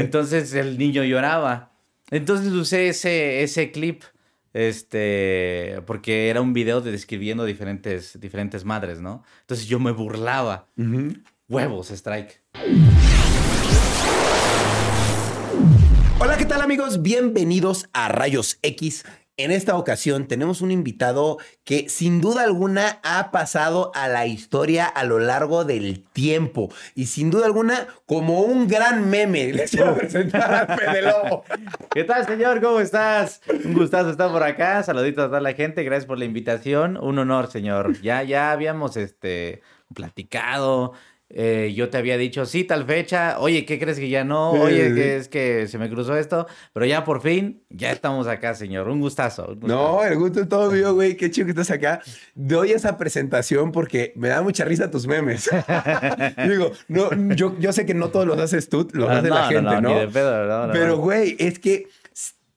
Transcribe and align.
Entonces 0.00 0.54
el 0.54 0.78
niño 0.78 1.02
lloraba. 1.02 1.72
Entonces 2.12 2.52
usé 2.52 2.88
ese, 2.88 3.42
ese 3.42 3.72
clip, 3.72 4.04
este, 4.52 5.82
porque 5.86 6.28
era 6.28 6.40
un 6.40 6.52
video 6.52 6.80
de 6.80 6.92
describiendo 6.92 7.44
diferentes, 7.44 8.18
diferentes 8.20 8.64
madres, 8.64 9.00
¿no? 9.00 9.24
Entonces 9.40 9.66
yo 9.66 9.80
me 9.80 9.90
burlaba. 9.90 10.68
Huevos, 11.48 11.90
strike. 11.90 12.40
Hola, 16.20 16.36
¿qué 16.38 16.44
tal 16.44 16.62
amigos? 16.62 17.02
Bienvenidos 17.02 17.88
a 17.92 18.08
Rayos 18.08 18.60
X. 18.62 19.04
En 19.40 19.52
esta 19.52 19.76
ocasión 19.76 20.26
tenemos 20.26 20.62
un 20.62 20.72
invitado 20.72 21.38
que 21.62 21.88
sin 21.88 22.20
duda 22.20 22.42
alguna 22.42 22.98
ha 23.04 23.30
pasado 23.30 23.92
a 23.94 24.08
la 24.08 24.26
historia 24.26 24.84
a 24.84 25.04
lo 25.04 25.20
largo 25.20 25.64
del 25.64 26.02
tiempo 26.02 26.70
y 26.96 27.06
sin 27.06 27.30
duda 27.30 27.46
alguna 27.46 27.86
como 28.04 28.40
un 28.40 28.66
gran 28.66 29.08
meme. 29.08 29.52
Les 29.52 29.76
voy 29.76 29.86
a 29.86 29.94
presentar 29.94 30.52
a 30.52 30.76
Fede 30.76 31.02
Lobo. 31.02 31.44
¿Qué 31.94 32.02
tal, 32.02 32.26
señor? 32.26 32.60
¿Cómo 32.60 32.80
estás? 32.80 33.40
Un 33.64 33.74
gustazo 33.74 34.10
estar 34.10 34.32
por 34.32 34.42
acá. 34.42 34.82
Saluditos 34.82 35.26
a 35.26 35.28
toda 35.28 35.40
la 35.40 35.52
gente. 35.52 35.84
Gracias 35.84 36.06
por 36.06 36.18
la 36.18 36.24
invitación. 36.24 36.96
Un 36.96 37.20
honor, 37.20 37.48
señor. 37.48 38.00
Ya, 38.02 38.24
ya 38.24 38.50
habíamos 38.50 38.96
este, 38.96 39.62
platicado. 39.94 40.94
Eh, 41.30 41.74
yo 41.76 41.90
te 41.90 41.98
había 41.98 42.16
dicho, 42.16 42.46
sí, 42.46 42.64
tal 42.64 42.86
fecha, 42.86 43.38
oye, 43.38 43.66
¿qué 43.66 43.78
crees 43.78 43.98
que 43.98 44.08
ya 44.08 44.24
no? 44.24 44.52
Oye, 44.52 44.94
que 44.94 45.16
es 45.16 45.28
que 45.28 45.68
se 45.68 45.76
me 45.76 45.90
cruzó 45.90 46.16
esto, 46.16 46.46
pero 46.72 46.86
ya 46.86 47.04
por 47.04 47.20
fin, 47.20 47.62
ya 47.68 47.92
estamos 47.92 48.26
acá, 48.26 48.54
señor, 48.54 48.88
un 48.88 49.00
gustazo. 49.00 49.54
No, 49.60 50.02
el 50.02 50.16
gusto 50.16 50.40
es 50.40 50.48
todo 50.48 50.70
mío, 50.72 50.94
güey, 50.94 51.18
qué 51.18 51.30
chido 51.30 51.44
que 51.44 51.50
estás 51.50 51.70
acá. 51.70 52.00
Doy 52.34 52.72
esa 52.72 52.96
presentación 52.96 53.72
porque 53.72 54.14
me 54.16 54.28
da 54.28 54.40
mucha 54.40 54.64
risa 54.64 54.90
tus 54.90 55.06
memes. 55.06 55.50
Digo, 56.48 56.72
no, 56.88 57.10
yo, 57.34 57.58
yo 57.58 57.74
sé 57.74 57.84
que 57.84 57.92
no 57.92 58.08
todos 58.08 58.26
los 58.26 58.38
haces 58.38 58.70
tú, 58.70 58.88
los 58.92 59.10
ah, 59.10 59.18
hace 59.18 59.28
la 59.28 59.48
gente, 59.48 59.80
¿no? 59.82 59.90
Ni 59.90 60.00
de 60.00 60.08
pedo, 60.08 60.72
pero, 60.72 60.96
güey, 60.96 61.36
es 61.38 61.58
que, 61.58 61.88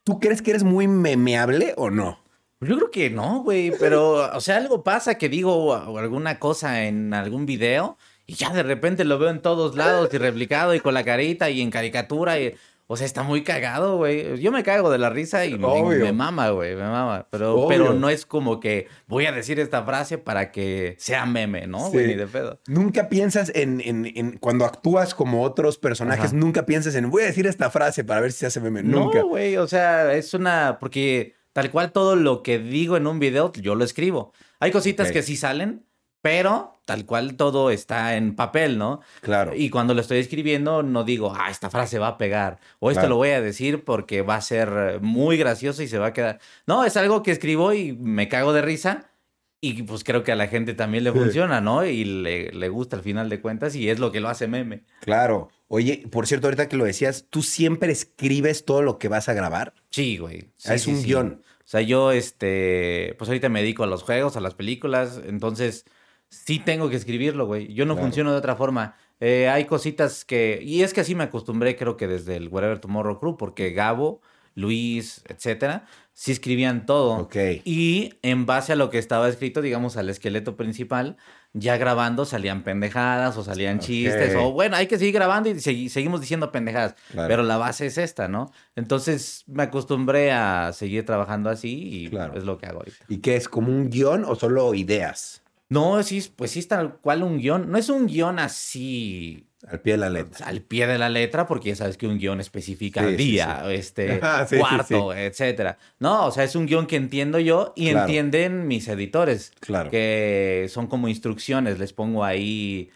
¿tú 0.06 0.18
crees 0.22 0.42
que 0.42 0.52
eres 0.52 0.64
muy 0.64 0.88
memeable 0.88 1.74
o 1.76 1.90
no? 1.90 2.22
Yo 2.62 2.78
creo 2.78 2.92
que 2.92 3.10
no, 3.10 3.44
güey, 3.44 3.74
pero, 3.78 4.34
o 4.34 4.40
sea, 4.40 4.58
algo 4.58 4.84
pasa 4.84 5.16
que 5.16 5.28
digo 5.28 5.76
alguna 5.76 6.40
cosa 6.40 6.84
en 6.86 7.14
algún 7.14 7.46
video 7.46 7.98
y 8.26 8.36
ya 8.36 8.52
de 8.52 8.64
repente 8.64 9.04
lo 9.04 9.20
veo 9.20 9.30
en 9.30 9.42
todos 9.42 9.76
lados 9.76 10.10
y 10.14 10.18
replicado 10.18 10.74
y 10.74 10.80
con 10.80 10.94
la 10.94 11.04
carita 11.04 11.50
y 11.50 11.62
en 11.62 11.70
caricatura. 11.70 12.40
Y, 12.40 12.56
o 12.88 12.98
sea, 12.98 13.06
está 13.06 13.24
muy 13.24 13.42
cagado, 13.44 13.96
güey. 13.96 14.38
Yo 14.42 14.52
me 14.52 14.64
caigo 14.64 14.90
de 14.92 14.98
la 14.98 15.10
risa 15.10 15.46
y 15.46 15.58
me, 15.58 16.12
mama, 16.12 16.50
güey, 16.50 16.76
me 16.76 16.84
mama. 16.84 17.26
Pero, 17.30 17.68
pero 17.70 17.94
no 17.94 18.10
es 18.10 18.26
como 18.26 18.60
que 18.60 18.88
voy 19.08 19.26
a 19.26 19.32
decir 19.32 19.62
esta 19.62 19.84
frase 19.84 20.18
para 20.18 20.52
que 20.52 20.96
sea 21.00 21.26
meme, 21.26 21.68
¿no? 21.68 21.90
Güey, 21.90 22.08
ni 22.08 22.16
de 22.16 22.28
pedo. 22.28 22.60
Nunca 22.68 23.08
piensas 23.08 23.50
en, 23.56 23.82
en, 23.82 24.38
cuando 24.40 24.66
actúas 24.66 25.16
como 25.16 25.44
otros 25.44 25.78
personajes, 25.78 26.34
nunca 26.34 26.66
piensas 26.66 26.96
en 26.96 27.10
voy 27.10 27.24
a 27.24 27.28
decir 27.28 27.48
esta 27.48 27.70
frase 27.70 28.04
para 28.04 28.20
ver 28.20 28.34
si 28.34 28.40
se 28.40 28.48
hace 28.48 28.60
meme. 28.60 28.84
Nunca. 28.84 29.20
No, 29.20 29.28
güey, 29.28 29.56
o 29.56 29.70
sea, 29.70 30.14
es 30.14 30.34
una. 30.34 30.78
Porque 30.78 31.36
tal 31.54 31.72
cual 31.72 31.94
todo 31.94 32.18
lo 32.18 32.44
que 32.44 32.60
digo 32.60 32.98
en 32.98 33.08
un 33.08 33.20
video, 33.20 33.54
yo 33.54 33.76
lo 33.76 33.86
escribo. 33.86 34.34
Hay 34.60 34.72
cositas 34.72 35.14
que 35.14 35.24
sí 35.24 35.38
salen, 35.38 35.86
pero 36.22 36.80
tal 36.86 37.06
cual 37.06 37.36
todo 37.36 37.72
está 37.72 38.16
en 38.16 38.36
papel, 38.36 38.78
¿no? 38.78 39.02
Claro. 39.22 39.54
Y 39.56 39.70
cuando 39.70 39.94
lo 39.94 40.02
estoy 40.02 40.20
escribiendo, 40.20 40.84
no 40.84 41.04
digo, 41.04 41.34
ah, 41.36 41.50
esta 41.50 41.70
frase 41.70 42.00
va 42.00 42.10
a 42.10 42.18
pegar, 42.18 42.60
o 42.80 42.92
esto 42.92 43.08
lo 43.08 43.16
voy 43.16 43.30
a 43.30 43.42
decir 43.42 43.84
porque 43.84 44.22
va 44.22 44.36
a 44.36 44.42
ser 44.42 45.00
muy 45.02 45.38
gracioso 45.38 45.84
y 45.84 45.88
se 45.88 45.98
va 45.98 46.08
a 46.08 46.14
quedar. 46.14 46.40
No, 46.68 46.84
es 46.84 46.98
algo 46.98 47.24
que 47.24 47.32
escribo 47.32 47.74
y 47.74 47.94
me 47.94 48.28
cago 48.28 48.54
de 48.54 48.62
risa. 48.62 49.08
Y 49.64 49.84
pues 49.84 50.04
creo 50.04 50.24
que 50.24 50.32
a 50.32 50.36
la 50.36 50.48
gente 50.48 50.74
también 50.74 51.04
le 51.04 51.12
funciona, 51.12 51.62
¿no? 51.62 51.86
Y 51.86 52.04
le, 52.04 52.52
le 52.52 52.70
gusta 52.70 52.96
al 52.96 53.04
final 53.04 53.30
de 53.30 53.42
cuentas 53.42 53.76
y 53.76 53.92
es 53.92 54.00
lo 54.00 54.12
que 54.12 54.20
lo 54.20 54.28
hace 54.28 54.48
meme. 54.48 54.86
Claro. 55.02 55.50
Oye, 55.68 56.04
por 56.12 56.26
cierto, 56.26 56.48
ahorita 56.48 56.68
que 56.68 56.78
lo 56.78 56.84
decías, 56.84 57.28
¿tú 57.30 57.44
siempre 57.44 57.92
escribes 57.92 58.66
todo 58.66 58.82
lo 58.82 58.98
que 58.98 59.08
vas 59.08 59.30
a 59.30 59.34
grabar? 59.34 59.76
Sí, 59.92 60.18
güey. 60.18 60.50
Ah, 60.66 60.74
es 60.74 60.88
un 60.88 61.04
guion. 61.04 61.44
O 61.60 61.68
sea, 61.72 61.82
yo, 61.82 62.12
este, 62.12 63.16
pues 63.20 63.30
ahorita 63.30 63.50
me 63.50 63.62
dedico 63.62 63.84
a 63.84 63.88
los 63.88 64.02
juegos, 64.02 64.36
a 64.36 64.42
las 64.42 64.56
películas, 64.56 65.22
entonces 65.26 65.86
sí 66.32 66.60
tengo 66.60 66.90
que 66.90 66.96
escribirlo, 66.96 67.46
güey. 67.46 67.72
Yo 67.74 67.86
no 67.86 67.96
funciono 67.96 68.32
de 68.32 68.38
otra 68.38 68.56
forma. 68.56 68.96
Eh, 69.20 69.50
hay 69.50 69.66
cositas 69.66 70.26
que. 70.26 70.60
Y 70.64 70.82
es 70.82 70.94
que 70.94 71.02
así 71.02 71.14
me 71.14 71.26
acostumbré, 71.26 71.76
creo 71.76 71.98
que 71.98 72.08
desde 72.08 72.38
el 72.38 72.48
Wherever 72.48 72.80
Tomorrow 72.80 73.20
Crew, 73.20 73.38
porque 73.38 73.72
Gabo, 73.72 74.22
Luis, 74.56 75.24
etcétera, 75.28 75.86
sí 76.14 76.32
escribían 76.32 76.86
todo. 76.86 77.18
Ok. 77.18 77.36
Y 77.66 78.14
en 78.24 78.46
base 78.46 78.74
a 78.74 78.76
lo 78.76 78.90
que 78.90 78.98
estaba 78.98 79.30
escrito, 79.30 79.62
digamos, 79.62 79.98
al 79.98 80.10
esqueleto 80.10 80.56
principal, 80.56 81.18
ya 81.54 81.76
grabando 81.76 82.24
salían 82.24 82.64
pendejadas 82.64 83.38
o 83.38 83.44
salían 83.44 83.80
chistes. 83.80 84.34
O 84.36 84.54
bueno, 84.54 84.78
hay 84.78 84.88
que 84.88 84.98
seguir 84.98 85.14
grabando 85.14 85.50
y 85.50 85.60
seguimos 85.60 86.22
diciendo 86.22 86.52
pendejadas. 86.52 86.96
Pero 87.14 87.44
la 87.44 87.58
base 87.58 87.88
es 87.88 87.98
esta, 87.98 88.30
¿no? 88.30 88.52
Entonces 88.76 89.44
me 89.48 89.64
acostumbré 89.64 90.32
a 90.32 90.72
seguir 90.74 91.06
trabajando 91.06 91.50
así 91.50 92.10
y 92.10 92.16
es 92.36 92.46
lo 92.46 92.58
que 92.58 92.68
hago 92.68 92.80
ahorita. 92.80 93.06
¿Y 93.10 93.18
qué 93.18 93.36
es? 93.36 93.50
¿Como 93.50 93.68
un 93.68 93.90
guion 93.90 94.24
o 94.26 94.36
solo 94.36 94.74
ideas? 94.74 95.41
No, 95.72 96.04
sí, 96.04 96.22
pues 96.36 96.52
sí 96.52 96.60
es 96.60 96.68
tal 96.68 96.98
cual 96.98 97.24
un 97.24 97.38
guion. 97.38 97.72
No 97.72 97.78
es 97.78 97.88
un 97.88 98.06
guion 98.06 98.40
así. 98.40 99.48
Al 99.66 99.80
pie 99.80 99.94
de 99.94 100.00
la 100.00 100.10
letra. 100.10 100.46
Al 100.46 100.62
pie 100.62 100.86
de 100.86 100.98
la 100.98 101.08
letra, 101.08 101.48
porque 101.48 101.70
ya 101.70 101.78
sabes 101.78 101.96
que 101.96 102.08
un 102.08 102.18
guion 102.18 102.42
especifica 102.42 103.06
día, 103.06 103.64
este, 103.72 104.20
ah, 104.22 104.46
cuarto, 104.60 105.14
etcétera. 105.14 105.78
No, 105.98 106.26
o 106.26 106.32
sea, 106.32 106.44
es 106.44 106.58
un 106.58 106.66
guion 106.66 106.88
que 106.88 106.98
entiendo 106.98 107.40
yo 107.40 107.72
y 107.78 107.88
entienden 107.88 108.68
mis 108.68 108.90
editores. 108.90 109.54
Claro. 109.62 109.90
Que 109.90 110.68
son 110.70 110.88
como 110.88 111.08
instrucciones. 111.08 111.80
Les 111.80 111.94
pongo 111.94 112.26
ahí 112.26 112.90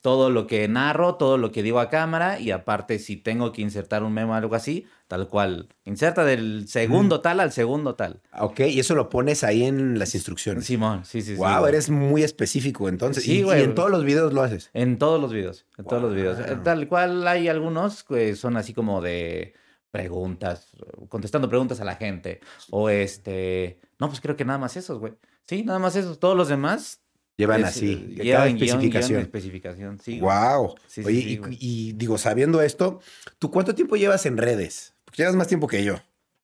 todo 0.00 0.30
lo 0.30 0.46
que 0.46 0.66
narro, 0.68 1.16
todo 1.16 1.36
lo 1.36 1.52
que 1.52 1.62
digo 1.62 1.80
a 1.80 1.90
cámara 1.90 2.40
y 2.40 2.50
aparte 2.50 2.98
si 2.98 3.16
tengo 3.16 3.52
que 3.52 3.60
insertar 3.60 4.02
un 4.04 4.14
memo 4.14 4.32
o 4.32 4.36
algo 4.36 4.54
así, 4.54 4.86
tal 5.12 5.28
cual. 5.28 5.68
Inserta 5.84 6.24
del 6.24 6.66
segundo 6.68 7.20
tal 7.20 7.40
al 7.40 7.52
segundo 7.52 7.96
tal. 7.96 8.22
Ok, 8.40 8.60
y 8.60 8.80
eso 8.80 8.94
lo 8.94 9.10
pones 9.10 9.44
ahí 9.44 9.62
en 9.62 9.98
las 9.98 10.14
instrucciones. 10.14 10.64
Simón, 10.64 11.04
sí, 11.04 11.20
sí, 11.20 11.34
sí. 11.34 11.36
Wow, 11.36 11.66
eres 11.66 11.90
muy 11.90 12.22
específico 12.22 12.88
entonces. 12.88 13.22
Sí, 13.22 13.44
y, 13.46 13.50
en 13.50 13.74
todos 13.74 13.90
los 13.90 14.04
videos 14.06 14.32
lo 14.32 14.40
haces. 14.40 14.70
En 14.72 14.96
todos 14.96 15.20
los 15.20 15.30
videos, 15.30 15.66
en 15.76 15.84
todos 15.84 16.00
los 16.00 16.14
videos. 16.14 16.38
Eh, 16.40 16.56
tal 16.64 16.88
cual 16.88 17.28
hay 17.28 17.48
algunos 17.48 18.04
que 18.04 18.34
son 18.36 18.56
así 18.56 18.72
como 18.72 19.02
de 19.02 19.52
preguntas, 19.90 20.70
contestando 21.10 21.46
preguntas 21.46 21.78
a 21.82 21.84
la 21.84 21.96
gente. 21.96 22.40
O 22.70 22.88
este, 22.88 23.80
no, 23.98 24.08
pues 24.08 24.22
creo 24.22 24.34
que 24.34 24.46
nada 24.46 24.58
más 24.58 24.78
esos, 24.78 24.98
güey. 24.98 25.12
Sí, 25.46 25.62
nada 25.62 25.78
más 25.78 25.94
esos. 25.94 26.20
Todos 26.20 26.38
los 26.38 26.48
demás 26.48 27.02
Llevan 27.36 27.64
así, 27.64 28.14
llevan 28.20 28.48
especificación. 28.48 29.20
especificación, 29.20 29.98
sí. 29.98 30.20
Wow. 30.20 30.74
Oye, 31.04 31.40
y, 31.58 31.92
digo, 31.92 32.18
sabiendo 32.18 32.60
esto, 32.60 33.00
¿tú 33.38 33.50
cuánto 33.50 33.74
tiempo 33.74 33.96
llevas 33.96 34.26
en 34.26 34.36
redes? 34.36 34.91
Porque 35.12 35.24
llevas 35.24 35.36
más 35.36 35.46
tiempo 35.46 35.66
que 35.66 35.84
yo. 35.84 35.96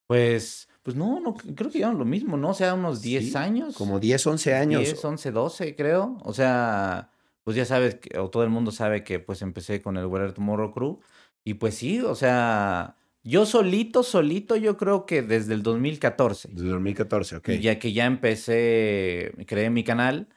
Pues, 0.06 0.68
pues 0.82 0.94
no, 0.94 1.20
no 1.20 1.32
creo 1.32 1.70
que 1.70 1.78
llevan 1.78 1.96
lo 1.96 2.04
mismo, 2.04 2.36
¿no? 2.36 2.50
O 2.50 2.54
sea, 2.54 2.74
unos 2.74 3.00
10 3.00 3.34
años. 3.34 3.74
Como 3.74 3.98
10, 3.98 4.26
11 4.26 4.54
años. 4.54 4.82
10, 4.82 5.02
11, 5.02 5.30
12, 5.30 5.74
creo. 5.74 6.18
O 6.22 6.34
sea, 6.34 7.10
pues 7.44 7.56
ya 7.56 7.64
sabes, 7.64 7.98
o 8.18 8.28
todo 8.28 8.42
el 8.42 8.50
mundo 8.50 8.70
sabe 8.70 9.04
que 9.04 9.20
pues 9.20 9.40
empecé 9.40 9.80
con 9.80 9.96
el 9.96 10.04
Weather 10.04 10.34
Tomorrow 10.34 10.70
Crew. 10.70 11.00
Y 11.44 11.54
pues 11.54 11.76
sí, 11.76 12.02
o 12.02 12.14
sea, 12.14 12.98
yo 13.22 13.46
solito, 13.46 14.02
solito, 14.02 14.54
yo 14.54 14.76
creo 14.76 15.06
que 15.06 15.22
desde 15.22 15.54
el 15.54 15.62
2014. 15.62 16.48
Desde 16.52 16.66
el 16.66 16.72
2014, 16.72 17.36
ok. 17.36 17.50
ya 17.52 17.78
que 17.78 17.94
ya 17.94 18.04
empecé, 18.04 19.32
creé 19.46 19.70
mi 19.70 19.82
canal 19.82 20.28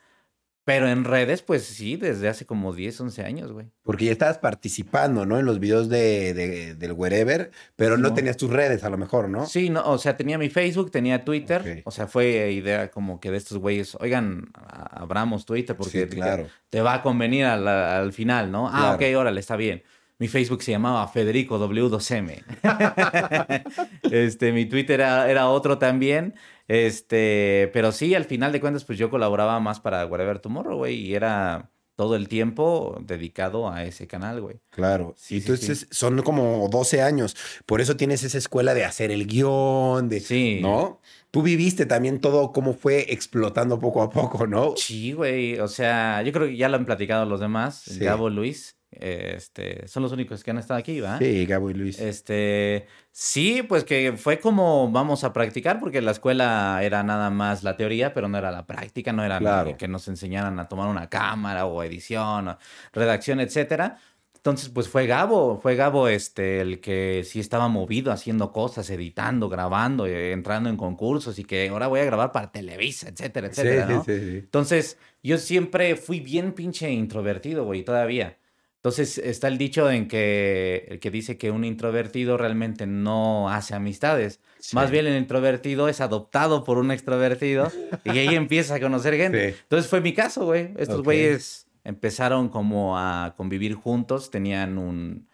pero 0.64 0.88
en 0.88 1.06
redes, 1.06 1.42
pues 1.42 1.64
sí, 1.64 1.96
desde 1.96 2.28
hace 2.28 2.46
como 2.46 2.74
10, 2.74 3.02
11 3.02 3.24
años, 3.24 3.52
güey. 3.52 3.68
Porque 3.82 4.06
ya 4.06 4.12
estabas 4.12 4.38
participando, 4.38 5.26
¿no? 5.26 5.40
En 5.40 5.46
los 5.46 5.60
videos 5.60 5.90
de, 5.90 6.76
del 6.76 6.92
Wherever, 6.92 7.52
pero 7.76 7.98
no, 7.98 8.14
tenías 8.14 8.38
tus 8.38 8.52
redes 8.52 8.84
a 8.84 8.90
lo 8.90 8.98
mejor, 8.98 9.28
¿no? 9.28 9.48
Sí, 9.48 9.70
no, 9.70 9.84
o 9.84 9.98
sea, 9.98 10.18
tenía 10.18 10.38
mi 10.38 10.50
Facebook, 10.50 10.92
tenía 10.92 11.26
Twitter. 11.26 11.82
O 11.86 11.92
sea, 11.92 12.06
fue 12.08 12.52
idea 12.52 12.92
como 12.92 13.20
que 13.20 13.32
de 13.32 13.38
estos 13.38 13.58
güeyes, 13.58 13.98
oigan, 14.00 14.52
abramos 14.54 15.46
Twitter 15.46 15.76
porque 15.76 16.08
claro. 16.08 16.48
te, 16.70 16.82
va 16.82 16.96
a 16.96 17.02
convenir 17.02 17.46
al, 17.46 18.14
final, 18.14 18.52
¿no? 18.52 18.70
Ah, 18.72 18.94
ok, 18.96 19.04
órale, 19.18 19.40
está 19.40 19.56
bien. 19.56 19.84
Mi 20.22 20.28
Facebook 20.28 20.62
se 20.62 20.70
llamaba 20.70 21.08
Federico 21.08 21.58
W2M. 21.58 22.44
este, 24.12 24.52
mi 24.52 24.68
Twitter 24.68 25.00
era, 25.00 25.28
era 25.28 25.50
otro 25.50 25.80
también. 25.80 26.36
Este, 26.68 27.72
pero 27.74 27.92
sí, 27.92 28.14
al 28.14 28.26
final 28.26 28.52
de 28.52 28.62
cuentas, 28.62 28.86
pues 28.86 29.00
yo 29.00 29.10
colaboraba 29.10 29.60
más 29.60 29.80
para 29.80 30.06
Whatever 30.06 30.38
Tomorrow, 30.38 30.78
güey, 30.78 30.94
y 30.94 31.16
era 31.16 31.72
todo 31.96 32.16
el 32.16 32.28
tiempo 32.28 33.00
dedicado 33.02 33.68
a 33.68 33.84
ese 33.84 34.06
canal, 34.06 34.42
güey. 34.42 34.60
Claro. 34.70 35.16
Sí, 35.18 35.38
entonces 35.38 35.88
son 35.90 36.22
como 36.22 36.70
12 36.70 37.02
años. 37.02 37.36
Por 37.66 37.82
eso 37.82 37.98
tienes 37.98 38.24
esa 38.24 38.38
escuela 38.38 38.76
de 38.76 38.86
hacer 38.86 39.10
el 39.10 39.26
guion, 39.26 40.08
de. 40.08 40.20
Sí. 40.20 40.60
¿No? 40.62 41.02
Tú 41.32 41.42
viviste 41.42 41.88
también 41.88 42.22
todo 42.22 42.52
cómo 42.52 42.76
fue 42.76 43.12
explotando 43.12 43.80
poco 43.80 44.04
a 44.04 44.12
poco, 44.12 44.46
¿no? 44.46 44.76
Sí, 44.78 45.14
güey. 45.14 45.58
O 45.58 45.68
sea, 45.68 46.22
yo 46.22 46.32
creo 46.32 46.46
que 46.46 46.58
ya 46.58 46.70
lo 46.70 46.76
han 46.78 46.86
platicado 46.86 47.26
los 47.26 47.40
demás, 47.40 47.98
Gabo 47.98 48.30
Luis. 48.30 48.78
Este, 48.92 49.88
son 49.88 50.04
los 50.04 50.12
únicos 50.12 50.44
que 50.44 50.52
han 50.52 50.58
estado 50.58 50.78
aquí, 50.78 51.00
¿va? 51.00 51.18
Sí, 51.18 51.46
Gabo 51.46 51.70
y 51.70 51.74
Luis. 51.74 52.00
Este, 52.00 52.88
sí, 53.12 53.64
pues 53.64 53.86
que 53.86 54.14
fue 54.18 54.40
como 54.40 54.92
vamos 54.92 55.24
a 55.24 55.32
practicar, 55.32 55.80
porque 55.80 56.02
la 56.02 56.12
escuela 56.12 56.82
era 56.84 57.02
nada 57.02 57.30
más 57.30 57.64
la 57.64 57.78
teoría, 57.78 58.14
pero 58.14 58.28
no 58.28 58.38
era 58.38 58.52
la 58.52 58.66
práctica, 58.68 59.14
no 59.14 59.24
era 59.24 59.40
que 59.78 59.88
nos 59.88 60.08
enseñaran 60.08 60.60
a 60.60 60.68
tomar 60.68 60.90
una 60.90 61.10
cámara 61.10 61.66
o 61.66 61.82
edición, 61.84 62.58
redacción, 62.92 63.40
etcétera. 63.40 63.98
Entonces, 64.36 64.70
pues 64.70 64.90
fue 64.90 65.06
Gabo, 65.06 65.60
fue 65.62 65.76
Gabo 65.76 66.08
este, 66.08 66.62
el 66.62 66.80
que 66.80 67.24
sí 67.24 67.40
estaba 67.40 67.68
movido 67.68 68.12
haciendo 68.12 68.52
cosas, 68.52 68.90
editando, 68.90 69.50
grabando, 69.50 70.08
eh, 70.08 70.32
entrando 70.32 70.68
en 70.68 70.78
concursos 70.78 71.38
y 71.38 71.44
que 71.44 71.70
ahora 71.70 71.86
voy 71.86 72.00
a 72.00 72.06
grabar 72.06 72.32
para 72.32 72.52
Televisa, 72.52 73.10
etcétera, 73.10 73.48
etcétera, 73.48 73.88
Sí, 73.88 73.94
¿no? 73.94 74.04
sí, 74.04 74.20
sí. 74.20 74.38
Entonces, 74.40 74.98
yo 75.22 75.38
siempre 75.38 75.96
fui 75.96 76.22
bien 76.22 76.54
pinche 76.54 76.90
introvertido, 76.90 77.66
güey, 77.66 77.84
todavía. 77.84 78.40
Entonces, 78.84 79.20
está 79.20 79.48
el 79.48 79.60
dicho 79.60 79.92
en 79.92 80.08
que 80.08 80.88
el 80.90 81.00
que 81.00 81.12
dice 81.12 81.38
que 81.38 81.52
un 81.52 81.64
introvertido 81.64 82.36
realmente 82.36 82.88
no 82.88 83.48
hace 83.48 83.76
amistades. 83.76 84.40
Sí. 84.58 84.76
Más 84.76 84.90
bien 84.90 85.06
el 85.06 85.18
introvertido 85.18 85.88
es 85.88 86.02
adoptado 86.02 86.64
por 86.64 86.80
un 86.80 86.90
extrovertido 86.90 87.72
y 88.04 88.10
ahí 88.10 88.34
empieza 88.34 88.76
a 88.76 88.80
conocer 88.80 89.16
gente. 89.18 89.52
Sí. 89.52 89.60
Entonces 89.62 89.88
fue 89.88 90.02
mi 90.02 90.14
caso, 90.14 90.46
güey. 90.46 90.72
Estos 90.78 91.04
güeyes 91.04 91.68
empezaron 91.84 92.50
como 92.50 92.98
a 92.98 93.36
convivir 93.38 93.76
juntos, 93.76 94.32
tenían 94.32 94.80
un 94.80 95.28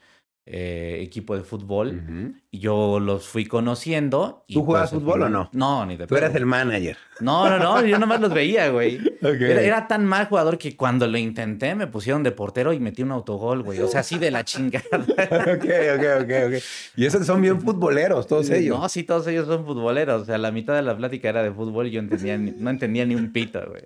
eh, 0.46 1.00
equipo 1.02 1.38
de 1.38 1.44
fútbol 1.44 2.34
yo 2.60 3.00
los 3.00 3.28
fui 3.28 3.46
conociendo. 3.46 4.44
y, 4.48 4.54
¿Tú 4.56 4.64
jugabas 4.64 4.90
pues, 4.92 5.02
fútbol 5.02 5.24
o 5.24 5.30
no? 5.30 5.50
No, 5.54 5.86
ni 5.86 5.98
de 5.98 6.08
Tú 6.08 6.16
eras 6.16 6.34
el 6.36 6.46
manager. 6.46 6.98
No, 7.20 7.50
no, 7.50 7.58
no, 7.58 7.84
yo 7.84 7.98
nomás 7.98 8.22
los 8.22 8.34
veía, 8.34 8.70
güey. 8.70 9.00
Ok. 9.18 9.42
Era, 9.42 9.62
era 9.64 9.88
tan 9.88 10.06
mal 10.06 10.28
jugador 10.28 10.60
que 10.60 10.78
cuando 10.78 11.08
lo 11.08 11.18
intenté 11.18 11.74
me 11.74 11.88
pusieron 11.88 12.22
de 12.22 12.32
portero 12.32 12.72
y 12.72 12.80
metí 12.80 13.02
un 13.02 13.10
autogol, 13.12 13.64
güey. 13.64 13.80
O 13.80 13.88
sea, 13.88 14.02
así 14.02 14.20
de 14.20 14.30
la 14.30 14.46
chingada. 14.46 14.86
ok, 14.92 15.66
ok, 15.96 16.06
ok, 16.22 16.32
ok. 16.48 16.64
Y 16.96 17.06
esos 17.06 17.26
son 17.26 17.42
bien 17.42 17.60
futboleros, 17.60 18.28
todos 18.28 18.48
ellos. 18.52 18.80
No, 18.80 18.88
sí, 18.90 19.04
todos 19.04 19.26
ellos 19.26 19.48
son 19.48 19.66
futboleros. 19.66 20.22
O 20.22 20.26
sea, 20.26 20.38
la 20.38 20.52
mitad 20.52 20.76
de 20.76 20.84
la 20.84 20.96
plática 20.96 21.30
era 21.30 21.42
de 21.42 21.52
fútbol 21.52 21.88
y 21.88 21.92
yo 21.92 22.00
entendía 22.00 22.38
ni- 22.38 22.52
no 22.52 22.70
entendía 22.70 23.06
ni 23.08 23.16
un 23.16 23.34
pito, 23.34 23.60
güey. 23.68 23.82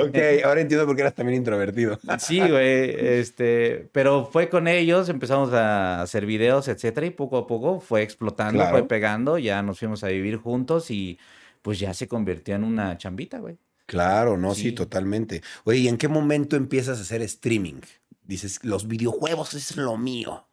Ok, 0.06 0.44
ahora 0.44 0.60
entiendo 0.60 0.86
por 0.86 0.94
qué 0.94 1.02
eras 1.02 1.14
también 1.16 1.38
introvertido. 1.38 1.98
Sí, 2.18 2.38
güey, 2.38 2.94
este, 2.96 3.88
pero 3.92 4.24
fue 4.30 4.48
con 4.48 4.68
ellos, 4.68 5.08
empezamos 5.08 5.52
a 5.52 6.00
hacer 6.02 6.26
videos, 6.26 6.68
etcétera, 6.68 7.06
y 7.06 7.10
poco 7.10 7.38
a 7.38 7.46
poco 7.48 7.80
fue 7.80 7.99
explotando, 8.02 8.60
Claro. 8.60 8.78
fue 8.78 8.88
pegando, 8.88 9.38
ya 9.38 9.62
nos 9.62 9.78
fuimos 9.78 10.02
a 10.04 10.08
vivir 10.08 10.36
juntos 10.36 10.90
y 10.90 11.18
pues 11.62 11.78
ya 11.78 11.92
se 11.94 12.08
convirtió 12.08 12.54
en 12.54 12.64
una 12.64 12.96
chambita, 12.98 13.38
güey. 13.38 13.58
Claro, 13.86 14.36
no, 14.36 14.54
sí. 14.54 14.62
Sí. 14.62 14.72
totalmente. 14.72 15.42
Oye, 15.64 15.78
¿y 15.80 15.88
en 15.88 15.96
qué 15.98 16.08
momento 16.08 16.56
empiezas 16.56 16.98
a 16.98 17.02
hacer 17.02 17.22
streaming? 17.22 17.80
Dices, 18.24 18.60
los 18.62 18.86
videojuegos 18.86 19.54
es 19.54 19.76
lo 19.76 19.96
mío. 19.96 20.46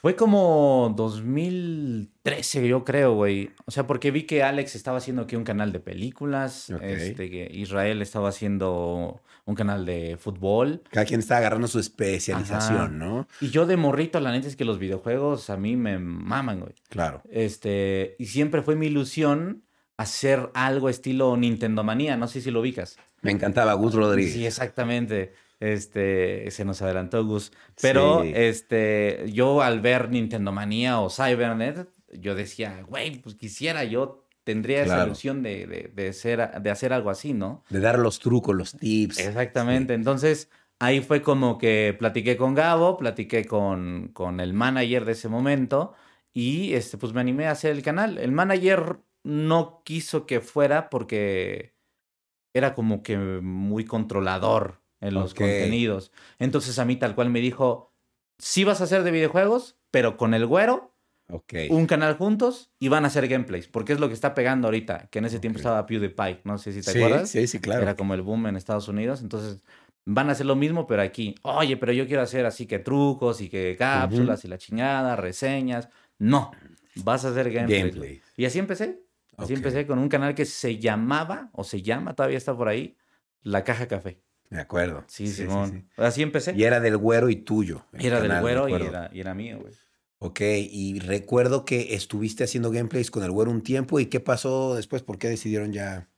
Fue 0.00 0.14
como 0.16 0.92
2013, 0.96 2.68
yo 2.68 2.84
creo, 2.84 3.14
güey. 3.14 3.50
O 3.66 3.70
sea, 3.70 3.86
porque 3.86 4.10
vi 4.10 4.24
que 4.24 4.42
Alex 4.42 4.74
estaba 4.74 4.98
haciendo 4.98 5.22
aquí 5.22 5.34
un 5.36 5.44
canal 5.44 5.72
de 5.72 5.80
películas, 5.80 6.70
este, 6.82 7.30
que 7.30 7.48
Israel 7.52 8.02
estaba 8.02 8.28
haciendo 8.28 9.20
un 9.46 9.54
canal 9.54 9.84
de 9.84 10.16
fútbol. 10.18 10.82
Cada 10.90 11.04
quien 11.06 11.20
está 11.20 11.36
agarrando 11.36 11.68
su 11.68 11.78
especialización, 11.78 12.76
Ajá. 12.78 12.88
¿no? 12.88 13.28
Y 13.40 13.50
yo 13.50 13.66
de 13.66 13.76
morrito, 13.76 14.18
la 14.20 14.32
neta 14.32 14.48
es 14.48 14.56
que 14.56 14.64
los 14.64 14.78
videojuegos 14.78 15.50
a 15.50 15.56
mí 15.56 15.76
me 15.76 15.98
maman, 15.98 16.60
güey. 16.60 16.72
Claro. 16.88 17.22
Este, 17.30 18.16
y 18.18 18.26
siempre 18.26 18.62
fue 18.62 18.74
mi 18.76 18.86
ilusión 18.86 19.64
hacer 19.96 20.50
algo 20.54 20.88
estilo 20.88 21.36
Nintendo 21.36 21.84
Manía, 21.84 22.16
no 22.16 22.26
sé 22.26 22.40
si 22.40 22.50
lo 22.50 22.60
ubicas. 22.60 22.96
Me 23.22 23.30
encantaba 23.30 23.74
Gus 23.74 23.94
Rodríguez. 23.94 24.32
Sí, 24.32 24.46
exactamente. 24.46 25.32
Este, 25.60 26.50
se 26.50 26.64
nos 26.64 26.82
adelantó 26.82 27.24
Gus. 27.24 27.52
Pero, 27.80 28.22
Sí. 28.22 28.32
este, 28.34 29.24
yo 29.32 29.62
al 29.62 29.80
ver 29.80 30.10
Nintendo 30.10 30.52
Manía 30.52 31.00
o 31.00 31.08
Cybernet, 31.10 31.88
yo 32.12 32.34
decía, 32.34 32.82
güey, 32.86 33.18
pues 33.20 33.34
quisiera, 33.34 33.84
yo 33.84 34.23
tendría 34.44 34.82
esa 34.82 35.04
ilusión 35.04 35.42
de, 35.42 35.66
de, 35.66 35.90
de 35.94 36.12
ser, 36.12 36.60
de 36.60 36.70
hacer 36.70 36.92
algo 36.92 37.10
así, 37.10 37.32
¿no? 37.32 37.64
De 37.70 37.80
dar 37.80 37.98
los 37.98 38.18
trucos, 38.20 38.54
los 38.54 38.72
tips. 38.72 39.18
Exactamente. 39.18 39.94
Entonces, 39.94 40.50
ahí 40.78 41.00
fue 41.00 41.22
como 41.22 41.58
que 41.58 41.96
platiqué 41.98 42.36
con 42.36 42.54
Gabo, 42.54 42.96
platiqué 42.96 43.46
con, 43.46 44.10
con 44.12 44.40
el 44.40 44.52
manager 44.52 45.04
de 45.04 45.12
ese 45.12 45.28
momento 45.28 45.94
y 46.32 46.74
este, 46.74 46.98
pues 46.98 47.12
me 47.12 47.20
animé 47.20 47.46
a 47.46 47.52
hacer 47.52 47.72
el 47.72 47.82
canal. 47.82 48.18
El 48.18 48.32
manager 48.32 48.98
no 49.24 49.82
quiso 49.84 50.26
que 50.26 50.40
fuera 50.40 50.90
porque 50.90 51.74
era 52.54 52.74
como 52.74 53.02
que 53.02 53.16
muy 53.16 53.84
controlador 53.84 54.80
en 55.00 55.14
los 55.14 55.34
contenidos. 55.34 56.12
Entonces 56.38 56.78
a 56.78 56.84
mí 56.84 56.96
tal 56.96 57.14
cual 57.14 57.30
me 57.30 57.40
dijo, 57.40 57.92
sí 58.38 58.64
vas 58.64 58.80
a 58.80 58.84
hacer 58.84 59.02
de 59.02 59.10
videojuegos, 59.10 59.76
pero 59.90 60.16
con 60.16 60.34
el 60.34 60.46
güero, 60.46 60.93
Ok. 61.34 61.54
un 61.70 61.86
canal 61.86 62.16
juntos 62.16 62.70
y 62.78 62.88
van 62.88 63.04
a 63.04 63.08
hacer 63.08 63.26
gameplays, 63.26 63.66
porque 63.66 63.92
es 63.92 63.98
lo 63.98 64.06
que 64.06 64.14
está 64.14 64.34
pegando 64.34 64.68
ahorita, 64.68 65.08
que 65.10 65.18
en 65.18 65.24
ese 65.24 65.40
tiempo 65.40 65.58
estaba 65.58 65.84
PewDiePie, 65.84 66.42
no 66.44 66.58
sé 66.58 66.72
si 66.72 66.80
te 66.80 66.92
sí, 66.92 66.98
acuerdas. 66.98 67.28
sí, 67.30 67.46
sí, 67.48 67.58
claro. 67.58 67.82
Era 67.82 67.96
como 67.96 68.14
el 68.14 68.22
boom 68.22 68.46
en 68.46 68.56
Estados 68.56 68.86
Unidos. 68.86 69.20
Entonces, 69.20 69.60
van 70.04 70.28
a 70.28 70.32
hacer 70.32 70.46
lo 70.46 70.54
mismo, 70.54 70.86
pero 70.86 71.02
aquí. 71.02 71.34
Oye, 71.42 71.76
pero 71.76 71.92
yo 71.92 72.06
quiero 72.06 72.22
hacer 72.22 72.46
así 72.46 72.66
que 72.66 72.78
trucos 72.78 73.40
y 73.40 73.48
que 73.48 73.74
cápsulas 73.76 74.44
y 74.44 74.48
la 74.48 74.58
chingada, 74.58 75.16
reseñas. 75.16 75.88
No, 76.18 76.52
vas 76.96 77.24
a 77.24 77.30
hacer 77.30 77.50
gameplay. 77.50 77.80
Gameplay. 77.80 78.22
Y 78.36 78.44
así 78.44 78.58
empecé. 78.60 79.00
Así 79.36 79.54
empecé 79.54 79.86
con 79.86 79.98
un 79.98 80.08
canal 80.08 80.34
que 80.36 80.44
se 80.44 80.78
llamaba, 80.78 81.50
o 81.52 81.64
se 81.64 81.82
llama, 81.82 82.14
todavía 82.14 82.38
está 82.38 82.56
por 82.56 82.68
ahí, 82.68 82.96
La 83.42 83.64
Caja 83.64 83.88
Café. 83.88 84.20
De 84.48 84.60
acuerdo. 84.60 85.02
Sí, 85.08 85.26
Simón. 85.26 85.88
Así 85.96 86.22
empecé. 86.22 86.54
Y 86.54 86.62
era 86.62 86.78
del 86.78 86.96
güero 86.96 87.28
y 87.28 87.36
tuyo. 87.36 87.84
era 87.92 88.20
del 88.20 88.28
canal, 88.28 88.42
güero 88.42 88.68
y 88.68 88.74
era, 88.74 89.10
y 89.12 89.20
era 89.20 89.34
mío, 89.34 89.58
güey. 89.60 89.72
Ok, 90.18 90.40
y 90.40 91.00
recuerdo 91.00 91.64
que 91.64 91.94
estuviste 91.94 92.44
haciendo 92.44 92.70
gameplays 92.70 93.10
con 93.10 93.22
el 93.24 93.30
güero 93.30 93.50
un 93.50 93.62
tiempo. 93.62 94.00
¿Y 94.00 94.06
qué 94.06 94.20
pasó 94.20 94.74
después? 94.74 95.02
¿Por 95.02 95.18
qué 95.18 95.28
decidieron 95.28 95.72
ya 95.72 96.08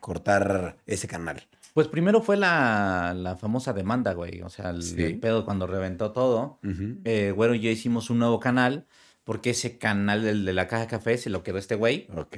cortar 0.00 0.76
ese 0.86 1.08
canal? 1.08 1.46
Pues 1.74 1.86
primero 1.88 2.20
fue 2.22 2.36
la, 2.36 3.14
la 3.16 3.36
famosa 3.36 3.72
demanda, 3.72 4.12
güey. 4.12 4.42
O 4.42 4.50
sea, 4.50 4.70
el, 4.70 4.82
Sí. 4.82 5.02
el 5.02 5.18
pedo 5.20 5.44
cuando 5.44 5.66
reventó 5.66 6.12
todo. 6.12 6.58
Ujú. 6.64 6.98
eh, 7.04 7.32
Güero 7.34 7.54
y 7.54 7.60
yo 7.60 7.70
hicimos 7.70 8.10
un 8.10 8.18
nuevo 8.18 8.40
canal 8.40 8.86
porque 9.24 9.50
ese 9.50 9.78
canal 9.78 10.24
del 10.24 10.44
de 10.44 10.52
la 10.52 10.66
caja 10.66 10.82
de 10.82 10.88
café 10.88 11.16
se 11.18 11.30
lo 11.30 11.42
quedó 11.42 11.58
este 11.58 11.74
güey. 11.74 12.08
Ok. 12.16 12.36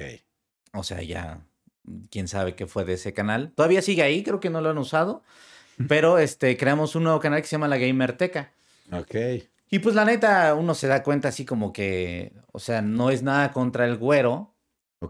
O 0.73 0.83
sea, 0.83 1.01
ya 1.01 1.41
quién 2.09 2.27
sabe 2.27 2.55
qué 2.55 2.67
fue 2.67 2.85
de 2.85 2.93
ese 2.93 3.13
canal. 3.13 3.51
Todavía 3.55 3.81
sigue 3.81 4.03
ahí, 4.03 4.23
creo 4.23 4.39
que 4.39 4.49
no 4.49 4.61
lo 4.61 4.69
han 4.69 4.77
usado. 4.77 5.23
Pero 5.87 6.19
este, 6.19 6.55
creamos 6.57 6.95
un 6.95 7.03
nuevo 7.03 7.19
canal 7.19 7.41
que 7.41 7.47
se 7.47 7.53
llama 7.53 7.67
La 7.67 7.77
Gamerteca. 7.77 8.51
Ok. 8.91 9.15
Y 9.71 9.79
pues 9.79 9.95
la 9.95 10.03
neta, 10.03 10.53
uno 10.53 10.75
se 10.75 10.87
da 10.87 11.01
cuenta 11.01 11.29
así 11.29 11.45
como 11.45 11.71
que, 11.71 12.33
o 12.51 12.59
sea, 12.59 12.81
no 12.81 13.09
es 13.09 13.23
nada 13.23 13.53
contra 13.53 13.85
el 13.85 13.97
güero, 13.97 14.53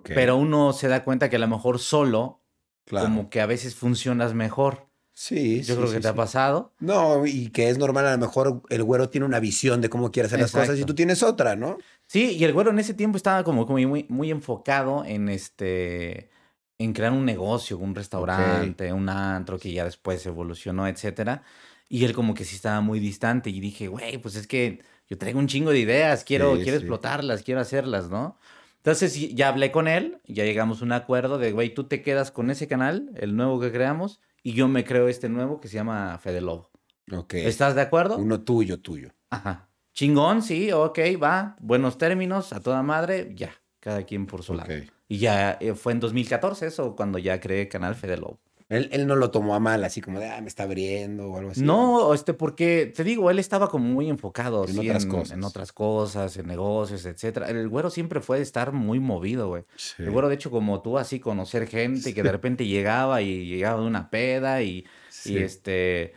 pero 0.04 0.38
uno 0.38 0.72
se 0.72 0.88
da 0.88 1.04
cuenta 1.04 1.30
que 1.30 1.38
a 1.38 1.40
lo 1.40 1.48
mejor 1.48 1.80
solo, 1.80 2.42
claro. 2.86 3.08
como 3.08 3.30
que 3.32 3.42
a 3.42 3.48
veces 3.48 3.76
funcionas 3.76 4.36
mejor. 4.36 4.88
Sí, 5.14 5.64
Yo 5.64 5.74
sí, 5.74 5.80
creo 5.80 5.88
sí, 5.88 5.96
que 5.96 6.00
te 6.02 6.08
ha 6.08 6.16
pasado. 6.16 6.74
No, 6.80 7.26
y 7.26 7.50
que 7.50 7.70
es 7.70 7.80
normal, 7.80 8.06
a 8.06 8.12
lo 8.12 8.20
mejor 8.20 8.62
el 8.70 8.84
güero 8.84 9.10
tiene 9.10 9.26
una 9.26 9.40
visión 9.40 9.82
de 9.82 9.90
cómo 9.90 10.12
quiere 10.12 10.28
hacer 10.28 10.40
las 10.40 10.52
cosas 10.52 10.78
y 10.78 10.86
tú 10.86 10.94
tienes 10.94 11.24
otra, 11.24 11.56
¿no? 11.56 11.80
Sí, 12.06 12.38
y 12.38 12.44
el 12.44 12.54
güero 12.54 12.70
en 12.70 12.80
ese 12.80 12.94
tiempo 12.94 13.18
estaba 13.18 13.44
como, 13.44 13.66
como 13.66 13.80
muy, 13.88 14.06
muy 14.10 14.30
enfocado 14.30 15.04
en 15.06 15.28
este 15.28 16.30
en 16.78 16.94
crear 16.94 17.12
un 17.12 17.26
negocio, 17.26 17.78
un 17.78 17.94
restaurante, 17.94 18.92
un 18.92 19.10
antro 19.10 19.60
que 19.60 19.72
ya 19.72 19.86
después 19.86 20.26
evolucionó, 20.26 20.88
etcétera. 20.88 21.44
Y 21.90 22.06
él 22.06 22.14
como 22.14 22.34
que 22.34 22.46
sí 22.46 22.56
estaba 22.56 22.82
muy 22.82 23.00
distante 23.00 23.50
y 23.50 23.60
dije, 23.60 23.88
güey, 23.88 24.18
pues 24.18 24.36
es 24.36 24.48
que 24.48 24.82
yo 25.08 25.18
traigo 25.18 25.40
un 25.40 25.48
chingo 25.48 25.72
de 25.72 25.80
ideas, 25.80 26.24
quiero, 26.24 26.56
Sí, 26.56 26.64
quiero 26.64 26.78
sí. 26.80 26.84
explotarlas, 26.84 27.44
quiero 27.44 27.60
hacerlas, 27.60 28.10
¿no? 28.10 28.38
Entonces 28.78 29.14
ya 29.36 29.50
hablé 29.50 29.72
con 29.72 29.88
él, 29.88 30.20
ya 30.26 30.44
llegamos 30.44 30.82
a 30.82 30.86
un 30.86 30.92
acuerdo 30.94 31.38
de, 31.38 31.52
güey, 31.52 31.74
tú 31.74 31.84
te 31.84 32.02
quedas 32.02 32.32
con 32.32 32.50
ese 32.50 32.68
canal, 32.68 33.12
el 33.16 33.36
nuevo 33.36 33.60
que 33.60 33.72
creamos, 33.72 34.22
y 34.42 34.54
yo 34.54 34.68
me 34.68 34.84
creo 34.86 35.08
este 35.08 35.30
nuevo 35.30 35.60
que 35.60 35.68
se 35.68 35.76
llama 35.76 36.18
Fede 36.18 36.42
Lobo. 36.42 36.72
Ok. 37.12 37.34
¿Estás 37.36 37.76
de 37.76 37.82
acuerdo? 37.82 38.18
Uno 38.18 38.42
tuyo, 38.42 38.80
tuyo. 38.80 39.10
Ajá. 39.30 39.70
Chingón, 39.94 40.42
sí, 40.42 40.72
ok, 40.72 40.98
va. 41.22 41.58
Buenos 41.60 41.98
términos, 41.98 42.54
a 42.54 42.62
toda 42.62 42.82
madre, 42.82 43.34
ya. 43.36 43.52
Cada 43.82 44.04
quien 44.04 44.26
por 44.26 44.42
su 44.44 44.54
lado. 44.54 44.72
Y 45.08 45.18
ya 45.18 45.58
eh, 45.60 45.74
fue 45.74 45.92
en 45.92 46.00
2014 46.00 46.68
eso, 46.68 46.96
cuando 46.96 47.20
ya 47.20 47.40
creé 47.40 47.68
Canal 47.68 47.96
Fede 47.96 48.16
Lobo. 48.18 48.40
Él, 48.72 48.88
él 48.94 49.06
no 49.06 49.18
lo 49.18 49.32
tomó 49.32 49.54
a 49.54 49.60
mal, 49.60 49.84
así 49.84 50.00
como 50.00 50.22
de, 50.22 50.30
ah, 50.30 50.40
me 50.40 50.48
está 50.48 50.64
abriendo 50.64 51.30
o 51.30 51.38
algo 51.38 51.52
así. 51.52 51.62
No, 51.62 52.14
este, 52.14 52.34
porque 52.34 52.92
te 52.96 53.04
digo, 53.04 53.30
él 53.30 53.38
estaba 53.38 53.70
como 53.70 53.84
muy 53.84 54.10
enfocado 54.10 54.64
En 54.64 54.74
sí, 54.74 54.80
otras 54.80 55.04
en, 55.04 55.10
cosas. 55.10 55.32
en 55.38 55.44
otras 55.44 55.74
cosas, 55.74 56.38
en 56.38 56.48
negocios, 56.48 57.06
etcétera. 57.06 57.50
El 57.50 57.68
güero 57.68 57.90
siempre 57.90 58.22
fue 58.22 58.38
de 58.38 58.44
estar 58.44 58.72
muy 58.72 59.02
movido, 59.02 59.50
güey. 59.50 59.64
Sí. 59.76 60.04
El 60.04 60.12
güero, 60.12 60.30
de 60.30 60.36
hecho, 60.36 60.52
como 60.52 60.82
tú, 60.82 60.98
así 60.98 61.20
conocer 61.20 61.68
gente 61.68 62.14
que 62.14 62.24
de 62.24 62.32
repente 62.32 62.66
llegaba 62.66 63.22
y 63.22 63.46
llegaba 63.46 63.82
de 63.82 63.88
una 63.88 64.10
peda 64.10 64.62
y, 64.62 64.86
y 65.26 65.38
este. 65.40 66.14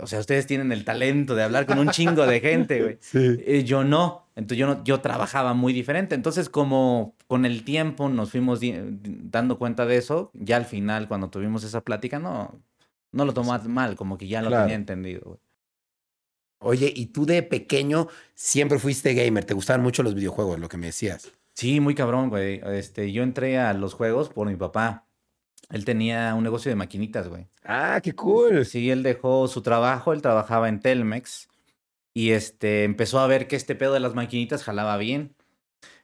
O 0.00 0.06
sea, 0.06 0.20
ustedes 0.20 0.46
tienen 0.46 0.70
el 0.72 0.84
talento 0.84 1.34
de 1.34 1.42
hablar 1.42 1.66
con 1.66 1.78
un 1.78 1.90
chingo 1.90 2.24
de 2.26 2.40
gente, 2.40 2.82
güey. 2.82 2.98
Sí. 3.00 3.36
Eh, 3.44 3.64
yo 3.64 3.82
no. 3.84 4.26
Entonces 4.36 4.58
yo 4.58 4.66
no, 4.66 4.84
yo 4.84 5.00
trabajaba 5.00 5.54
muy 5.54 5.72
diferente. 5.72 6.14
Entonces, 6.14 6.48
como 6.48 7.16
con 7.26 7.44
el 7.44 7.64
tiempo 7.64 8.08
nos 8.08 8.30
fuimos 8.30 8.60
dando 8.62 9.58
cuenta 9.58 9.84
de 9.84 9.96
eso, 9.96 10.30
ya 10.34 10.56
al 10.56 10.64
final, 10.66 11.08
cuando 11.08 11.28
tuvimos 11.30 11.64
esa 11.64 11.80
plática, 11.82 12.18
no, 12.18 12.58
no 13.10 13.24
lo 13.24 13.34
tomó 13.34 13.58
mal, 13.68 13.96
como 13.96 14.16
que 14.18 14.28
ya 14.28 14.40
lo 14.40 14.48
Claro. 14.48 14.64
tenía 14.64 14.76
entendido. 14.76 15.22
güey. 15.24 15.38
Oye, 16.60 16.92
y 16.94 17.06
tú 17.06 17.26
de 17.26 17.42
pequeño 17.42 18.06
siempre 18.34 18.78
fuiste 18.78 19.14
gamer, 19.14 19.44
te 19.44 19.52
gustaban 19.54 19.82
mucho 19.82 20.02
los 20.04 20.14
videojuegos, 20.14 20.60
lo 20.60 20.68
que 20.68 20.76
me 20.76 20.86
decías. 20.86 21.32
Sí, 21.54 21.80
muy 21.80 21.94
cabrón, 21.94 22.28
güey. 22.30 22.60
Este, 22.66 23.10
yo 23.12 23.22
entré 23.24 23.58
a 23.58 23.74
los 23.74 23.94
juegos 23.94 24.28
por 24.28 24.46
mi 24.48 24.54
papá. 24.56 25.06
Él 25.70 25.84
tenía 25.84 26.34
un 26.34 26.44
negocio 26.44 26.70
de 26.70 26.76
maquinitas, 26.76 27.28
güey. 27.28 27.46
Ah, 27.64 28.00
qué 28.02 28.14
cool. 28.14 28.66
Sí, 28.66 28.90
él 28.90 29.02
dejó 29.02 29.48
su 29.48 29.62
trabajo, 29.62 30.12
él 30.12 30.22
trabajaba 30.22 30.68
en 30.68 30.80
Telmex 30.80 31.48
y 32.14 32.32
este 32.32 32.84
empezó 32.84 33.20
a 33.20 33.26
ver 33.26 33.48
que 33.48 33.56
este 33.56 33.74
pedo 33.74 33.94
de 33.94 34.00
las 34.00 34.14
maquinitas 34.14 34.64
jalaba 34.64 34.96
bien. 34.96 35.34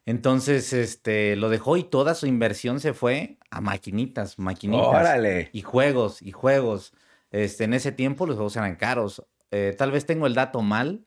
Entonces, 0.07 0.73
este, 0.73 1.37
lo 1.37 1.51
dejó 1.51 1.77
y 1.77 1.85
toda 1.85 2.15
su 2.15 2.27
inversión 2.27 2.81
se 2.81 2.95
fue 2.95 3.37
a 3.51 3.61
maquinitas, 3.61 4.39
maquinitas. 4.39 4.87
Órale. 4.87 5.51
Y 5.53 5.61
juegos, 5.61 6.23
y 6.23 6.33
juegos. 6.33 6.95
Este, 7.31 7.65
en 7.65 7.75
ese 7.75 7.93
tiempo 7.93 8.27
los 8.27 8.37
juegos 8.37 8.57
eran 8.57 8.77
caros. 8.77 9.23
Eh, 9.51 9.75
tal 9.77 9.91
vez 9.91 10.07
tengo 10.07 10.27
el 10.27 10.35
dato 10.35 10.63
mal, 10.63 11.05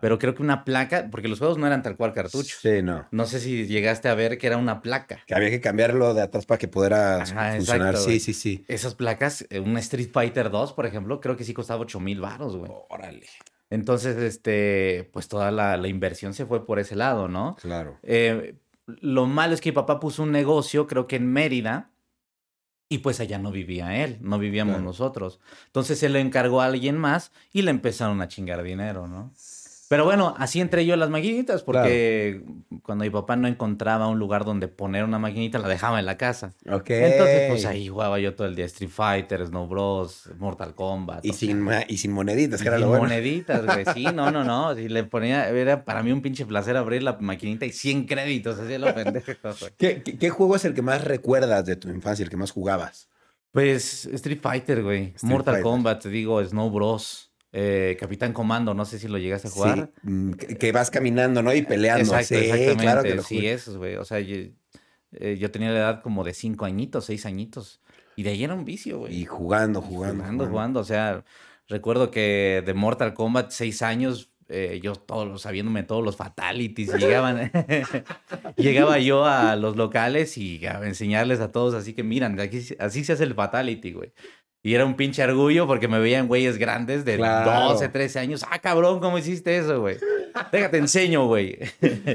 pero 0.00 0.18
creo 0.18 0.34
que 0.34 0.42
una 0.42 0.64
placa, 0.64 1.08
porque 1.10 1.28
los 1.28 1.38
juegos 1.38 1.58
no 1.58 1.66
eran 1.66 1.82
tal 1.82 1.96
cual 1.96 2.12
cartucho. 2.12 2.56
Sí, 2.60 2.82
no. 2.82 3.06
No 3.10 3.26
sé 3.26 3.40
si 3.40 3.66
llegaste 3.66 4.08
a 4.08 4.14
ver 4.14 4.38
que 4.38 4.46
era 4.46 4.56
una 4.56 4.82
placa. 4.82 5.20
Que 5.26 5.34
había 5.34 5.50
que 5.50 5.60
cambiarlo 5.60 6.14
de 6.14 6.22
atrás 6.22 6.46
para 6.46 6.58
que 6.58 6.68
pudiera 6.68 7.22
Ajá, 7.22 7.54
funcionar. 7.56 7.88
exacto, 7.94 7.98
sí, 8.10 8.20
sí, 8.20 8.34
sí. 8.34 8.64
Esas 8.68 8.94
placas, 8.94 9.46
eh, 9.50 9.60
un 9.60 9.76
Street 9.78 10.10
Fighter 10.12 10.50
2, 10.50 10.72
por 10.72 10.86
ejemplo, 10.86 11.20
creo 11.20 11.36
que 11.36 11.44
sí 11.44 11.54
costaba 11.54 11.80
8 11.82 12.00
mil 12.00 12.20
baros, 12.20 12.56
güey. 12.56 12.70
Órale. 12.88 13.26
Entonces, 13.70 14.16
este, 14.18 15.08
pues 15.12 15.28
toda 15.28 15.50
la, 15.50 15.76
la 15.78 15.88
inversión 15.88 16.34
se 16.34 16.44
fue 16.44 16.66
por 16.66 16.78
ese 16.78 16.94
lado, 16.94 17.28
¿no? 17.28 17.56
Claro. 17.60 17.98
Eh, 18.02 18.56
lo 18.86 19.26
malo 19.26 19.54
es 19.54 19.60
que 19.60 19.70
mi 19.70 19.74
papá 19.74 19.98
puso 19.98 20.22
un 20.24 20.32
negocio, 20.32 20.86
creo 20.86 21.06
que 21.06 21.16
en 21.16 21.26
Mérida, 21.32 21.88
y 22.90 22.98
pues 22.98 23.20
allá 23.20 23.38
no 23.38 23.50
vivía 23.50 24.04
él, 24.04 24.18
no 24.20 24.38
vivíamos 24.38 24.72
Claro. 24.74 24.84
nosotros. 24.84 25.40
Entonces 25.66 25.98
se 25.98 26.10
lo 26.10 26.18
encargó 26.18 26.60
a 26.60 26.66
alguien 26.66 26.98
más 26.98 27.32
y 27.50 27.62
le 27.62 27.70
empezaron 27.70 28.20
a 28.20 28.28
chingar 28.28 28.62
dinero, 28.62 29.08
¿no? 29.08 29.32
Pero 29.92 30.06
bueno, 30.06 30.34
así 30.38 30.58
entré 30.58 30.86
yo 30.86 30.94
a 30.94 30.96
las 30.96 31.10
maquinitas, 31.10 31.62
porque 31.62 32.42
cuando 32.82 33.04
mi 33.04 33.10
papá 33.10 33.36
no 33.36 33.46
encontraba 33.46 34.08
un 34.08 34.18
lugar 34.18 34.46
donde 34.46 34.66
poner 34.66 35.04
una 35.04 35.18
maquinita, 35.18 35.58
la 35.58 35.68
dejaba 35.68 36.00
en 36.00 36.06
la 36.06 36.16
casa. 36.16 36.54
Ok. 36.66 36.88
Entonces, 36.88 37.50
pues 37.50 37.66
ahí 37.66 37.88
jugaba 37.88 38.18
yo 38.18 38.34
todo 38.34 38.46
el 38.46 38.54
día 38.54 38.64
Street 38.64 38.88
Fighter, 38.88 39.46
Snow 39.46 39.66
Bros, 39.66 40.30
Mortal 40.38 40.74
Kombat. 40.74 41.26
Y 41.26 41.34
sin, 41.34 41.68
y 41.88 41.98
sin 41.98 42.10
moneditas, 42.10 42.60
y 42.60 42.62
que 42.62 42.68
era 42.68 42.78
lo 42.78 42.84
sin 42.84 42.88
bueno. 42.88 43.04
moneditas, 43.04 43.66
güey. 43.66 43.84
Sí, 43.92 44.04
no, 44.14 44.30
no, 44.30 44.44
no. 44.44 44.74
Si 44.76 44.88
le 44.88 45.04
ponía, 45.04 45.46
era 45.50 45.84
para 45.84 46.02
mí 46.02 46.10
un 46.10 46.22
pinche 46.22 46.46
placer 46.46 46.74
abrir 46.78 47.02
la 47.02 47.18
maquinita 47.20 47.66
y 47.66 47.72
100 47.72 48.06
créditos, 48.06 48.58
así 48.58 48.78
lo 48.78 48.94
pendejo. 48.94 49.32
¿Qué, 49.76 50.02
qué, 50.02 50.16
qué 50.16 50.30
juego 50.30 50.56
es 50.56 50.64
el 50.64 50.72
que 50.72 50.80
más 50.80 51.04
recuerdas 51.04 51.66
de 51.66 51.76
tu 51.76 51.90
infancia, 51.90 52.22
el 52.22 52.30
que 52.30 52.38
más 52.38 52.50
jugabas? 52.50 53.10
Pues 53.50 54.06
Street 54.06 54.40
Fighter, 54.40 54.82
güey. 54.82 55.12
Street 55.16 55.30
Mortal 55.30 55.56
Fighter. 55.56 55.62
Kombat, 55.70 56.02
te 56.04 56.08
digo, 56.08 56.42
Snow 56.42 56.70
Bros. 56.70 57.31
Eh, 57.52 57.96
Capitán 58.00 58.32
Comando, 58.32 58.72
no 58.74 58.84
sé 58.84 58.98
si 58.98 59.08
lo 59.08 59.18
llegaste 59.18 59.48
a 59.48 59.50
jugar. 59.50 59.90
Sí, 60.02 60.10
mm, 60.10 60.32
que, 60.32 60.72
vas 60.72 60.90
caminando, 60.90 61.42
¿no? 61.42 61.54
Y 61.54 61.62
peleando. 61.62 62.02
Exacto, 62.02 62.28
sí, 62.28 62.34
exactamente. 62.36 62.82
claro 62.82 63.02
que 63.02 63.14
lo 63.14 63.22
sí, 63.22 63.46
esos, 63.46 63.76
güey. 63.76 63.96
O 63.96 64.04
sea, 64.04 64.20
yo, 64.20 64.36
eh, 65.12 65.36
yo 65.38 65.50
tenía 65.50 65.70
la 65.70 65.78
edad 65.78 66.02
como 66.02 66.24
de 66.24 66.32
5 66.34 66.64
añitos, 66.64 67.04
6 67.04 67.26
añitos. 67.26 67.80
Y 68.16 68.22
de 68.22 68.30
ahí 68.30 68.44
era 68.44 68.54
un 68.54 68.64
vicio, 68.64 69.00
güey. 69.00 69.14
Y 69.14 69.24
jugando, 69.24 69.80
jugando. 69.80 70.22
jugando, 70.22 70.46
jugando. 70.46 70.80
O 70.80 70.84
sea, 70.84 71.24
recuerdo 71.68 72.10
que 72.10 72.62
de 72.64 72.74
Mortal 72.74 73.14
Kombat, 73.14 73.50
seis 73.50 73.82
años, 73.82 74.30
eh, 74.48 74.80
yo 74.82 74.94
todos 74.94 75.26
los- 75.28 75.42
sabiéndome 75.42 75.82
todos 75.82 76.04
los 76.04 76.16
fatalities, 76.16 76.92
llegaban, 76.94 77.50
llegaba 78.56 78.98
yo 78.98 79.24
a 79.24 79.56
los 79.56 79.76
locales 79.76 80.36
y 80.36 80.64
a 80.66 80.86
enseñarles 80.86 81.40
a 81.40 81.52
todos, 81.52 81.74
así 81.74 81.94
que 81.94 82.02
miran, 82.02 82.38
aquí, 82.38 82.60
así 82.78 83.04
se 83.04 83.14
hace 83.14 83.24
el 83.24 83.34
fatality, 83.34 83.92
güey. 83.92 84.12
Y 84.64 84.74
era 84.74 84.84
un 84.86 84.94
pinche 84.94 85.24
orgullo 85.24 85.66
porque 85.66 85.88
me 85.88 85.98
veían 85.98 86.28
güeyes 86.28 86.56
grandes 86.56 87.04
de 87.04 87.16
Claro. 87.16 87.70
12, 87.72 87.88
13 87.88 88.18
años. 88.20 88.44
Ah, 88.48 88.60
cabrón, 88.60 89.00
¿cómo 89.00 89.18
hiciste 89.18 89.56
eso, 89.58 89.80
güey? 89.80 89.96
Déjate 90.52 90.78
enseño, 90.78 91.26
güey. 91.26 91.58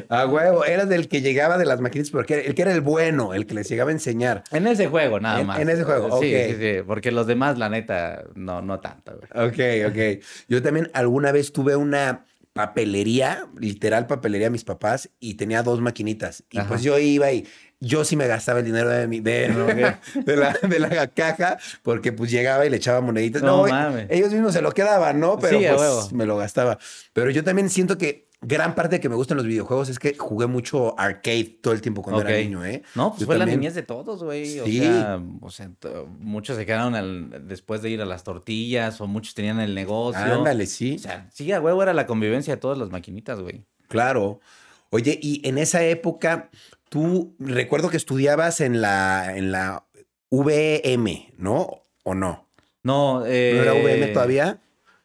A 0.07 0.25
huevo, 0.27 0.63
eras 0.65 0.87
del 0.87 1.09
que 1.09 1.21
llegaba 1.21 1.57
de 1.57 1.65
las 1.65 1.81
maquinitas, 1.81 2.09
porque 2.09 2.45
el 2.45 2.55
que 2.55 2.61
era 2.61 2.71
el 2.71 2.79
bueno, 2.81 3.33
el 3.33 3.45
que 3.45 3.53
les 3.53 3.67
llegaba 3.69 3.89
a 3.89 3.93
enseñar. 3.93 4.43
En 4.51 4.65
ese 4.65 4.87
juego, 4.87 5.19
nada 5.19 5.41
En- 5.41 5.47
más. 5.47 5.59
en 5.59 5.69
ese 5.69 5.83
juego, 5.83 6.21
Sí, 6.21 6.33
ok. 6.33 6.41
sí, 6.51 6.55
sí. 6.57 6.81
Porque 6.87 7.11
los 7.11 7.27
demás, 7.27 7.57
la 7.57 7.67
neta, 7.69 8.23
no, 8.35 8.61
no 8.61 8.79
tanto, 8.79 9.17
güey. 9.17 9.47
Ok, 9.49 9.91
ok. 9.91 10.23
Yo 10.47 10.61
también 10.63 10.89
alguna 10.93 11.33
vez 11.33 11.51
tuve 11.51 11.75
una 11.75 12.25
papelería, 12.53 13.47
literal 13.59 14.07
papelería 14.07 14.47
a 14.47 14.49
mis 14.49 14.63
papás, 14.63 15.09
y 15.19 15.35
tenía 15.35 15.63
dos 15.63 15.79
maquinitas. 15.79 16.43
Y 16.49 16.57
Ajá. 16.59 16.67
pues 16.69 16.81
yo 16.81 16.97
iba 16.97 17.31
y 17.31 17.45
yo 17.79 18.03
sí 18.05 18.15
me 18.15 18.27
gastaba 18.27 18.59
el 18.59 18.65
dinero 18.65 18.89
de, 18.89 19.07
mi, 19.07 19.19
de, 19.19 19.95
de 20.15 20.35
la, 20.35 20.57
de 20.61 20.79
la 20.79 21.07
caja, 21.07 21.57
porque 21.83 22.11
pues 22.11 22.31
llegaba 22.31 22.65
y 22.65 22.69
le 22.69 22.77
echaba 22.77 23.01
moneditas. 23.01 23.41
No 23.43 23.65
No, 23.65 23.71
mames. 23.71 24.07
ellos 24.09 24.31
mismos 24.31 24.53
se 24.53 24.61
lo 24.61 24.71
quedaban, 24.71 25.19
¿no? 25.19 25.37
Pero 25.39 25.59
Sí, 25.59 25.65
pues 25.75 26.13
me 26.13 26.25
lo 26.25 26.37
gastaba. 26.37 26.77
Pero 27.13 27.29
yo 27.29 27.43
también 27.43 27.69
siento 27.69 27.97
que 27.97 28.27
gran 28.41 28.75
parte 28.75 28.97
de 28.97 28.99
que 28.99 29.09
me 29.09 29.15
gustan 29.15 29.37
los 29.37 29.47
videojuegos 29.47 29.89
es 29.89 29.97
que 29.97 30.15
jugué 30.15 30.45
mucho 30.45 30.99
arcade 30.99 31.59
todo 31.61 31.73
el 31.73 31.81
tiempo 31.81 32.03
cuando 32.03 32.21
era 32.21 32.37
niño, 32.37 32.63
¿eh? 32.63 32.83
No, 32.93 33.09
pues 33.09 33.21
Yo 33.21 33.25
fue 33.25 33.35
también. 33.37 33.57
la 33.57 33.61
niñez 33.61 33.73
de 33.75 33.81
todos, 33.83 34.23
güey. 34.23 34.59
O 34.59 34.65
Sí. 34.65 34.79
sea, 34.79 35.19
o 35.41 35.49
sea, 35.49 35.71
muchos 36.19 36.55
se 36.55 36.65
quedaron 36.65 36.93
al- 36.95 37.47
después 37.47 37.81
de 37.81 37.89
ir 37.89 38.01
a 38.01 38.05
las 38.05 38.23
tortillas, 38.23 39.01
o 39.01 39.07
muchos 39.07 39.33
tenían 39.33 39.59
el 39.59 39.73
negocio. 39.73 40.21
Ándale, 40.21 40.67
sí. 40.67 40.95
O 40.97 40.99
sea, 40.99 41.27
sí, 41.33 41.51
a 41.51 41.59
huevo 41.59 41.81
era 41.81 41.93
la 41.93 42.05
convivencia 42.05 42.55
de 42.55 42.61
todas 42.61 42.77
las 42.77 42.89
maquinitas, 42.91 43.39
güey. 43.39 43.65
Claro. 43.87 44.39
Oye, 44.91 45.19
y 45.21 45.41
en 45.47 45.57
esa 45.57 45.83
época, 45.83 46.49
tú 46.89 47.35
recuerdo 47.39 47.89
que 47.89 47.97
estudiabas 47.97 48.61
en 48.61 48.81
la, 48.81 49.35
en 49.35 49.51
la 49.51 49.85
VM, 50.31 51.33
¿no? 51.37 51.83
¿O 52.03 52.15
no? 52.15 52.47
No, 52.83 53.25
eh, 53.25 53.53
¿No 53.55 53.61
era 53.63 53.73
VM 53.73 54.07
todavía? 54.07 54.61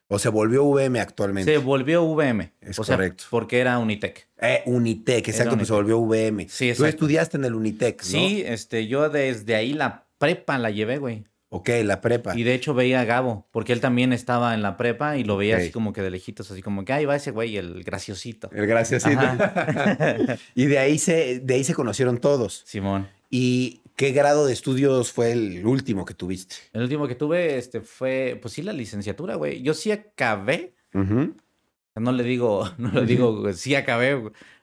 ¿O 0.09 0.19
se 0.19 0.29
volvió 0.29 0.65
VM 0.67 1.01
actualmente? 1.01 1.51
Se 1.51 1.59
volvió 1.59 2.05
VM. 2.05 2.53
Es 2.61 2.79
o 2.79 2.85
sea, 2.85 2.97
correcto. 2.97 3.25
porque 3.31 3.61
era 3.61 3.79
Unitec. 3.79 4.29
Eh, 4.41 4.63
Unitec, 4.67 5.27
exacto, 5.27 5.57
pues 5.57 5.69
se 5.69 5.75
volvió 5.75 5.99
VM. 6.01 6.49
Sí, 6.49 6.67
Tú 6.67 6.71
exacto. 6.71 6.87
estudiaste 6.87 7.37
en 7.39 7.47
el 7.47 7.55
Unitec, 7.55 8.03
¿no? 8.03 8.09
Sí, 8.09 8.43
este, 8.47 8.87
yo 8.87 9.09
desde 9.09 9.55
ahí 9.55 9.73
la 9.73 10.05
prepa 10.19 10.59
la 10.59 10.71
llevé, 10.71 10.99
güey. 10.99 11.25
Ok, 11.55 11.69
la 11.85 12.01
prepa. 12.01 12.35
Y 12.35 12.45
de 12.45 12.55
hecho 12.55 12.73
veía 12.73 13.03
a 13.03 13.05
Gabo, 13.05 13.47
porque 13.51 13.75
él 13.75 13.81
también 13.83 14.15
estaba 14.15 14.55
en 14.55 14.63
la 14.63 14.79
prepa 14.79 15.19
y 15.19 15.25
lo 15.25 15.37
veía 15.37 15.59
así 15.59 15.71
como 15.71 15.93
que 15.93 16.01
de 16.01 16.09
lejitos, 16.09 16.51
así 16.51 16.63
como 16.63 16.87
que 16.87 16.95
ahí 16.95 17.05
va 17.05 17.15
ese 17.15 17.31
güey, 17.31 17.59
el 17.59 17.85
graciosito. 17.85 18.49
El 18.55 18.67
graciosito. 18.67 19.21
Y 20.55 20.65
de 20.65 20.79
ahí, 20.79 20.99
se, 20.99 21.41
de 21.41 21.55
ahí 21.55 21.63
se 21.63 21.75
conocieron 21.75 22.17
todos. 22.17 22.63
Simón. 22.65 23.07
¿Y 23.29 23.83
qué 23.97 24.13
grado 24.13 24.47
de 24.47 24.55
estudios 24.55 25.13
fue 25.13 25.33
el 25.33 25.67
último 25.67 26.07
que 26.07 26.15
tuviste? 26.15 26.57
El 26.73 26.85
último 26.85 27.07
que 27.07 27.17
tuve 27.17 27.59
este, 27.59 27.83
fue, 27.83 28.39
pues 28.41 28.55
sí, 28.55 28.63
la 28.63 28.73
licenciatura, 28.73 29.35
güey. 29.35 29.61
Yo 29.61 29.75
sí 29.75 29.93
acabé, 29.93 30.73
no 30.95 32.13
le 32.13 32.25
digo, 32.25 32.71
no 32.79 32.93
le 32.93 33.05
digo, 33.05 33.53
sí 33.53 33.75
acabé, 33.75 34.23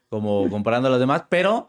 como 0.10 0.50
comparando 0.50 0.88
a 0.88 0.92
los 0.92 1.00
demás, 1.00 1.26
pero 1.30 1.68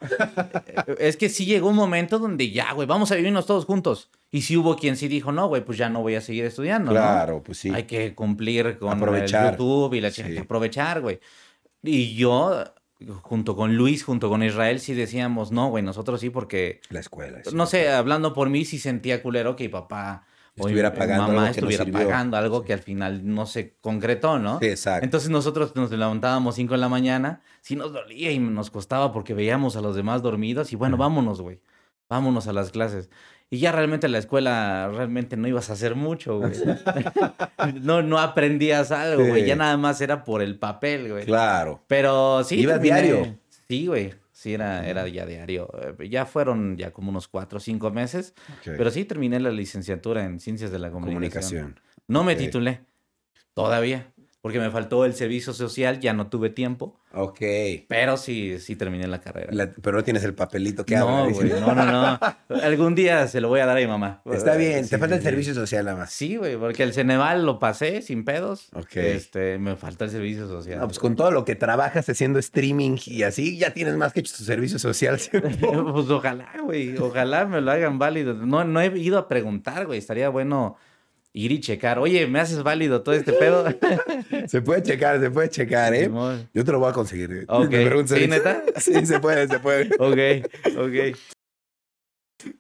eh, 0.86 0.96
es 0.98 1.18
que 1.18 1.28
sí 1.28 1.44
llegó 1.44 1.68
un 1.68 1.76
momento 1.76 2.18
donde 2.18 2.50
ya, 2.50 2.72
güey, 2.72 2.88
vamos 2.88 3.12
a 3.12 3.16
vivirnos 3.16 3.44
todos 3.44 3.66
juntos. 3.66 4.08
Y 4.32 4.42
sí 4.42 4.56
hubo 4.56 4.76
quien 4.76 4.96
sí 4.96 5.08
dijo, 5.08 5.32
no, 5.32 5.48
güey, 5.48 5.64
pues 5.64 5.76
ya 5.78 5.88
no 5.88 6.02
voy 6.02 6.14
a 6.14 6.20
seguir 6.20 6.44
estudiando, 6.44 6.92
¿no? 6.92 6.96
Claro, 7.00 7.42
pues 7.42 7.58
sí. 7.58 7.70
Hay 7.74 7.84
que 7.84 8.14
cumplir 8.14 8.78
con 8.78 8.90
Aprovechar. 8.96 9.46
el 9.46 9.58
YouTube 9.58 9.94
y 9.94 10.00
la 10.00 10.10
Sí. 10.10 10.22
hay 10.22 10.34
que 10.34 10.40
aprovechar, 10.40 11.00
güey. 11.00 11.18
Y 11.82 12.14
yo, 12.14 12.62
junto 13.22 13.56
con 13.56 13.76
Luis, 13.76 14.04
junto 14.04 14.28
con 14.28 14.42
Israel, 14.42 14.78
sí 14.80 14.94
decíamos, 14.94 15.50
no, 15.50 15.68
güey, 15.70 15.82
nosotros 15.82 16.20
sí, 16.20 16.30
porque, 16.30 16.80
La 16.90 17.00
escuela. 17.00 17.38
sí. 17.44 17.54
no 17.56 17.66
sé, 17.66 17.88
hablando 17.90 18.32
por 18.32 18.50
mí, 18.50 18.64
sí 18.64 18.78
sentía 18.78 19.22
culero 19.22 19.56
que 19.56 19.64
mi 19.64 19.68
papá 19.70 20.26
Estuviera 20.56 20.92
pagando 20.92 21.28
mamá 21.28 21.46
algo 21.46 21.54
que 21.54 21.60
no 21.62 21.68
estuviera 21.70 21.84
sirvió. 21.84 22.06
pagando 22.08 22.36
algo 22.36 22.64
que 22.64 22.72
al 22.74 22.80
final 22.80 23.22
no 23.24 23.46
se 23.46 23.76
concretó, 23.80 24.38
¿no? 24.38 24.58
Sí, 24.58 24.66
exacto. 24.66 25.04
Entonces 25.04 25.30
nosotros 25.30 25.74
nos 25.74 25.90
levantábamos 25.90 26.54
5 26.56 26.74
de 26.74 26.78
la 26.78 26.88
mañana, 26.90 27.40
sí 27.62 27.76
nos 27.76 27.92
dolía 27.94 28.30
y 28.30 28.38
nos 28.38 28.70
costaba 28.70 29.10
porque 29.12 29.32
veíamos 29.32 29.76
a 29.76 29.80
los 29.80 29.96
demás 29.96 30.22
dormidos 30.22 30.72
y 30.72 30.76
bueno, 30.76 30.96
vámonos, 30.98 31.40
güey, 31.40 31.60
vámonos 32.10 32.46
a 32.46 32.52
las 32.52 32.70
clases. 32.72 33.08
Y 33.52 33.58
ya 33.58 33.72
realmente 33.72 34.06
en 34.06 34.12
la 34.12 34.18
escuela 34.18 34.88
realmente 34.94 35.36
no 35.36 35.48
ibas 35.48 35.70
a 35.70 35.72
hacer 35.72 35.96
mucho, 35.96 36.38
güey. 36.38 36.52
no, 37.82 38.00
no 38.02 38.18
aprendías 38.20 38.92
algo, 38.92 39.26
güey, 39.26 39.44
ya 39.44 39.56
nada 39.56 39.76
más 39.76 40.00
era 40.00 40.22
por 40.24 40.40
el 40.40 40.56
papel, 40.58 41.10
güey. 41.10 41.24
Claro. 41.24 41.82
Pero 41.88 42.44
sí. 42.44 42.60
¿Ibas 42.60 42.76
terminé- 42.80 43.02
diario? 43.02 43.38
Sí, 43.68 43.86
güey. 43.86 44.14
Sí, 44.32 44.54
era, 44.54 44.88
era 44.88 45.06
ya 45.08 45.26
diario. 45.26 45.68
Eh, 45.98 46.08
Ya 46.08 46.24
fueron 46.26 46.76
ya 46.78 46.92
como 46.92 47.10
unos 47.10 47.28
cuatro 47.28 47.58
o 47.58 47.60
cinco 47.60 47.90
meses. 47.90 48.34
Pero 48.64 48.90
sí 48.90 49.04
terminé 49.04 49.38
la 49.40 49.50
licenciatura 49.50 50.24
en 50.24 50.40
Ciencias 50.40 50.70
de 50.70 50.78
la 50.78 50.90
Comunicación. 50.90 51.74
Comunicación. 51.74 51.80
No 52.08 52.24
me 52.24 52.36
titulé. 52.36 52.80
Todavía. 53.54 54.12
Porque 54.42 54.58
me 54.58 54.70
faltó 54.70 55.04
el 55.04 55.12
servicio 55.14 55.52
social, 55.52 56.00
ya 56.00 56.14
no 56.14 56.28
tuve 56.28 56.48
tiempo. 56.48 56.98
Ok. 57.12 57.40
Pero 57.88 58.16
sí, 58.16 58.58
sí 58.58 58.74
terminé 58.74 59.06
la 59.06 59.20
carrera. 59.20 59.48
La- 59.52 59.70
pero 59.70 59.98
no 59.98 60.04
tienes 60.04 60.24
el 60.24 60.32
papelito 60.34 60.86
que 60.86 60.96
no, 60.96 61.08
habla. 61.24 61.32
güey, 61.34 61.50
no, 61.50 61.74
no, 61.74 61.84
no. 61.84 62.18
Algún 62.62 62.94
día 62.94 63.28
se 63.28 63.42
lo 63.42 63.48
voy 63.48 63.60
a 63.60 63.66
dar 63.66 63.76
a 63.76 63.80
mi 63.80 63.86
mamá. 63.86 64.22
Está 64.32 64.56
bien, 64.56 64.84
Sí, 64.84 64.90
te 64.90 64.98
falta 64.98 65.16
sí, 65.16 65.18
el 65.18 65.24
servicio 65.24 65.52
social 65.52 65.84
nada 65.84 65.98
más. 65.98 66.12
Sí, 66.12 66.36
güey, 66.36 66.56
porque 66.56 66.84
el 66.84 66.94
Ceneval 66.94 67.44
lo 67.44 67.58
pasé 67.58 68.00
sin 68.00 68.24
pedos. 68.24 68.70
Ok. 68.74 68.96
Este, 68.96 69.58
me 69.58 69.76
falta 69.76 70.06
el 70.06 70.10
servicio 70.10 70.48
social. 70.48 70.78
No, 70.78 70.86
pues 70.86 70.98
con 70.98 71.16
todo 71.16 71.30
lo 71.32 71.44
que 71.44 71.54
trabajas 71.54 72.08
haciendo 72.08 72.38
streaming 72.38 72.96
y 73.04 73.24
así, 73.24 73.58
ya 73.58 73.74
tienes 73.74 73.96
más 73.96 74.14
que 74.14 74.20
hecho 74.20 74.34
tu 74.34 74.44
servicio 74.44 74.78
social. 74.78 75.18
pues 75.32 76.08
ojalá, 76.08 76.50
güey. 76.64 76.96
Ojalá 76.96 77.44
me 77.44 77.60
lo 77.60 77.70
hagan 77.72 77.98
válido. 77.98 78.32
No, 78.32 78.64
no 78.64 78.80
he 78.80 78.86
ido 78.98 79.18
a 79.18 79.28
preguntar, 79.28 79.84
güey. 79.84 79.98
Estaría 79.98 80.30
bueno 80.30 80.76
ir 81.32 81.52
y 81.52 81.60
checar. 81.60 81.98
Oye, 81.98 82.26
¿me 82.26 82.40
haces 82.40 82.62
válido 82.62 83.02
todo 83.02 83.14
este 83.14 83.32
pedo? 83.32 83.64
se 84.46 84.62
puede 84.62 84.82
checar, 84.82 85.20
se 85.20 85.30
puede 85.30 85.48
checar, 85.48 85.94
¿eh? 85.94 86.10
Yo 86.54 86.64
te 86.64 86.72
lo 86.72 86.78
voy 86.78 86.90
a 86.90 86.92
conseguir. 86.92 87.32
¿eh? 87.32 87.44
Ok. 87.48 87.70
Me 87.70 88.06
¿Sí, 88.06 88.26
neta? 88.26 88.62
Sí, 88.78 89.06
se 89.06 89.20
puede, 89.20 89.48
se 89.48 89.58
puede. 89.60 89.90
ok, 89.98 90.46
ok. 90.76 91.16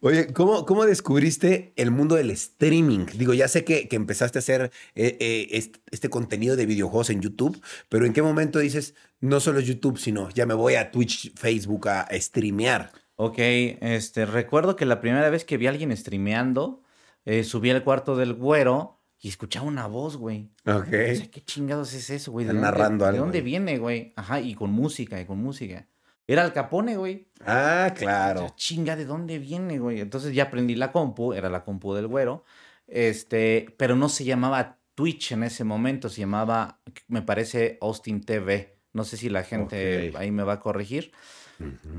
Oye, 0.00 0.32
¿cómo, 0.34 0.66
¿cómo 0.66 0.84
descubriste 0.84 1.72
el 1.76 1.90
mundo 1.90 2.14
del 2.14 2.30
streaming? 2.32 3.06
Digo, 3.14 3.32
ya 3.32 3.48
sé 3.48 3.64
que, 3.64 3.88
que 3.88 3.96
empezaste 3.96 4.38
a 4.38 4.40
hacer 4.40 4.70
eh, 4.94 5.16
eh, 5.20 5.48
este, 5.52 5.80
este 5.90 6.10
contenido 6.10 6.54
de 6.54 6.66
videojuegos 6.66 7.08
en 7.08 7.22
YouTube, 7.22 7.60
pero 7.88 8.04
¿en 8.04 8.12
qué 8.12 8.20
momento 8.20 8.58
dices, 8.58 8.94
no 9.20 9.40
solo 9.40 9.58
YouTube, 9.60 9.98
sino 9.98 10.28
ya 10.30 10.44
me 10.44 10.52
voy 10.52 10.74
a 10.74 10.90
Twitch, 10.90 11.32
Facebook 11.34 11.88
a, 11.88 12.02
a 12.02 12.20
streamear? 12.20 12.92
Ok, 13.16 13.36
este, 13.38 14.26
recuerdo 14.26 14.76
que 14.76 14.84
la 14.86 15.00
primera 15.00 15.28
vez 15.30 15.44
que 15.44 15.56
vi 15.56 15.66
a 15.66 15.70
alguien 15.70 15.96
streameando, 15.96 16.82
eh, 17.24 17.44
subí 17.44 17.70
al 17.70 17.84
cuarto 17.84 18.16
del 18.16 18.34
güero 18.34 19.00
y 19.20 19.28
escuchaba 19.28 19.66
una 19.66 19.86
voz, 19.86 20.16
güey. 20.16 20.50
Ok. 20.66 20.86
O 20.86 21.14
sea, 21.16 21.30
¿qué 21.30 21.42
chingados 21.44 21.92
es 21.92 22.08
eso, 22.10 22.32
güey? 22.32 22.46
¿De 22.46 22.52
dónde- 22.52 22.62
narrando 22.66 23.04
¿De 23.04 23.10
algo, 23.10 23.22
dónde 23.24 23.40
güey. 23.40 23.50
viene, 23.50 23.78
güey? 23.78 24.12
Ajá, 24.16 24.40
y 24.40 24.54
con 24.54 24.70
música, 24.70 25.20
y 25.20 25.26
con 25.26 25.38
música. 25.38 25.86
Era 26.26 26.44
el 26.44 26.52
Capone, 26.52 26.96
güey. 26.96 27.28
Ah, 27.44 27.88
O 27.90 27.94
claro. 27.94 28.40
sea, 28.40 28.54
chinga, 28.54 28.96
¿de 28.96 29.04
dónde 29.04 29.38
viene, 29.38 29.78
güey? 29.78 30.00
Entonces 30.00 30.32
ya 30.34 30.44
aprendí 30.44 30.74
la 30.76 30.92
compu, 30.92 31.32
era 31.34 31.50
la 31.50 31.64
compu 31.64 31.92
del 31.94 32.06
güero. 32.06 32.44
Este, 32.86 33.74
pero 33.78 33.96
no 33.96 34.08
se 34.08 34.24
llamaba 34.24 34.78
Twitch 34.94 35.32
en 35.32 35.42
ese 35.42 35.64
momento, 35.64 36.08
se 36.08 36.20
llamaba, 36.20 36.80
me 37.08 37.22
parece, 37.22 37.78
Austin 37.80 38.20
TV. 38.22 38.78
No 38.92 39.04
sé 39.04 39.16
si 39.16 39.28
la 39.28 39.42
gente 39.44 40.12
ahí 40.16 40.30
me 40.30 40.42
va 40.44 40.54
a 40.54 40.60
corregir. 40.60 41.12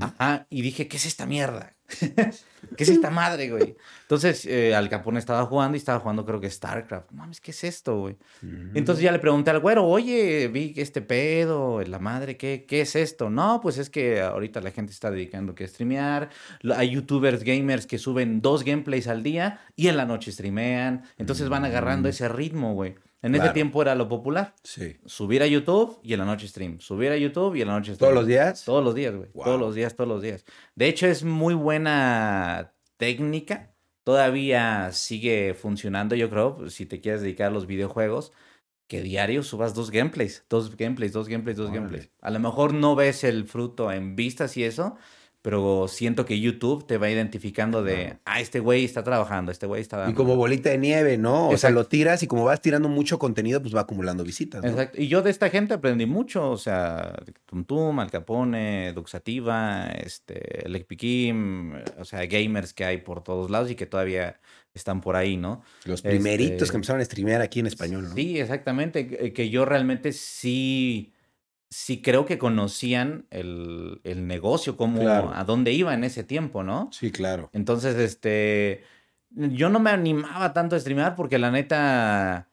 Ajá, 0.00 0.46
y 0.50 0.62
dije, 0.62 0.88
¿qué 0.88 0.96
es 0.96 1.06
esta 1.06 1.24
mierda? 1.26 1.74
¿Qué 2.76 2.84
es 2.84 2.88
esta 2.88 3.10
madre, 3.10 3.50
güey? 3.50 3.76
Entonces, 4.02 4.46
eh, 4.46 4.74
Al 4.74 4.88
Capone 4.88 5.18
estaba 5.18 5.44
jugando 5.44 5.76
y 5.76 5.78
estaba 5.78 6.00
jugando, 6.00 6.24
creo 6.24 6.40
que 6.40 6.48
StarCraft. 6.48 7.10
Mames, 7.12 7.40
¿qué 7.40 7.50
es 7.50 7.64
esto, 7.64 7.98
güey? 8.00 8.16
Entonces 8.74 9.02
ya 9.02 9.12
le 9.12 9.18
pregunté 9.18 9.50
al 9.50 9.60
güero, 9.60 9.84
oye, 9.86 10.48
vi 10.48 10.72
este 10.76 11.02
pedo, 11.02 11.82
la 11.82 11.98
madre, 11.98 12.36
¿qué, 12.36 12.64
¿qué 12.66 12.80
es 12.82 12.96
esto? 12.96 13.30
No, 13.30 13.60
pues 13.60 13.78
es 13.78 13.90
que 13.90 14.20
ahorita 14.22 14.60
la 14.60 14.70
gente 14.70 14.92
está 14.92 15.10
dedicando 15.10 15.54
que 15.54 15.64
a 15.64 15.68
streamear. 15.68 16.30
Hay 16.76 16.90
youtubers 16.90 17.42
gamers 17.44 17.86
que 17.86 17.98
suben 17.98 18.40
dos 18.40 18.64
gameplays 18.64 19.06
al 19.08 19.22
día 19.22 19.60
y 19.76 19.88
en 19.88 19.96
la 19.96 20.06
noche 20.06 20.32
streamean. 20.32 21.02
Entonces 21.18 21.48
van 21.48 21.64
agarrando 21.64 22.08
Mm. 22.08 22.10
ese 22.10 22.28
ritmo, 22.28 22.74
güey. 22.74 22.94
En 23.22 23.34
ese 23.34 23.42
Claro. 23.42 23.54
tiempo 23.54 23.80
era 23.82 23.94
lo 23.94 24.08
popular. 24.08 24.54
Sí. 24.64 24.96
Subir 25.06 25.42
a 25.42 25.46
YouTube 25.46 25.98
y 26.02 26.12
en 26.12 26.18
la 26.18 26.24
noche 26.24 26.48
stream. 26.48 26.80
Subir 26.80 27.10
a 27.12 27.16
YouTube 27.16 27.54
y 27.54 27.62
en 27.62 27.68
la 27.68 27.74
noche 27.74 27.94
stream. 27.94 27.98
¿Todos 28.10 28.14
los 28.14 28.26
días? 28.26 28.64
Todos 28.64 28.84
los 28.84 28.94
días, 28.94 29.14
güey. 29.14 29.28
Wow. 29.32 29.44
Todos 29.44 29.60
los 29.60 29.74
días, 29.74 29.94
todos 29.94 30.08
los 30.08 30.22
días. 30.22 30.44
De 30.74 30.88
hecho, 30.88 31.06
es 31.06 31.22
muy 31.24 31.54
buena 31.54 32.72
técnica. 32.96 33.70
Todavía 34.04 34.90
sigue 34.92 35.54
funcionando, 35.54 36.16
yo 36.16 36.28
creo, 36.28 36.68
si 36.68 36.86
te 36.86 37.00
quieres 37.00 37.20
dedicar 37.22 37.48
a 37.48 37.50
los 37.50 37.66
videojuegos, 37.66 38.32
que 38.88 39.00
diario 39.00 39.44
subas 39.44 39.74
dos 39.74 39.92
gameplays, 39.92 40.44
dos 40.50 40.76
gameplays, 40.76 41.12
dos 41.12 41.28
gameplays, 41.28 41.56
dos 41.56 41.66
Órale. 41.70 41.80
gameplays. 41.80 42.10
A 42.20 42.30
lo 42.30 42.40
mejor 42.40 42.74
no 42.74 42.96
ves 42.96 43.22
el 43.22 43.44
fruto 43.46 43.92
en 43.92 44.16
vistas 44.16 44.56
y 44.56 44.64
eso, 44.64 44.96
pero 45.42 45.88
siento 45.88 46.24
que 46.24 46.38
YouTube 46.38 46.86
te 46.86 46.98
va 46.98 47.10
identificando 47.10 47.82
de, 47.82 48.18
ah, 48.24 48.40
este 48.40 48.60
güey 48.60 48.84
está 48.84 49.02
trabajando, 49.02 49.50
este 49.50 49.66
güey 49.66 49.80
está 49.80 49.96
Y 49.96 50.00
dando. 50.00 50.14
como 50.16 50.36
bolita 50.36 50.70
de 50.70 50.78
nieve, 50.78 51.18
¿no? 51.18 51.48
O 51.48 51.56
sea, 51.56 51.70
lo 51.70 51.84
tiras 51.88 52.22
y 52.22 52.28
como 52.28 52.44
vas 52.44 52.60
tirando 52.60 52.88
mucho 52.88 53.18
contenido, 53.18 53.60
pues 53.60 53.74
va 53.74 53.80
acumulando 53.80 54.22
visitas. 54.22 54.62
¿no? 54.62 54.70
Exacto. 54.70 55.00
Y 55.00 55.08
yo 55.08 55.20
de 55.20 55.30
esta 55.30 55.50
gente 55.50 55.74
aprendí 55.74 56.06
mucho, 56.06 56.48
o 56.48 56.56
sea, 56.56 57.12
Tum 57.46 57.64
Tum, 57.64 57.98
Al 57.98 58.10
Capone, 58.10 58.92
Duxativa, 58.92 59.86
este, 59.90 60.64
Piquim, 60.86 61.74
o 61.98 62.04
sea, 62.04 62.24
gamers 62.26 62.72
que 62.72 62.84
hay 62.84 62.98
por 62.98 63.24
todos 63.24 63.50
lados 63.50 63.68
y 63.70 63.74
que 63.74 63.86
todavía 63.86 64.38
están 64.74 65.00
por 65.00 65.16
ahí, 65.16 65.36
¿no? 65.36 65.62
Los 65.84 66.02
primeritos 66.02 66.62
Este, 66.62 66.70
que 66.70 66.76
empezaron 66.76 67.00
a 67.02 67.04
streamear 67.04 67.40
aquí 67.42 67.60
en 67.60 67.66
español, 67.66 68.08
¿no? 68.08 68.14
Sí, 68.14 68.38
exactamente, 68.38 69.32
que 69.32 69.50
yo 69.50 69.64
realmente 69.64 70.12
sí, 70.12 71.11
sí 71.72 72.02
creo 72.02 72.26
que 72.26 72.38
conocían 72.38 73.26
el, 73.30 74.00
el 74.04 74.26
negocio, 74.26 74.76
cómo, 74.76 75.00
Claro. 75.00 75.32
a 75.34 75.42
dónde 75.44 75.72
iba 75.72 75.94
en 75.94 76.04
ese 76.04 76.22
tiempo, 76.22 76.62
¿no? 76.62 76.90
Sí, 76.92 77.10
claro. 77.10 77.48
Entonces, 77.54 77.96
este, 77.96 78.84
yo 79.30 79.70
no 79.70 79.80
me 79.80 79.90
animaba 79.90 80.52
tanto 80.52 80.76
a 80.76 80.80
streamear 80.80 81.16
porque 81.16 81.38
la 81.38 81.50
neta 81.50 82.50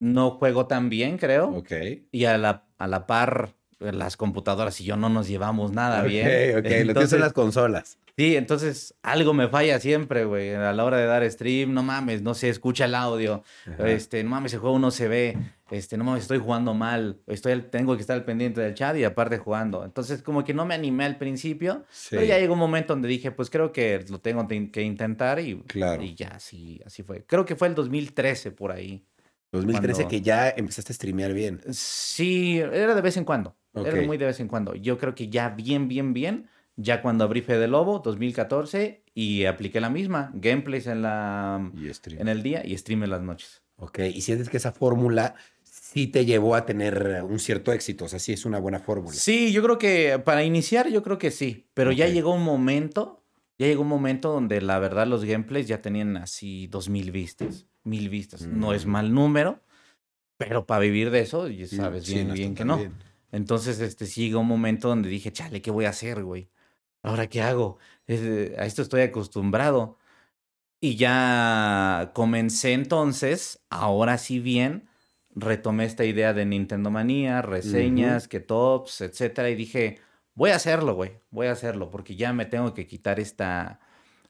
no 0.00 0.30
juego 0.30 0.66
tan 0.66 0.88
bien, 0.88 1.18
creo. 1.18 1.48
Ok. 1.50 1.72
Y 2.10 2.24
a 2.24 2.38
la, 2.38 2.66
a 2.78 2.86
la 2.88 3.06
par, 3.06 3.54
las 3.90 4.16
computadoras 4.16 4.80
y 4.80 4.84
yo 4.84 4.96
no 4.96 5.08
nos 5.08 5.26
llevamos 5.28 5.72
nada 5.72 6.02
Ok, 6.02 6.08
bien. 6.08 6.26
ok. 6.26 6.54
Lo 6.56 6.62
que 6.62 6.80
Entonces, 6.80 7.10
son 7.10 7.20
las 7.20 7.32
consolas. 7.32 7.98
Sí, 8.16 8.36
entonces 8.36 8.94
algo 9.02 9.32
me 9.32 9.48
falla 9.48 9.80
siempre, 9.80 10.26
güey. 10.26 10.54
A 10.54 10.72
la 10.74 10.84
hora 10.84 10.98
de 10.98 11.06
dar 11.06 11.28
stream, 11.30 11.72
no 11.72 11.82
mames, 11.82 12.20
no 12.22 12.34
se 12.34 12.50
escucha 12.50 12.84
el 12.84 12.94
audio. 12.94 13.42
Ajá. 13.66 13.88
Este, 13.88 14.22
no 14.22 14.30
mames, 14.30 14.52
el 14.52 14.60
juego 14.60 14.78
no 14.78 14.90
se 14.90 15.08
ve. 15.08 15.38
Este, 15.70 15.96
no 15.96 16.04
mames, 16.04 16.24
estoy 16.24 16.36
jugando 16.38 16.74
mal. 16.74 17.16
Estoy, 17.26 17.58
tengo 17.62 17.94
que 17.96 18.02
estar 18.02 18.14
al 18.14 18.24
pendiente 18.26 18.60
del 18.60 18.74
chat 18.74 18.94
y 18.98 19.04
aparte 19.04 19.38
jugando. 19.38 19.82
Entonces, 19.82 20.22
como 20.22 20.44
que 20.44 20.52
no 20.52 20.66
me 20.66 20.74
animé 20.74 21.06
al 21.06 21.16
principio. 21.16 21.84
Sí. 21.90 22.08
Pero 22.10 22.24
ya 22.24 22.38
llegó 22.38 22.52
un 22.52 22.58
momento 22.58 22.92
donde 22.92 23.08
dije, 23.08 23.30
pues 23.30 23.48
creo 23.48 23.72
que 23.72 24.04
lo 24.10 24.20
tengo 24.20 24.46
te- 24.46 24.70
que 24.70 24.82
intentar 24.82 25.40
y, 25.40 25.62
Claro. 25.62 26.02
y 26.02 26.14
ya, 26.14 26.28
así, 26.34 26.82
así 26.84 27.02
fue. 27.02 27.24
Creo 27.24 27.46
que 27.46 27.56
fue 27.56 27.68
el 27.68 27.74
2013 27.74 28.50
por 28.50 28.72
ahí. 28.72 29.02
2013 29.52 30.02
cuando- 30.02 30.08
que 30.10 30.20
ya 30.22 30.48
empezaste 30.50 30.92
a 30.92 30.94
streamear 30.96 31.32
bien. 31.32 31.60
Sí, 31.70 32.58
era 32.58 32.94
de 32.94 33.00
vez 33.00 33.16
en 33.16 33.24
cuando. 33.24 33.56
Era 33.74 34.02
muy 34.02 34.16
de 34.18 34.26
vez 34.26 34.40
en 34.40 34.48
cuando. 34.48 34.74
Yo 34.74 34.98
creo 34.98 35.14
que 35.14 35.28
ya 35.28 35.50
bien, 35.50 35.88
bien, 35.88 36.12
bien. 36.12 36.48
Ya 36.76 37.02
cuando 37.02 37.24
abrí 37.24 37.42
Fede 37.42 37.68
Lobo, 37.68 37.98
2014, 38.00 39.02
y 39.14 39.44
apliqué 39.44 39.80
la 39.80 39.90
misma. 39.90 40.30
Gameplays 40.34 40.86
en, 40.86 41.02
la, 41.02 41.70
en 42.06 42.28
el 42.28 42.42
día 42.42 42.62
y 42.66 42.76
stream 42.76 43.02
en 43.04 43.10
las 43.10 43.20
noches. 43.22 43.62
Ok. 43.76 43.98
Y 44.14 44.22
sientes 44.22 44.48
que 44.48 44.56
esa 44.56 44.72
fórmula 44.72 45.34
sí 45.62 46.06
te 46.06 46.24
llevó 46.24 46.54
a 46.54 46.64
tener 46.64 47.22
un 47.28 47.38
cierto 47.38 47.72
éxito. 47.72 48.06
O 48.06 48.08
sea, 48.08 48.18
sí 48.18 48.32
es 48.32 48.46
una 48.46 48.58
buena 48.58 48.78
fórmula. 48.78 49.14
Sí, 49.14 49.52
yo 49.52 49.62
creo 49.62 49.78
que 49.78 50.18
para 50.24 50.44
iniciar, 50.44 50.88
yo 50.88 51.02
creo 51.02 51.18
que 51.18 51.30
sí. 51.30 51.66
Pero 51.74 51.92
ya 51.92 52.08
llegó 52.08 52.34
un 52.34 52.42
momento, 52.42 53.22
ya 53.58 53.66
llegó 53.66 53.82
un 53.82 53.88
momento 53.88 54.32
donde 54.32 54.60
la 54.62 54.78
verdad 54.78 55.06
los 55.06 55.24
gameplays 55.24 55.66
ya 55.68 55.82
tenían 55.82 56.16
así 56.16 56.66
dos 56.68 56.88
mil 56.88 57.10
vistas. 57.10 57.66
Mil 57.84 58.08
vistas. 58.08 58.46
No 58.46 58.72
es 58.74 58.86
Mm. 58.86 58.90
mal 58.90 59.12
número, 59.14 59.60
pero 60.36 60.66
para 60.66 60.80
vivir 60.80 61.10
de 61.10 61.20
eso, 61.20 61.48
ya 61.48 61.66
sabes 61.66 62.04
sí, 62.04 62.14
bien, 62.14 62.32
bien 62.34 62.54
que 62.54 62.64
no. 62.64 62.76
bien. 62.78 62.94
Entonces, 63.32 63.80
este, 63.80 64.06
sí 64.06 64.26
llegó 64.26 64.40
un 64.40 64.48
momento 64.48 64.88
donde 64.88 65.08
dije, 65.08 65.32
chale, 65.32 65.62
¿qué 65.62 65.70
voy 65.70 65.86
a 65.86 65.90
hacer, 65.90 66.22
güey? 66.22 66.50
¿Ahora 67.02 67.26
qué 67.28 67.42
hago? 67.42 67.78
Es- 68.06 68.56
a 68.58 68.66
esto 68.66 68.82
estoy 68.82 69.02
acostumbrado. 69.02 69.98
Y 70.80 70.96
ya 70.96 72.10
comencé 72.14 72.72
entonces, 72.72 73.60
ahora 73.70 74.18
sí 74.18 74.40
bien, 74.40 74.88
retomé 75.34 75.84
esta 75.84 76.04
idea 76.04 76.34
de 76.34 76.44
Nintendo 76.44 76.90
Manía, 76.90 77.40
reseñas, 77.40 78.26
que 78.28 78.40
tops, 78.40 79.00
etcétera, 79.00 79.48
y 79.50 79.54
dije, 79.54 80.00
voy 80.34 80.50
a 80.50 80.56
hacerlo, 80.56 80.94
güey, 80.94 81.12
voy 81.30 81.46
a 81.46 81.52
hacerlo, 81.52 81.88
porque 81.90 82.16
ya 82.16 82.32
me 82.32 82.46
tengo 82.46 82.74
que 82.74 82.86
quitar 82.86 83.20
esta... 83.20 83.80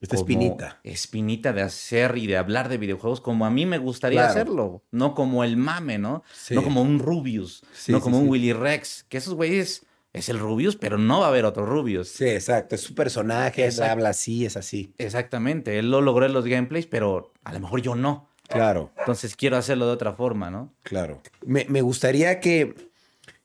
Esta 0.03 0.17
espinita. 0.17 0.81
Espinita 0.85 1.53
de 1.55 1.62
hacer 1.62 2.19
y 2.19 2.27
de 2.27 2.37
hablar 2.37 2.69
de 2.69 2.77
videojuegos 2.77 3.21
como 3.23 3.47
a 3.47 3.51
mí 3.51 3.65
me 3.67 3.79
gustaría 3.79 4.19
Claro. 4.21 4.31
hacerlo, 4.33 4.83
no 4.91 5.15
como 5.15 5.45
el 5.45 5.57
mame, 5.57 5.97
¿no? 5.99 6.23
Sí. 6.35 6.55
No 6.55 6.62
como 6.62 6.83
un 6.83 6.99
Rubius, 6.99 7.62
Sí, 7.73 7.93
no 7.93 8.01
como 8.01 8.17
sí. 8.19 8.23
un 8.25 8.29
Willy 8.29 8.53
Rex, 8.53 9.05
que 9.09 9.17
esos 9.19 9.33
güeyes 9.35 9.87
es 10.12 10.29
el 10.29 10.38
Rubius, 10.38 10.77
pero 10.77 10.99
no 10.99 11.21
va 11.21 11.27
a 11.27 11.29
haber 11.31 11.45
otro 11.47 11.65
Rubius. 11.65 12.09
Sí, 12.09 12.27
exacto. 12.29 12.75
Es 12.75 12.83
su 12.83 12.95
personaje, 12.95 13.65
él 13.65 13.83
habla 13.83 14.11
así, 14.11 14.45
es 14.45 14.57
así. 14.59 14.93
Exactamente, 14.99 15.79
él 15.79 15.91
lo 15.91 16.01
logró 16.03 16.27
en 16.27 16.33
los 16.35 16.45
gameplays, 16.47 16.87
pero 16.87 17.33
a 17.45 17.53
lo 17.55 17.61
mejor 17.61 17.81
yo 17.81 17.95
no. 17.95 18.29
Claro, 18.49 18.91
Entonces 18.99 19.35
quiero 19.35 19.57
hacerlo 19.57 19.87
de 19.87 19.93
otra 19.93 20.12
forma, 20.12 20.51
¿no? 20.51 20.75
claro. 20.83 21.23
Me, 21.47 21.65
me 21.71 21.81
gustaría 21.81 22.38
que, 22.41 22.75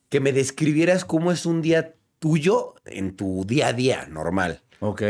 que 0.09 0.19
me 0.19 0.33
describieras 0.33 1.05
cómo 1.05 1.31
es 1.31 1.45
un 1.45 1.61
día 1.61 1.93
tuyo 2.19 2.73
en 2.83 3.15
tu 3.15 3.45
día 3.45 3.67
a 3.67 3.73
día 3.73 4.05
normal. 4.07 4.63
Ok. 4.81 5.03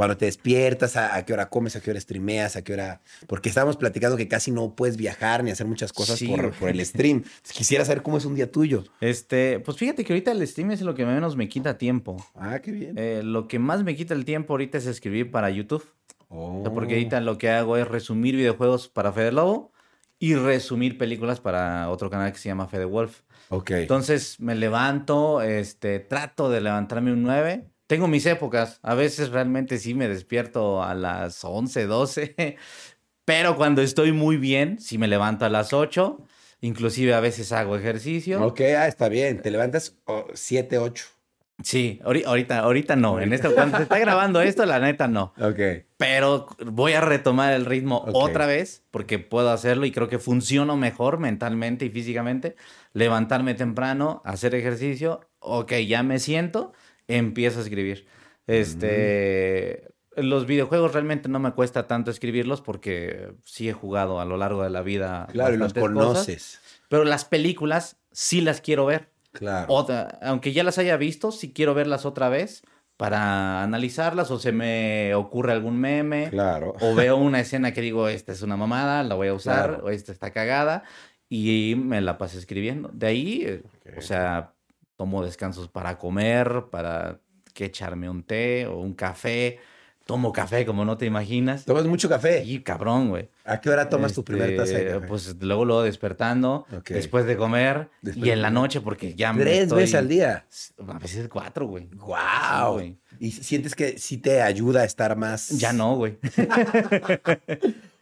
Cuando 0.00 0.16
te 0.16 0.24
despiertas, 0.24 0.96
a, 0.96 1.14
a 1.14 1.26
qué 1.26 1.34
hora 1.34 1.50
comes, 1.50 1.76
a 1.76 1.82
qué 1.82 1.90
hora 1.90 2.00
streameas, 2.00 2.56
a 2.56 2.62
qué 2.62 2.72
hora... 2.72 3.02
Porque 3.26 3.50
estábamos 3.50 3.76
platicando 3.76 4.16
que 4.16 4.28
casi 4.28 4.50
no 4.50 4.74
puedes 4.74 4.96
viajar 4.96 5.44
ni 5.44 5.50
hacer 5.50 5.66
muchas 5.66 5.92
cosas 5.92 6.18
Sí, 6.18 6.34
por, 6.58 6.70
el 6.70 6.86
stream. 6.86 7.22
Quisiera 7.52 7.84
saber 7.84 8.02
cómo 8.02 8.16
es 8.16 8.24
un 8.24 8.34
día 8.34 8.50
tuyo. 8.50 8.84
Este, 9.02 9.60
pues 9.60 9.76
fíjate 9.76 10.02
que 10.02 10.14
ahorita 10.14 10.32
el 10.32 10.48
stream 10.48 10.70
es 10.70 10.80
lo 10.80 10.94
que 10.94 11.04
menos 11.04 11.36
me 11.36 11.50
quita 11.50 11.76
tiempo. 11.76 12.16
Ah, 12.34 12.60
qué 12.60 12.72
bien. 12.72 12.94
Eh, 12.96 13.20
lo 13.22 13.46
que 13.46 13.58
más 13.58 13.84
me 13.84 13.94
quita 13.94 14.14
el 14.14 14.24
tiempo 14.24 14.54
ahorita 14.54 14.78
es 14.78 14.86
escribir 14.86 15.30
para 15.30 15.50
YouTube. 15.50 15.84
Oh. 16.28 16.62
Porque 16.72 16.94
ahorita 16.94 17.20
lo 17.20 17.36
que 17.36 17.50
hago 17.50 17.76
es 17.76 17.86
resumir 17.86 18.36
videojuegos 18.36 18.88
para 18.88 19.12
Fede 19.12 19.32
Lobo 19.32 19.70
y 20.18 20.34
resumir 20.34 20.96
películas 20.96 21.40
para 21.40 21.90
otro 21.90 22.08
canal 22.08 22.32
que 22.32 22.38
se 22.38 22.48
llama 22.48 22.68
Fede 22.68 22.86
Wolf. 22.86 23.20
Ok. 23.50 23.72
Entonces 23.72 24.40
me 24.40 24.54
levanto, 24.54 25.42
este, 25.42 26.00
trato 26.00 26.48
de 26.48 26.62
levantarme 26.62 27.12
un 27.12 27.22
9. 27.22 27.66
Tengo 27.90 28.06
mis 28.06 28.24
épocas. 28.24 28.78
A 28.84 28.94
veces 28.94 29.30
realmente 29.30 29.76
sí 29.78 29.94
me 29.94 30.06
despierto 30.06 30.80
a 30.80 30.94
las 30.94 31.44
11, 31.44 31.86
12. 31.86 32.36
Pero 33.24 33.56
cuando 33.56 33.82
estoy 33.82 34.12
muy 34.12 34.36
bien, 34.36 34.78
sí 34.78 34.96
me 34.96 35.08
levanto 35.08 35.44
a 35.44 35.48
las 35.48 35.72
8. 35.72 36.22
Inclusive 36.60 37.14
a 37.14 37.18
veces 37.18 37.50
hago 37.50 37.74
ejercicio. 37.76 38.46
Ok, 38.46 38.60
ah, 38.78 38.86
está 38.86 39.08
bien. 39.08 39.42
Te 39.42 39.50
levantas 39.50 39.96
7, 40.34 40.78
8. 40.78 41.04
Sí, 41.64 41.98
ahori- 42.04 42.24
ahorita, 42.24 42.60
ahorita 42.60 42.94
no. 42.94 43.20
En 43.20 43.32
esto, 43.32 43.52
cuando 43.56 43.78
se 43.78 43.82
está 43.82 43.98
grabando 43.98 44.40
esto, 44.40 44.64
la 44.66 44.78
neta 44.78 45.08
no. 45.08 45.34
Ok. 45.40 45.58
Pero 45.96 46.46
voy 46.64 46.92
a 46.92 47.00
retomar 47.00 47.52
el 47.54 47.66
ritmo 47.66 48.04
otra 48.06 48.46
vez 48.46 48.84
porque 48.92 49.18
puedo 49.18 49.50
hacerlo 49.50 49.84
y 49.84 49.90
creo 49.90 50.08
que 50.08 50.20
funciono 50.20 50.76
mejor 50.76 51.18
mentalmente 51.18 51.86
y 51.86 51.90
físicamente. 51.90 52.54
Levantarme 52.92 53.54
temprano, 53.54 54.22
hacer 54.24 54.54
ejercicio, 54.54 55.22
ok, 55.40 55.72
ya 55.88 56.04
me 56.04 56.20
siento, 56.20 56.72
empiezo 57.16 57.58
a 57.58 57.62
escribir. 57.62 58.06
Este, 58.46 59.88
los 60.16 60.46
videojuegos 60.46 60.92
realmente 60.92 61.28
no 61.28 61.38
me 61.38 61.52
cuesta 61.52 61.86
tanto 61.86 62.10
escribirlos 62.10 62.60
porque 62.60 63.32
sí 63.44 63.68
he 63.68 63.72
jugado 63.72 64.20
a 64.20 64.24
lo 64.24 64.36
largo 64.36 64.62
de 64.62 64.70
la 64.70 64.82
vida. 64.82 65.26
Claro, 65.32 65.54
y 65.54 65.56
los 65.58 65.72
cosas, 65.72 65.82
conoces. 65.88 66.60
pero 66.88 67.04
las 67.04 67.24
películas 67.24 67.98
sí 68.10 68.40
las 68.40 68.60
quiero 68.60 68.86
ver. 68.86 69.08
Claro. 69.32 69.66
Otra- 69.72 70.18
aunque 70.22 70.52
ya 70.52 70.64
las 70.64 70.78
haya 70.78 70.96
visto, 70.96 71.30
sí 71.30 71.52
quiero 71.52 71.74
verlas 71.74 72.04
otra 72.04 72.28
vez 72.28 72.62
para 72.96 73.62
analizarlas 73.62 74.30
o 74.30 74.38
se 74.38 74.52
me 74.52 75.14
ocurre 75.14 75.52
algún 75.52 75.78
meme. 75.78 76.28
Claro. 76.30 76.74
O 76.80 76.94
veo 76.94 77.16
una 77.16 77.40
escena 77.40 77.72
que 77.72 77.80
digo, 77.80 78.08
esta 78.08 78.32
es 78.32 78.42
una 78.42 78.56
mamada, 78.56 79.02
la 79.04 79.14
voy 79.14 79.28
a 79.28 79.34
usar, 79.34 79.68
Claro. 79.68 79.84
o 79.86 79.90
esta 79.90 80.12
está 80.12 80.32
cagada, 80.32 80.82
y 81.28 81.76
me 81.78 82.00
la 82.00 82.18
paso 82.18 82.38
escribiendo. 82.38 82.90
De 82.92 83.06
ahí, 83.06 83.42
eh, 83.46 83.62
o 83.96 84.00
sea, 84.02 84.52
tomo 85.00 85.24
descansos 85.24 85.66
para 85.68 85.96
comer, 85.96 86.64
para 86.70 87.20
que 87.54 87.64
echarme 87.64 88.10
un 88.10 88.22
té 88.22 88.66
o 88.66 88.80
un 88.80 88.92
café. 88.92 89.58
Tomo 90.04 90.30
café 90.30 90.66
como 90.66 90.84
no 90.84 90.98
te 90.98 91.06
imaginas. 91.06 91.64
¿Tomas 91.64 91.86
mucho 91.86 92.06
café? 92.06 92.44
Y 92.44 92.60
cabrón, 92.60 93.08
güey. 93.08 93.30
¿A 93.46 93.62
qué 93.62 93.70
hora 93.70 93.88
tomas 93.88 94.12
tu 94.12 94.22
primer 94.24 94.54
taza 94.56 94.72
de 94.74 94.78
Este, 94.80 94.92
café? 94.92 95.06
Pues 95.06 95.36
luego, 95.40 95.64
luego 95.64 95.82
despertando, 95.82 96.66
después 96.86 97.24
de 97.24 97.38
comer 97.38 97.88
Después 98.02 98.26
y 98.26 98.30
en 98.30 98.42
la 98.42 98.50
noche 98.50 98.82
porque 98.82 99.14
ya 99.14 99.32
me 99.32 99.40
Tres 99.42 99.62
estoy- 99.62 99.78
veces 99.78 99.94
al 99.94 100.08
día. 100.08 100.44
A 100.86 100.98
veces 100.98 101.28
cuatro, 101.28 101.66
güey. 101.66 101.88
¡Wow! 101.94 102.18
Sí, 102.18 102.72
güey. 102.74 102.98
¿Y 103.20 103.30
sientes 103.30 103.74
que 103.74 103.96
sí 103.98 104.18
te 104.18 104.42
ayuda 104.42 104.82
a 104.82 104.84
estar 104.84 105.16
más...? 105.16 105.48
Ya 105.48 105.72
no, 105.72 105.96
güey. 105.96 106.18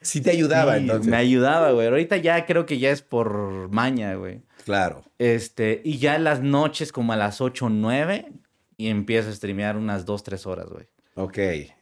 Sí 0.00 0.20
te 0.20 0.30
ayudaba, 0.30 0.74
Sí, 0.76 0.80
entonces. 0.82 1.08
Me 1.10 1.16
ayudaba, 1.16 1.72
güey. 1.72 1.88
Ahorita 1.88 2.16
ya 2.18 2.46
creo 2.46 2.66
que 2.66 2.78
ya 2.78 2.90
es 2.90 3.02
por 3.02 3.68
maña, 3.70 4.14
güey. 4.14 4.42
Claro. 4.68 5.02
Este, 5.16 5.80
y 5.82 5.96
ya 5.96 6.14
en 6.14 6.24
las 6.24 6.42
noches, 6.42 6.92
como 6.92 7.14
a 7.14 7.16
las 7.16 7.40
8 7.40 7.64
o 7.64 7.68
9, 7.70 8.30
y 8.76 8.88
empiezo 8.88 9.30
a 9.30 9.32
streamear 9.32 9.78
unas 9.78 10.04
2, 10.04 10.22
3 10.22 10.46
horas, 10.46 10.66
güey. 10.68 10.86
Ok. 11.14 11.38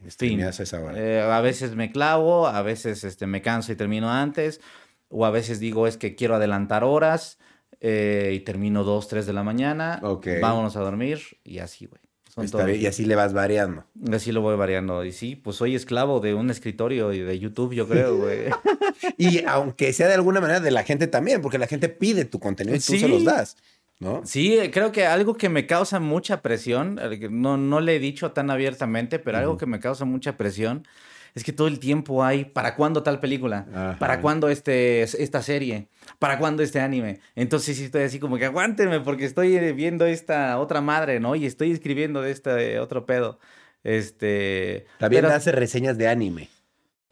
Streameas 0.09 0.61
esa 0.61 0.81
hora. 0.81 0.97
Eh, 0.97 1.21
a 1.21 1.41
veces 1.41 1.75
me 1.75 1.91
clavo, 1.91 2.47
a 2.47 2.63
veces 2.63 3.03
este, 3.03 3.27
me 3.27 3.43
canso 3.43 3.73
y 3.73 3.75
termino 3.75 4.09
antes, 4.13 4.61
o 5.09 5.27
a 5.27 5.33
veces 5.33 5.59
digo 5.59 5.89
es 5.89 5.97
que 5.97 6.15
quiero 6.15 6.37
adelantar 6.37 6.85
horas 6.85 7.41
eh, 7.81 8.31
y 8.33 8.39
termino 8.41 8.85
2, 8.85 9.09
3 9.09 9.27
de 9.27 9.33
la 9.33 9.43
mañana. 9.43 9.99
Ok. 10.05 10.29
Vámonos 10.41 10.77
a 10.77 10.81
dormir 10.81 11.41
y 11.43 11.59
así, 11.59 11.87
güey. 11.87 12.06
Son 12.37 12.45
Está 12.45 12.59
todos. 12.59 12.71
bien, 12.71 12.83
Y 12.83 12.87
así 12.87 13.05
le 13.07 13.15
vas 13.17 13.33
variando. 13.33 13.85
Así 14.13 14.31
lo 14.31 14.43
voy 14.43 14.57
variando. 14.57 15.05
Y 15.05 15.11
sí, 15.13 15.37
pues 15.37 15.57
soy 15.57 15.75
esclavo 15.75 16.21
de 16.21 16.35
un 16.35 16.51
escritorio 16.51 17.13
y 17.15 17.21
de 17.21 17.39
YouTube, 17.39 17.73
yo 17.75 17.89
creo, 17.89 18.17
güey. 18.19 18.51
Y 19.19 19.43
aunque 19.47 19.93
sea 19.93 20.07
de 20.09 20.15
alguna 20.15 20.41
manera 20.41 20.61
de 20.61 20.71
la 20.71 20.85
gente 20.85 21.07
también, 21.07 21.41
porque 21.43 21.59
la 21.59 21.67
gente 21.67 21.89
pide 21.89 22.25
tu 22.27 22.39
contenido 22.39 22.77
y 22.77 22.81
tú 22.81 22.93
Sí. 22.93 22.99
se 23.01 23.09
los 23.09 23.25
das, 23.25 23.57
¿no? 24.01 24.21
Sí, 24.25 24.59
creo 24.73 24.93
que 24.93 25.07
algo 25.07 25.35
que 25.35 25.49
me 25.49 25.67
causa 25.67 25.99
mucha 25.99 26.43
presión, 26.43 27.01
no, 27.31 27.57
no 27.57 27.81
le 27.81 27.97
he 27.97 27.99
dicho 27.99 28.33
tan 28.33 28.51
abiertamente, 28.51 29.19
pero 29.19 29.39
algo 29.39 29.57
que 29.57 29.67
me 29.67 29.81
causa 29.81 30.05
mucha 30.05 30.37
presión 30.37 30.87
es 31.35 31.45
que 31.45 31.53
todo 31.53 31.69
el 31.69 31.79
tiempo 31.79 32.25
hay, 32.25 32.45
¿para 32.47 32.75
cuándo 32.77 33.03
tal 33.03 33.21
película? 33.21 33.67
Ajá. 33.71 33.97
¿Para 33.99 34.21
cuándo 34.21 34.49
este, 34.49 35.03
esta 35.03 35.43
serie? 35.43 35.89
¿Para 36.19 36.39
cuándo 36.39 36.63
este 36.63 36.81
anime? 36.81 37.21
Entonces 37.35 37.77
sí 37.77 37.85
estoy 37.85 38.03
así 38.03 38.19
como 38.19 38.39
que 38.39 38.47
aguántenme 38.47 39.01
porque 39.01 39.25
estoy 39.25 39.57
eh, 39.57 39.73
viendo 39.73 40.07
esta 40.07 40.59
otra 40.59 40.81
madre, 40.81 41.21
¿no? 41.21 41.35
Y 41.37 41.47
estoy 41.47 41.73
escribiendo 41.73 42.23
de 42.23 42.31
este 42.31 42.79
otro 42.81 43.07
pedo. 43.07 43.39
Este... 43.85 44.87
También 44.99 45.23
pero- 45.25 45.35
hace 45.35 45.53
reseñas 45.53 45.99
de 45.99 46.09
anime. 46.09 46.49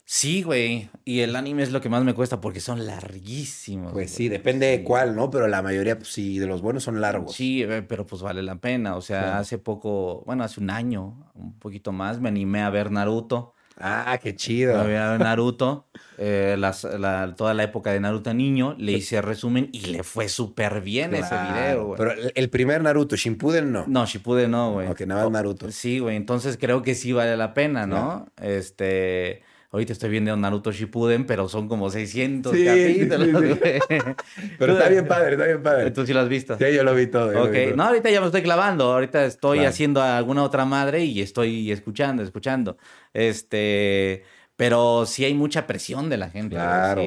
Sí, 0.06 0.42
güey. 0.42 0.90
Y 1.06 1.20
el 1.20 1.34
anime 1.34 1.62
es 1.62 1.72
lo 1.72 1.80
que 1.80 1.88
más 1.88 2.04
me 2.04 2.12
cuesta 2.12 2.38
porque 2.40 2.60
son 2.60 2.84
larguísimos. 2.86 3.92
Pues 3.92 4.08
güey. 4.10 4.16
sí, 4.16 4.28
depende 4.28 4.66
de 4.66 4.84
cuál, 4.84 5.16
¿no? 5.16 5.30
Pero 5.30 5.48
la 5.48 5.62
mayoría, 5.62 5.96
pues 5.96 6.12
sí, 6.12 6.38
de 6.38 6.46
los 6.46 6.60
buenos 6.60 6.84
son 6.84 7.00
largos. 7.00 7.34
Sí, 7.34 7.62
eh, 7.62 7.82
pero 7.82 8.04
pues 8.04 8.20
vale 8.20 8.42
la 8.42 8.56
pena. 8.56 8.96
O 8.96 9.00
sea, 9.00 9.38
hace 9.38 9.56
poco, 9.56 10.22
bueno, 10.26 10.44
hace 10.44 10.60
un 10.60 10.68
año, 10.68 11.30
un 11.34 11.58
poquito 11.58 11.90
más, 11.92 12.20
me 12.20 12.28
animé 12.28 12.60
a 12.60 12.68
ver 12.68 12.90
Naruto. 12.90 13.53
Ah, 13.78 14.18
qué 14.22 14.34
chido. 14.37 14.80
animé 14.80 14.98
a 14.98 15.10
ver 15.12 15.20
Naruto. 15.20 15.87
eh, 16.16 16.54
las- 16.58 16.84
la- 16.84 17.34
toda 17.37 17.54
la 17.54 17.64
época 17.64 17.90
de 17.92 17.98
Naruto 17.98 18.32
niño. 18.32 18.76
Le 18.78 18.92
hice 18.92 19.20
resumen 19.20 19.68
y 19.72 19.87
le 19.87 20.04
fue 20.04 20.28
súper 20.28 20.80
bien 20.80 21.12
ese 21.14 21.34
video, 21.34 21.87
güey. 21.87 21.98
Pero 21.98 22.12
el- 22.12 22.32
el 22.37 22.50
primer 22.50 22.82
Naruto, 22.82 23.16
Shippuden, 23.16 23.72
no. 23.72 23.84
No, 23.88 24.06
Shippuden 24.06 24.50
no, 24.52 24.72
güey. 24.74 24.87
Ok, 24.88 25.00
nada 25.02 25.24
más 25.24 25.32
Naruto. 25.32 25.70
Sí, 25.72 25.98
güey. 25.98 26.14
Entonces 26.16 26.56
creo 26.56 26.82
que 26.82 26.94
sí 26.94 27.12
vale 27.12 27.37
la 27.37 27.52
pena, 27.52 27.87
¿no? 27.87 28.28
Este. 28.40 29.42
Ahorita 29.74 29.92
estoy 29.92 30.08
viendo 30.10 30.37
Naruto 30.37 30.70
Shippuden, 30.70 31.26
pero 31.26 31.48
son 31.48 31.66
como 31.66 31.90
600 31.90 32.52
Sí, 32.54 32.64
capítulos, 32.64 33.42
sí, 33.42 33.70
sí. 33.88 33.96
Pero 34.58 34.72
está 34.74 34.88
bien 34.88 35.08
padre, 35.08 35.32
está 35.32 35.46
bien 35.46 35.62
padre. 35.64 35.90
Tú 35.90 36.06
sí 36.06 36.12
lo 36.12 36.20
has 36.20 36.28
visto. 36.28 36.56
Sí, 36.56 36.64
yo 36.72 36.84
lo 36.84 36.94
vi 36.94 37.08
todo. 37.08 37.30
Ok, 37.42 37.50
vi 37.50 37.64
todo. 37.66 37.76
no, 37.76 37.82
ahorita 37.82 38.08
ya 38.08 38.20
me 38.20 38.26
estoy 38.26 38.42
clavando, 38.42 38.92
ahorita 38.92 39.24
estoy 39.24 39.58
Claro. 39.58 39.70
haciendo 39.70 40.00
alguna 40.00 40.44
otra 40.44 40.64
madre 40.64 41.04
y 41.04 41.20
estoy 41.20 41.72
escuchando, 41.72 42.22
escuchando. 42.22 42.76
Este, 43.12 44.22
pero 44.54 45.06
sí 45.06 45.24
hay 45.24 45.34
mucha 45.34 45.66
presión 45.66 46.08
de 46.08 46.18
la 46.18 46.30
gente. 46.30 46.54
Claro. 46.54 47.02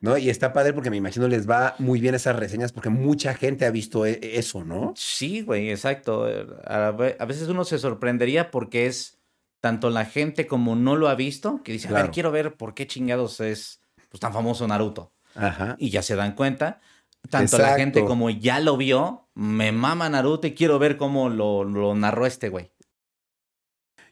¿No? 0.00 0.18
Y 0.18 0.28
está 0.28 0.52
padre 0.52 0.72
porque 0.72 0.90
me 0.90 0.96
imagino 0.96 1.28
les 1.28 1.48
va 1.48 1.76
muy 1.78 2.00
bien 2.00 2.14
esas 2.16 2.34
reseñas 2.36 2.72
porque 2.72 2.90
mucha 2.90 3.34
gente 3.34 3.64
ha 3.66 3.70
visto 3.70 4.04
e- 4.04 4.18
eso, 4.36 4.64
¿no? 4.64 4.92
Sí, 4.96 5.42
güey, 5.42 5.70
exacto. 5.70 6.26
A 6.66 6.90
veces 7.26 7.46
uno 7.48 7.64
se 7.64 7.78
sorprendería 7.78 8.50
porque 8.50 8.86
es 8.86 9.18
tanto 9.64 9.88
la 9.88 10.04
gente 10.04 10.46
como 10.46 10.76
no 10.76 10.94
lo 10.94 11.08
ha 11.08 11.14
visto, 11.14 11.62
que 11.62 11.72
dice, 11.72 11.86
a 11.88 11.92
Claro. 11.92 12.04
ver, 12.04 12.12
quiero 12.12 12.30
ver 12.30 12.54
por 12.58 12.74
qué 12.74 12.86
chingados 12.86 13.40
es 13.40 13.80
pues, 14.10 14.20
tan 14.20 14.30
famoso 14.30 14.68
Naruto. 14.68 15.14
Ajá. 15.34 15.76
Y 15.78 15.88
ya 15.88 16.02
se 16.02 16.16
dan 16.16 16.34
cuenta. 16.34 16.82
Tanto 17.30 17.56
la 17.56 17.74
gente 17.74 18.04
como 18.04 18.28
ya 18.28 18.60
lo 18.60 18.76
vio, 18.76 19.30
me 19.32 19.72
mama 19.72 20.10
Naruto 20.10 20.46
y 20.46 20.52
quiero 20.52 20.78
ver 20.78 20.98
cómo 20.98 21.30
lo, 21.30 21.64
lo 21.64 21.94
narró 21.94 22.26
este 22.26 22.50
güey. 22.50 22.72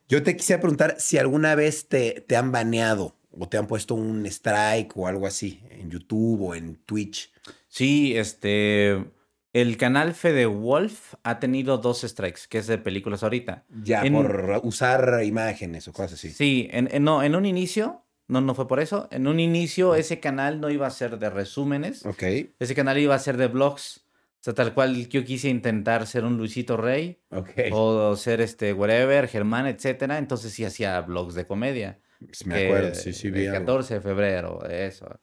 Yo 0.08 0.22
te 0.22 0.38
quisiera 0.38 0.58
preguntar 0.62 0.96
si 0.98 1.18
alguna 1.18 1.54
vez 1.54 1.86
te, 1.86 2.22
te 2.26 2.34
han 2.34 2.50
baneado 2.50 3.18
o 3.30 3.46
te 3.46 3.58
han 3.58 3.66
puesto 3.66 3.94
un 3.94 4.24
strike 4.24 4.96
o 4.96 5.06
algo 5.06 5.26
así 5.26 5.60
en 5.68 5.90
YouTube 5.90 6.40
o 6.48 6.54
en 6.54 6.76
Twitch. 6.86 7.30
Sí, 7.68 8.16
este. 8.16 9.04
El 9.52 9.76
canal 9.76 10.14
Fede 10.14 10.46
Wolf 10.46 11.14
ha 11.24 11.38
tenido 11.38 11.76
dos 11.78 12.00
strikes, 12.00 12.42
que 12.48 12.58
es 12.58 12.66
de 12.66 12.78
películas 12.78 13.22
ahorita. 13.22 13.64
Ya, 13.82 14.02
En- 14.02 14.14
por 14.14 14.60
usar 14.64 15.22
imágenes 15.24 15.86
o 15.88 15.92
cosas 15.92 16.14
así. 16.14 16.30
Sí, 16.30 16.68
en, 16.72 16.88
en- 16.90 17.04
no, 17.04 17.22
en 17.22 17.34
un 17.34 17.44
inicio, 17.44 18.02
no, 18.28 18.40
no 18.40 18.54
fue 18.54 18.66
por 18.66 18.80
eso. 18.80 19.08
En 19.10 19.26
un 19.26 19.40
inicio, 19.40 19.94
ese 19.94 20.20
canal 20.20 20.60
no 20.60 20.70
iba 20.70 20.86
a 20.86 20.90
ser 20.90 21.18
de 21.18 21.28
resúmenes. 21.28 22.06
Ok. 22.06 22.22
Ese 22.58 22.74
canal 22.74 22.96
iba 22.98 23.14
a 23.14 23.18
ser 23.18 23.36
de 23.36 23.48
vlogs. 23.48 24.06
O 24.40 24.44
sea, 24.44 24.54
tal 24.54 24.74
cual 24.74 25.06
yo 25.08 25.22
quise 25.24 25.48
intentar 25.50 26.06
ser 26.06 26.24
un 26.24 26.36
Luisito 26.38 26.76
Rey 26.76 27.20
Ok. 27.30 27.50
o 27.72 28.16
ser 28.16 28.40
este 28.40 28.72
whatever, 28.72 29.28
Germán, 29.28 29.66
etcétera. 29.66 30.16
Entonces 30.18 30.52
sí 30.52 30.64
hacía 30.64 30.98
vlogs 31.02 31.34
de 31.34 31.46
comedia. 31.46 32.00
Pues 32.18 32.46
me 32.46 32.54
que- 32.56 32.66
acuerdo, 32.66 32.94
sí, 32.94 33.12
sí, 33.12 33.30
vi 33.30 33.42
El 33.42 33.48
algo. 33.54 33.66
14 33.66 33.94
de 33.94 34.00
febrero, 34.00 34.64
eso. 34.68 35.20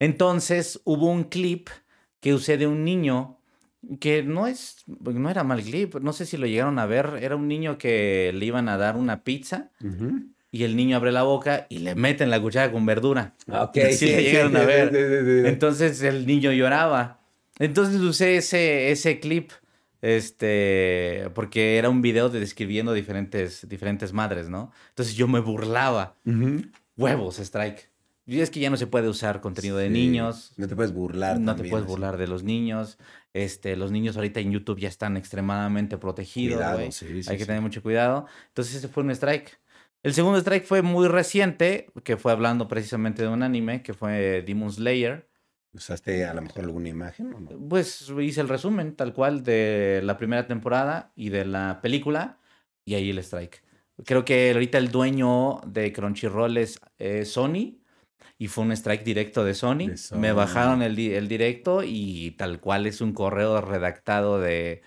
Entonces 0.00 0.80
hubo 0.84 1.06
un 1.10 1.24
clip 1.24 1.68
que 2.20 2.34
usé 2.34 2.56
de 2.56 2.66
un 2.66 2.84
niño 2.84 3.37
que 4.00 4.22
no 4.22 4.46
es, 4.46 4.84
no 4.86 5.30
era 5.30 5.44
mal 5.44 5.62
clip, 5.62 5.96
no 5.96 6.12
sé 6.12 6.26
si 6.26 6.36
lo 6.36 6.46
llegaron 6.46 6.78
a 6.78 6.86
ver, 6.86 7.18
era 7.22 7.36
un 7.36 7.48
niño 7.48 7.78
que 7.78 8.32
le 8.34 8.44
iban 8.44 8.68
a 8.68 8.76
dar 8.76 8.96
una 8.96 9.22
pizza 9.24 9.70
y 10.50 10.64
el 10.64 10.76
niño 10.76 10.96
abre 10.96 11.12
la 11.12 11.22
boca 11.22 11.66
y 11.68 11.78
le 11.78 11.94
meten 11.94 12.30
la 12.30 12.40
cuchara 12.40 12.72
con 12.72 12.86
verdura. 12.86 13.34
Ok, 13.48 13.78
Sí, 13.92 14.06
le 14.06 14.22
llegaron 14.22 14.56
a 14.56 14.64
ver. 14.64 14.90
sí, 14.90 14.96
sí, 14.96 15.42
sí. 15.42 15.48
Entonces 15.48 16.02
el 16.02 16.26
niño 16.26 16.52
lloraba. 16.52 17.20
Entonces 17.58 18.00
usé 18.00 18.36
ese, 18.36 18.90
ese 18.90 19.20
clip, 19.20 19.50
este, 20.00 21.28
porque 21.34 21.76
era 21.76 21.88
un 21.88 22.02
video 22.02 22.28
de 22.28 22.40
describiendo 22.40 22.92
diferentes, 22.92 23.68
diferentes 23.68 24.12
madres, 24.12 24.48
¿no? 24.48 24.72
Entonces 24.90 25.14
yo 25.16 25.28
me 25.28 25.40
burlaba. 25.40 26.16
Huevos, 26.96 27.38
strike. 27.38 27.90
Y 28.30 28.40
es 28.40 28.50
que 28.50 28.60
ya 28.60 28.68
no 28.68 28.76
se 28.76 28.86
puede 28.86 29.08
usar 29.08 29.40
contenido 29.40 29.78
de 29.78 29.88
niños. 29.88 30.52
No 30.58 30.68
te 30.68 30.76
puedes 30.76 30.92
burlar. 30.92 31.40
No 31.40 31.56
te 31.56 31.62
puedes 31.64 31.86
así. 31.86 31.90
burlar 31.90 32.18
de 32.18 32.26
los 32.26 32.42
niños. 32.42 32.98
Este, 33.32 33.74
los 33.74 33.90
niños 33.90 34.16
ahorita 34.16 34.40
en 34.40 34.52
YouTube 34.52 34.78
ya 34.78 34.88
están 34.88 35.16
extremadamente 35.16 35.96
protegidos, 35.96 36.58
Cuidado, 36.58 36.76
güey. 36.76 36.92
sí, 36.92 37.22
sí, 37.22 37.30
Hay 37.30 37.38
que 37.38 37.46
tener 37.46 37.62
mucho 37.62 37.82
cuidado. 37.82 38.26
Entonces 38.48 38.74
ese 38.74 38.88
fue 38.88 39.02
un 39.02 39.12
strike. 39.12 39.58
El 40.02 40.12
segundo 40.12 40.38
strike 40.38 40.64
fue 40.66 40.82
muy 40.82 41.08
reciente, 41.08 41.90
que 42.04 42.18
fue 42.18 42.30
hablando 42.30 42.68
precisamente 42.68 43.22
de 43.22 43.28
un 43.28 43.42
anime, 43.42 43.82
que 43.82 43.94
fue 43.94 44.42
Demon 44.46 44.70
Slayer. 44.70 45.26
¿Usaste 45.72 46.26
a 46.26 46.34
lo 46.34 46.42
mejor 46.42 46.64
alguna 46.64 46.90
imagen 46.90 47.32
o 47.32 47.40
no? 47.40 47.48
Pues 47.66 48.12
hice 48.20 48.42
el 48.42 48.48
resumen 48.50 48.94
tal 48.94 49.14
cual 49.14 49.42
de 49.42 50.02
la 50.04 50.18
primera 50.18 50.46
temporada 50.46 51.12
y 51.16 51.30
de 51.30 51.46
la 51.46 51.80
película 51.80 52.38
y 52.84 52.94
ahí 52.94 53.08
el 53.08 53.18
strike. 53.20 53.62
Creo 54.04 54.24
que 54.24 54.52
ahorita 54.52 54.76
el 54.76 54.90
dueño 54.90 55.60
de 55.66 55.92
Crunchyroll 55.94 56.58
es 56.58 56.78
eh, 56.98 57.24
Sony 57.24 57.77
y 58.38 58.48
fue 58.48 58.64
un 58.64 58.72
strike 58.72 59.04
directo 59.04 59.44
de 59.44 59.54
Sony. 59.54 59.88
De 59.88 59.96
Sony. 59.96 60.18
Me 60.18 60.32
bajaron 60.32 60.82
el, 60.82 60.98
el 60.98 61.28
directo 61.28 61.82
y 61.84 62.32
tal 62.32 62.60
cual 62.60 62.86
es 62.86 63.00
un 63.00 63.12
correo 63.12 63.60
redactado 63.60 64.40
de 64.40 64.82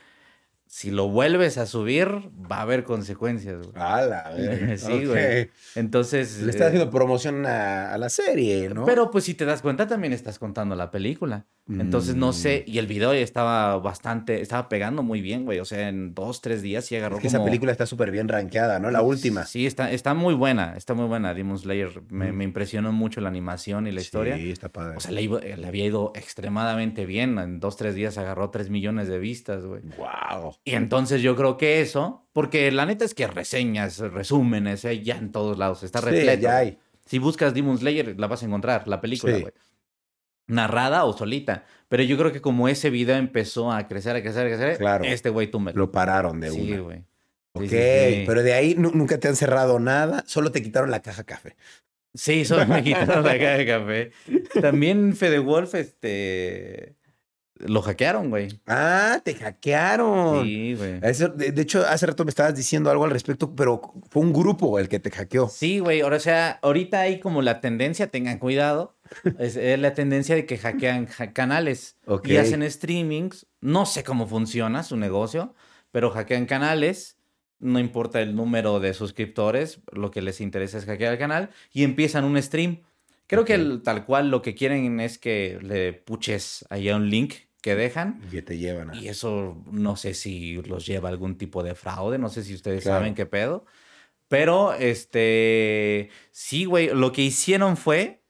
si 0.73 0.89
lo 0.89 1.09
vuelves 1.09 1.57
a 1.57 1.65
subir, 1.65 2.07
va 2.49 2.59
a 2.59 2.61
haber 2.61 2.85
consecuencias, 2.85 3.57
güey. 3.57 3.73
A 3.75 4.01
la. 4.03 4.77
Sí, 4.77 5.05
güey. 5.05 5.49
Entonces. 5.75 6.39
Le 6.41 6.49
estás 6.49 6.67
eh, 6.67 6.67
haciendo 6.69 6.89
promoción 6.89 7.45
a, 7.45 7.93
a 7.93 7.97
la 7.97 8.07
serie, 8.07 8.69
¿no? 8.69 8.85
Pero 8.85 9.11
pues 9.11 9.25
si 9.25 9.33
te 9.33 9.43
das 9.43 9.61
cuenta, 9.61 9.85
también 9.85 10.13
estás 10.13 10.39
contando 10.39 10.73
la 10.75 10.89
película. 10.89 11.45
Entonces 11.69 12.15
no 12.15 12.33
sé, 12.33 12.65
Mm. 12.67 12.71
y 12.71 12.77
el 12.79 12.87
video 12.87 13.13
estaba 13.13 13.77
bastante, 13.77 14.41
estaba 14.41 14.67
pegando 14.67 15.03
muy 15.03 15.21
bien, 15.21 15.45
güey. 15.45 15.59
O 15.59 15.65
sea, 15.65 15.87
en 15.87 16.13
dos, 16.13 16.41
tres 16.41 16.61
días 16.61 16.85
sí 16.85 16.95
agarró 16.97 17.17
Es 17.17 17.21
que 17.21 17.27
como... 17.29 17.37
esa 17.37 17.45
película 17.45 17.71
está 17.71 17.85
súper 17.85 18.11
bien 18.11 18.27
rankeada, 18.27 18.79
¿no? 18.79 18.91
La 18.91 19.01
última. 19.01 19.45
Sí, 19.45 19.65
está, 19.65 19.89
está 19.91 20.13
muy 20.13 20.33
buena, 20.33 20.75
está 20.75 20.93
muy 20.95 21.05
buena. 21.05 21.33
Demon 21.33 21.57
Slayer 21.57 22.01
me, 22.09 22.33
me 22.33 22.43
impresionó 22.43 22.91
mucho 22.91 23.21
la 23.21 23.29
animación 23.29 23.87
y 23.87 23.91
la 23.91 24.01
historia. 24.01 24.35
Sí, 24.35 24.51
está 24.51 24.67
padre. 24.69 24.97
O 24.97 24.99
sea, 24.99 25.11
le, 25.11 25.21
le 25.27 25.67
había 25.67 25.85
ido 25.85 26.11
extremadamente 26.15 27.05
bien. 27.05 27.37
En 27.39 27.59
dos, 27.61 27.77
tres 27.77 27.95
días 27.95 28.17
agarró 28.17 28.49
tres 28.49 28.69
millones 28.69 29.07
de 29.07 29.19
vistas, 29.19 29.63
güey. 29.63 29.81
wow. 29.97 30.53
Y 30.63 30.75
entonces 30.75 31.21
yo 31.21 31.35
creo 31.35 31.57
que 31.57 31.81
eso, 31.81 32.27
porque 32.33 32.71
la 32.71 32.85
neta 32.85 33.03
es 33.05 33.13
que 33.15 33.25
reseñas, 33.27 33.97
resúmenes, 33.99 34.85
eh, 34.85 35.01
ya 35.01 35.15
en 35.17 35.31
todos 35.31 35.57
lados, 35.57 35.83
está 35.83 35.99
Sí, 35.99 36.05
repleto. 36.05 36.41
ya 36.41 36.57
hay. 36.57 36.77
Si 37.05 37.17
buscas 37.19 37.53
Demon 37.53 37.77
Slayer, 37.79 38.19
la 38.19 38.27
vas 38.27 38.43
a 38.43 38.45
encontrar, 38.45 38.87
la 38.87 39.01
película, 39.01 39.35
Sí. 39.35 39.41
güey. 39.41 39.53
Narrada 40.47 41.05
o 41.05 41.17
solita. 41.17 41.65
Pero 41.87 42.03
yo 42.03 42.17
creo 42.17 42.31
que 42.31 42.41
como 42.41 42.67
ese 42.67 42.89
video 42.89 43.15
empezó 43.15 43.71
a 43.71 43.87
crecer, 43.87 44.15
a 44.15 44.21
crecer, 44.21 44.45
a 44.47 44.49
crecer, 44.49 44.77
Claro. 44.77 45.03
este 45.05 45.29
güey 45.29 45.47
tú 45.49 45.59
me 45.59 45.73
Lo 45.73 45.91
pararon 45.91 46.39
de 46.39 46.51
Sí, 46.51 46.71
una. 46.73 46.81
güey. 46.81 46.97
Sí, 46.99 47.05
Ok, 47.53 47.63
sí, 47.63 47.69
sí. 47.69 48.23
pero 48.27 48.43
de 48.43 48.53
ahí 48.53 48.75
nu- 48.77 48.91
nunca 48.93 49.19
te 49.19 49.27
han 49.27 49.35
cerrado 49.35 49.79
nada, 49.79 50.23
solo 50.27 50.51
te 50.51 50.61
quitaron 50.61 50.89
la 50.91 51.01
caja 51.01 51.23
café. 51.23 51.55
Sí, 52.13 52.43
solo 52.45 52.65
me 52.67 52.83
quitaron 52.83 53.23
la 53.25 53.33
caja 53.37 53.57
de 53.57 53.65
café. 53.65 54.11
También 54.61 55.15
Fede 55.15 55.39
Wolf, 55.39 55.75
este. 55.75 56.95
Lo 57.67 57.81
hackearon, 57.81 58.29
güey. 58.29 58.59
Ah, 58.67 59.21
te 59.23 59.35
hackearon. 59.35 60.43
Sí, 60.45 60.73
güey. 60.75 60.99
De, 60.99 61.51
de 61.51 61.61
hecho, 61.61 61.85
hace 61.87 62.05
rato 62.05 62.25
me 62.25 62.29
estabas 62.29 62.55
diciendo 62.55 62.89
algo 62.89 63.05
al 63.05 63.11
respecto, 63.11 63.55
pero 63.55 63.81
fue 64.09 64.21
un 64.23 64.33
grupo 64.33 64.79
el 64.79 64.89
que 64.89 64.99
te 64.99 65.11
hackeó. 65.11 65.47
Sí, 65.49 65.79
güey. 65.79 66.01
Ahora, 66.01 66.17
o 66.17 66.19
sea, 66.21 66.59
ahorita 66.61 66.99
hay 67.01 67.19
como 67.19 67.41
la 67.41 67.61
tendencia, 67.61 68.07
tengan 68.07 68.37
cuidado. 68.39 68.95
Es, 69.39 69.57
es 69.57 69.77
la 69.77 69.93
tendencia 69.93 70.35
de 70.35 70.45
que 70.45 70.57
hackean 70.57 71.05
canales 71.33 71.97
y 72.23 72.37
hacen 72.37 72.69
streamings. 72.71 73.45
No 73.59 73.85
sé 73.85 74.03
cómo 74.05 74.25
funciona 74.25 74.83
su 74.83 74.95
negocio, 74.95 75.53
pero 75.91 76.11
hackean 76.11 76.45
canales. 76.45 77.17
No 77.59 77.77
importa 77.79 78.21
el 78.21 78.35
número 78.35 78.79
de 78.79 78.93
suscriptores, 78.93 79.81
lo 79.91 80.09
que 80.11 80.21
les 80.21 80.39
interesa 80.41 80.77
es 80.77 80.85
hackear 80.85 81.13
el 81.13 81.19
canal 81.19 81.49
y 81.73 81.83
empiezan 81.83 82.23
un 82.23 82.41
stream. 82.41 82.81
Creo 83.27 83.45
que 83.45 83.53
el- 83.53 83.81
tal 83.83 84.05
cual 84.05 84.31
lo 84.31 84.41
que 84.41 84.55
quieren 84.55 84.99
es 84.99 85.17
que 85.19 85.59
le 85.61 85.93
puches 85.93 86.65
allá 86.69 86.95
un 86.95 87.09
link 87.09 87.33
que 87.61 87.75
dejan. 87.75 88.21
Y 88.31 88.41
te 88.41 88.57
llevan 88.57 88.89
a... 88.91 88.95
Y 88.95 89.07
eso 89.07 89.57
no 89.71 89.95
sé 89.95 90.13
si 90.13 90.55
los 90.63 90.85
lleva 90.85 91.09
a 91.09 91.11
algún 91.11 91.37
tipo 91.37 91.63
de 91.63 91.75
fraude, 91.75 92.17
no 92.17 92.29
sé 92.29 92.43
si 92.43 92.53
ustedes 92.55 92.83
Claro. 92.83 92.99
saben 92.99 93.15
qué 93.15 93.25
pedo. 93.25 93.65
Pero, 94.27 94.73
este, 94.73 96.09
sí, 96.31 96.65
güey, 96.65 96.89
lo 96.93 97.11
que 97.11 97.21
hicieron 97.21 97.77
fue, 97.77 98.23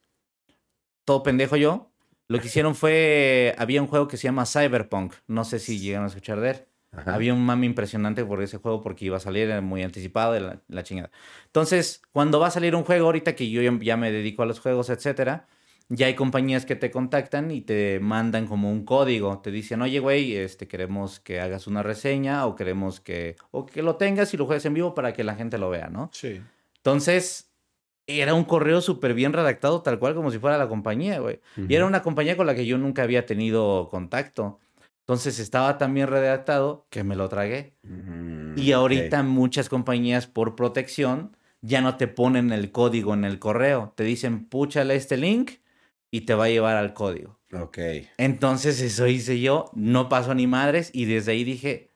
todo 1.06 1.24
pendejo 1.24 1.56
yo, 1.58 1.92
lo 2.28 2.40
que 2.40 2.48
hicieron 2.48 2.76
fue, 2.76 3.56
había 3.58 3.82
un 3.82 3.88
juego 3.88 4.08
que 4.08 4.18
se 4.18 4.24
llama 4.24 4.46
Cyberpunk, 4.46 5.14
no 5.28 5.44
sé 5.46 5.60
si 5.60 5.80
llegan 5.80 6.04
a 6.04 6.08
escuchar 6.08 6.40
de 6.40 6.50
él. 6.52 6.66
Ajá. 6.94 7.14
Había 7.16 7.34
un 7.34 7.46
mami 7.46 7.68
impresionante 7.68 8.26
por 8.26 8.42
ese 8.42 8.58
juego 8.58 8.82
porque 8.82 9.06
iba 9.06 9.16
a 9.16 9.20
salir 9.22 9.44
era 9.44 9.62
muy 9.62 9.82
anticipado 9.84 10.38
la, 10.40 10.62
la 10.68 10.84
chingada. 10.84 11.10
Entonces, 11.46 12.02
cuando 12.12 12.40
va 12.40 12.48
a 12.48 12.52
salir 12.52 12.76
un 12.76 12.84
juego, 12.84 13.06
ahorita 13.06 13.34
que 13.36 13.50
yo 13.50 13.62
ya, 13.62 13.72
ya 13.82 13.96
me 13.96 14.12
dedico 14.12 14.44
a 14.44 14.46
los 14.46 14.60
juegos, 14.60 14.90
etcétera, 14.90 15.48
ya 15.94 16.08
hay 16.08 16.16
compañías 16.16 16.66
que 16.66 16.78
te 16.78 16.90
contactan 16.90 17.52
y 17.52 17.60
te 17.60 18.00
mandan 18.00 18.48
como 18.48 18.72
un 18.72 18.86
código. 18.86 19.40
Te 19.40 19.52
dicen, 19.52 19.82
oye, 19.82 20.00
güey, 20.00 20.38
este, 20.38 20.66
queremos 20.66 21.20
que 21.20 21.42
hagas 21.42 21.68
una 21.68 21.84
reseña 21.84 22.46
o 22.46 22.56
queremos 22.56 23.02
que, 23.02 23.36
o 23.52 23.66
que 23.66 23.82
lo 23.84 23.98
tengas 23.98 24.34
y 24.34 24.38
lo 24.38 24.46
juegues 24.46 24.66
en 24.66 24.74
vivo 24.74 24.96
para 24.96 25.12
que 25.12 25.26
la 25.26 25.36
gente 25.36 25.58
lo 25.58 25.70
vea, 25.70 25.90
¿no? 25.90 26.10
Sí. 26.14 26.42
Entonces, 26.78 27.52
era 28.08 28.34
un 28.34 28.46
correo 28.46 28.80
súper 28.80 29.14
bien 29.14 29.34
redactado, 29.34 29.82
tal 29.82 30.00
cual 30.00 30.16
como 30.16 30.32
si 30.32 30.40
fuera 30.40 30.58
la 30.58 30.70
compañía, 30.70 31.20
güey. 31.20 31.42
Y 31.68 31.76
era 31.76 31.86
una 31.86 32.02
compañía 32.02 32.38
con 32.38 32.48
la 32.48 32.56
que 32.56 32.66
yo 32.66 32.78
nunca 32.78 33.04
había 33.04 33.26
tenido 33.26 33.90
contacto. 33.90 34.60
Entonces 35.02 35.40
estaba 35.40 35.78
tan 35.78 35.94
bien 35.94 36.08
redactado 36.08 36.86
que 36.90 37.04
me 37.04 37.18
lo 37.18 37.28
tragué. 37.28 37.74
Mm, 37.84 38.58
Y 38.58 38.72
ahorita 38.72 39.24
muchas 39.24 39.68
compañías 39.68 40.26
por 40.26 40.56
protección 40.56 41.36
ya 41.60 41.82
no 41.82 41.98
te 41.98 42.08
ponen 42.08 42.52
el 42.54 42.72
código 42.72 43.14
en 43.14 43.26
el 43.26 43.40
correo. 43.40 43.92
Te 43.98 44.06
dicen, 44.06 44.46
púchale 44.46 44.96
este 44.96 45.18
link 45.18 45.52
y 46.12 46.22
te 46.22 46.34
va 46.36 46.46
a 46.46 46.50
llevar 46.50 46.76
al 46.78 46.94
código. 46.94 47.40
Ok. 47.54 47.80
Entonces 48.18 48.82
eso 48.82 49.08
hice 49.08 49.40
yo, 49.40 49.72
no 49.74 50.10
pasó 50.10 50.36
ni 50.36 50.46
madres 50.48 50.92
y 50.94 51.06
desde 51.06 51.32
ahí 51.32 51.44
dije, 51.44 51.92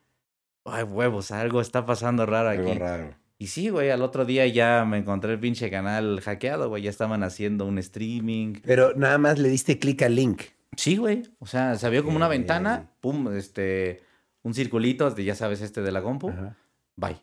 ay 0.66 0.84
huevos, 0.84 1.32
algo 1.32 1.62
está 1.62 1.86
pasando 1.86 2.26
raro 2.26 2.50
Algo 2.50 2.70
aquí. 2.72 2.80
raro. 2.80 3.14
Y 3.38 3.48
sí, 3.48 3.68
güey, 3.70 3.90
al 3.92 4.02
otro 4.02 4.24
día 4.24 4.48
ya 4.48 4.86
me 4.86 4.98
encontré 4.98 5.34
el 5.34 5.40
pinche 5.40 5.70
canal 5.70 6.22
hackeado, 6.22 6.70
güey, 6.70 6.84
ya 6.84 6.90
estaban 6.90 7.22
haciendo 7.22 7.66
un 7.66 7.78
streaming. 7.78 8.56
Pero 8.64 8.94
nada 8.96 9.18
más 9.18 9.38
le 9.40 9.50
diste 9.50 9.78
clic 9.78 10.02
al 10.04 10.16
link. 10.16 10.42
Sí, 10.78 10.96
güey, 10.98 11.24
o 11.40 11.46
sea, 11.46 11.76
se 11.76 11.90
vio 11.90 12.04
como 12.04 12.16
una 12.18 12.28
ventana, 12.30 12.92
pum, 13.02 13.34
este, 13.36 14.02
un 14.42 14.54
circulito, 14.54 15.10
de, 15.12 15.24
ya 15.26 15.36
sabes, 15.36 15.62
este 15.62 15.82
de 15.82 15.92
la 15.92 16.02
compu, 16.02 16.30
Ajá. 16.30 16.58
bye. 16.96 17.18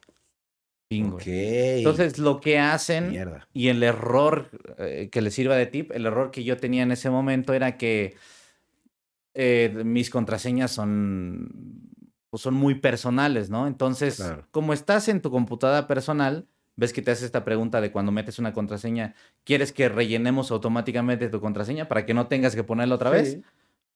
Entonces, 0.98 2.18
lo 2.18 2.40
que 2.40 2.59
hacen 2.59 3.11
Mierda. 3.11 3.48
y 3.52 3.68
el 3.68 3.83
error 3.83 4.50
eh, 4.78 5.09
que 5.11 5.20
les 5.22 5.35
sirva 5.35 5.57
de 5.57 5.66
tip, 5.66 5.90
el 5.92 6.07
error 6.07 6.31
que 6.31 6.44
yo 6.44 6.57
tenía 6.57 6.83
en 6.83 6.92
ese 6.92 7.11
momento 7.11 7.52
era 7.55 7.76
que 7.76 8.14
eh, 9.35 9.83
mis 9.85 10.11
contraseñas 10.11 10.70
son, 10.72 11.50
pues, 12.31 12.42
son 12.42 12.55
muy 12.55 12.74
personales, 12.76 13.48
¿no? 13.50 13.66
Entonces, 13.66 14.16
Claro. 14.16 14.46
como 14.50 14.72
estás 14.72 15.09
en 15.09 15.20
tu 15.22 15.31
computadora 15.31 15.87
personal, 15.87 16.46
ves 16.76 16.92
que 16.92 17.02
te 17.02 17.11
hace 17.11 17.24
esta 17.24 17.44
pregunta 17.44 17.81
de 17.81 17.92
cuando 17.92 18.12
metes 18.12 18.38
una 18.38 18.52
contraseña, 18.52 19.14
¿quieres 19.44 19.72
que 19.72 19.88
rellenemos 19.88 20.50
automáticamente 20.50 21.28
tu 21.28 21.40
contraseña 21.40 21.88
para 21.88 22.05
que 22.07 22.14
no 22.14 22.26
tengas 22.26 22.55
que 22.55 22.64
ponerla 22.64 22.94
otra 22.94 23.11
vez? 23.11 23.40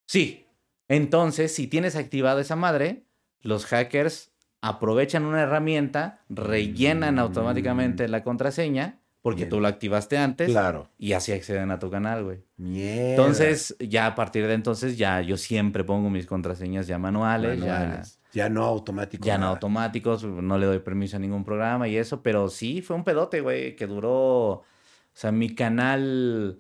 Sí. 0.07 0.47
Entonces, 0.89 1.55
si 1.55 1.67
tienes 1.67 1.97
activada 1.97 2.41
esa 2.41 2.55
madre, 2.57 3.03
los 3.41 3.67
hackers 3.67 4.31
aprovechan 4.61 5.25
una 5.25 5.43
herramienta, 5.43 6.21
rellenan 6.29 7.17
Mm. 7.17 7.19
automáticamente 7.21 8.09
la 8.09 8.23
contraseña, 8.25 8.99
porque 9.23 9.45
tú 9.47 9.61
la 9.61 9.69
activaste 9.69 10.19
antes, 10.19 10.51
Claro. 10.51 10.89
y 10.99 11.13
así 11.13 11.33
acceden 11.33 11.71
a 11.73 11.79
tu 11.81 11.91
canal, 11.91 12.23
güey. 12.25 12.45
Mierda. 12.57 13.11
Entonces, 13.11 13.77
ya 13.81 14.07
a 14.07 14.15
partir 14.15 14.47
de 14.47 14.55
entonces, 14.55 14.97
ya 14.97 15.21
yo 15.21 15.37
siempre 15.37 15.83
pongo 15.83 16.11
mis 16.11 16.27
contraseñas 16.27 16.87
ya 16.87 16.97
manuales, 16.99 17.59
Manuales. 17.59 18.21
Ya 18.33 18.49
no 18.49 18.65
automático. 18.65 19.25
ya, 19.27 19.35
ya 19.35 19.39
no 19.39 19.47
automáticos, 19.47 20.23
no 20.25 20.59
le 20.59 20.67
doy 20.67 20.79
permiso 20.81 21.17
a 21.17 21.21
ningún 21.21 21.43
programa 21.45 21.89
y 21.89 21.97
eso, 21.97 22.23
pero 22.23 22.49
sí, 22.49 22.83
fue 22.83 22.95
un 22.95 23.03
pedote, 23.03 23.41
güey, 23.41 23.75
que 23.77 23.87
duró, 23.87 24.13
o 24.51 24.65
sea, 25.13 25.33
mi 25.33 25.55
canal 25.55 26.59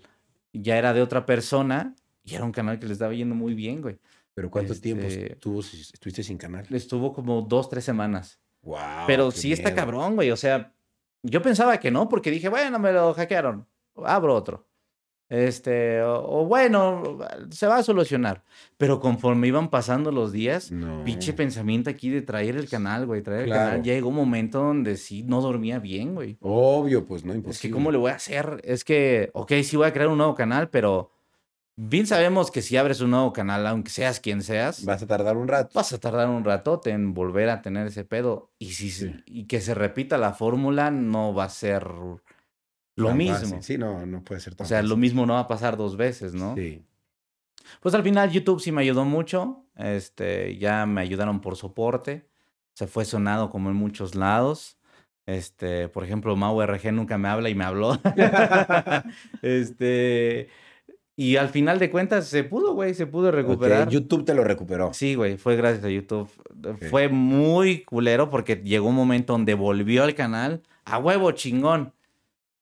ya 0.53 0.79
era 0.79 0.93
de 0.95 1.03
otra 1.03 1.27
persona 1.27 1.95
y 2.25 2.35
era 2.35 2.45
un 2.45 2.53
canal 2.53 2.79
que 2.79 2.87
le 2.87 2.93
estaba 2.95 3.13
yendo 3.13 3.35
muy 3.35 3.55
bien, 3.55 3.83
güey. 3.83 3.99
Pero 4.37 4.51
¿cuánto 4.51 4.75
tiempo 4.75 5.07
Este- 5.07 5.33
estuvo- 5.33 5.61
estuviste 5.61 6.23
sin 6.23 6.37
canal? 6.37 6.67
Estuvo 6.71 7.13
como 7.15 7.41
dos, 7.41 7.71
tres 7.71 7.85
semanas. 7.85 8.39
Wow. 8.63 8.77
Pero 9.07 9.31
sí 9.31 9.51
está 9.53 9.71
miedo. 9.71 9.77
cabrón, 9.77 10.15
güey. 10.15 10.31
O 10.31 10.37
sea, 10.37 10.75
yo 11.23 11.41
pensaba 11.41 11.79
que 11.81 11.91
no, 11.91 12.07
porque 12.09 12.31
dije, 12.31 12.51
bueno, 12.51 12.79
me 12.79 12.93
lo 12.93 13.15
hackearon. 13.15 13.67
Abro 14.05 14.35
otro. 14.35 14.69
Este, 15.29 16.03
o, 16.03 16.43
o 16.43 16.45
bueno, 16.45 17.19
se 17.51 17.67
va 17.67 17.79
a 17.79 17.83
solucionar. 17.83 18.45
Pero 18.77 19.01
conforme 19.01 19.49
iban 19.49 19.71
pasando 19.71 20.13
los 20.13 20.31
días, 20.33 20.71
No. 20.71 21.03
pinche 21.03 21.33
pensamiento 21.33 21.89
aquí 21.91 22.11
de 22.11 22.23
traer 22.23 22.57
el 22.57 22.69
canal, 22.69 23.07
güey, 23.07 23.23
traer 23.23 23.41
el 23.41 23.47
Claro. 23.47 23.71
canal. 23.71 23.83
Llegó 23.83 24.11
un 24.11 24.15
momento 24.17 24.59
donde 24.63 24.97
sí 24.99 25.23
no 25.25 25.41
dormía 25.41 25.79
bien, 25.81 26.15
güey. 26.15 26.37
Obvio, 26.43 27.07
pues 27.07 27.25
no 27.25 27.33
Es 27.33 27.39
imposible. 27.39 27.69
que, 27.71 27.73
¿cómo 27.73 27.91
le 27.91 27.99
voy 27.99 28.11
a 28.13 28.17
hacer? 28.17 28.61
Es 28.65 28.85
que, 28.85 29.31
ok, 29.33 29.53
sí 29.65 29.77
voy 29.77 29.87
a 29.89 29.93
crear 29.93 30.09
un 30.11 30.19
nuevo 30.19 30.35
canal, 30.37 30.69
pero 30.71 31.11
bien 31.77 32.07
sabemos 32.07 32.51
que 32.51 32.63
si 32.63 32.77
abres 32.77 33.01
un 33.01 33.11
nuevo 33.11 33.33
canal, 33.33 33.67
aunque 33.67 33.91
seas 33.91 34.19
quien 34.21 34.43
seas, 34.43 34.85
Vas 34.85 35.03
a 35.03 35.07
tardar 35.07 35.37
un 35.37 35.47
rato. 35.49 35.71
vas 35.75 35.93
a 35.93 35.99
tardar 35.99 36.29
un 36.29 36.45
ratote 36.45 36.91
en 36.91 37.15
volver 37.15 37.49
a 37.51 37.63
tener 37.63 37.87
ese 37.87 38.05
pedo. 38.05 38.51
Y, 38.59 38.73
si, 38.73 38.91
Sí. 38.91 39.15
y 39.27 39.45
que 39.47 39.61
se 39.61 39.75
repita 39.75 40.19
la 40.19 40.33
fórmula 40.33 40.91
no 40.91 41.35
va 41.35 41.45
a 41.45 41.49
ser 41.51 41.87
lo 42.97 43.15
mismo. 43.15 43.63
Sí, 43.63 43.77
no, 43.79 44.07
no 44.07 44.25
puede 44.25 44.41
ser 44.41 44.55
O 44.55 44.57
tan 44.57 44.67
sea, 44.67 44.83
lo 44.83 44.97
mismo 44.97 45.27
no 45.27 45.35
va 45.35 45.41
a 45.41 45.49
pasar 45.49 45.77
dos 45.77 45.97
veces, 45.97 46.33
¿no? 46.35 46.55
Sí. 46.57 46.83
Pues 47.81 47.95
al 47.95 48.03
final 48.03 48.31
YouTube 48.31 48.61
sí 48.61 48.73
me 48.73 48.81
ayudó 48.83 49.05
mucho. 49.05 49.65
Este, 49.77 50.57
ya 50.57 50.87
me 50.87 51.01
ayudaron 51.03 51.41
por 51.41 51.57
soporte. 51.57 52.27
Se 52.75 52.87
fue 52.87 53.05
sonado 53.05 53.51
como 53.51 53.69
en 53.71 53.77
muchos 53.77 54.15
lados. 54.15 54.79
Este, 55.27 55.89
por 55.89 56.05
ejemplo, 56.05 56.37
Mau 56.37 56.61
RG 56.63 56.93
nunca 56.93 57.19
me 57.19 57.29
habla 57.29 57.49
y 57.51 57.55
me 57.55 57.65
habló. 57.65 57.99
este, 59.43 60.49
y 61.17 61.37
al 61.37 61.49
final 61.49 61.79
de 61.79 61.91
cuentas 61.91 62.27
se 62.27 62.45
pudo, 62.45 62.75
güey, 62.75 62.93
se 62.95 63.07
pudo 63.07 63.31
recuperar. 63.31 63.89
YouTube 63.89 64.25
te 64.25 64.35
lo 64.35 64.45
recuperó. 64.45 64.93
Sí, 64.93 65.15
güey, 65.15 65.39
fue 65.39 65.57
gracias 65.57 65.85
a 65.85 65.89
YouTube. 65.89 66.29
Fue 66.91 67.09
muy 67.09 67.85
culero 67.85 68.29
porque 68.29 68.57
llegó 68.57 68.89
un 68.89 68.95
momento 68.95 69.33
donde 69.33 69.55
volvió 69.55 70.05
al 70.05 70.15
canal 70.15 70.63
a 70.85 70.99
huevo 70.99 71.33
chingón. 71.33 71.93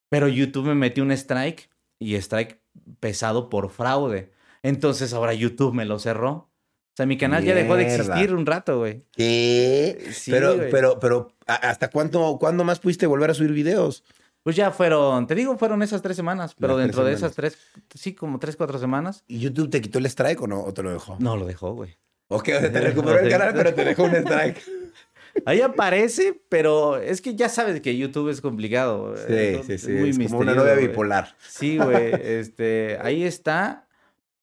Pero 0.08 0.28
YouTube 0.28 0.66
me 0.68 0.74
metió 0.76 1.02
un 1.02 1.10
strike 1.10 1.68
y 1.98 2.14
strike 2.14 2.60
pesado 3.00 3.48
por 3.50 3.70
fraude. 3.70 4.30
Entonces 4.62 5.12
ahora 5.12 5.34
YouTube 5.34 5.74
me 5.74 5.84
lo 5.84 5.98
cerró. 5.98 6.30
O 6.30 6.96
sea, 6.96 7.06
mi 7.06 7.18
canal 7.18 7.42
ya 7.42 7.56
dejó 7.56 7.74
de 7.74 7.86
existir 7.86 8.32
un 8.32 8.46
rato, 8.46 8.78
güey. 8.78 9.02
¿Qué? 9.10 9.98
Sí, 10.12 10.30
pero, 10.30 10.54
güey. 10.54 10.70
pero, 10.70 11.00
pero, 11.00 11.32
¿a- 11.48 11.54
¿hasta 11.70 11.90
cuánto, 11.90 12.36
cuándo 12.38 12.62
más 12.62 12.78
pudiste 12.78 13.06
volver 13.06 13.30
a 13.30 13.34
subir 13.34 13.50
videos? 13.50 14.04
Pues 14.44 14.54
ya 14.56 14.70
fueron, 14.70 15.26
te 15.26 15.34
digo, 15.34 15.56
fueron 15.58 15.82
esas 15.82 16.02
tres 16.02 16.16
semanas, 16.16 16.54
pero 16.54 16.74
Las 16.76 16.82
dentro 16.86 17.02
de 17.04 17.16
semanas. 17.16 17.22
esas 17.32 17.34
tres, 17.34 17.58
sí, 17.94 18.14
como 18.14 18.38
tres, 18.38 18.56
cuatro 18.56 18.78
semanas, 18.78 19.24
¿Y 19.26 19.40
YouTube 19.40 19.70
te 19.70 19.80
quitó 19.80 19.98
el 19.98 20.06
strike 20.06 20.40
o 20.42 20.46
no? 20.46 20.62
¿O 20.62 20.72
te 20.72 20.82
lo 20.82 20.92
dejó? 20.92 21.16
no 21.18 21.36
lo 21.36 21.46
dejó, 21.46 21.72
güey. 21.72 21.96
Ok, 22.28 22.50
o 22.56 22.60
sea, 22.60 22.70
te 22.72 22.80
recuperó 22.80 23.18
el 23.18 23.28
canal, 23.30 23.52
pero 23.54 23.74
te 23.74 23.84
dejó 23.84 24.04
un 24.04 24.14
strike. 24.14 24.62
Ahí 25.46 25.60
aparece, 25.62 26.40
pero 26.48 26.96
es 26.98 27.20
que 27.20 27.34
ya 27.34 27.48
sabes 27.48 27.80
que 27.80 27.96
YouTube 27.96 28.28
es 28.28 28.40
complicado. 28.40 29.16
Sí, 29.16 29.22
eh, 29.28 29.62
sí, 29.66 29.72
es 29.72 29.82
sí. 29.82 29.90
muy 29.92 30.10
Es 30.10 30.18
como 30.18 30.38
una 30.40 30.54
novia 30.54 30.74
bipolar. 30.74 31.34
Sí, 31.48 31.76
güey, 31.78 32.12
este, 32.22 32.98
ahí 33.02 33.24
está, 33.24 33.88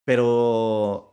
pero 0.04 1.11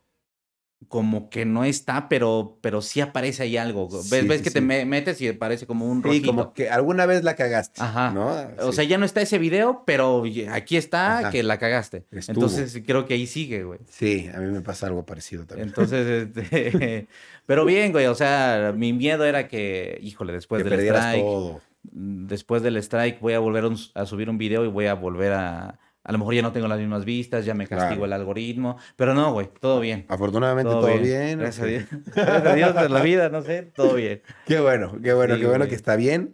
como 0.89 1.29
que 1.29 1.45
no 1.45 1.63
está, 1.63 2.09
pero, 2.09 2.57
pero 2.61 2.81
sí 2.81 2.99
aparece 2.99 3.43
ahí 3.43 3.55
algo. 3.57 3.87
Ves, 3.89 4.03
Sí, 4.09 4.27
ves 4.27 4.37
sí, 4.39 4.43
que 4.43 4.49
sí. 4.49 4.53
te 4.55 4.61
me- 4.61 4.83
metes 4.85 5.21
y 5.21 5.27
aparece 5.29 5.65
como 5.67 5.85
un 5.85 5.99
Sí, 6.01 6.07
rojito. 6.07 6.25
como 6.27 6.53
que 6.53 6.69
alguna 6.69 7.05
vez 7.05 7.23
la 7.23 7.35
cagaste. 7.35 7.81
Ajá. 7.81 8.11
¿no? 8.11 8.29
O 8.59 8.71
Sí. 8.71 8.77
sea, 8.77 8.83
ya 8.85 8.97
no 8.97 9.05
está 9.05 9.21
ese 9.21 9.37
video, 9.37 9.83
pero 9.85 10.23
aquí 10.51 10.75
está 10.77 11.19
Ajá. 11.19 11.29
que 11.31 11.43
la 11.43 11.57
cagaste. 11.59 12.05
Estuvo. 12.11 12.33
Entonces 12.47 12.81
creo 12.85 13.05
que 13.05 13.13
ahí 13.13 13.27
sigue, 13.27 13.63
güey. 13.63 13.79
Sí, 13.89 14.29
a 14.33 14.39
mí 14.39 14.51
me 14.51 14.61
pasa 14.61 14.87
algo 14.87 15.05
parecido 15.05 15.45
también. 15.45 15.69
Entonces, 15.69 16.27
este, 16.35 17.07
pero 17.45 17.63
bien, 17.65 17.91
güey, 17.91 18.07
o 18.07 18.15
sea, 18.15 18.73
mi 18.75 18.91
miedo 18.91 19.25
era 19.25 19.47
que, 19.47 19.99
híjole, 20.01 20.33
después 20.33 20.63
que 20.63 20.69
del 20.69 20.79
strike, 20.87 21.21
todo. 21.21 21.61
después 21.83 22.61
del 22.63 22.77
strike 22.77 23.19
voy 23.19 23.33
a 23.33 23.39
volver 23.39 23.65
a 23.93 24.05
subir 24.05 24.29
un 24.29 24.37
video 24.37 24.65
y 24.65 24.67
voy 24.69 24.87
a 24.87 24.95
volver 24.95 25.33
a, 25.33 25.79
a 26.03 26.11
lo 26.11 26.17
mejor 26.17 26.33
ya 26.33 26.41
no 26.41 26.51
tengo 26.51 26.67
las 26.67 26.79
mismas 26.79 27.05
vistas, 27.05 27.45
ya 27.45 27.53
me 27.53 27.67
castigo 27.67 27.89
Claro. 28.01 28.05
el 28.05 28.13
algoritmo, 28.13 28.77
pero 28.95 29.13
no, 29.13 29.31
güey, 29.33 29.49
todo 29.59 29.79
bien. 29.79 30.05
Afortunadamente 30.09 30.71
todo, 30.71 30.87
bien. 30.97 31.39
Gracias 31.39 31.63
a 31.63 31.65
Dios. 31.67 31.83
Gracias 32.15 32.45
a 32.45 32.55
Dios 32.55 32.73
por 32.73 32.91
la 32.91 33.01
vida, 33.01 33.29
no 33.29 33.41
sé, 33.41 33.63
todo 33.63 33.93
bien. 33.95 34.21
Qué 34.47 34.59
bueno, 34.59 34.97
qué 35.03 35.13
bueno, 35.13 35.35
Sí, 35.35 35.41
qué 35.41 35.45
bueno 35.47 35.59
güey. 35.65 35.69
que 35.69 35.75
está 35.75 35.95
bien. 35.95 36.33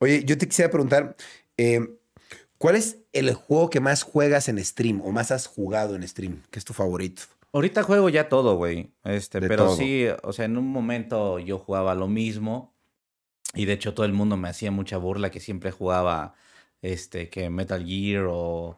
Oye, 0.00 0.24
yo 0.24 0.38
te 0.38 0.46
quisiera 0.48 0.70
preguntar, 0.70 1.16
eh, 1.56 1.80
¿cuál 2.56 2.76
es 2.76 2.98
el 3.12 3.32
juego 3.34 3.68
que 3.70 3.80
más 3.80 4.02
juegas 4.02 4.48
en 4.48 4.62
stream 4.64 5.00
o 5.04 5.10
más 5.10 5.30
has 5.32 5.46
jugado 5.46 5.96
en 5.96 6.06
stream? 6.06 6.42
¿Qué 6.50 6.58
es 6.58 6.64
tu 6.64 6.72
favorito? 6.72 7.22
Ahorita 7.52 7.82
juego 7.82 8.08
ya 8.08 8.28
todo, 8.28 8.56
güey. 8.56 8.92
Este, 9.04 9.40
De 9.40 9.48
pero 9.48 9.66
todo. 9.66 9.76
sí, 9.76 10.06
o 10.22 10.32
sea, 10.32 10.44
en 10.44 10.56
un 10.56 10.68
momento 10.68 11.38
yo 11.38 11.58
jugaba 11.58 11.94
lo 11.94 12.06
mismo. 12.06 12.74
Y 13.54 13.64
de 13.64 13.72
hecho 13.72 13.94
todo 13.94 14.04
el 14.04 14.12
mundo 14.12 14.36
me 14.36 14.48
hacía 14.50 14.70
mucha 14.70 14.98
burla 14.98 15.30
que 15.30 15.40
siempre 15.40 15.70
jugaba 15.70 16.34
este 16.82 17.28
que 17.28 17.50
Metal 17.50 17.84
Gear 17.84 18.26
o, 18.28 18.76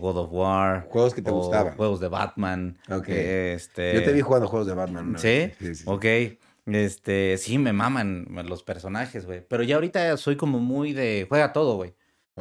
God 0.00 0.16
of 0.18 0.32
War. 0.32 0.86
Juegos 0.90 1.14
que 1.14 1.22
te 1.22 1.30
gustaban. 1.30 1.76
Juegos 1.76 2.00
de 2.00 2.08
Batman. 2.08 2.78
Ok. 2.90 3.08
Este, 3.08 3.94
Yo 3.94 4.02
te 4.04 4.12
vi 4.12 4.20
jugando 4.20 4.48
juegos 4.48 4.66
de 4.66 4.74
Batman. 4.74 5.08
una 5.08 5.18
¿Sí? 5.18 5.50
Sí, 5.58 5.74
sí. 5.74 5.84
Ok. 5.86 6.04
Este, 6.66 7.38
sí, 7.38 7.58
me 7.58 7.72
maman 7.72 8.26
los 8.46 8.62
personajes, 8.62 9.24
güey. 9.24 9.40
Pero 9.46 9.62
ya 9.62 9.76
ahorita 9.76 10.16
soy 10.16 10.36
como 10.36 10.58
muy 10.58 10.92
de. 10.92 11.26
Juega 11.28 11.52
todo, 11.52 11.76
güey. 11.76 11.94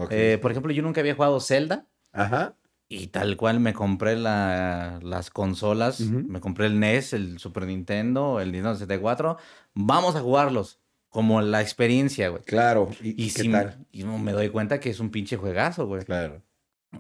Eh, 0.10 0.38
por 0.42 0.52
ejemplo, 0.52 0.72
yo 0.74 0.84
nunca 0.84 1.02
había 1.02 1.16
jugado 1.16 1.40
Zelda. 1.40 1.88
Ajá. 2.12 2.56
Y 2.90 3.08
tal 3.08 3.36
cual 3.36 3.60
me 3.60 3.74
compré 3.74 4.16
la- 4.16 5.00
las 5.04 5.30
consolas. 5.30 6.00
Me 6.02 6.40
compré 6.40 6.68
el 6.68 6.80
NES, 6.80 7.14
el 7.14 7.40
Super 7.40 7.66
Nintendo, 7.66 8.40
el 8.40 8.52
Nintendo 8.52 8.76
64. 8.76 9.38
Vamos 9.74 10.16
a 10.16 10.22
jugarlos. 10.22 10.80
Como 11.10 11.41
la 11.41 11.62
experiencia, 11.62 12.30
güey. 12.30 12.43
Claro. 12.43 12.89
¿Y, 13.02 13.10
Y 13.26 13.32
qué 13.32 13.41
sí, 13.43 13.52
tal? 13.52 13.86
y 13.91 14.04
me 14.04 14.32
doy 14.34 14.50
cuenta 14.50 14.80
que 14.80 14.89
es 14.89 15.00
un 15.00 15.10
pinche 15.10 15.38
juegazo, 15.38 15.88
güey. 15.88 16.04
Claro. 16.04 16.41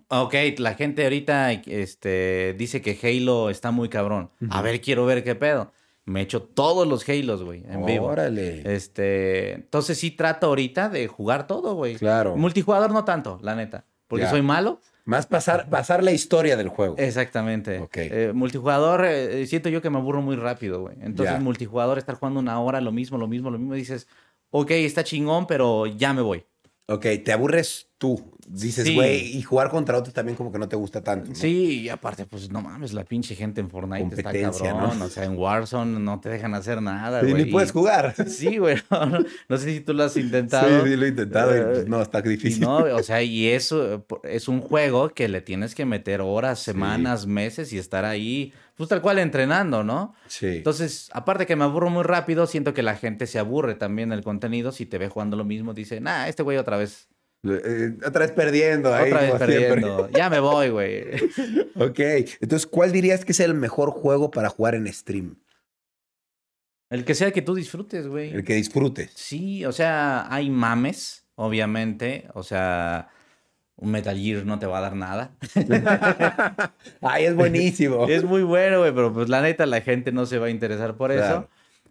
Ok, 0.09 0.33
la 0.57 0.73
gente 0.73 1.03
ahorita 1.03 1.51
este, 1.53 2.55
dice 2.57 2.81
que 2.81 2.97
Halo 3.01 3.49
está 3.49 3.71
muy 3.71 3.89
cabrón. 3.89 4.31
A 4.49 4.61
ver, 4.61 4.81
quiero 4.81 5.05
ver 5.05 5.23
qué 5.23 5.35
pedo. 5.35 5.71
Me 6.05 6.21
echo 6.21 6.41
todos 6.41 6.87
los 6.87 7.07
Halos, 7.09 7.43
güey, 7.43 7.63
en 7.67 7.85
vivo. 7.85 8.05
Órale. 8.07 8.63
Este, 8.73 9.53
entonces 9.55 9.97
sí 9.97 10.11
trato 10.11 10.47
ahorita 10.47 10.87
de 10.89 11.07
jugar 11.07 11.47
todo, 11.47 11.75
güey. 11.75 11.95
Claro. 11.95 12.35
Multijugador 12.37 12.91
no 12.91 13.03
tanto, 13.03 13.39
la 13.41 13.55
neta. 13.55 13.85
Porque 14.07 14.23
Ya. 14.23 14.29
soy 14.29 14.41
malo. 14.41 14.79
Más 15.07 15.25
pasar, 15.25 15.69
pasar 15.69 16.03
la 16.03 16.11
historia 16.11 16.57
del 16.57 16.67
juego. 16.67 16.95
Exactamente. 16.97 17.79
Ok. 17.79 17.95
Eh, 17.95 18.31
multijugador, 18.35 19.05
eh, 19.05 19.47
siento 19.47 19.69
yo 19.69 19.81
que 19.81 19.89
me 19.89 19.99
aburro 19.99 20.21
muy 20.21 20.35
rápido, 20.35 20.81
güey. 20.81 20.97
Entonces, 20.99 21.39
multijugador, 21.39 21.97
estar 21.97 22.15
jugando 22.15 22.41
una 22.41 22.59
hora, 22.59 22.81
lo 22.81 22.91
mismo, 22.91 23.17
lo 23.17 23.25
mismo, 23.25 23.49
lo 23.49 23.57
mismo, 23.57 23.73
dices, 23.73 24.09
ok, 24.49 24.71
está 24.71 25.05
chingón, 25.05 25.47
pero 25.47 25.85
ya 25.85 26.13
me 26.13 26.21
voy. 26.21 26.45
Ok, 26.89 27.05
te 27.23 27.31
aburres 27.33 27.87
tú. 27.97 28.31
Dices, 28.49 28.85
Sí. 28.87 28.95
güey, 28.95 29.35
y 29.37 29.41
jugar 29.41 29.69
contra 29.69 29.97
otros 29.97 30.13
también 30.13 30.37
como 30.37 30.53
que 30.53 30.57
no 30.57 30.69
te 30.69 30.77
gusta 30.77 31.03
tanto. 31.03 31.27
¿no? 31.31 31.35
Sí, 31.35 31.81
y 31.81 31.89
aparte, 31.89 32.25
pues 32.25 32.49
no 32.49 32.61
mames, 32.61 32.93
la 32.93 33.03
pinche 33.03 33.35
gente 33.35 33.59
en 33.59 33.69
Fortnite 33.69 34.15
está 34.15 34.31
cabrón. 34.31 34.99
¿no? 34.99 35.05
O 35.05 35.09
sea, 35.09 35.25
en 35.25 35.37
Warzone 35.37 35.99
no 35.99 36.21
te 36.21 36.29
dejan 36.29 36.55
hacer 36.55 36.81
nada, 36.81 37.19
Sí, 37.19 37.31
güey. 37.31 37.43
ni 37.43 37.51
puedes 37.51 37.73
jugar. 37.73 38.15
Sí, 38.29 38.57
güey. 38.57 38.77
No, 39.49 39.57
sé 39.57 39.73
si 39.73 39.81
tú 39.81 39.93
lo 39.93 40.05
has 40.05 40.15
intentado. 40.15 40.85
Sí, 40.85 40.91
sí, 40.91 40.95
lo 40.95 41.05
he 41.05 41.09
intentado 41.09 41.53
y 41.53 41.59
Eh, 41.59 41.63
pues, 41.65 41.87
no, 41.89 42.01
está 42.01 42.19
Y 42.19 42.29
difícil. 42.29 42.61
no, 42.61 42.77
o 42.77 43.03
sea, 43.03 43.21
y 43.21 43.47
eso 43.47 43.95
eh, 43.95 44.01
es 44.23 44.47
un 44.47 44.61
juego 44.61 45.09
que 45.09 45.27
le 45.27 45.41
tienes 45.41 45.75
que 45.75 45.83
meter 45.83 46.21
horas, 46.21 46.59
semanas, 46.59 47.27
meses 47.27 47.73
y 47.73 47.77
estar 47.77 48.05
ahí, 48.05 48.53
pues 48.77 48.87
tal 48.89 49.01
cual 49.01 49.19
entrenando, 49.19 49.83
¿no? 49.83 50.13
Sí. 50.27 50.45
Entonces, 50.57 51.09
aparte 51.11 51.45
que 51.45 51.55
me 51.57 51.65
aburro 51.65 51.89
muy 51.89 52.03
rápido, 52.03 52.47
siento 52.47 52.73
que 52.73 52.83
la 52.83 52.95
gente 52.95 53.27
se 53.27 53.39
aburre 53.39 53.75
también 53.75 54.09
del 54.09 54.23
contenido. 54.23 54.71
Si 54.71 54.85
te 54.85 54.97
ve 54.97 55.09
jugando 55.09 55.35
lo 55.35 55.43
mismo, 55.43 55.73
dice, 55.73 55.99
nah, 55.99 56.27
este 56.27 56.43
güey 56.43 56.57
otra 56.57 56.77
vez, 56.77 57.09
Eh, 57.43 57.97
otra 58.05 58.21
vez 58.25 58.31
perdiendo. 58.31 58.93
ahí, 58.93 59.11
otra 59.11 59.21
vez 59.21 59.29
siempre. 59.37 59.67
perdiendo. 59.81 60.09
Ya 60.11 60.29
me 60.29 60.39
voy, 60.39 60.69
güey. 60.69 61.05
Ok, 61.75 61.99
entonces, 62.41 62.65
¿cuál 62.65 62.91
dirías 62.91 63.23
que 63.25 63.31
es 63.33 63.39
el 63.39 63.53
mejor 63.53 63.91
juego 63.91 64.31
para 64.31 64.49
jugar 64.49 64.73
en 64.75 64.91
stream? 64.91 65.35
El 66.89 67.03
que 67.05 67.13
sea 67.15 67.31
que 67.31 67.41
tú 67.41 67.53
disfrutes, 67.53 68.07
güey. 68.07 68.31
El 68.33 68.43
que 68.43 68.55
disfrutes. 68.55 69.11
Sí, 69.13 69.65
o 69.65 69.71
sea, 69.71 70.25
hay 70.33 70.49
mames, 70.49 71.25
obviamente. 71.35 72.29
O 72.33 72.43
sea, 72.43 73.09
un 73.77 73.91
Metal 73.91 74.17
Gear 74.17 74.45
no 74.45 74.59
te 74.59 74.65
va 74.65 74.79
a 74.79 74.81
dar 74.81 74.95
nada. 74.95 75.31
Ay, 77.01 77.25
es 77.25 77.35
buenísimo. 77.35 78.07
es 78.07 78.23
muy 78.23 78.43
bueno, 78.43 78.79
güey, 78.79 78.93
pero 78.93 79.13
pues 79.13 79.29
la 79.29 79.41
neta 79.41 79.65
la 79.65 79.81
gente 79.81 80.11
no 80.11 80.25
se 80.25 80.37
va 80.39 80.47
a 80.47 80.49
interesar 80.49 80.95
por 80.95 81.11
Claro. 81.13 81.25
eso. 81.39 81.47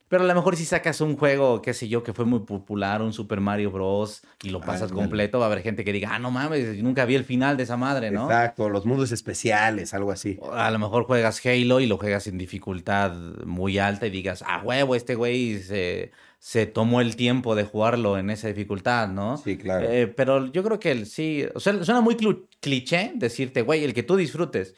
Pero 0.09 0.23
a 0.23 0.27
lo 0.29 0.35
mejor 0.37 0.55
si 0.55 0.65
sacas 0.65 1.01
un 1.01 1.17
juego, 1.17 1.61
qué 1.63 1.75
sé 1.75 1.89
yo, 1.89 2.05
que 2.05 2.13
fue 2.13 2.25
muy 2.25 2.39
popular, 2.41 3.03
un 3.03 3.13
Super 3.13 3.41
Mario 3.41 3.73
Bros. 3.73 4.23
y 4.45 4.51
lo 4.51 4.61
pasas 4.61 4.83
Ándale. 4.83 5.01
completo, 5.01 5.41
va 5.41 5.47
a 5.47 5.49
haber 5.49 5.63
gente 5.63 5.85
que 5.85 5.93
diga, 5.93 6.11
ah, 6.13 6.21
no 6.21 6.31
mames, 6.31 6.81
nunca 6.81 7.05
vi 7.07 7.17
el 7.17 7.25
final 7.25 7.57
de 7.57 7.65
esa 7.65 7.77
madre, 7.77 8.13
¿no? 8.13 8.27
Exacto, 8.27 8.69
los 8.69 8.87
mundos 8.87 9.11
especiales, 9.11 9.95
algo 9.95 10.13
así. 10.13 10.39
A 10.53 10.71
lo 10.71 10.79
mejor 10.79 11.05
juegas 11.07 11.45
Halo 11.45 11.81
y 11.81 11.87
lo 11.87 11.99
juegas 11.99 12.29
en 12.29 12.39
dificultad 12.39 13.13
muy 13.45 13.79
alta 13.79 14.07
y 14.07 14.11
digas, 14.11 14.45
ah, 14.47 14.61
huevo, 14.65 14.95
este 14.95 15.17
güey 15.17 15.59
se, 15.59 16.13
se 16.47 16.65
tomó 16.65 17.01
el 17.01 17.17
tiempo 17.17 17.57
de 17.57 17.65
jugarlo 17.65 18.19
en 18.19 18.31
esa 18.31 18.47
dificultad, 18.47 19.09
¿no? 19.09 19.37
Sí, 19.37 19.57
claro. 19.57 19.91
Eh, 19.91 20.07
pero 20.07 20.47
yo 20.53 20.63
creo 20.63 20.79
que 20.79 21.05
sí, 21.05 21.45
o 21.57 21.59
sea, 21.59 21.83
suena 21.83 22.01
muy 22.01 22.17
cliché 22.61 23.11
decirte, 23.17 23.63
güey, 23.63 23.83
el 23.83 23.93
que 23.93 24.05
tú 24.05 24.15
disfrutes. 24.15 24.77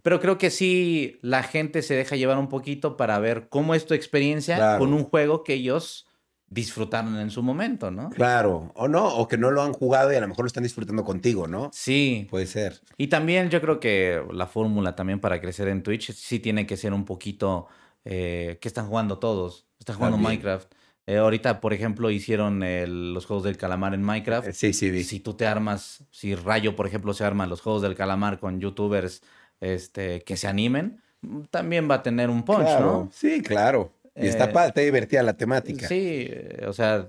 Pero 0.00 0.18
creo 0.18 0.38
que 0.38 0.48
sí 0.48 1.18
la 1.20 1.42
gente 1.42 1.82
se 1.82 1.92
deja 1.94 2.16
llevar 2.16 2.38
un 2.38 2.48
poquito 2.48 2.96
para 2.96 3.18
ver 3.18 3.50
cómo 3.50 3.74
es 3.74 3.84
tu 3.84 3.92
experiencia 3.92 4.56
Claro. 4.56 4.78
con 4.78 4.94
un 4.94 5.04
juego 5.04 5.44
que 5.44 5.52
ellos 5.52 6.06
disfrutaron 6.48 7.18
en 7.18 7.28
su 7.28 7.42
momento, 7.42 7.90
¿no? 7.90 8.08
Claro, 8.08 8.72
o 8.74 8.88
no, 8.88 9.06
o 9.16 9.28
que 9.28 9.36
no 9.36 9.50
lo 9.50 9.60
han 9.60 9.74
jugado 9.74 10.10
y 10.10 10.16
a 10.16 10.22
lo 10.22 10.28
mejor 10.28 10.44
lo 10.44 10.46
están 10.46 10.62
disfrutando 10.62 11.04
contigo, 11.04 11.46
¿no? 11.46 11.68
Sí. 11.74 12.28
Puede 12.30 12.46
ser. 12.46 12.80
Y 12.96 13.08
también 13.08 13.50
yo 13.50 13.60
creo 13.60 13.78
que 13.78 14.22
la 14.32 14.46
fórmula 14.46 14.96
también 14.96 15.20
para 15.20 15.38
crecer 15.38 15.68
en 15.68 15.82
Twitch 15.82 16.12
sí 16.14 16.38
tiene 16.38 16.66
que 16.66 16.78
ser 16.78 16.94
un 16.94 17.04
poquito 17.04 17.66
eh, 18.06 18.56
que 18.62 18.68
están 18.68 18.86
jugando 18.86 19.18
todos. 19.18 19.66
Están 19.78 19.96
jugando 19.96 20.16
También. 20.16 20.40
Minecraft. 20.40 20.72
Eh, 21.10 21.16
ahorita, 21.16 21.60
por 21.60 21.72
ejemplo, 21.72 22.08
hicieron 22.10 22.62
el- 22.62 23.12
los 23.14 23.26
juegos 23.26 23.42
del 23.42 23.56
calamar 23.56 23.94
en 23.94 24.02
Minecraft. 24.02 24.46
Eh, 24.48 24.52
Sí, 24.52 24.72
sí, 24.72 24.90
vi. 24.90 25.02
Si 25.02 25.18
tú 25.18 25.34
te 25.34 25.44
armas, 25.46 26.04
si 26.12 26.36
Rayo, 26.36 26.76
por 26.76 26.86
ejemplo, 26.86 27.12
se 27.14 27.24
arma 27.24 27.46
los 27.46 27.60
juegos 27.62 27.82
del 27.82 27.96
calamar 27.96 28.38
con 28.38 28.60
youtubers 28.60 29.22
este, 29.60 30.22
que 30.22 30.36
se 30.36 30.46
animen, 30.46 31.00
mm, 31.22 31.40
también 31.50 31.90
va 31.90 31.96
a 31.96 32.02
tener 32.04 32.30
un 32.30 32.44
punch, 32.44 32.60
claro. 32.60 32.84
¿no? 32.86 33.10
Sí, 33.12 33.42
claro. 33.42 33.92
Y 34.14 34.26
está 34.28 34.44
Eh, 34.44 34.48
padre, 34.52 34.68
está 34.68 34.80
divertida 34.82 35.22
la 35.24 35.36
temática. 35.36 35.88
Sí, 35.88 36.26
eh, 36.30 36.64
o 36.68 36.72
sea, 36.72 37.08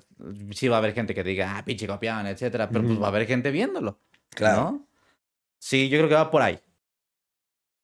sí 0.52 0.68
va 0.68 0.78
a 0.78 0.80
haber 0.80 0.94
gente 0.94 1.14
que 1.14 1.24
diga, 1.24 1.58
ah, 1.58 1.64
pinche 1.64 1.86
copión, 1.86 2.26
etcétera, 2.26 2.70
pero 2.70 2.84
pues 2.86 3.00
va 3.00 3.06
a 3.06 3.10
haber 3.10 3.28
gente 3.28 3.52
viéndolo. 3.52 4.00
Claro. 4.32 4.62
¿no? 4.62 4.88
Sí, 5.60 5.90
yo 5.90 6.00
creo 6.00 6.10
que 6.10 6.16
va 6.16 6.32
por 6.32 6.42
ahí. 6.42 6.58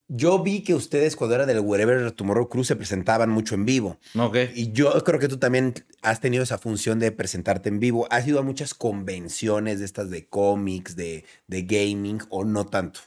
Yo 0.10 0.42
vi 0.42 0.62
que 0.62 0.74
ustedes 0.74 1.18
cuando 1.18 1.36
era 1.36 1.46
del 1.46 1.60
Wherever 1.60 2.12
Tomorrow 2.12 2.48
Crew 2.48 2.64
se 2.64 2.78
presentaban 2.78 3.30
mucho 3.30 3.56
en 3.56 3.66
vivo. 3.66 3.98
Ok. 4.18 4.38
Y 4.56 4.72
yo 4.72 4.92
creo 5.04 5.20
que 5.20 5.28
tú 5.28 5.38
también 5.38 5.74
has 6.02 6.22
tenido 6.22 6.44
esa 6.44 6.58
función 6.58 6.98
de 7.00 7.12
presentarte 7.12 7.68
en 7.68 7.80
vivo. 7.80 8.08
¿Has 8.10 8.26
ido 8.26 8.40
a 8.40 8.44
muchas 8.44 8.74
convenciones 8.74 9.80
de 9.80 9.86
estas 9.86 10.10
de 10.10 10.28
cómics, 10.28 10.96
de, 10.96 11.26
de 11.48 11.62
gaming 11.64 12.20
o 12.30 12.46
no 12.46 12.66
tanto? 12.66 13.02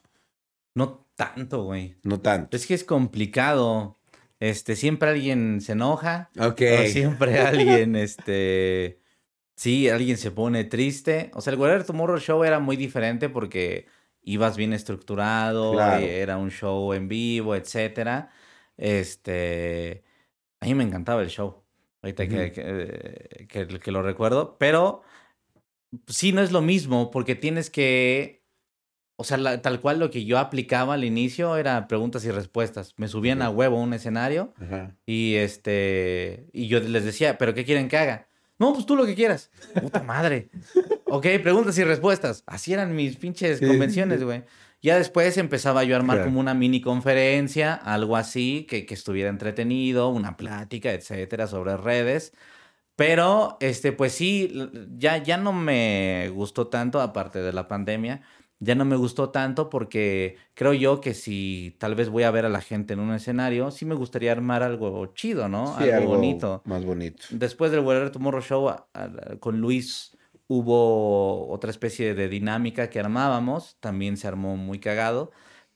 No 0.74 1.06
tanto, 1.16 1.64
güey. 1.64 1.96
No 2.02 2.20
tanto. 2.20 2.56
Es 2.56 2.66
que 2.66 2.74
es 2.74 2.84
complicado. 2.84 3.98
Este, 4.38 4.76
siempre 4.76 5.10
alguien 5.10 5.60
se 5.62 5.72
enoja. 5.72 6.30
Ok. 6.38 6.62
O 6.82 6.86
siempre 6.86 7.38
alguien, 7.40 7.96
este. 7.96 9.00
Sí, 9.56 9.88
alguien 9.88 10.16
se 10.16 10.30
pone 10.30 10.64
triste. 10.64 11.30
O 11.34 11.40
sea, 11.40 11.52
el 11.52 11.58
Whatever 11.58 11.84
Tomorrow 11.84 12.18
Show 12.18 12.44
era 12.44 12.58
muy 12.58 12.76
diferente 12.76 13.28
porque 13.28 13.86
ibas 14.22 14.56
bien 14.56 14.72
estructurado, 14.72 15.72
Claro. 15.72 16.04
eh, 16.06 16.20
era 16.20 16.36
un 16.36 16.50
show 16.50 16.92
en 16.92 17.08
vivo, 17.08 17.54
etcétera. 17.54 18.30
este, 18.76 20.02
a 20.60 20.66
mí 20.66 20.74
me 20.74 20.84
encantaba 20.84 21.22
el 21.22 21.28
show. 21.28 21.62
Ahorita 22.02 22.26
que, 22.28 22.50
que, 22.52 23.46
que, 23.46 23.78
que 23.78 23.92
lo 23.92 24.02
recuerdo, 24.02 24.56
pero 24.58 25.02
sí 26.06 26.32
no 26.32 26.40
es 26.40 26.50
lo 26.52 26.62
mismo 26.62 27.10
porque 27.10 27.34
tienes 27.34 27.68
que 27.70 28.40
o 29.16 29.24
sea, 29.24 29.60
tal 29.60 29.82
cual 29.82 29.98
lo 29.98 30.10
que 30.10 30.24
yo 30.24 30.38
aplicaba 30.38 30.94
al 30.94 31.04
inicio 31.04 31.58
era 31.58 31.86
preguntas 31.88 32.24
y 32.24 32.30
respuestas. 32.30 32.94
Me 32.96 33.06
subían 33.06 33.42
a 33.42 33.50
huevo 33.50 33.76
a 33.76 33.82
un 33.82 33.92
escenario 33.92 34.54
y 35.04 35.34
este 35.34 36.48
y 36.54 36.68
yo 36.68 36.80
les 36.80 37.04
decía, 37.04 37.36
¿pero 37.36 37.52
qué 37.52 37.66
quieren 37.66 37.88
que 37.88 37.98
haga? 37.98 38.28
No, 38.60 38.74
pues 38.74 38.84
tú 38.84 38.94
lo 38.94 39.06
que 39.06 39.14
quieras. 39.14 39.50
Puta 39.80 40.02
madre. 40.02 40.50
ok, 41.06 41.26
preguntas 41.42 41.76
y 41.78 41.84
respuestas. 41.84 42.44
Así 42.46 42.74
eran 42.74 42.94
mis 42.94 43.16
pinches 43.16 43.58
convenciones, 43.58 44.22
güey. 44.22 44.44
Ya 44.82 44.96
después 44.96 45.36
empezaba 45.38 45.82
yo 45.84 45.94
a 45.94 45.98
armar 45.98 46.24
como 46.24 46.40
una 46.40 46.54
mini 46.54 46.80
conferencia, 46.80 47.74
algo 47.74 48.16
así, 48.16 48.66
que, 48.68 48.86
que, 48.86 48.94
estuviera 48.94 49.28
entretenido, 49.30 50.08
una 50.10 50.36
plática, 50.36 50.92
etcétera, 50.92 51.46
sobre 51.46 51.76
redes. 51.76 52.32
Pero, 52.96 53.56
este, 53.60 53.92
pues 53.92 54.12
sí, 54.12 54.70
ya, 54.96 55.16
ya 55.18 55.38
no 55.38 55.52
me 55.54 56.30
gustó 56.34 56.68
tanto, 56.68 57.00
aparte 57.00 57.40
de 57.40 57.52
la 57.52 57.66
pandemia 57.66 58.22
ya 58.60 58.74
no 58.74 58.84
me 58.84 58.96
gustó 58.96 59.30
tanto 59.30 59.70
porque 59.70 60.36
creo 60.54 60.74
yo 60.74 61.00
que 61.00 61.14
si 61.14 61.74
tal 61.78 61.94
vez 61.94 62.10
voy 62.10 62.24
a 62.24 62.30
ver 62.30 62.44
a 62.44 62.50
la 62.50 62.60
gente 62.60 62.92
en 62.92 63.00
un 63.00 63.14
escenario, 63.14 63.70
sí 63.70 63.86
me 63.86 63.94
gustaría 63.94 64.32
armar 64.32 64.62
algo 64.62 65.06
chido, 65.14 65.48
¿no? 65.48 65.74
algo, 65.76 66.08
bonito. 66.08 66.62
Más 66.66 66.84
bonito. 66.84 67.24
Después 67.30 67.72
del 67.72 67.80
Whatever 67.80 68.10
Tomorrow 68.10 68.42
Show 68.42 68.70
con 69.40 69.60
Luis 69.60 70.16
hubo 70.46 71.48
otra 71.48 71.70
especie 71.70 72.14
de 72.14 72.28
dinámica 72.28 72.90
que 72.90 73.00
armábamos, 73.00 73.76
también 73.80 74.18
se 74.18 74.28
armó 74.28 74.56
muy 74.56 74.78
cagado, 74.78 75.30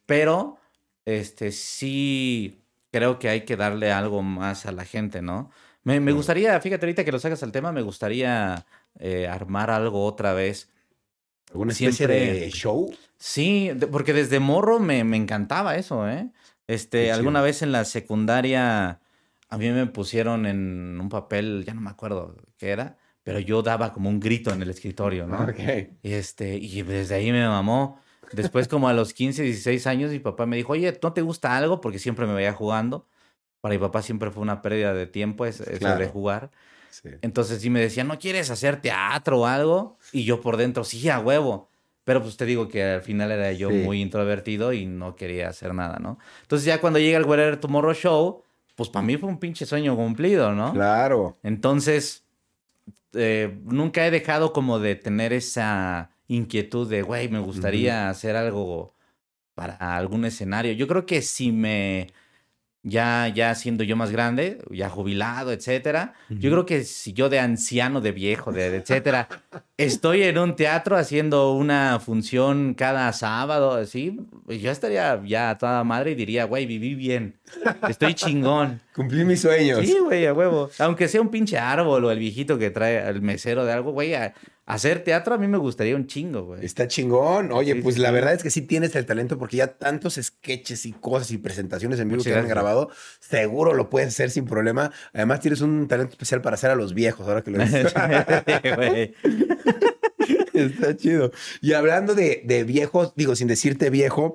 pero 0.05 0.59
este 1.07 1.53
sí 1.53 2.65
creo 2.91 3.19
que 3.19 3.31
hay 3.31 3.43
que 3.47 3.57
darle 3.57 3.93
algo 3.93 4.23
más 4.23 4.67
a 4.67 4.73
la 4.73 4.85
gente, 4.85 5.23
¿no? 5.23 5.51
Me, 5.85 6.01
me 6.01 6.13
gustaría, 6.13 6.61
fíjate 6.61 6.87
ahorita 6.87 7.05
que 7.05 7.13
lo 7.13 7.19
sacas 7.19 7.43
al 7.43 7.53
tema, 7.53 7.73
me 7.73 7.83
gustaría 7.83 8.67
eh, 8.99 9.27
armar 9.27 9.71
algo 9.71 10.05
otra 10.05 10.35
vez 10.35 10.74
¿Alguna 11.51 11.73
especie 11.73 12.07
de 12.07 12.51
show? 12.51 12.93
Sí, 13.17 13.71
porque 13.91 14.13
desde 14.13 14.41
morro 14.41 14.81
me, 14.81 15.01
encantaba 15.01 15.77
eso, 15.77 16.09
¿eh? 16.09 16.31
Este, 16.67 17.13
alguna 17.13 17.43
vez 17.43 17.63
en 17.63 17.73
la 17.73 17.85
secundaria 17.85 19.01
a 19.55 19.59
mí 19.59 19.71
me 19.71 19.87
pusieron 19.87 20.47
en 20.47 20.99
un 21.01 21.09
papel, 21.09 21.65
ya 21.65 21.75
no 21.75 21.81
me 21.81 21.91
acuerdo 21.91 22.37
qué 22.57 22.71
era, 22.71 22.97
pero 23.23 23.39
yo 23.39 23.63
daba 23.63 23.93
como 23.93 24.09
un 24.09 24.19
grito 24.19 24.53
en 24.53 24.63
el 24.63 24.71
escritorio, 24.71 25.27
¿no? 25.27 25.45
Ok. 25.45 25.61
Y, 26.03 26.13
este, 26.13 26.57
y 26.57 26.83
desde 26.83 27.15
ahí 27.15 27.31
me 27.31 27.47
mamó. 27.47 28.01
Después, 28.33 28.67
como 28.67 28.89
a 28.89 28.93
los 28.93 29.15
15, 29.15 29.45
16 29.45 29.87
años, 29.87 30.11
mi 30.11 30.19
papá 30.19 30.45
me 30.47 30.57
dijo, 30.57 30.73
oye, 30.73 30.99
¿no 31.01 31.13
te 31.13 31.23
gusta 31.23 31.57
algo? 31.57 31.81
Porque 31.81 32.01
siempre 32.01 32.27
me 32.27 32.35
veía 32.35 32.53
jugando. 32.53 33.07
Para 33.61 33.75
mi 33.75 33.79
papá 33.79 34.03
siempre 34.03 34.31
fue 34.31 34.43
una 34.43 34.61
pérdida 34.61 34.93
de 34.93 35.07
tiempo 35.07 35.47
eso 35.47 35.65
de 35.65 36.09
jugar. 36.09 36.51
Entonces 37.23 37.61
sí 37.63 37.71
me 37.71 37.81
decía, 37.81 38.05
¿no 38.05 38.19
quieres 38.19 38.51
hacer 38.51 38.81
teatro 38.81 39.41
o 39.41 39.47
algo? 39.47 39.99
Y 40.13 40.25
yo 40.25 40.41
por 40.41 40.57
dentro, 40.57 40.85
sí, 40.85 41.09
a 41.09 41.19
huevo. 41.19 41.69
Pero 42.05 42.23
pues 42.23 42.37
te 42.37 42.45
digo 42.45 42.69
que 42.69 42.83
al 42.85 43.03
final 43.03 43.33
era 43.33 43.51
yo 43.53 43.71
muy 43.71 44.03
introvertido 44.03 44.73
y 44.75 44.85
no 44.85 45.17
quería 45.17 45.49
hacer 45.49 45.75
nada, 45.75 45.99
¿no? 45.99 46.19
Entonces 46.43 46.67
ya 46.67 46.81
cuando 46.81 46.99
llega 46.99 47.17
el 47.17 47.25
Whatever 47.25 47.57
Tomorrow 47.59 47.95
Show, 47.95 48.43
pues 48.77 48.91
para 48.91 49.07
mí 49.07 49.17
fue 49.17 49.29
un 49.29 49.39
pinche 49.39 49.65
sueño 49.65 49.97
cumplido, 49.97 50.53
¿no? 50.53 50.73
Claro. 50.75 51.39
Entonces, 51.43 52.25
eh, 53.15 53.59
nunca 53.65 54.07
he 54.07 54.11
dejado 54.11 54.53
como 54.53 54.81
de 54.81 54.97
tener 54.97 55.33
esa 55.33 56.11
inquietud 56.29 56.89
de, 56.89 57.03
güey, 57.03 57.29
me 57.29 57.39
gustaría 57.39 58.11
hacer 58.11 58.37
algo 58.37 58.95
para 59.55 59.97
algún 59.97 60.25
escenario. 60.25 60.73
Yo 60.73 60.87
creo 60.87 61.07
que 61.07 61.23
si 61.23 61.53
me 61.53 62.09
ya, 62.85 63.29
ya 63.29 63.55
siendo 63.55 63.83
yo 63.83 63.97
más 63.97 64.13
grande, 64.13 64.59
ya 64.71 64.91
jubilado, 64.91 65.53
etcétera. 65.53 66.13
Yo 66.29 66.51
creo 66.51 66.67
que 66.67 66.85
si 66.85 67.15
yo 67.15 67.29
de 67.31 67.41
anciano, 67.41 68.01
de 68.03 68.13
viejo, 68.13 68.53
de 68.53 68.77
etcétera, 68.77 69.29
estoy 69.79 70.23
en 70.23 70.39
un 70.39 70.55
teatro 70.55 70.97
haciendo 70.97 71.53
una 71.53 71.99
función 71.99 72.75
cada 72.75 73.11
sábado, 73.13 73.73
así, 73.73 74.21
pues 74.45 74.61
yo 74.61 74.71
estaría 74.71 75.21
ya 75.25 75.51
a 75.51 75.59
toda 75.59 75.83
madre 75.83 76.13
y 76.13 76.15
diría, 76.15 76.45
güey, 76.45 76.67
viví 76.67 76.95
bien, 76.95 77.39
estoy 77.89 78.15
chingón. 78.15 78.83
Cumplí 78.95 79.25
mis 79.25 79.41
sueños. 79.41 79.81
Sí, 79.81 79.99
güey, 79.99 80.27
a 80.27 80.35
huevo. 80.35 80.71
Aunque 80.79 81.09
sea 81.09 81.23
un 81.23 81.31
pinche 81.31 81.59
árbol 81.59 82.05
o 82.05 82.11
el 82.11 82.19
viejito 82.19 82.59
que 82.59 82.71
trae 82.71 83.09
el 83.09 83.23
mesero 83.23 83.65
de 83.65 83.73
algo, 83.73 83.93
güey, 83.93 84.15
Hacer 84.67 85.05
teatro 85.05 85.35
a 85.35 85.39
mí 85.39 85.47
me 85.47 85.59
gustaría 85.59 85.95
un 85.95 86.07
chingo, 86.07 86.45
güey. 86.45 86.65
Está 86.65 86.89
chingón. 86.89 87.53
Oye, 87.53 87.77
pues 87.77 87.99
la 87.99 88.11
verdad 88.11 88.33
es 88.33 88.43
que 88.43 88.51
sí 88.51 88.63
tienes 88.63 88.97
el 88.97 89.05
talento 89.05 89.39
porque 89.39 89.59
ya 89.59 89.67
tantos 89.67 90.15
sketches 90.15 90.87
y 90.87 90.93
cosas 90.93 91.31
y 91.33 91.39
presentaciones 91.39 92.01
en 92.01 92.09
vivo 92.09 92.25
que 92.25 92.35
han 92.35 92.49
grabado, 92.49 92.89
seguro 93.21 93.75
lo 93.75 93.91
puedes 93.91 94.09
hacer 94.09 94.31
sin 94.31 94.47
problema. 94.47 94.91
Además 95.13 95.41
tienes 95.41 95.61
un 95.61 95.87
talento 95.87 96.13
especial 96.13 96.41
para 96.41 96.55
hacer 96.55 96.71
a 96.71 96.77
los 96.77 96.95
viejos, 96.95 97.29
ahora 97.29 97.43
que 97.43 97.51
lo 97.51 97.59
dices. 97.59 97.93
Está 100.55 100.97
chido. 100.97 101.33
Y 101.61 101.73
hablando 101.73 102.15
de, 102.15 102.43
de, 102.45 102.65
viejos, 102.65 103.13
digo, 103.17 103.37
sin 103.37 103.49
decirte 103.49 103.91
viejo, 103.91 104.35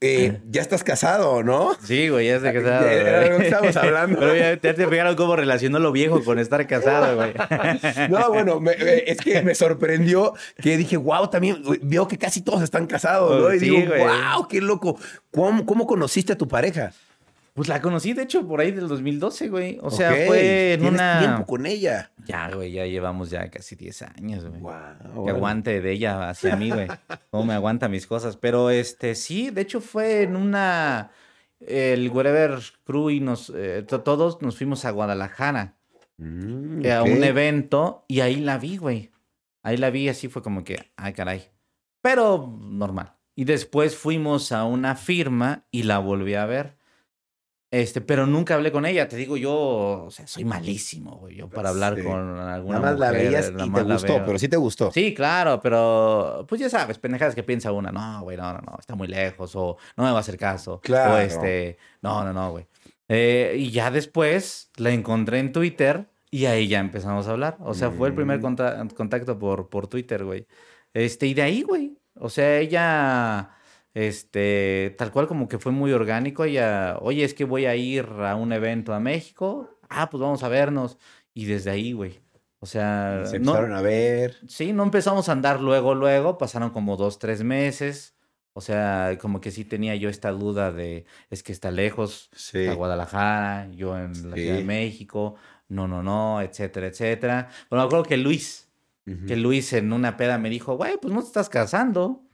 eh, 0.00 0.40
ya 0.50 0.60
estás 0.60 0.84
casado, 0.84 1.42
¿no? 1.42 1.74
Sí, 1.82 2.08
güey, 2.08 2.26
ya 2.26 2.36
estoy 2.36 2.52
casado. 2.62 2.86
Ya, 2.86 3.22
estamos 3.36 3.76
hablando. 3.76 4.18
Pero 4.20 4.36
ya 4.36 4.56
te, 4.58 4.74
te 4.74 4.86
pegaron 4.86 5.16
como 5.16 5.36
relacionó 5.36 5.78
lo 5.78 5.92
viejo 5.92 6.22
con 6.22 6.38
estar 6.38 6.66
casado, 6.66 7.16
güey. 7.16 7.32
No, 8.10 8.28
bueno, 8.30 8.60
es 8.70 9.18
que 9.18 9.42
me 9.42 9.54
sorprendió 9.54 10.34
que 10.60 10.76
dije, 10.76 10.96
wow, 10.96 11.28
también 11.28 11.62
veo 11.82 12.06
que 12.08 12.18
casi 12.18 12.42
todos 12.42 12.62
están 12.62 12.86
casados, 12.86 13.40
¿no? 13.40 13.54
Y 13.54 13.58
digo, 13.58 13.78
wow, 13.78 14.46
qué 14.48 14.60
loco. 14.60 14.98
¿Cómo, 15.30 15.64
¿Cómo 15.64 15.86
conociste 15.86 16.34
a 16.34 16.38
tu 16.38 16.46
pareja? 16.46 16.92
Pues 17.56 17.68
la 17.68 17.80
conocí, 17.80 18.12
de 18.12 18.24
hecho, 18.24 18.46
por 18.46 18.60
ahí 18.60 18.70
del 18.70 18.86
2012, 18.86 19.48
güey. 19.48 19.78
O 19.80 19.90
sea, 19.90 20.10
fue 20.26 20.74
en 20.74 20.84
una... 20.84 21.20
tiempo 21.20 21.46
con 21.46 21.64
ella? 21.64 22.12
Ya, 22.26 22.50
güey, 22.50 22.70
ya 22.70 22.84
llevamos 22.84 23.30
ya 23.30 23.48
casi 23.48 23.76
10 23.76 24.02
años, 24.02 24.44
güey. 24.44 24.60
Wow. 24.60 25.24
Que 25.24 25.30
aguante 25.30 25.80
de 25.80 25.90
ella 25.90 26.28
hacia 26.28 26.54
mí, 26.54 26.70
güey. 26.70 26.86
Cómo 27.30 27.46
me 27.46 27.54
aguanta 27.54 27.88
mis 27.88 28.06
cosas. 28.06 28.36
Pero, 28.36 28.68
este, 28.68 29.14
sí, 29.14 29.48
de 29.48 29.62
hecho 29.62 29.80
fue 29.80 30.24
en 30.24 30.36
una... 30.36 31.12
El 31.58 32.10
Wherever 32.10 32.60
Crew 32.84 33.08
y 33.08 33.20
nos... 33.20 33.50
Eh, 33.56 33.86
todos 33.88 34.42
nos 34.42 34.58
fuimos 34.58 34.84
a 34.84 34.90
Guadalajara. 34.90 35.76
Mm, 36.18 36.84
a 36.86 37.04
un 37.04 37.24
evento 37.24 38.04
y 38.06 38.20
ahí 38.20 38.36
la 38.36 38.58
vi, 38.58 38.76
güey. 38.76 39.12
Ahí 39.62 39.78
la 39.78 39.88
vi 39.88 40.10
así 40.10 40.28
fue 40.28 40.42
como 40.42 40.62
que, 40.62 40.92
ay, 40.96 41.14
caray. 41.14 41.48
Pero 42.02 42.54
normal. 42.60 43.14
Y 43.34 43.44
después 43.44 43.96
fuimos 43.96 44.52
a 44.52 44.64
una 44.64 44.94
firma 44.94 45.64
y 45.70 45.84
la 45.84 45.98
volví 46.00 46.34
a 46.34 46.44
ver. 46.44 46.75
Este, 47.76 48.00
pero 48.00 48.26
nunca 48.26 48.54
hablé 48.54 48.72
con 48.72 48.86
ella. 48.86 49.06
Te 49.06 49.16
digo, 49.16 49.36
yo, 49.36 50.04
o 50.06 50.10
sea, 50.10 50.26
soy 50.26 50.46
malísimo, 50.46 51.18
güey, 51.18 51.36
yo 51.36 51.50
para 51.50 51.68
hablar 51.68 52.02
con 52.02 52.38
alguna 52.38 52.78
Nada 52.78 52.92
más 52.92 52.98
la 52.98 53.10
veías 53.10 53.52
y 53.54 53.70
te 53.70 53.82
gustó, 53.82 54.22
pero 54.24 54.38
sí 54.38 54.48
te 54.48 54.56
gustó. 54.56 54.90
Sí, 54.90 55.12
claro, 55.12 55.60
pero 55.60 56.46
pues 56.48 56.58
ya 56.58 56.70
sabes, 56.70 56.98
pendejadas 56.98 57.34
que 57.34 57.42
piensa 57.42 57.72
una, 57.72 57.92
no, 57.92 58.22
güey, 58.22 58.38
no, 58.38 58.50
no, 58.54 58.60
no, 58.60 58.76
está 58.78 58.94
muy 58.94 59.08
lejos, 59.08 59.54
o 59.56 59.76
no 59.94 60.04
me 60.04 60.10
va 60.10 60.16
a 60.16 60.20
hacer 60.20 60.38
caso. 60.38 60.80
Claro. 60.80 61.16
O 61.16 61.18
este, 61.18 61.76
no, 62.00 62.24
no, 62.24 62.32
no, 62.32 62.52
güey. 62.52 62.66
Eh, 63.08 63.56
y 63.58 63.70
ya 63.70 63.90
después 63.90 64.70
la 64.76 64.90
encontré 64.90 65.38
en 65.38 65.52
Twitter 65.52 66.06
y 66.30 66.46
ahí 66.46 66.68
ya 66.68 66.80
empezamos 66.80 67.28
a 67.28 67.32
hablar. 67.32 67.58
O 67.60 67.74
sea, 67.74 67.90
fue 67.90 68.08
el 68.08 68.14
primer 68.14 68.38
mm. 68.38 68.88
contacto 68.94 69.38
por, 69.38 69.68
por 69.68 69.86
Twitter, 69.86 70.24
güey. 70.24 70.46
Este, 70.94 71.26
y 71.26 71.34
de 71.34 71.42
ahí, 71.42 71.60
güey. 71.60 71.98
O 72.18 72.30
sea, 72.30 72.58
ella 72.58 73.50
este, 73.96 74.94
tal 74.98 75.10
cual 75.10 75.26
como 75.26 75.48
que 75.48 75.58
fue 75.58 75.72
muy 75.72 75.90
orgánico. 75.90 76.44
Ella, 76.44 76.98
oye, 77.00 77.24
es 77.24 77.32
que 77.32 77.46
voy 77.46 77.64
a 77.64 77.76
ir 77.76 78.04
a 78.04 78.36
un 78.36 78.52
evento 78.52 78.92
a 78.92 79.00
México. 79.00 79.70
Ah, 79.88 80.10
pues 80.10 80.20
vamos 80.20 80.42
a 80.42 80.48
vernos. 80.48 80.98
Y 81.32 81.46
desde 81.46 81.70
ahí, 81.70 81.94
güey. 81.94 82.20
O 82.58 82.66
sea. 82.66 83.24
Se 83.24 83.36
empezaron 83.36 83.72
a 83.72 83.80
ver. 83.80 84.36
Sí, 84.48 84.74
no 84.74 84.82
empezamos 84.82 85.30
a 85.30 85.32
andar 85.32 85.62
luego, 85.62 85.94
luego. 85.94 86.36
Pasaron 86.36 86.70
como 86.70 86.98
dos, 86.98 87.18
tres 87.18 87.42
meses. 87.42 88.14
O 88.52 88.60
sea, 88.60 89.16
como 89.18 89.40
que 89.40 89.50
sí 89.50 89.64
tenía 89.64 89.96
yo 89.96 90.10
esta 90.10 90.30
duda 90.30 90.72
de, 90.72 91.06
es 91.30 91.42
que 91.42 91.52
está 91.52 91.70
lejos, 91.70 92.30
a 92.54 92.74
Guadalajara, 92.74 93.70
yo 93.72 93.96
en 93.98 94.12
la 94.30 94.36
Ciudad 94.36 94.56
de 94.56 94.64
México, 94.64 95.36
no, 95.68 95.86
no, 95.86 96.02
no, 96.02 96.40
etcétera, 96.40 96.86
etcétera. 96.86 97.48
Bueno, 97.68 97.84
me 97.84 97.86
acuerdo 97.86 98.04
que 98.06 98.16
Luis, 98.16 98.70
que 99.26 99.36
Luis 99.36 99.74
en 99.74 99.92
una 99.92 100.16
peda 100.16 100.38
me 100.38 100.48
dijo, 100.48 100.74
güey, 100.74 100.96
pues 101.00 101.12
no 101.12 101.20
te 101.20 101.26
estás 101.26 101.50
casando. 101.50 102.26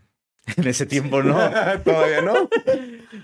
En 0.56 0.66
ese 0.66 0.86
tiempo 0.86 1.22
no. 1.22 1.34
Todavía 1.84 2.22
no. 2.22 2.48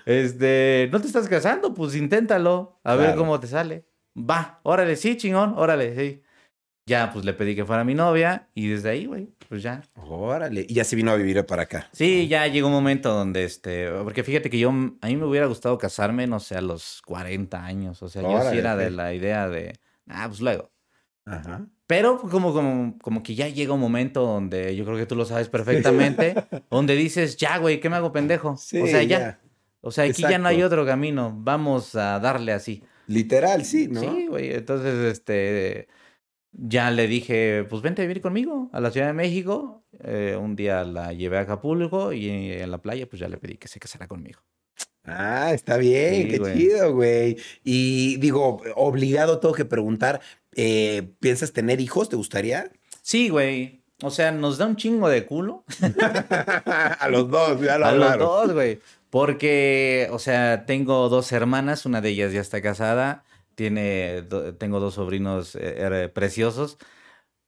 Este, 0.07 0.89
no 0.93 1.01
te 1.01 1.07
estás 1.07 1.29
casando, 1.29 1.75
pues 1.75 1.95
inténtalo, 1.95 2.81
a 2.85 2.95
ver 2.95 3.17
cómo 3.17 3.39
te 3.41 3.47
sale. 3.47 3.87
Va, 4.17 4.61
órale, 4.63 4.97
sí, 4.97 5.17
chingón, 5.17 5.55
órale, 5.57 5.95
sí. 5.97 6.23
Ya, 6.87 7.13
pues 7.13 7.25
le 7.27 7.35
pedí 7.35 7.55
que 7.55 7.67
fuera 7.67 7.85
mi 7.85 7.95
novia 7.95 8.49
y 8.55 8.69
desde 8.69 8.89
ahí, 8.89 9.05
güey, 9.05 9.29
pues 9.49 9.63
ya. 9.63 9.83
Órale, 9.95 10.65
y 10.67 10.73
ya 10.73 10.85
se 10.85 10.97
vino 10.97 11.11
a 11.11 11.17
vivir 11.17 11.45
para 11.45 11.65
acá. 11.65 11.89
Sí, 11.93 12.29
ya 12.29 12.47
llegó 12.47 12.69
un 12.69 12.73
momento 12.73 13.13
donde, 13.13 13.45
este, 13.45 13.91
porque 14.05 14.25
fíjate 14.25 14.49
que 14.49 14.59
yo, 14.59 14.71
a 14.71 15.07
mí 15.07 15.17
me 15.17 15.27
hubiera 15.27 15.47
gustado 15.47 15.77
casarme, 15.77 16.27
no 16.27 16.41
sé, 16.41 16.57
a 16.57 16.63
los 16.63 17.03
40 17.03 17.63
años, 17.63 18.03
o 18.03 18.09
sea, 18.09 18.23
yo 18.23 18.51
sí 18.51 18.57
era 18.57 18.75
de 18.75 18.91
la 18.91 19.13
idea 19.13 19.49
de, 19.49 19.79
ah, 20.09 20.29
pues 20.29 20.41
luego. 20.41 20.71
Ajá. 21.27 21.67
Pero 21.89 22.19
como, 22.19 22.53
como, 22.53 22.99
como 23.01 23.23
que 23.23 23.35
ya 23.35 23.49
llega 23.49 23.73
un 23.73 23.81
momento 23.81 24.21
donde 24.21 24.77
yo 24.77 24.85
creo 24.85 24.99
que 24.99 25.07
tú 25.07 25.17
lo 25.17 25.25
sabes 25.25 25.49
perfectamente, 25.49 26.35
donde 26.71 26.95
dices, 26.95 27.39
ya, 27.39 27.57
güey, 27.57 27.81
¿qué 27.81 27.89
me 27.89 27.97
hago 27.97 28.13
pendejo? 28.13 28.51
o 28.51 28.57
sea, 28.59 29.03
ya. 29.03 29.41
O 29.81 29.91
sea, 29.91 30.05
aquí 30.05 30.21
ya 30.21 30.37
no 30.37 30.49
hay 30.49 30.63
otro 30.63 30.85
camino. 30.85 31.33
Vamos 31.35 31.95
a 31.95 32.21
darle 32.21 32.53
así. 32.53 32.85
Literal, 33.07 33.65
sí, 33.65 33.89
¿no? 33.89 34.03
Sí, 34.03 34.27
güey. 34.27 34.53
Entonces, 34.53 34.95
este. 35.13 35.89
Ya 36.53 36.91
le 36.91 37.07
dije, 37.07 37.65
pues 37.71 37.81
vente 37.81 38.03
a 38.03 38.05
vivir 38.05 38.21
conmigo 38.21 38.69
a 38.73 38.81
la 38.81 38.91
Ciudad 38.91 39.07
de 39.07 39.15
México. 39.15 39.83
Eh, 40.01 40.37
un 40.39 40.57
día 40.57 40.85
la 40.85 41.15
llevé 41.15 41.39
a 41.39 41.43
Acapulco 41.43 42.13
y 42.13 42.29
en 42.29 42.71
la 42.71 42.79
playa, 42.79 43.09
pues 43.09 43.21
ya 43.21 43.29
le 43.29 43.39
pedí 43.39 43.57
que 43.57 43.69
se 43.69 43.81
casara 43.81 44.09
conmigo. 44.09 44.41
Ah, 45.09 45.53
está 45.55 45.77
bien, 45.77 46.15
Sí, 46.25 46.29
qué 46.29 46.39
güey. 46.39 46.55
chido, 46.57 46.93
güey. 46.95 47.37
Y 47.65 48.17
digo, 48.19 48.61
obligado 48.77 49.39
tengo 49.41 49.55
que 49.55 49.65
preguntar, 49.65 50.21
eh, 50.55 51.11
¿piensas 51.21 51.53
tener 51.53 51.81
hijos? 51.81 52.09
¿Te 52.09 52.17
gustaría? 52.17 52.71
Sí, 53.03 53.29
güey. 53.29 53.83
O 54.03 54.11
sea, 54.11 54.31
nos 54.31 54.59
da 54.59 54.67
un 54.67 54.77
chingo 54.77 55.09
de 55.09 55.25
culo. 55.27 55.65
a 57.01 57.09
los 57.11 57.31
dos, 57.31 57.61
ya 57.61 57.79
lo 57.79 57.87
A 57.87 57.93
los 57.93 58.19
dos, 58.19 58.53
güey. 58.53 58.79
Porque, 59.11 60.09
o 60.13 60.19
sea, 60.19 60.67
tengo 60.67 61.09
dos 61.09 61.33
hermanas, 61.33 61.87
una 61.87 62.01
de 62.01 62.11
ellas 62.11 62.33
ya 62.33 62.41
está 62.41 62.61
casada, 62.61 63.25
tiene, 63.55 64.23
do- 64.23 64.55
tengo 64.55 64.81
dos 64.81 64.95
sobrinos 64.95 65.55
eh, 65.57 65.61
eh, 65.79 66.09
preciosos, 66.13 66.77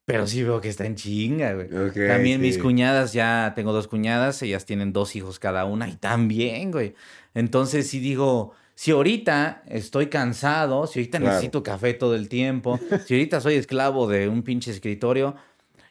pero 0.06 0.26
sí 0.26 0.42
veo 0.42 0.60
que 0.60 0.68
está 0.70 0.86
en 0.86 0.96
chinga, 0.96 1.52
güey. 1.52 1.68
También 2.08 2.40
mis 2.40 2.56
cuñadas, 2.58 3.12
ya 3.12 3.52
tengo 3.54 3.72
dos 3.72 3.86
cuñadas, 3.88 4.40
ellas 4.42 4.64
tienen 4.64 4.92
dos 4.92 5.14
hijos 5.14 5.38
cada 5.38 5.66
una 5.66 5.88
y 5.88 5.96
también, 5.96 6.72
güey. 6.72 6.94
Entonces 7.34 7.86
sí 7.88 8.00
digo, 8.00 8.52
si 8.74 8.90
ahorita 8.92 9.62
estoy 9.68 10.06
cansado, 10.06 10.86
si 10.86 11.00
ahorita 11.00 11.18
Claro. 11.18 11.34
necesito 11.34 11.62
café 11.62 11.94
todo 11.94 12.14
el 12.14 12.28
tiempo, 12.28 12.78
si 13.06 13.14
ahorita 13.14 13.40
soy 13.40 13.54
esclavo 13.54 14.06
de 14.08 14.28
un 14.28 14.42
pinche 14.42 14.70
escritorio, 14.70 15.34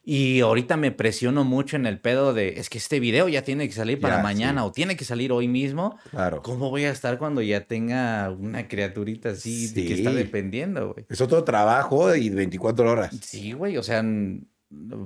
y 0.04 0.40
ahorita 0.40 0.76
me 0.76 0.92
presiono 0.92 1.44
mucho 1.44 1.76
en 1.76 1.86
el 1.86 2.00
pedo 2.00 2.34
de, 2.34 2.60
es 2.60 2.70
que 2.70 2.80
este 2.80 3.00
video 3.00 3.28
ya 3.30 3.44
tiene 3.44 3.68
que 3.68 3.74
salir 3.76 4.00
para 4.00 4.18
Ya, 4.18 4.24
mañana 4.24 4.62
sí. 4.62 4.68
o 4.68 4.72
tiene 4.72 4.96
que 4.98 5.06
salir 5.06 5.32
hoy 5.32 5.48
mismo. 5.48 6.00
Claro. 6.10 6.42
¿Cómo 6.42 6.72
voy 6.72 6.86
a 6.86 6.90
estar 6.90 7.20
cuando 7.20 7.42
ya 7.44 7.66
tenga 7.66 8.32
una 8.32 8.68
criaturita 8.68 9.30
así 9.32 9.68
de 9.68 9.86
que 9.86 9.94
está 9.94 10.10
Sí. 10.10 10.16
dependiendo, 10.16 10.94
güey? 10.94 11.06
Es 11.10 11.22
otro 11.22 11.44
trabajo 11.44 12.16
y 12.16 12.30
24 12.32 12.90
horas. 12.92 13.16
Sí, 13.22 13.52
güey, 13.52 13.78
o 13.78 13.84
sea, 13.84 14.04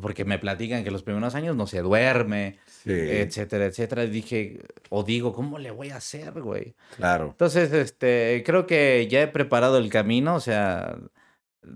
porque 0.02 0.26
me 0.26 0.40
platican 0.40 0.84
que 0.84 0.92
los 0.92 1.04
primeros 1.04 1.36
años 1.36 1.56
no 1.56 1.68
se 1.68 1.82
duerme, 1.82 2.58
Sí, 2.66 2.92
etcétera, 2.92 3.66
etcétera. 3.66 4.04
Y 4.04 4.10
dije, 4.10 4.60
o 4.90 5.04
digo, 5.04 5.34
¿cómo 5.34 5.58
le 5.60 5.72
voy 5.72 5.90
a 5.92 5.98
hacer, 5.98 6.42
güey? 6.42 6.76
claro. 6.98 7.28
Entonces, 7.32 7.72
este, 7.72 8.44
creo 8.46 8.66
que 8.68 9.08
ya 9.10 9.22
he 9.22 9.28
preparado 9.30 9.78
el 9.78 9.90
camino, 9.90 10.36
o 10.36 10.40
sea, 10.42 10.98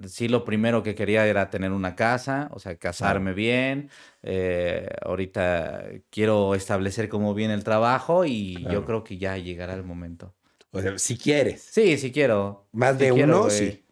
sí 0.06 0.28
lo 0.28 0.44
primero 0.44 0.84
que 0.84 0.96
quería 0.96 1.26
era 1.28 1.50
tener 1.50 1.72
una 1.72 1.96
casa, 1.96 2.50
o 2.52 2.60
sea, 2.60 2.76
casarme 2.78 3.34
bien. 3.34 3.90
eh, 4.22 4.90
ahorita 5.04 5.86
quiero 6.10 6.56
establecer 6.56 7.08
cómo 7.08 7.34
viene 7.34 7.54
el 7.54 7.64
trabajo 7.64 8.26
y 8.26 8.56
Claro. 8.58 8.74
yo 8.74 8.86
creo 8.86 9.04
que 9.06 9.18
ya 9.18 9.38
llegará 9.38 9.74
el 9.76 9.84
momento. 9.84 10.36
O 10.72 10.82
sea, 10.82 10.98
si 11.00 11.18
quieres. 11.18 11.62
Sí, 11.62 11.98
sí 11.98 12.12
quiero. 12.12 12.68
Más 12.74 13.00
de 13.00 13.12
quiero, 13.14 13.24
uno, 13.38 13.44
güey. 13.46 13.58
sí. 13.58 13.84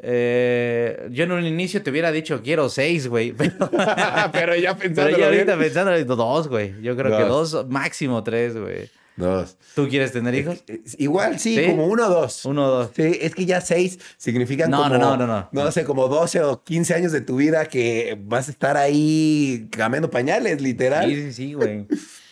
Eh, 0.00 1.08
yo 1.10 1.24
en 1.24 1.32
un 1.32 1.44
inicio 1.44 1.82
te 1.82 1.90
hubiera 1.90 2.12
dicho 2.12 2.40
quiero 2.42 2.68
seis, 2.68 3.08
güey. 3.08 3.32
Pero, 3.36 3.70
Pero 4.32 4.56
ya 4.56 4.76
pero 4.76 4.78
pensándolo 4.78 5.18
ya 5.18 5.26
ahorita 5.26 5.56
bien. 5.56 5.58
pensando, 5.72 6.16
dos, 6.16 6.48
güey. 6.48 6.80
Yo 6.82 6.96
creo 6.96 7.16
que 7.16 7.24
Dos. 7.24 7.50
dos, 7.52 7.68
máximo 7.68 8.22
tres, 8.22 8.56
güey. 8.56 8.88
Dos. 9.16 9.56
¿Tú 9.74 9.88
quieres 9.88 10.12
tener 10.12 10.32
hijos? 10.36 10.62
Igual, 10.96 11.40
sí, 11.40 11.56
¿Sí? 11.56 11.66
como 11.66 11.88
uno 11.88 12.06
o 12.06 12.08
dos. 12.10 12.44
Uno 12.44 12.66
o 12.66 12.70
dos. 12.70 12.90
Sí, 12.94 13.18
es 13.20 13.34
que 13.34 13.44
ya 13.46 13.60
seis 13.60 13.98
significan 14.16 14.70
No, 14.70 14.84
como, 14.84 14.90
no, 14.96 15.16
no, 15.16 15.26
no, 15.26 15.48
no. 15.50 15.72
sé, 15.72 15.84
como 15.84 16.06
12 16.06 16.40
o 16.42 16.62
15 16.62 16.94
años 16.94 17.10
de 17.10 17.20
tu 17.20 17.34
vida 17.36 17.66
que 17.66 18.16
vas 18.20 18.46
a 18.46 18.52
estar 18.52 18.76
ahí 18.76 19.66
cambiando 19.72 20.08
pañales, 20.08 20.60
literal. 20.62 21.08
Sí, 21.10 21.16
sí, 21.16 21.32
sí, 21.32 21.54
güey. 21.54 21.86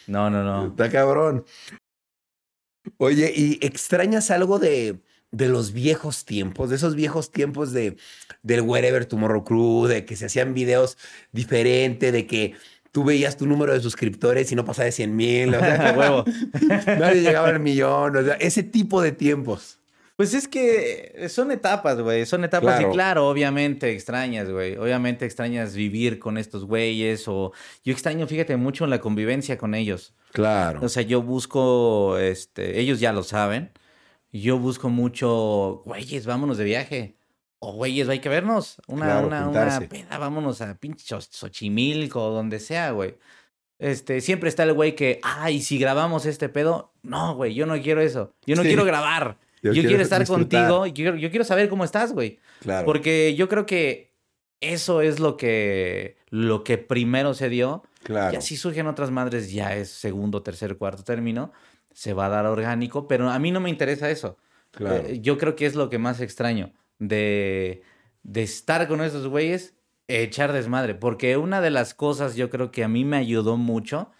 No, 0.06 0.30
no, 0.30 0.44
no. 0.44 0.66
Está 0.68 0.88
cabrón. 0.88 1.44
Oye, 2.98 3.32
¿y 3.34 3.58
extrañas 3.66 4.30
algo 4.30 4.60
de, 4.60 5.00
de 5.30 5.48
los 5.48 5.72
viejos 5.72 6.24
tiempos? 6.24 6.70
De 6.70 6.76
esos 6.76 6.94
viejos 6.94 7.30
tiempos 7.30 7.72
de, 7.72 7.96
del 8.42 8.60
Wherever 8.62 9.04
Tomorrow 9.06 9.44
Crew, 9.44 9.86
de 9.86 10.04
que 10.04 10.16
se 10.16 10.26
hacían 10.26 10.54
videos 10.54 10.96
diferente, 11.32 12.12
de 12.12 12.26
que 12.26 12.54
tú 12.92 13.04
veías 13.04 13.36
tu 13.36 13.46
número 13.46 13.72
de 13.74 13.80
suscriptores 13.80 14.50
y 14.52 14.54
no 14.54 14.64
pasaba 14.64 14.86
de 14.86 14.92
100 14.92 15.14
mil, 15.16 15.54
o 15.54 15.58
sea, 15.60 15.94
huevo. 15.98 16.24
nadie 16.86 17.20
llegaba 17.22 17.48
al 17.48 17.60
millón, 17.60 18.16
o 18.16 18.22
sea, 18.24 18.34
ese 18.34 18.62
tipo 18.62 19.02
de 19.02 19.12
tiempos. 19.12 19.78
Pues 20.16 20.32
es 20.32 20.48
que 20.48 21.26
son 21.28 21.50
etapas, 21.50 22.00
güey. 22.00 22.24
Son 22.24 22.42
etapas 22.42 22.76
Claro. 22.76 22.88
y 22.90 22.94
claro, 22.94 23.28
obviamente 23.28 23.92
extrañas, 23.92 24.50
güey. 24.50 24.74
Obviamente 24.78 25.26
extrañas 25.26 25.74
vivir 25.74 26.18
con 26.18 26.38
estos 26.38 26.64
güeyes 26.64 27.28
o 27.28 27.52
yo 27.84 27.92
extraño, 27.92 28.26
fíjate, 28.26 28.56
mucho 28.56 28.86
la 28.86 28.98
convivencia 28.98 29.58
con 29.58 29.74
ellos. 29.74 30.14
Claro. 30.32 30.80
O 30.82 30.88
sea, 30.88 31.02
yo 31.02 31.20
busco, 31.20 32.16
este, 32.16 32.80
ellos 32.80 32.98
ya 32.98 33.12
lo 33.12 33.22
saben. 33.24 33.72
Yo 34.40 34.58
busco 34.58 34.88
mucho, 34.88 35.82
güeyes, 35.84 36.26
vámonos 36.26 36.58
de 36.58 36.64
viaje. 36.64 37.16
O 37.58 37.72
güeyes, 37.72 38.08
hay 38.08 38.18
que 38.20 38.28
vernos. 38.28 38.76
Una, 38.86 39.06
Claro, 39.06 39.26
una, 39.28 39.48
una 39.48 39.80
peda, 39.88 40.18
vámonos 40.18 40.60
a 40.60 40.76
pinche 40.78 41.06
Xo- 41.14 41.28
Xochimilco 41.30 42.22
o 42.22 42.30
donde 42.32 42.60
sea, 42.60 42.90
güey. 42.90 43.16
Este, 43.78 44.20
siempre 44.20 44.48
está 44.48 44.62
el 44.62 44.72
güey 44.72 44.94
que, 44.94 45.20
ay, 45.22 45.60
si 45.60 45.78
grabamos 45.78 46.26
este 46.26 46.48
pedo, 46.48 46.92
no, 47.02 47.34
güey, 47.34 47.54
yo 47.54 47.66
no 47.66 47.80
quiero 47.80 48.00
eso. 48.00 48.34
Yo 48.46 48.56
no 48.56 48.62
Sí. 48.62 48.68
quiero 48.68 48.84
grabar. 48.84 49.38
Yo 49.62 49.70
Yo, 49.72 49.74
quiero 49.74 49.88
quiero, 49.88 50.02
estar 50.04 50.20
disfrutar. 50.20 50.68
contigo. 50.70 50.86
y 50.86 50.92
Yo, 50.92 51.14
yo 51.16 51.30
quiero 51.30 51.44
saber 51.44 51.68
cómo 51.68 51.82
estás, 51.84 52.12
güey. 52.12 52.38
claro. 52.60 52.84
Porque 52.84 53.34
yo 53.34 53.48
creo 53.48 53.66
que 53.66 54.12
eso 54.60 55.00
es 55.00 55.18
lo 55.18 55.36
que, 55.36 56.16
lo 56.28 56.62
que 56.62 56.78
primero 56.78 57.34
se 57.34 57.48
dio. 57.48 57.82
claro. 58.04 58.34
Y 58.34 58.36
así 58.36 58.56
surgen 58.56 58.86
otras 58.86 59.10
madres, 59.10 59.50
ya 59.50 59.74
es 59.74 59.88
segundo, 59.90 60.42
tercer, 60.42 60.76
cuarto 60.76 61.02
término. 61.04 61.52
Se 61.96 62.12
va 62.12 62.26
a 62.26 62.28
dar 62.28 62.44
orgánico, 62.44 63.08
pero 63.08 63.30
a 63.30 63.38
mí 63.38 63.50
no 63.50 63.58
me 63.60 63.70
interesa 63.70 64.10
eso. 64.10 64.36
Claro. 64.70 64.96
Eh, 65.06 65.20
yo 65.22 65.38
creo 65.38 65.56
que 65.56 65.64
es 65.64 65.74
lo 65.74 65.88
que 65.88 65.96
más 65.98 66.20
extraño 66.20 66.72
de, 66.98 67.80
de 68.22 68.42
estar 68.42 68.86
con 68.86 69.00
esos 69.00 69.26
güeyes, 69.28 69.74
echar 70.06 70.52
desmadre. 70.52 70.94
Porque 70.94 71.38
una 71.38 71.62
de 71.62 71.70
las 71.70 71.94
cosas 71.94 72.36
yo 72.36 72.50
creo 72.50 72.70
que 72.70 72.84
a 72.84 72.88
mí 72.88 73.06
me 73.06 73.16
ayudó 73.16 73.56
mucho, 73.56 74.10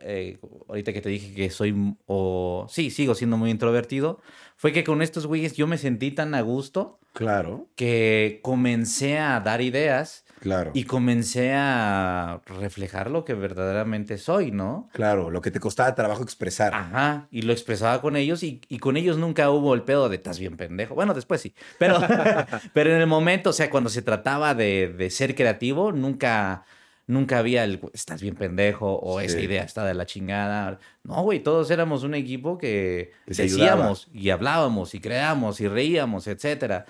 eh, 0.00 0.38
ahorita 0.68 0.94
que 0.94 1.02
te 1.02 1.10
dije 1.10 1.34
que 1.34 1.50
soy, 1.50 1.94
o 2.06 2.66
sí, 2.70 2.88
sigo 2.90 3.14
siendo 3.14 3.36
muy 3.36 3.50
introvertido, 3.50 4.20
fue 4.56 4.72
que 4.72 4.82
con 4.82 5.02
estos 5.02 5.26
güeyes 5.26 5.52
yo 5.54 5.66
me 5.66 5.76
sentí 5.76 6.10
tan 6.10 6.34
a 6.34 6.40
gusto 6.40 6.98
Claro. 7.12 7.66
que 7.74 8.40
comencé 8.42 9.18
a 9.18 9.38
dar 9.40 9.60
ideas 9.60 10.24
Claro. 10.40 10.70
y 10.74 10.84
comencé 10.84 11.52
a 11.54 12.40
reflejar 12.46 13.10
lo 13.10 13.24
que 13.24 13.34
verdaderamente 13.34 14.18
soy, 14.18 14.50
¿no? 14.50 14.88
Claro, 14.92 15.30
lo 15.30 15.40
que 15.40 15.50
te 15.50 15.60
costaba 15.60 15.94
trabajo 15.94 16.22
expresar. 16.22 16.74
Ajá, 16.74 17.26
y 17.30 17.42
lo 17.42 17.52
expresaba 17.52 18.00
con 18.00 18.16
ellos 18.16 18.42
y, 18.42 18.60
y 18.68 18.78
con 18.78 18.96
ellos 18.96 19.18
nunca 19.18 19.50
hubo 19.50 19.74
el 19.74 19.82
pedo 19.82 20.08
de 20.08 20.16
estás 20.16 20.38
bien 20.38 20.56
pendejo. 20.56 20.94
Bueno, 20.94 21.14
después 21.14 21.40
sí, 21.40 21.54
pero, 21.78 21.98
pero 22.72 22.90
en 22.94 23.00
el 23.00 23.06
momento, 23.06 23.50
o 23.50 23.52
sea, 23.52 23.70
cuando 23.70 23.90
se 23.90 24.02
trataba 24.02 24.54
de, 24.54 24.88
de 24.96 25.10
ser 25.10 25.34
creativo, 25.34 25.92
nunca, 25.92 26.64
nunca 27.06 27.38
había 27.38 27.64
el 27.64 27.80
estás 27.92 28.20
bien 28.22 28.34
pendejo 28.36 28.94
o 28.94 29.20
esa 29.20 29.40
idea 29.40 29.62
está 29.64 29.84
de 29.84 29.94
la 29.94 30.06
chingada. 30.06 30.78
No, 31.02 31.22
güey, 31.22 31.40
todos 31.40 31.70
éramos 31.70 32.02
un 32.04 32.14
equipo 32.14 32.58
que 32.58 33.12
Que 33.26 33.34
se 33.34 33.42
ayudaba. 33.44 33.70
decíamos 33.76 34.08
y 34.12 34.30
hablábamos 34.30 34.94
y 34.94 35.00
creamos 35.00 35.60
y 35.60 35.68
reíamos, 35.68 36.26
etcétera. 36.26 36.84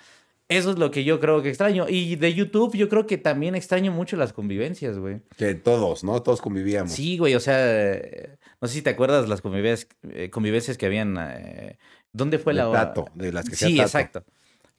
Eso 0.48 0.70
es 0.70 0.78
lo 0.78 0.90
que 0.90 1.04
yo 1.04 1.20
creo 1.20 1.42
que 1.42 1.50
extraño. 1.50 1.86
Y 1.88 2.16
de 2.16 2.32
YouTube 2.32 2.74
yo 2.74 2.88
creo 2.88 3.06
que 3.06 3.18
también 3.18 3.54
extraño 3.54 3.92
mucho 3.92 4.16
las 4.16 4.32
convivencias, 4.32 4.98
güey. 4.98 5.20
Que 5.36 5.54
todos, 5.54 6.04
¿no? 6.04 6.22
Todos 6.22 6.40
convivíamos. 6.40 6.92
Sí, 6.92 7.18
güey, 7.18 7.34
o 7.34 7.40
sea, 7.40 8.10
no 8.60 8.66
sé 8.68 8.74
si 8.74 8.82
te 8.82 8.90
acuerdas 8.90 9.28
las 9.28 9.42
convivencias, 9.42 9.88
eh, 10.10 10.30
convivencias 10.30 10.78
que 10.78 10.86
habían. 10.86 11.16
eh, 11.20 11.76
¿Dónde 12.12 12.38
fue 12.38 12.54
De 12.54 12.60
la 12.60 12.72
Tato, 12.72 13.04
de 13.14 13.32
las 13.32 13.48
que 13.48 13.56
Sí, 13.56 13.76
Tato. 13.76 13.82
exacto. 13.82 14.24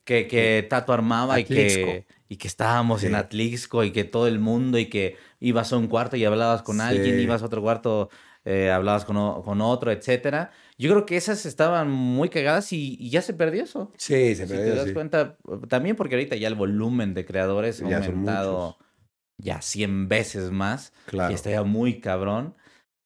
Que, 0.03 0.27
que 0.27 0.65
Tato 0.67 0.91
armaba 0.91 1.39
y 1.39 1.43
Atlixco. 1.43 1.85
que, 1.85 2.05
y 2.29 2.37
que 2.37 2.47
estábamos 2.47 3.03
en 3.03 3.09
Sí. 3.11 3.15
Atlixco 3.15 3.83
y 3.83 3.91
que 3.91 4.03
todo 4.03 4.27
el 4.27 4.39
mundo 4.39 4.79
y 4.79 4.87
que 4.87 5.17
ibas 5.39 5.71
a 5.71 5.77
un 5.77 5.85
cuarto 5.87 6.17
y 6.17 6.25
hablabas 6.25 6.63
con 6.63 6.77
Sí. 6.77 6.81
alguien, 6.81 7.19
ibas 7.19 7.43
a 7.43 7.45
otro 7.45 7.61
cuarto, 7.61 8.09
eh, 8.43 8.71
hablabas 8.71 9.05
con, 9.05 9.43
con 9.43 9.61
otro, 9.61 9.91
etcétera. 9.91 10.49
Yo 10.79 10.89
creo 10.91 11.05
que 11.05 11.17
esas 11.17 11.45
estaban 11.45 11.89
muy 11.91 12.29
cagadas 12.29 12.71
y, 12.71 12.95
y 12.99 13.09
ya 13.09 13.21
se 13.21 13.33
perdió 13.33 13.63
eso. 13.63 13.91
Sí, 13.97 14.33
se 14.35 14.47
Si 14.47 14.53
me 14.53 14.59
te 14.59 14.75
das 14.75 14.91
cuenta, 14.93 15.37
también 15.67 15.95
porque 15.97 16.15
ahorita 16.15 16.37
ya 16.37 16.47
el 16.47 16.55
volumen 16.55 17.13
de 17.13 17.25
creadores 17.25 17.81
ha 17.81 17.97
aumentado 17.97 18.77
ya 19.37 19.61
100 19.61 20.07
veces 20.07 20.51
más. 20.51 20.93
Claro. 21.05 21.31
Y 21.31 21.35
está 21.35 21.51
ya 21.51 21.63
muy 21.63 21.99
cabrón. 21.99 22.55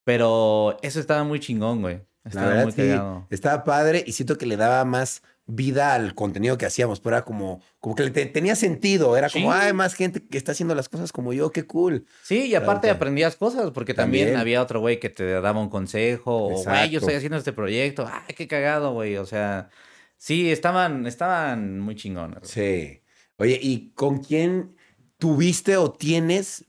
Pero 0.05 0.77
eso 0.81 0.99
estaba 0.99 1.23
muy 1.23 1.39
chingón, 1.39 1.81
güey. 1.81 2.01
La 2.23 2.29
Estaba 2.29 2.47
verdad, 2.47 2.63
muy 2.63 2.71
sí, 2.73 2.77
cagado. 2.77 3.27
estaba 3.31 3.63
padre 3.63 4.03
y 4.05 4.11
siento 4.13 4.37
que 4.37 4.45
le 4.45 4.55
daba 4.55 4.85
más 4.85 5.23
vida 5.45 5.93
al 5.93 6.15
contenido 6.15 6.57
que 6.57 6.65
hacíamos. 6.65 6.99
Pero 6.99 7.17
era 7.17 7.25
como, 7.25 7.61
como 7.79 7.95
que 7.95 8.09
te- 8.11 8.25
tenía 8.27 8.55
sentido. 8.55 9.17
Era 9.17 9.29
como, 9.29 9.51
Sí. 9.53 9.59
hay 9.59 9.73
más 9.73 9.93
gente 9.93 10.25
que 10.25 10.37
está 10.37 10.53
haciendo 10.53 10.73
las 10.75 10.87
cosas 10.89 11.11
como 11.11 11.33
yo, 11.33 11.51
qué 11.51 11.65
cool. 11.65 12.05
Sí, 12.23 12.45
y 12.47 12.55
aparte 12.55 12.87
Claro. 12.87 12.95
aprendías 12.97 13.35
cosas, 13.35 13.71
porque 13.71 13.93
también, 13.93 14.25
También. 14.27 14.39
había 14.41 14.61
otro 14.61 14.79
güey 14.79 14.99
que 14.99 15.09
te 15.09 15.25
daba 15.25 15.59
un 15.59 15.69
consejo, 15.69 16.45
o 16.47 16.63
güey, 16.63 16.89
yo 16.89 16.99
estoy 16.99 17.15
haciendo 17.15 17.37
este 17.37 17.51
proyecto, 17.53 18.07
ay, 18.09 18.33
qué 18.35 18.47
cagado, 18.47 18.93
güey. 18.93 19.17
O 19.17 19.25
sea, 19.25 19.69
sí, 20.17 20.49
estaban, 20.51 21.05
estaban 21.07 21.79
muy 21.79 21.95
chingones. 21.95 22.47
Sí. 22.47 23.01
Oye, 23.37 23.59
¿y 23.61 23.91
con 23.95 24.19
quién 24.23 24.75
tuviste 25.17 25.75
o 25.77 25.91
tienes 25.91 26.65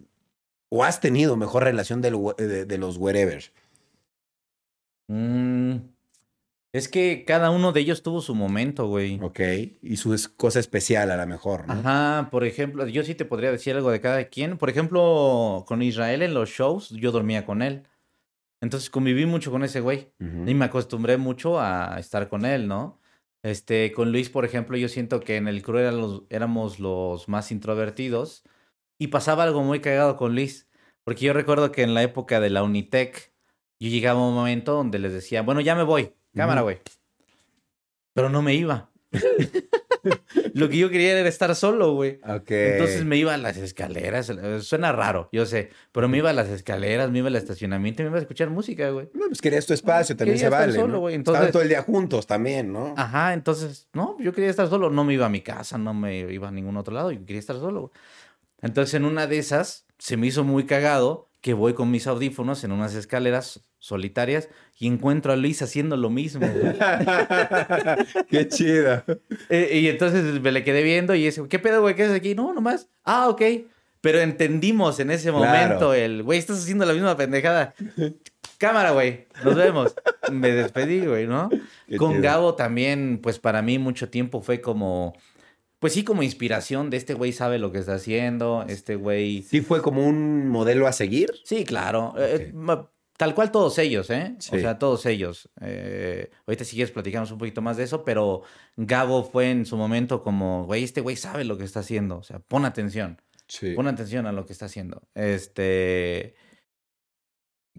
o 0.68 0.82
has 0.82 0.98
tenido 1.00 1.36
mejor 1.36 1.62
relación 1.62 2.02
del 2.02 2.14
we- 2.16 2.34
de, 2.36 2.64
de 2.64 2.78
los 2.78 2.96
wherever? 2.96 3.44
Mm, 5.08 5.76
Es 6.74 6.88
que 6.88 7.24
cada 7.24 7.50
uno 7.50 7.70
de 7.70 7.80
ellos 7.80 8.02
tuvo 8.02 8.20
su 8.20 8.34
momento, 8.34 8.88
güey. 8.88 9.20
Ok. 9.22 9.38
Y 9.80 9.96
su 9.96 10.12
es- 10.12 10.28
cosa 10.28 10.58
especial 10.58 11.12
a 11.12 11.16
lo 11.16 11.24
mejor, 11.24 11.68
¿no? 11.68 11.74
Ajá, 11.74 12.28
por 12.32 12.44
ejemplo, 12.44 12.84
yo 12.88 13.04
sí 13.04 13.14
te 13.14 13.24
podría 13.24 13.52
decir 13.52 13.76
algo 13.76 13.92
de 13.92 14.00
cada 14.00 14.24
quien. 14.24 14.58
Por 14.58 14.70
ejemplo, 14.70 15.64
con 15.68 15.82
Israel 15.82 16.22
en 16.22 16.34
los 16.34 16.50
shows, 16.50 16.90
yo 16.90 17.12
dormía 17.12 17.46
con 17.46 17.62
él. 17.62 17.84
Entonces 18.60 18.90
conviví 18.90 19.24
mucho 19.24 19.52
con 19.52 19.62
ese 19.62 19.80
güey. 19.80 20.10
Y 20.18 20.54
me 20.54 20.64
acostumbré 20.64 21.16
mucho 21.16 21.60
a 21.60 21.96
estar 22.00 22.28
con 22.28 22.44
él, 22.44 22.66
¿no? 22.66 22.98
Este, 23.44 23.92
con 23.92 24.10
Luis, 24.10 24.28
por 24.28 24.44
ejemplo, 24.44 24.76
yo 24.76 24.88
siento 24.88 25.20
que 25.20 25.36
en 25.36 25.46
el 25.46 25.62
crew 25.62 25.78
eran 25.78 25.98
los- 25.98 26.22
éramos 26.28 26.80
los 26.80 27.28
más 27.28 27.52
introvertidos. 27.52 28.42
Y 28.98 29.08
pasaba 29.08 29.44
algo 29.44 29.62
muy 29.62 29.78
cagado 29.80 30.16
con 30.16 30.34
Luis. 30.34 30.68
Porque 31.04 31.26
yo 31.26 31.34
recuerdo 31.34 31.70
que 31.70 31.82
en 31.82 31.94
la 31.94 32.02
época 32.02 32.40
de 32.40 32.50
la 32.50 32.64
Unitec, 32.64 33.32
yo 33.78 33.88
llegaba 33.90 34.20
a 34.20 34.26
un 34.28 34.34
momento 34.34 34.72
donde 34.72 34.98
les 34.98 35.12
decía, 35.12 35.42
bueno, 35.42 35.60
ya 35.60 35.74
me 35.76 35.82
voy, 35.84 36.14
cámara, 36.34 36.62
güey. 36.62 36.78
Pero 38.14 38.28
no 38.28 38.42
me 38.42 38.54
iba. 38.54 38.90
Lo 40.54 40.68
que 40.68 40.76
yo 40.76 40.90
quería 40.90 41.18
era 41.18 41.28
estar 41.28 41.54
solo, 41.54 41.94
güey. 41.94 42.20
Ok. 42.28 42.50
Entonces 42.50 43.04
me 43.04 43.16
iba 43.16 43.32
a 43.34 43.38
las 43.38 43.56
escaleras. 43.56 44.30
Suena 44.60 44.92
raro, 44.92 45.28
yo 45.32 45.46
sé. 45.46 45.70
Pero 45.92 46.08
me 46.08 46.18
iba 46.18 46.30
a 46.30 46.32
las 46.32 46.48
escaleras, 46.48 47.10
me 47.10 47.18
iba 47.20 47.28
al 47.28 47.36
estacionamiento 47.36 48.02
me 48.02 48.08
iba 48.10 48.18
a 48.18 48.20
escuchar 48.20 48.50
música, 48.50 48.90
güey. 48.90 49.08
No, 49.14 49.26
pues 49.28 49.40
querías 49.40 49.66
tu 49.66 49.72
espacio, 49.72 50.16
también 50.16 50.36
Quería 50.36 50.50
se 50.50 50.54
estar 50.54 50.68
vale. 50.68 50.78
solo, 50.78 51.08
Estaban 51.08 51.50
todo 51.52 51.62
el 51.62 51.68
día 51.68 51.82
juntos 51.82 52.26
también, 52.26 52.72
¿no? 52.72 52.94
Ajá, 52.96 53.32
entonces, 53.32 53.88
no, 53.94 54.16
yo 54.20 54.32
quería 54.32 54.50
estar 54.50 54.68
solo. 54.68 54.90
No 54.90 55.04
me 55.04 55.14
iba 55.14 55.26
a 55.26 55.30
mi 55.30 55.40
casa, 55.40 55.78
no 55.78 55.94
me 55.94 56.18
iba 56.32 56.48
a 56.48 56.52
ningún 56.52 56.76
otro 56.76 56.94
lado. 56.94 57.10
Yo 57.10 57.20
quería 57.24 57.40
estar 57.40 57.56
solo. 57.56 57.80
güey. 57.82 57.92
Entonces, 58.60 58.94
en 58.94 59.04
una 59.06 59.26
de 59.26 59.38
esas, 59.38 59.86
se 59.98 60.16
me 60.16 60.26
hizo 60.26 60.44
muy 60.44 60.66
cagado 60.66 61.30
que 61.40 61.54
voy 61.54 61.74
con 61.74 61.90
mis 61.90 62.06
audífonos 62.06 62.62
en 62.64 62.72
unas 62.72 62.94
escaleras 62.94 63.60
solitarias 63.84 64.48
y 64.78 64.86
encuentro 64.86 65.32
a 65.32 65.36
Luis 65.36 65.60
haciendo 65.62 65.96
lo 65.96 66.08
mismo. 66.10 66.46
güey. 66.46 66.74
Qué 68.30 68.48
chido. 68.48 69.02
Eh, 69.48 69.78
y 69.80 69.88
entonces 69.88 70.40
me 70.40 70.52
le 70.52 70.64
quedé 70.64 70.82
viendo 70.82 71.14
y 71.14 71.24
dice, 71.24 71.42
¿qué 71.48 71.58
pedo, 71.58 71.80
güey? 71.82 71.94
¿Qué 71.94 72.04
haces 72.04 72.16
aquí? 72.16 72.34
No, 72.34 72.52
nomás. 72.54 72.88
Ah, 73.04 73.28
ok. 73.28 73.42
Pero 74.00 74.20
entendimos 74.20 75.00
en 75.00 75.10
ese 75.10 75.30
Claro. 75.30 75.44
momento 75.46 75.94
el, 75.94 76.22
güey, 76.22 76.38
estás 76.38 76.58
haciendo 76.62 76.84
la 76.84 76.92
misma 76.92 77.16
pendejada. 77.16 77.74
Cámara, 78.58 78.92
güey. 78.92 79.26
Nos 79.44 79.54
vemos. 79.54 79.94
Me 80.32 80.50
despedí, 80.52 81.00
güey, 81.06 81.26
¿no? 81.26 81.50
Qué 81.88 81.96
Con 81.96 82.12
chido. 82.12 82.22
Gabo 82.22 82.54
también, 82.54 83.18
pues 83.22 83.38
para 83.38 83.62
mí 83.62 83.78
mucho 83.78 84.08
tiempo 84.10 84.40
fue 84.42 84.60
como, 84.60 85.14
pues 85.78 85.92
sí, 85.94 86.04
como 86.04 86.22
inspiración 86.22 86.90
de 86.90 86.96
este 86.98 87.14
güey 87.14 87.32
sabe 87.32 87.58
lo 87.58 87.72
que 87.72 87.78
está 87.78 87.94
haciendo, 87.94 88.64
este 88.68 88.96
güey... 88.96 89.42
Sí 89.42 89.60
fue 89.60 89.82
como 89.82 90.06
un 90.06 90.48
modelo 90.48 90.86
a 90.86 90.92
seguir. 90.92 91.32
Sí, 91.44 91.64
claro. 91.64 92.14
eh, 92.18 92.50
ma- 92.54 92.90
tal 93.16 93.34
cual 93.34 93.50
todos 93.50 93.78
ellos, 93.78 94.10
¿eh? 94.10 94.34
Sí. 94.38 94.56
O 94.56 94.60
sea, 94.60 94.78
todos 94.78 95.06
ellos. 95.06 95.48
Eh, 95.60 96.30
ahorita 96.46 96.64
si 96.64 96.76
quieres 96.76 96.92
platicamos 96.92 97.30
un 97.30 97.38
poquito 97.38 97.62
más 97.62 97.76
de 97.76 97.84
eso, 97.84 98.04
pero 98.04 98.42
Gabo 98.76 99.24
fue 99.24 99.50
en 99.50 99.66
su 99.66 99.76
momento 99.76 100.22
como, 100.22 100.64
güey, 100.66 100.84
este 100.84 101.00
güey 101.00 101.16
sabe 101.16 101.44
lo 101.44 101.56
que 101.56 101.64
está 101.64 101.80
haciendo. 101.80 102.18
O 102.18 102.22
sea, 102.22 102.40
pon 102.40 102.64
atención. 102.64 103.20
Sí. 103.46 103.74
Pon 103.74 103.86
atención 103.86 104.26
a 104.26 104.32
lo 104.32 104.46
que 104.46 104.52
está 104.52 104.66
haciendo. 104.66 105.08
Este. 105.14 106.34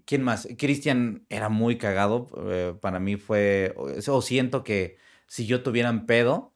¿Quién 0.05 0.21
más? 0.21 0.47
Cristian 0.57 1.25
era 1.29 1.49
muy 1.49 1.77
cagado. 1.77 2.27
eh, 2.49 2.73
para 2.79 2.99
mí 2.99 3.17
fue. 3.17 3.73
O, 3.77 4.21
siento 4.21 4.63
que 4.63 4.97
si 5.27 5.45
yo 5.45 5.63
tuviera 5.63 5.89
un 5.89 6.05
pedo, 6.05 6.54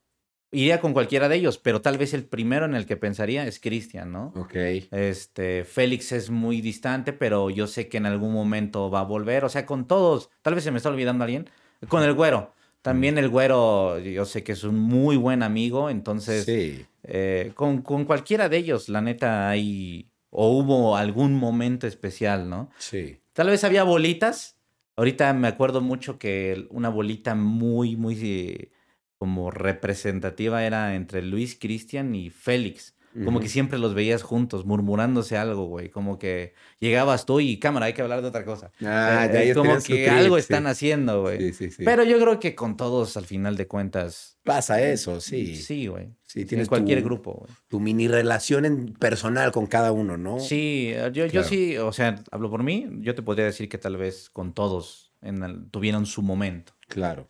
iría 0.51 0.79
con 0.81 0.93
cualquiera 0.93 1.29
de 1.29 1.35
ellos, 1.35 1.57
pero 1.57 1.81
tal 1.81 1.97
vez 1.97 2.13
el 2.13 2.25
primero 2.25 2.65
en 2.65 2.75
el 2.75 2.85
que 2.85 2.97
pensaría 2.97 3.45
es 3.45 3.59
Cristian, 3.59 4.11
¿no? 4.11 4.33
Ok. 4.35 4.55
Este, 4.91 5.63
Félix 5.63 6.11
es 6.11 6.29
muy 6.29 6.61
distante, 6.61 7.13
pero 7.13 7.49
yo 7.49 7.67
sé 7.67 7.87
que 7.87 7.97
en 7.97 8.05
algún 8.05 8.33
momento 8.33 8.89
va 8.89 9.01
a 9.01 9.03
volver. 9.03 9.45
O 9.45 9.49
sea, 9.49 9.65
con 9.65 9.87
todos, 9.87 10.29
tal 10.41 10.55
vez 10.55 10.63
se 10.63 10.71
me 10.71 10.77
está 10.77 10.89
olvidando 10.89 11.23
alguien. 11.23 11.49
Con 11.87 12.03
el 12.03 12.13
güero. 12.13 12.53
También 12.81 13.17
el 13.17 13.27
güero, 13.29 13.99
yo 13.99 14.25
sé 14.25 14.43
que 14.43 14.53
es 14.53 14.63
un 14.63 14.79
muy 14.79 15.17
buen 15.17 15.43
amigo, 15.43 15.89
entonces 15.89 16.45
Sí. 16.45 16.85
eh, 17.03 17.51
con, 17.53 17.81
con 17.81 18.05
cualquiera 18.05 18.47
de 18.47 18.57
ellos, 18.57 18.87
la 18.89 19.01
neta, 19.01 19.49
hay 19.49 20.09
o 20.29 20.49
hubo 20.57 20.95
algún 20.95 21.33
momento 21.35 21.87
especial, 21.87 22.49
¿no? 22.49 22.69
Sí. 22.77 23.19
Tal 23.33 23.47
vez 23.47 23.63
había 23.63 23.83
bolitas. 23.83 24.57
Ahorita 24.95 25.33
me 25.33 25.47
acuerdo 25.47 25.81
mucho 25.81 26.17
que 26.19 26.67
una 26.69 26.89
bolita 26.89 27.35
muy, 27.35 27.95
muy 27.95 28.17
eh, 28.21 28.71
como 29.20 29.51
representativa 29.51 30.63
era 30.65 30.95
entre 30.95 31.22
Luis, 31.22 31.55
Cristian 31.59 32.15
y 32.15 32.30
Félix. 32.32 32.95
Como 33.26 33.39
que 33.39 33.49
siempre 33.49 33.80
los 33.80 33.95
veías 33.95 34.22
juntos, 34.22 34.65
murmurándose 34.65 35.36
algo, 35.36 35.65
güey. 35.65 35.89
Como 35.89 36.20
que 36.20 36.53
llegabas 36.80 37.26
tú 37.26 37.39
y 37.39 37.57
cámara, 37.57 37.88
hay 37.88 37.93
que 37.93 38.03
hablar 38.03 38.22
de 38.22 38.28
otra 38.28 38.45
cosa. 38.45 38.72
Ah, 38.82 39.26
Eh, 39.28 39.34
ya, 39.34 39.43
eh, 39.45 39.53
como 39.55 39.74
que 39.78 39.82
trip, 40.05 40.09
algo 40.09 40.36
sí. 40.36 40.41
están 40.41 40.67
haciendo, 40.67 41.24
güey. 41.24 41.39
Sí, 41.39 41.53
sí, 41.53 41.72
sí. 41.72 41.84
Pero 41.84 42.03
yo 42.03 42.20
creo 42.20 42.39
que 42.39 42.53
con 42.53 42.78
todos, 42.78 43.17
al 43.17 43.26
final 43.26 43.57
de 43.57 43.67
cuentas. 43.67 44.38
Pasa 44.43 44.80
eso, 44.84 45.20
sí. 45.22 45.47
Sí, 45.47 45.55
Sí, 45.55 45.88
güey. 45.88 46.13
Sí, 46.24 46.41
en 46.41 46.47
tienes 46.47 46.70
cualquier 46.70 46.99
tu- 46.99 47.05
grupo, 47.05 47.34
güey. 47.34 47.51
tu 47.67 47.80
mini 47.80 48.07
relación 48.07 48.63
en 48.65 48.93
personal 48.93 49.51
con 49.51 49.65
cada 49.65 49.91
uno, 49.91 50.15
¿no? 50.15 50.39
Sí, 50.39 50.93
yo, 51.11 51.26
yo 51.26 51.43
sí, 51.43 51.78
o 51.78 51.91
sea, 51.91 52.24
hablo 52.30 52.51
por 52.51 52.61
mí, 52.61 52.88
yo 52.99 53.15
te 53.15 53.24
podría 53.24 53.45
decir 53.45 53.67
que 53.70 53.80
tal 53.80 53.97
vez 53.97 54.30
con 54.30 54.53
todos 54.53 55.13
en 55.24 55.41
el- 55.43 55.67
tuvieron 55.72 56.05
su 56.05 56.22
momento. 56.22 56.74
Claro. 56.88 57.28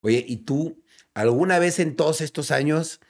Oye, 0.00 0.24
¿y 0.26 0.38
tú 0.38 0.82
alguna 1.20 1.58
vez 1.58 1.78
en 1.78 1.96
todos 1.96 2.20
estos 2.20 2.50
años 2.50 3.00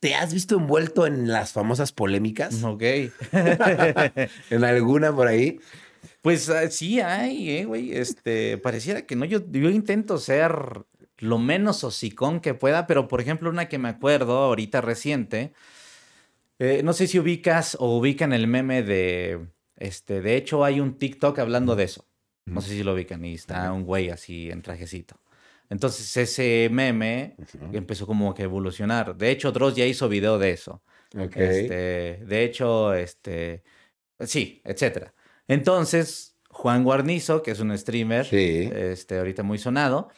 te 0.00 0.14
has 0.14 0.34
visto 0.34 0.56
envuelto 0.56 1.06
en 1.06 1.28
las 1.28 1.52
famosas 1.52 1.92
polémicas? 1.92 2.62
Ok. 2.62 2.82
¿En 4.50 4.64
alguna 4.64 5.14
por 5.14 5.26
ahí? 5.26 5.60
pues 6.22 6.48
ah, 6.50 6.70
sí 6.70 7.00
hay, 7.00 7.50
eh, 7.50 7.64
güey. 7.64 7.92
Este, 7.92 8.58
pareciera 8.58 9.06
que 9.06 9.16
no, 9.16 9.24
yo, 9.24 9.40
yo 9.50 9.70
intento 9.70 10.18
ser 10.18 10.84
lo 11.18 11.38
menos 11.38 11.84
hocicón 11.84 12.40
que 12.40 12.54
pueda, 12.54 12.86
pero 12.86 13.08
por 13.08 13.20
ejemplo, 13.20 13.50
una 13.50 13.68
que 13.68 13.78
me 13.78 13.88
acuerdo 13.88 14.38
ahorita 14.38 14.80
reciente, 14.80 15.52
eh, 16.58 16.82
no 16.82 16.92
sé 16.92 17.06
si 17.06 17.18
ubicas 17.18 17.76
o 17.78 17.96
ubican 17.98 18.32
el 18.32 18.46
meme 18.46 18.82
de, 18.82 19.46
este, 19.76 20.20
de 20.20 20.36
hecho 20.36 20.64
hay 20.64 20.80
un 20.80 20.98
TikTok 20.98 21.38
hablando 21.38 21.76
de 21.76 21.84
eso. 21.84 22.06
No 22.46 22.60
sé 22.62 22.70
si 22.70 22.82
lo 22.82 22.94
ubican 22.94 23.24
y 23.24 23.34
está 23.34 23.72
un 23.72 23.84
güey 23.84 24.10
así 24.10 24.50
en 24.50 24.62
trajecito. 24.62 25.20
Entonces 25.70 26.14
ese 26.16 26.68
meme 26.70 27.36
Ujú. 27.38 27.70
empezó 27.76 28.06
como 28.06 28.34
que 28.34 28.42
a 28.42 28.44
evolucionar. 28.44 29.16
De 29.16 29.30
hecho, 29.30 29.52
Dross 29.52 29.74
ya 29.76 29.86
hizo 29.86 30.08
video 30.08 30.38
de 30.38 30.50
eso. 30.50 30.82
Ok. 31.18 31.36
Este, 31.36 32.22
de 32.26 32.44
hecho, 32.44 32.92
este, 32.92 33.62
sí, 34.20 34.60
etcétera. 34.64 35.14
Entonces, 35.48 36.36
Juan 36.50 36.84
Guarnizo, 36.84 37.42
que 37.42 37.52
es 37.52 37.60
un 37.60 37.76
streamer, 37.78 38.26
Sí. 38.26 38.68
este, 38.72 39.18
ahorita 39.18 39.42
muy 39.42 39.58
sonado, 39.58 40.08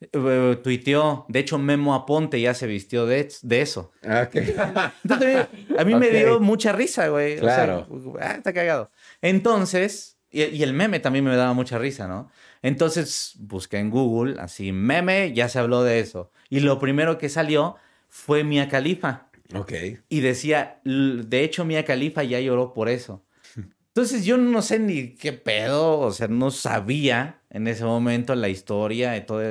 eh, 0.00 0.58
tuiteó, 0.62 1.26
de 1.28 1.38
hecho, 1.40 1.58
Memo 1.58 1.94
Aponte 1.94 2.40
ya 2.40 2.54
se 2.54 2.66
vistió 2.66 3.06
de, 3.06 3.28
de 3.42 3.60
eso. 3.62 3.92
Ah, 4.04 4.26
ok. 4.28 4.34
Entonces, 5.04 5.46
a 5.78 5.84
mí 5.84 5.94
me 5.94 6.08
Ok. 6.08 6.12
dio 6.14 6.40
mucha 6.40 6.72
risa, 6.72 7.08
güey. 7.08 7.36
O 7.38 7.42
sea, 7.42 7.64
Claro. 7.64 7.86
ah, 8.20 8.32
está 8.36 8.52
cagado. 8.52 8.90
Entonces, 9.20 10.18
y, 10.30 10.42
y 10.44 10.62
el 10.62 10.72
meme 10.72 10.98
también 11.00 11.24
me 11.24 11.34
daba 11.36 11.52
mucha 11.52 11.78
risa, 11.78 12.08
¿no? 12.08 12.30
Entonces, 12.62 13.34
busqué 13.38 13.78
en 13.78 13.90
Google, 13.90 14.36
así, 14.40 14.72
meme, 14.72 15.32
ya 15.34 15.48
se 15.48 15.58
habló 15.58 15.82
de 15.82 16.00
eso. 16.00 16.30
Y 16.48 16.60
lo 16.60 16.78
primero 16.78 17.18
que 17.18 17.28
salió 17.28 17.76
fue 18.08 18.44
Mia 18.44 18.68
Khalifa. 18.68 19.28
ok. 19.54 19.72
Y 20.08 20.20
decía, 20.20 20.80
"L- 20.84 21.24
de 21.24 21.44
hecho, 21.44 21.64
Mia 21.64 21.84
Khalifa 21.84 22.22
ya 22.22 22.40
lloró 22.40 22.72
por 22.72 22.88
eso. 22.88 23.24
Entonces 23.94 24.24
yo 24.24 24.38
no 24.38 24.62
sé 24.62 24.78
ni 24.78 25.14
qué 25.16 25.32
pedo, 25.34 25.98
o 25.98 26.12
sea, 26.12 26.28
no 26.28 26.50
sabía 26.50 27.42
en 27.50 27.66
ese 27.68 27.84
momento 27.84 28.34
la 28.34 28.48
historia 28.48 29.14
y 29.18 29.26
todo, 29.26 29.42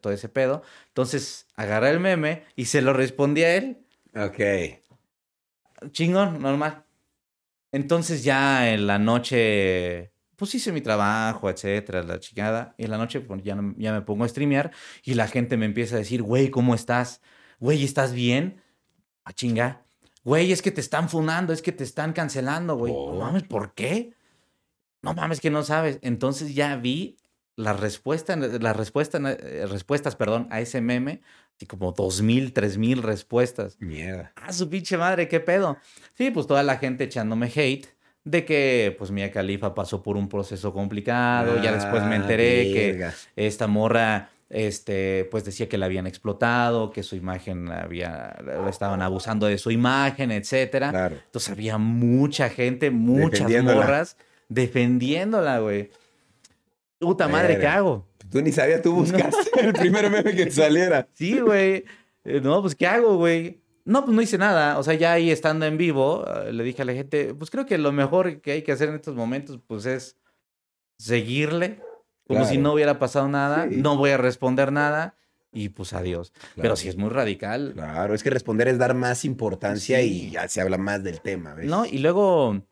todo 0.00 0.12
ese 0.12 0.28
pedo. 0.30 0.62
Entonces 0.88 1.46
agarré 1.56 1.90
el 1.90 2.00
meme 2.00 2.44
y 2.56 2.64
se 2.66 2.80
lo 2.80 2.94
respondí 2.94 3.42
a 3.42 3.56
él. 3.56 3.78
Ok. 4.14 4.40
Chingón, 5.92 6.40
normal. 6.40 6.84
Entonces 7.72 8.24
ya 8.24 8.72
en 8.72 8.86
la 8.86 8.98
noche, 8.98 10.12
pues 10.40 10.54
hice 10.54 10.72
mi 10.72 10.80
trabajo, 10.80 11.50
etcétera, 11.50 12.02
la 12.02 12.18
chingada. 12.18 12.74
Y 12.78 12.84
en 12.84 12.90
la 12.90 12.96
noche 12.96 13.20
pues, 13.20 13.42
ya, 13.44 13.56
ya 13.76 13.92
me 13.92 14.00
pongo 14.00 14.24
a 14.24 14.28
streamear 14.28 14.72
y 15.04 15.12
la 15.12 15.28
gente 15.28 15.58
me 15.58 15.66
empieza 15.66 15.96
a 15.96 15.98
decir, 15.98 16.22
güey, 16.22 16.48
¿cómo 16.48 16.74
estás? 16.74 17.20
Güey, 17.58 17.84
¿estás 17.84 18.14
bien? 18.14 18.62
A 19.24 19.34
chinga. 19.34 19.84
Güey, 20.24 20.50
es 20.50 20.62
que 20.62 20.70
te 20.70 20.80
están 20.80 21.10
funando, 21.10 21.52
es 21.52 21.60
que 21.60 21.72
te 21.72 21.84
están 21.84 22.14
cancelando, 22.14 22.74
güey. 22.76 22.90
Oh. 22.96 23.12
No 23.12 23.20
mames, 23.20 23.42
¿por 23.42 23.74
qué? 23.74 24.14
No 25.02 25.12
mames, 25.12 25.40
que 25.40 25.50
no 25.50 25.62
sabes. 25.62 25.98
Entonces 26.00 26.54
ya 26.54 26.74
vi 26.76 27.18
la 27.56 27.74
respuesta, 27.74 28.34
las 28.34 28.76
respuestas, 28.76 29.20
respuestas, 29.68 30.16
perdón, 30.16 30.48
a 30.50 30.62
ese 30.62 30.80
meme, 30.80 31.20
así 31.54 31.66
como 31.66 31.92
dos 31.92 32.22
mil, 32.22 32.54
tres 32.54 32.78
mil 32.78 33.02
respuestas. 33.02 33.76
Mierda. 33.78 34.32
Ah, 34.36 34.54
su 34.54 34.70
pinche 34.70 34.96
madre, 34.96 35.28
qué 35.28 35.40
pedo. 35.40 35.76
Sí, 36.14 36.30
pues 36.30 36.46
toda 36.46 36.62
la 36.62 36.78
gente 36.78 37.04
echándome 37.04 37.52
hate 37.54 37.99
de 38.24 38.44
que 38.44 38.94
pues 38.98 39.10
Mia 39.10 39.30
Khalifa 39.30 39.74
pasó 39.74 40.02
por 40.02 40.16
un 40.16 40.28
proceso 40.28 40.72
complicado. 40.72 41.62
ya 41.62 41.72
después 41.72 42.02
me 42.04 42.14
Ah, 42.14 42.16
enteré 42.16 42.72
que 42.72 43.10
esta 43.36 43.66
morra 43.66 44.30
este 44.50 45.28
pues 45.30 45.44
decía 45.44 45.68
que 45.68 45.78
la 45.78 45.86
habían 45.86 46.06
explotado, 46.06 46.90
que 46.90 47.02
su 47.02 47.14
imagen 47.16 47.70
había 47.70 48.36
estaban 48.68 49.00
abusando 49.00 49.46
de 49.46 49.58
su 49.58 49.70
imagen, 49.70 50.32
etcétera. 50.32 50.90
Claro. 50.90 51.16
Entonces 51.24 51.50
había 51.50 51.78
mucha 51.78 52.48
gente, 52.50 52.90
muchas 52.90 53.50
morras 53.62 54.16
defendiéndola, 54.48 55.60
güey. 55.60 55.90
Puta 56.98 57.28
madre, 57.28 57.58
¿qué 57.58 57.66
hago? 57.66 58.06
Tú 58.30 58.42
ni 58.42 58.52
sabías, 58.52 58.82
tú 58.82 58.92
buscaste 58.96 59.48
el 59.60 59.72
primer 59.72 60.10
meme 60.10 60.34
que 60.34 60.46
te 60.46 60.50
saliera. 60.50 61.08
Sí, 61.14 61.40
güey. 61.40 61.84
Eh, 62.24 62.40
no, 62.42 62.60
pues, 62.60 62.74
¿qué 62.74 62.86
hago, 62.86 63.16
güey? 63.16 63.59
No, 63.84 64.04
pues 64.04 64.14
no 64.14 64.22
hice 64.22 64.38
nada. 64.38 64.78
O 64.78 64.82
sea, 64.82 64.94
ya 64.94 65.12
ahí 65.12 65.30
estando 65.30 65.66
en 65.66 65.76
vivo, 65.78 66.24
eh, 66.26 66.52
le 66.52 66.62
dije 66.64 66.82
a 66.82 66.84
la 66.84 66.92
gente, 66.92 67.34
pues 67.34 67.50
creo 67.50 67.66
que 67.66 67.78
lo 67.78 67.92
mejor 67.92 68.40
que 68.40 68.52
hay 68.52 68.62
que 68.62 68.72
hacer 68.72 68.88
en 68.88 68.94
estos 68.96 69.14
momentos, 69.16 69.58
pues 69.66 69.86
es 69.86 70.16
seguirle, 70.98 71.80
como 72.26 72.44
si 72.44 72.58
no 72.58 72.72
hubiera 72.74 72.98
pasado 72.98 73.28
nada, 73.28 73.66
Sí. 73.68 73.76
no 73.76 73.96
voy 73.96 74.10
a 74.10 74.16
responder 74.16 74.70
nada 74.72 75.16
y 75.52 75.70
pues 75.70 75.92
adiós. 75.92 76.32
Pero 76.56 76.76
sí 76.76 76.88
es 76.88 76.96
muy 76.96 77.08
radical. 77.10 77.72
Claro, 77.74 78.14
es 78.14 78.22
que 78.22 78.30
responder 78.30 78.68
es 78.68 78.78
dar 78.78 78.94
más 78.94 79.24
importancia 79.24 79.98
Sí. 80.00 80.26
y 80.28 80.30
ya 80.30 80.46
se 80.48 80.60
habla 80.60 80.78
más 80.78 81.02
del 81.02 81.20
tema, 81.20 81.54
¿ves? 81.54 81.66
¿No? 81.66 81.86
Y 81.86 81.98
luego, 81.98 82.62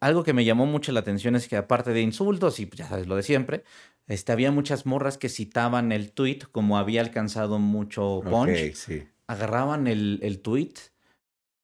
algo 0.00 0.24
que 0.24 0.32
me 0.34 0.44
llamó 0.44 0.66
mucho 0.66 0.92
la 0.92 1.00
atención 1.00 1.36
es 1.36 1.48
que 1.48 1.56
aparte 1.56 1.92
de 1.92 2.02
insultos, 2.02 2.58
y 2.60 2.68
ya 2.74 2.86
sabes 2.88 3.06
lo 3.06 3.16
de 3.16 3.22
siempre, 3.22 3.64
este, 4.08 4.32
había 4.32 4.50
muchas 4.50 4.84
morras 4.86 5.16
que 5.18 5.28
citaban 5.28 5.92
el 5.92 6.12
tweet 6.12 6.40
como 6.52 6.78
había 6.78 7.00
alcanzado 7.00 7.58
mucho 7.58 8.20
punch. 8.28 8.74
Sí. 8.74 9.04
Agarraban 9.28 9.86
el, 9.86 10.18
el 10.22 10.40
tweet 10.40 10.72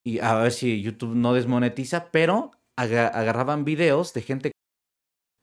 y 0.06 0.18
a 0.20 0.34
ver 0.34 0.52
si 0.52 0.82
YouTube 0.82 1.14
no 1.14 1.32
desmonetiza, 1.34 2.10
pero 2.10 2.50
aga- 2.76 3.08
agarraban 3.08 3.64
videos 3.64 4.12
de 4.14 4.22
gente, 4.22 4.52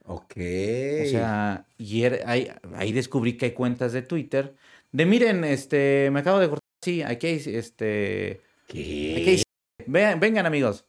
Ok. 0.05 0.33
o 0.35 1.05
sea, 1.09 1.65
y 1.77 2.03
ahí, 2.03 2.49
ahí 2.75 2.91
descubrí 2.91 3.37
que 3.37 3.45
hay 3.45 3.51
cuentas 3.53 3.93
de 3.93 4.01
Twitter 4.01 4.55
de 4.91 5.05
miren, 5.05 5.43
este, 5.43 6.09
me 6.11 6.19
acabo 6.19 6.39
de 6.39 6.49
cortar, 6.49 6.59
sí, 6.83 7.01
aquí 7.01 7.27
hay, 7.27 7.35
este, 7.47 8.41
¿Qué? 8.67 9.15
aquí 9.17 9.29
hay, 9.29 9.43
vean, 9.87 10.19
vengan 10.19 10.45
amigos. 10.45 10.85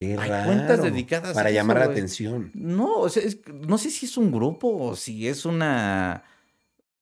Qué 0.00 0.16
hay 0.18 0.44
cuentas 0.46 0.78
raro. 0.78 0.84
dedicadas 0.84 1.30
a 1.32 1.34
Para 1.34 1.50
eso, 1.50 1.56
llamar 1.56 1.78
la 1.78 1.84
atención. 1.86 2.50
No, 2.54 3.00
o 3.00 3.08
sea, 3.08 3.22
es- 3.22 3.40
no 3.48 3.76
sé 3.76 3.90
si 3.90 4.06
es 4.06 4.16
un 4.16 4.30
grupo 4.30 4.68
o 4.82 4.96
si 4.96 5.26
es 5.28 5.44
una, 5.44 6.22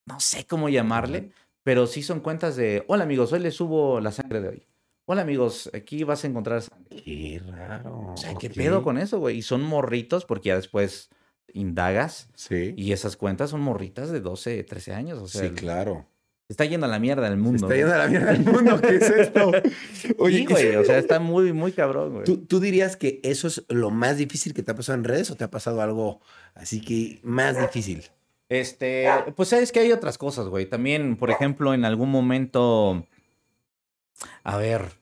no 0.06 0.18
sé 0.20 0.46
cómo 0.46 0.68
llamarle, 0.68 1.30
pero 1.62 1.86
sí 1.86 2.02
son 2.02 2.20
cuentas 2.20 2.56
de, 2.56 2.84
hola 2.88 3.04
amigos, 3.04 3.32
hoy 3.32 3.40
les 3.40 3.54
subo 3.54 4.00
la 4.00 4.12
sangre 4.12 4.40
de 4.40 4.48
hoy. 4.48 4.66
Hola 5.06 5.22
amigos, 5.22 5.70
aquí 5.72 6.04
vas 6.04 6.22
a 6.24 6.26
encontrar 6.26 6.60
sangre. 6.62 7.02
Qué 7.02 7.40
raro. 7.46 8.12
O 8.12 8.16
sea, 8.16 8.34
¿qué 8.34 8.50
pedo 8.50 8.82
con 8.82 8.98
eso, 8.98 9.18
güey? 9.18 9.38
Y 9.38 9.42
son 9.42 9.62
morritos 9.62 10.24
porque 10.26 10.48
ya 10.48 10.56
después 10.56 11.08
indagas 11.54 12.28
Sí. 12.34 12.74
y 12.76 12.92
esas 12.92 13.16
cuentas 13.16 13.50
son 13.50 13.60
morritas 13.62 14.10
de 14.10 14.20
12, 14.20 14.62
13 14.64 14.92
años. 14.92 15.18
O 15.18 15.26
sea, 15.28 15.40
sí, 15.42 15.46
el- 15.48 15.54
claro. 15.54 16.06
se 16.46 16.52
está 16.52 16.66
yendo 16.66 16.84
a 16.84 16.90
la 16.90 16.98
mierda 16.98 17.26
el 17.26 17.34
Se 17.34 17.38
mundo. 17.38 17.66
está 17.66 17.76
yendo 17.76 17.94
a 17.94 17.98
la 17.98 18.08
mierda 18.08 18.32
del 18.32 18.44
mundo. 18.44 18.80
¿Qué 18.82 18.96
es 18.96 19.10
esto? 19.10 19.50
Sí, 19.94 20.44
güey, 20.46 20.76
o 20.76 20.84
sea, 20.84 20.98
está 20.98 21.18
muy, 21.20 21.52
muy 21.54 21.72
cabrón, 21.72 22.12
güey. 22.12 22.24
¿tú, 22.24 22.44
tú 22.44 22.60
dirías 22.60 22.96
que 22.96 23.20
eso 23.24 23.48
es 23.48 23.64
lo 23.68 23.90
más 23.90 24.18
difícil 24.18 24.52
que 24.54 24.62
te 24.62 24.72
ha 24.72 24.74
pasado 24.74 24.96
en 24.98 25.04
redes 25.04 25.30
o 25.30 25.36
te 25.36 25.44
ha 25.44 25.50
pasado 25.50 25.80
algo 25.80 26.20
así 26.54 26.80
que 26.82 27.18
más 27.22 27.58
difícil? 27.58 28.04
Este, 28.48 29.08
pues 29.36 29.50
sabes 29.50 29.72
que 29.72 29.80
hay 29.80 29.92
otras 29.92 30.16
cosas, 30.16 30.48
güey. 30.48 30.66
También, 30.66 31.16
por 31.16 31.30
ejemplo, 31.30 31.74
en 31.74 31.84
algún 31.84 32.10
momento, 32.10 33.06
a 34.42 34.56
ver, 34.56 34.92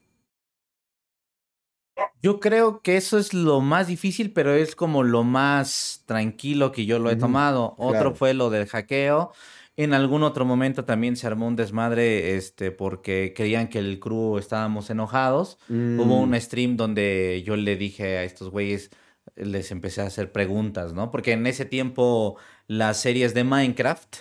yo 2.23 2.41
creo 2.41 2.81
que 2.83 2.97
eso 2.97 3.19
es 3.19 3.35
lo 3.35 3.61
más 3.61 3.87
difícil, 3.87 4.33
pero 4.33 4.53
es 4.53 4.75
como 4.75 5.05
lo 5.05 5.23
más 5.23 6.03
tranquilo 6.07 6.73
que 6.73 6.85
yo 6.87 6.99
lo 6.99 7.11
he 7.11 7.17
tomado. 7.17 7.75
Otro 7.79 8.01
claro. 8.01 8.15
fue 8.15 8.35
lo 8.35 8.51
del 8.51 8.67
hackeo. 8.67 9.33
En 9.77 9.93
algún 9.93 10.23
otro 10.23 10.45
momento 10.45 10.85
también 10.85 11.17
se 11.17 11.27
armó 11.27 11.47
un 11.47 11.55
desmadre, 11.55 12.35
este, 12.37 12.71
porque 12.73 13.33
creían 13.37 13.69
que 13.69 13.79
el 13.79 14.01
crew 14.01 14.39
estábamos 14.39 14.89
enojados. 14.91 15.59
Hubo 15.69 16.05
Mm, 16.05 16.31
un 16.31 16.41
stream 16.41 16.77
donde 16.77 17.43
yo 17.47 17.57
le 17.57 17.77
dije 17.77 18.17
a 18.19 18.25
estos 18.25 18.51
güeyes, 18.51 18.91
les 19.37 19.71
empecé 19.71 20.01
a 20.01 20.07
hacer 20.07 20.33
preguntas, 20.33 20.95
¿no? 20.95 21.11
Porque 21.11 21.33
en 21.33 21.47
ese 21.47 21.67
tiempo 21.67 22.39
las 22.67 23.01
series 23.01 23.35
de 23.35 23.45
Minecraft 23.45 24.17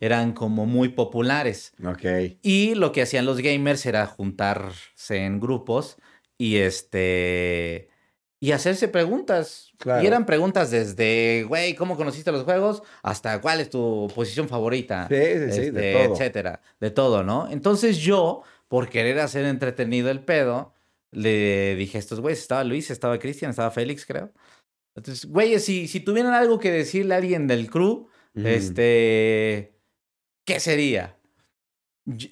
eran 0.00 0.32
como 0.32 0.66
muy 0.66 0.88
populares. 0.88 1.72
Ok. 1.84 2.38
Y 2.42 2.74
lo 2.74 2.92
que 2.92 3.02
hacían 3.02 3.26
los 3.26 3.38
gamers 3.40 3.84
era 3.86 4.06
juntarse 4.06 5.16
en 5.24 5.40
grupos 5.40 5.98
y 6.38 6.56
este. 6.56 7.90
Y 8.42 8.52
hacerse 8.52 8.88
preguntas. 8.88 9.72
Claro. 9.76 10.02
Y 10.02 10.06
eran 10.06 10.24
preguntas 10.24 10.70
desde, 10.70 11.44
güey, 11.46 11.74
¿cómo 11.74 11.96
conociste 11.96 12.32
los 12.32 12.44
juegos? 12.44 12.82
Hasta 13.02 13.38
cuál 13.42 13.60
es 13.60 13.68
tu 13.68 14.10
posición 14.14 14.48
favorita. 14.48 15.06
Sí, 15.08 15.16
sí, 15.16 15.52
sí, 15.52 15.70
de 15.70 15.90
este, 15.90 15.92
todo. 15.92 16.14
Etcétera. 16.14 16.60
De 16.80 16.90
todo, 16.90 17.22
¿no? 17.22 17.50
Entonces 17.50 17.98
yo, 17.98 18.42
por 18.68 18.88
querer 18.88 19.20
hacer 19.20 19.44
entretenido 19.44 20.10
el 20.10 20.20
pedo, 20.20 20.72
le 21.10 21.74
dije 21.76 21.98
a 21.98 22.00
estos 22.00 22.20
güeyes, 22.20 22.40
estaba 22.40 22.64
Luis, 22.64 22.90
estaba 22.90 23.18
Cristian, 23.18 23.50
estaba 23.50 23.70
Félix, 23.70 24.06
creo. 24.06 24.32
Entonces, 25.00 25.24
güeyes, 25.24 25.64
si, 25.64 25.88
si 25.88 26.00
tuvieran 26.00 26.34
algo 26.34 26.58
que 26.58 26.70
decirle 26.70 27.14
a 27.14 27.16
alguien 27.16 27.46
del 27.46 27.70
crew, 27.70 28.08
este, 28.34 29.72
¿qué 30.44 30.60
sería? 30.60 31.16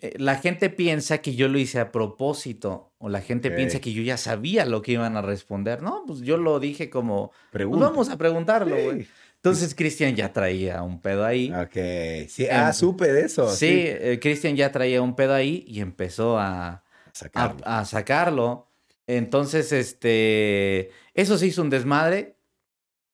Eh, 0.02 0.14
La 0.18 0.34
gente 0.36 0.68
piensa 0.68 1.18
que 1.18 1.34
yo 1.34 1.48
lo 1.48 1.58
hice 1.58 1.80
a 1.80 1.90
propósito, 1.90 2.92
o 2.98 3.08
la 3.08 3.22
gente 3.22 3.50
piensa 3.50 3.80
que 3.80 3.94
yo 3.94 4.02
ya 4.02 4.18
sabía 4.18 4.66
lo 4.66 4.82
que 4.82 4.92
iban 4.92 5.16
a 5.16 5.22
responder. 5.22 5.80
No, 5.82 6.04
pues 6.06 6.20
yo 6.20 6.36
lo 6.36 6.60
dije 6.60 6.90
como, 6.90 7.32
pues 7.50 7.66
vamos 7.70 8.10
a 8.10 8.18
preguntarlo, 8.18 8.76
güey. 8.76 9.04
Sí. 9.04 9.08
Entonces 9.36 9.74
Cristian 9.74 10.14
ya 10.14 10.30
traía 10.34 10.82
un 10.82 11.00
pedo 11.00 11.24
ahí. 11.24 11.50
Ok. 11.50 12.28
Sí, 12.28 12.48
ah, 12.50 12.74
supe 12.74 13.10
de 13.10 13.22
eso. 13.22 13.48
Sí, 13.48 13.84
eh, 13.86 14.18
Cristian 14.20 14.56
ya 14.56 14.70
traía 14.72 15.00
un 15.00 15.16
pedo 15.16 15.32
ahí 15.32 15.64
y 15.66 15.80
empezó 15.80 16.38
a, 16.38 16.68
a, 16.68 16.84
Sacarlo. 17.12 17.60
a 17.64 17.84
sacarlo. 17.86 18.68
Entonces, 19.06 19.72
este, 19.72 20.90
eso 21.14 21.38
se 21.38 21.46
hizo 21.46 21.62
un 21.62 21.70
desmadre 21.70 22.37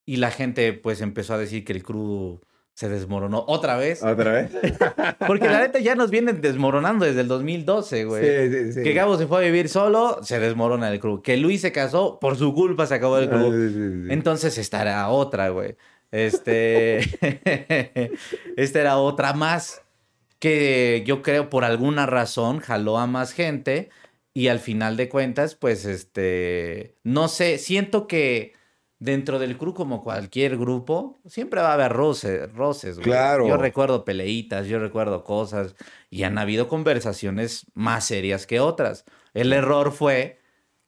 y 0.07 0.17
la 0.17 0.31
gente 0.31 0.73
pues 0.73 1.01
empezó 1.01 1.35
a 1.35 1.39
decir 1.39 1.65
que 1.65 1.73
el 1.73 1.83
crew 1.83 2.41
se 2.75 2.89
desmoronó 2.89 3.45
otra 3.47 3.77
vez. 3.77 4.03
¿Otra 4.03 4.33
vez? 4.33 4.51
Porque 5.27 5.47
la 5.49 5.61
neta 5.61 5.79
ya 5.79 5.95
nos 5.95 6.11
vienen 6.11 6.41
desmoronando 6.41 7.05
desde 7.05 7.21
el 7.21 7.29
2012, 7.29 8.05
güey. 8.05 8.25
Sí, 8.51 8.53
sí, 8.57 8.73
sí. 8.73 8.83
Que 8.83 8.93
Gabo 8.95 9.17
se 9.17 9.27
fue 9.29 9.39
a 9.39 9.41
vivir 9.43 9.69
solo, 9.69 10.19
se 10.23 10.41
desmorona 10.41 10.91
el 10.91 10.99
crew. 10.99 11.23
Que 11.23 11.37
Luis 11.37 11.61
se 11.61 11.71
casó, 11.71 12.19
por 12.19 12.37
su 12.37 12.53
culpa 12.53 12.87
se 12.87 12.95
acabó 12.95 13.19
el 13.19 13.29
Ah, 13.29 13.31
crew. 13.31 13.53
sí, 13.53 13.69
sí, 13.75 13.75
sí. 14.07 14.07
Entonces 14.13 14.59
esta 14.59 14.83
era 14.83 15.09
otra, 15.09 15.51
güey. 15.51 15.77
Este. 16.11 16.99
esta 18.57 18.81
era 18.81 18.97
otra 18.99 19.33
más. 19.33 19.83
Que 20.41 21.03
yo 21.07 21.23
creo 21.23 21.49
por 21.49 21.65
alguna 21.65 22.07
razón 22.07 22.59
jaló 22.59 22.99
a 22.99 23.07
más 23.07 23.33
gente. 23.33 23.91
Y 24.35 24.49
al 24.49 24.59
final 24.59 24.97
de 24.97 25.09
cuentas, 25.09 25.55
pues 25.55 25.85
este. 25.85 26.97
No 27.05 27.29
sé, 27.29 27.59
siento 27.59 28.09
que 28.09 28.53
dentro 28.99 29.38
del 29.38 29.59
crew, 29.59 29.74
como 29.74 30.03
cualquier 30.03 30.57
grupo, 30.57 31.18
siempre 31.26 31.61
va 31.61 31.70
a 31.70 31.74
haber 31.74 31.92
roces, 31.92 32.53
roces, 32.53 32.97
güey. 32.97 33.05
Claro. 33.05 33.47
Yo 33.47 33.57
recuerdo 33.57 34.05
peleitas, 34.05 34.66
yo 34.66 34.78
recuerdo 34.78 35.24
cosas. 35.24 35.74
Y 36.11 36.22
han 36.22 36.38
habido 36.38 36.68
conversaciones 36.68 37.66
más 37.74 38.07
serias 38.07 38.47
que 38.47 38.61
otras. 38.61 39.05
El 39.34 39.53
error 39.53 39.92
fue 39.92 40.38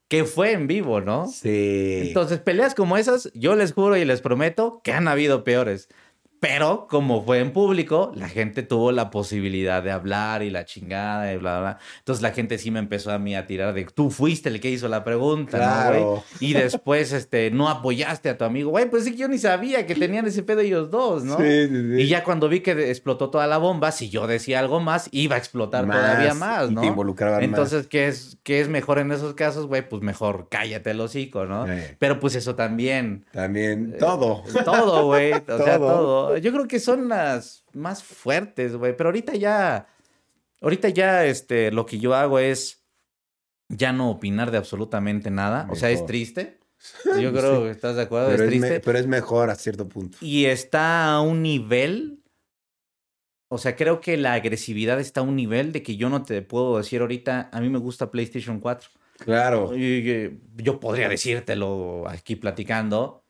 que 0.09 0.25
fue 0.25 0.53
en 0.53 0.67
vivo, 0.67 1.01
¿no? 1.01 1.27
Sí. 1.27 2.03
Entonces, 2.07 2.39
peleas 2.39 2.75
como 2.75 2.97
esas, 2.97 3.31
yo 3.35 3.57
les 3.57 3.73
juro 3.73 3.97
y 3.97 4.05
les 4.05 4.21
prometo 4.21 4.81
que 4.85 4.93
han 4.93 5.09
habido 5.09 5.43
peores. 5.43 5.89
Pero 6.49 6.87
como 6.89 7.25
fue 7.25 7.41
en 7.41 7.53
público, 7.53 8.13
la 8.15 8.29
gente 8.29 8.63
tuvo 8.63 8.93
la 8.93 9.11
posibilidad 9.11 9.83
de 9.83 9.91
hablar 9.91 10.45
y 10.45 10.51
la 10.51 10.65
chingada 10.65 11.33
y 11.33 11.39
bla, 11.39 11.59
bla, 11.59 11.61
bla. 11.61 11.79
Entonces 11.99 12.23
la 12.23 12.31
gente 12.31 12.59
sí 12.59 12.71
me 12.71 12.79
empezó 12.79 13.11
a 13.11 13.19
mí 13.19 13.35
a 13.35 13.47
tirar 13.47 13.75
de, 13.75 13.85
tú 13.87 14.11
fuiste 14.11 14.49
el 14.49 14.61
que 14.61 14.71
hizo 14.71 14.87
la 14.87 15.03
pregunta, 15.03 15.59
¿no, 15.59 15.91
güey? 15.91 16.23
Y 16.39 16.53
después, 16.53 17.13
este, 17.13 17.51
no 17.51 17.69
apoyaste 17.69 18.29
a 18.29 18.39
tu 18.39 18.45
amigo. 18.45 18.71
Güey, 18.71 18.89
pues 18.89 19.05
sí 19.05 19.13
que 19.13 19.17
yo 19.17 19.29
ni 19.29 19.39
sabía 19.39 19.87
que 19.87 19.97
tenían 19.97 20.25
ese 20.27 20.45
pedo 20.45 20.61
ellos 20.61 20.89
dos, 20.89 21.25
¿no? 21.25 21.37
Sí, 21.37 21.67
sí, 21.69 21.69
sí. 21.69 22.03
Y 22.03 22.07
ya 22.07 22.23
cuando 22.23 22.49
vi 22.49 22.61
que 22.61 22.91
explotó 22.91 23.31
toda 23.31 23.49
la 23.49 23.59
bomba, 23.59 23.91
si 23.91 24.09
yo 24.09 24.29
decía 24.29 24.61
algo 24.61 24.79
más, 24.79 25.09
iba 25.11 25.35
a 25.35 25.39
explotar 25.39 25.85
todavía 25.85 26.35
más, 26.35 26.71
y 26.71 26.75
¿no? 26.75 26.81
te 26.81 26.87
involucraban 26.87 27.43
Entonces, 27.43 27.89
¿qué 27.89 28.07
es, 28.07 28.39
¿qué 28.45 28.61
es 28.61 28.69
mejor 28.69 29.01
en 29.01 29.11
esos 29.11 29.35
casos, 29.35 29.67
güey? 29.67 29.89
Pues 29.89 30.01
mejor 30.03 30.47
cállate 30.49 30.93
el 30.93 31.01
hocico, 31.01 31.45
¿no? 31.45 31.67
Sí. 31.67 31.73
Pero 31.99 32.21
pues 32.21 32.37
eso 32.37 32.55
también. 32.55 33.25
más. 33.25 33.33
También 33.33 33.97
todo. 33.99 34.45
Todo, 34.65 35.07
güey. 35.07 35.33
O 35.33 35.59
sea, 35.59 35.79
Todo. 35.97 36.36
Yo 36.39 36.53
creo 36.53 36.69
que 36.69 36.81
son 36.81 37.09
las 37.09 37.65
más 37.73 38.03
fuertes, 38.03 38.77
güey. 38.77 38.97
Pero 38.97 39.09
ahorita 39.09 39.35
ya. 39.35 39.89
Ahorita 40.61 40.89
ya, 40.89 41.27
este, 41.27 41.71
lo 41.71 41.85
que 41.87 41.99
yo 41.99 42.15
hago 42.15 42.39
es 42.39 42.85
ya 43.69 43.93
no 43.93 44.11
opinar 44.11 44.51
de 44.51 44.59
absolutamente 44.59 45.31
nada. 45.31 45.69
O 45.71 45.75
sea, 45.75 45.91
es 45.91 46.07
triste. 46.07 46.59
Yo 47.21 47.33
creo 47.33 47.65
que 47.65 47.71
estás 47.71 47.97
de 47.97 48.03
acuerdo, 48.03 48.29
Pero 48.29 48.45
es 48.45 48.53
es, 48.53 48.61
me- 48.61 48.67
triste. 48.69 48.81
pero 48.85 48.99
es 48.99 49.07
mejor 49.07 49.51
a 49.51 49.55
cierto 49.55 49.89
punto. 49.89 50.19
Y 50.21 50.45
está 50.45 51.13
a 51.13 51.21
un 51.21 51.43
nivel. 51.43 52.23
O 53.49 53.59
sea, 53.59 53.77
creo 53.77 54.01
que 54.01 54.17
la 54.17 54.35
agresividad 54.35 55.01
está 55.01 55.21
a 55.21 55.25
un 55.25 55.37
nivel 55.37 55.73
de 55.73 55.83
que 55.83 55.97
yo 55.97 56.09
no 56.09 56.23
te 56.23 56.43
puedo 56.43 56.77
decir 56.79 57.01
ahorita, 57.01 57.49
a 57.53 57.61
mí 57.61 57.69
me 57.71 57.79
gusta 57.79 58.11
PlayStation 58.11 58.61
4. 58.61 58.91
Claro. 59.19 59.77
Y, 59.77 60.39
yo 60.57 60.81
podría 60.81 61.09
decírtelo 61.09 62.09
aquí 62.09 62.37
platicando 62.37 63.25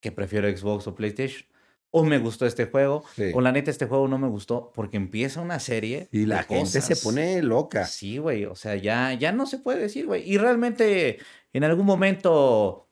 que 0.00 0.12
prefiero 0.12 0.54
Xbox 0.54 0.86
o 0.86 0.94
PlayStation. 0.94 1.46
O 1.94 2.04
me 2.04 2.18
gustó 2.18 2.46
este 2.46 2.64
juego, 2.66 3.04
Sí. 3.14 3.30
o 3.34 3.40
la 3.42 3.52
neta 3.52 3.70
este 3.70 3.84
juego 3.86 4.08
no 4.08 4.16
me 4.18 4.26
gustó 4.28 4.72
porque 4.74 4.96
empieza 4.96 5.40
una 5.42 5.60
serie. 5.60 6.08
Y 6.10 6.24
la 6.26 6.42
gente 6.42 6.80
se 6.80 6.96
pone 6.96 7.42
loca. 7.42 7.84
Sí, 7.86 8.16
güey, 8.18 8.46
o 8.46 8.54
sea, 8.54 8.76
ya, 8.76 9.12
ya 9.12 9.30
no 9.30 9.46
se 9.46 9.58
puede 9.58 9.78
decir, 9.80 10.06
güey. 10.06 10.22
Y 10.28 10.38
realmente 10.38 11.18
en 11.52 11.64
algún 11.64 11.84
momento 11.86 12.88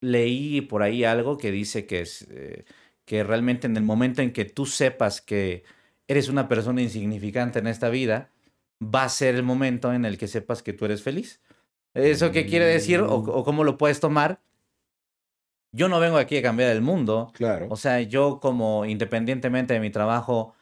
leí 0.00 0.60
por 0.60 0.82
ahí 0.82 1.02
algo 1.04 1.36
que 1.36 1.50
dice 1.50 1.84
que 1.86 2.00
es 2.02 2.26
eh, 2.30 2.64
que 3.04 3.24
realmente 3.24 3.66
en 3.66 3.76
el 3.76 3.82
momento 3.82 4.22
en 4.22 4.32
que 4.32 4.44
tú 4.44 4.66
sepas 4.66 5.20
que 5.20 5.64
eres 6.08 6.28
una 6.28 6.48
persona 6.48 6.80
insignificante 6.80 7.58
en 7.58 7.66
esta 7.66 7.88
vida, 7.88 8.30
va 8.82 9.04
a 9.04 9.08
ser 9.08 9.34
el 9.34 9.42
momento 9.42 9.92
en 9.92 10.04
el 10.04 10.16
que 10.16 10.28
sepas 10.28 10.62
que 10.62 10.72
tú 10.72 10.84
eres 10.84 11.02
feliz. 11.02 11.40
¿Eso 11.94 12.30
qué 12.32 12.46
quiere 12.46 12.66
decir 12.66 13.00
o, 13.00 13.20
Mm. 13.22 13.28
o 13.30 13.44
cómo 13.44 13.64
lo 13.64 13.78
puedes 13.78 14.00
tomar? 14.00 14.40
Yo 15.74 15.88
no 15.88 15.98
vengo 16.00 16.18
aquí 16.18 16.36
a 16.38 16.42
cambiar 16.42 16.70
el 16.70 16.80
mundo. 16.82 17.32
Claro. 17.34 17.66
O 17.70 17.76
sea, 17.76 18.00
yo 18.00 18.38
como 18.40 18.84
independientemente 18.84 19.74
de 19.74 19.80
mi 19.80 19.90
trabajo, 19.90 20.54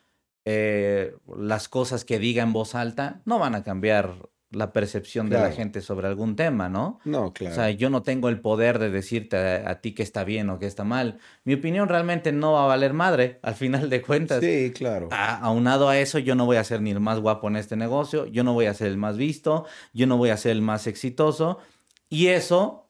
eh, 0.45 1.15
las 1.37 1.69
cosas 1.69 2.05
que 2.05 2.19
diga 2.19 2.43
en 2.43 2.53
voz 2.53 2.75
alta 2.75 3.21
no 3.25 3.39
van 3.39 3.55
a 3.55 3.63
cambiar 3.63 4.15
la 4.51 4.73
percepción 4.75 5.31
de 5.31 5.37
la 5.39 5.51
gente 5.51 5.81
sobre 5.81 6.09
algún 6.09 6.37
tema, 6.37 6.69
¿no? 6.69 6.99
no, 7.07 7.33
claro. 7.33 7.53
O 7.53 7.57
sea, 7.57 7.71
yo 7.71 7.89
no 7.89 8.03
tengo 8.03 8.29
el 8.29 8.39
poder 8.41 8.79
de 8.79 8.91
decirte 8.91 9.37
a, 9.39 9.71
a 9.71 9.81
ti 9.81 9.95
que 9.95 10.03
está 10.03 10.25
bien 10.25 10.51
o 10.51 10.59
que 10.59 10.67
está 10.67 10.85
mal. 10.85 11.19
Mi 11.45 11.55
opinión 11.55 11.89
realmente 11.89 12.33
no 12.33 12.53
va 12.53 12.65
a 12.65 12.67
valer 12.67 12.93
madre, 12.93 13.39
al 13.43 13.55
final 13.55 13.89
de 13.89 14.03
cuentas. 14.03 14.41
sí, 14.45 14.71
claro. 14.75 15.09
A- 15.11 15.37
aunado 15.39 15.89
a 15.89 15.99
eso, 15.99 16.19
yo 16.19 16.35
no 16.35 16.45
voy 16.45 16.59
a 16.59 16.65
ser 16.65 16.83
ni 16.83 16.91
el 16.91 17.01
más 17.01 17.19
guapo 17.19 17.49
en 17.49 17.57
este 17.57 17.77
negocio, 17.77 18.27
yo 18.27 18.45
no 18.45 18.53
voy 18.53 18.67
a 18.67 18.75
ser 18.75 18.89
el 18.89 18.99
más 18.99 19.17
visto, 19.17 19.65
yo 19.95 20.07
no 20.07 20.19
voy 20.19 20.29
a 20.29 20.37
ser 20.37 20.53
el 20.53 20.61
más 20.61 20.87
exitoso. 20.87 21.57
Y 22.11 22.27
eso 22.27 22.82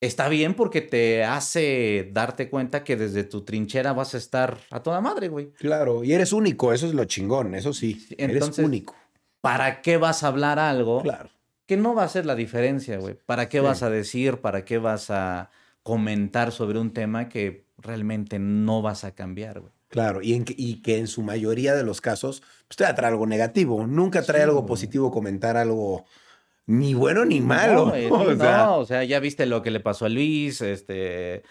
está 0.00 0.28
bien 0.28 0.54
porque 0.54 0.80
te 0.82 1.24
hace 1.24 2.10
darte 2.12 2.48
cuenta 2.50 2.84
que 2.84 2.96
desde 2.96 3.24
tu 3.24 3.44
trinchera 3.44 3.92
vas 3.92 4.14
a 4.14 4.18
estar 4.18 4.58
a 4.70 4.82
toda 4.82 5.00
madre, 5.00 5.28
güey. 5.28 5.52
Claro. 5.52 6.04
Y 6.04 6.12
eres 6.12 6.32
único, 6.32 6.72
eso 6.72 6.86
es 6.86 6.94
lo 6.94 7.04
chingón, 7.04 7.54
eso 7.54 7.72
sí. 7.72 8.06
entonces- 8.18 8.58
eres 8.58 8.66
único. 8.66 8.94
¿Para 9.40 9.80
qué 9.82 9.96
vas 9.96 10.22
a 10.22 10.28
hablar 10.28 10.58
algo 10.58 11.02
Claro. 11.02 11.30
que 11.66 11.76
no 11.76 11.94
va 11.94 12.02
a 12.04 12.08
ser 12.08 12.26
la 12.26 12.34
diferencia, 12.34 12.98
güey? 12.98 13.14
¿Para 13.26 13.48
qué 13.48 13.58
Sí. 13.58 13.64
vas 13.64 13.82
a 13.82 13.90
decir, 13.90 14.38
para 14.40 14.64
qué 14.64 14.78
vas 14.78 15.10
a 15.10 15.50
comentar 15.82 16.50
sobre 16.52 16.78
un 16.80 16.92
tema 16.92 17.28
que 17.28 17.64
realmente 17.78 18.38
no 18.38 18.82
vas 18.82 19.04
a 19.04 19.14
cambiar, 19.14 19.60
güey? 19.60 19.72
Claro, 19.88 20.20
y, 20.20 20.34
en 20.34 20.44
que, 20.44 20.52
y 20.58 20.82
que 20.82 20.98
en 20.98 21.06
su 21.06 21.22
mayoría 21.22 21.74
de 21.76 21.84
los 21.84 22.00
casos, 22.00 22.42
pues 22.66 22.76
te 22.76 22.82
va 22.84 22.90
a 22.90 22.94
traer 22.96 23.12
algo 23.12 23.24
negativo. 23.26 23.86
Nunca 23.86 24.20
trae 24.22 24.40
Sí, 24.40 24.44
algo 24.44 24.56
güey. 24.62 24.66
positivo 24.68 25.12
comentar 25.12 25.56
algo 25.56 26.04
ni 26.66 26.94
bueno 26.94 27.24
ni 27.24 27.40
malo. 27.40 27.86
No, 27.86 27.92
o 28.22 28.30
sí, 28.32 28.36
sea, 28.38 28.56
no, 28.58 28.78
o 28.78 28.84
sea, 28.84 29.04
ya 29.04 29.20
viste 29.20 29.46
lo 29.46 29.62
que 29.62 29.70
le 29.70 29.80
pasó 29.80 30.06
a 30.06 30.08
Luis, 30.08 30.60
este, 30.60 31.42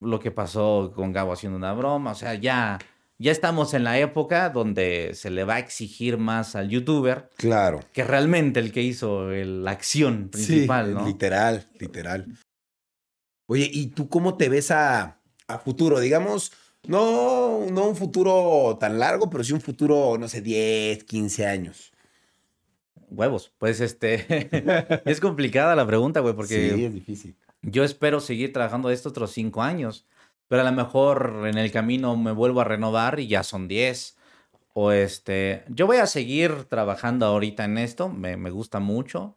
lo 0.00 0.18
que 0.20 0.30
pasó 0.30 0.92
con 0.94 1.12
Gabo 1.12 1.32
haciendo 1.32 1.56
una 1.56 1.72
broma, 1.72 2.12
o 2.12 2.14
sea, 2.14 2.34
ya, 2.34 2.78
ya 3.18 3.30
estamos 3.32 3.72
en 3.74 3.84
la 3.84 3.98
época 3.98 4.50
donde 4.50 5.12
se 5.14 5.30
le 5.30 5.44
va 5.44 5.54
a 5.54 5.58
exigir 5.60 6.18
más 6.18 6.56
al 6.56 6.68
youtuber 6.68 7.30
Claro. 7.36 7.80
que 7.92 8.04
realmente 8.04 8.58
el 8.60 8.72
que 8.72 8.82
hizo 8.82 9.30
el- 9.30 9.64
la 9.64 9.70
acción 9.70 10.28
principal, 10.30 10.88
sí, 10.88 10.94
¿no? 10.94 11.06
literal, 11.06 11.68
literal. 11.78 12.26
Oye, 13.46 13.68
¿y 13.72 13.88
tú 13.88 14.08
cómo 14.08 14.36
te 14.36 14.48
ves 14.48 14.70
a, 14.70 15.20
a 15.48 15.58
futuro? 15.58 16.00
Digamos, 16.00 16.52
no, 16.86 17.60
no 17.70 17.88
un 17.88 17.96
futuro 17.96 18.76
tan 18.80 18.98
largo, 18.98 19.28
pero 19.30 19.44
sí 19.44 19.52
un 19.52 19.60
futuro, 19.60 20.16
no 20.18 20.28
sé, 20.28 20.40
10, 20.40 21.04
15 21.04 21.46
años. 21.46 21.92
Huevos, 23.14 23.52
pues 23.58 23.80
este, 23.80 24.26
es 25.04 25.20
complicada 25.20 25.74
la 25.76 25.86
pregunta, 25.86 26.20
güey, 26.20 26.34
porque 26.34 26.70
sí, 26.74 26.84
es 26.84 26.94
difícil. 26.94 27.36
yo 27.62 27.84
espero 27.84 28.20
seguir 28.20 28.52
trabajando 28.52 28.88
de 28.88 28.94
estos 28.94 29.10
otros 29.10 29.32
cinco 29.32 29.62
años, 29.62 30.06
pero 30.48 30.62
a 30.62 30.64
lo 30.64 30.72
mejor 30.72 31.44
en 31.46 31.58
el 31.58 31.70
camino 31.70 32.16
me 32.16 32.32
vuelvo 32.32 32.60
a 32.60 32.64
renovar 32.64 33.20
y 33.20 33.26
ya 33.26 33.42
son 33.42 33.68
diez. 33.68 34.16
O 34.76 34.90
este, 34.90 35.64
yo 35.68 35.86
voy 35.86 35.98
a 35.98 36.06
seguir 36.06 36.64
trabajando 36.64 37.26
ahorita 37.26 37.64
en 37.64 37.78
esto, 37.78 38.08
me, 38.08 38.36
me 38.36 38.50
gusta 38.50 38.80
mucho. 38.80 39.36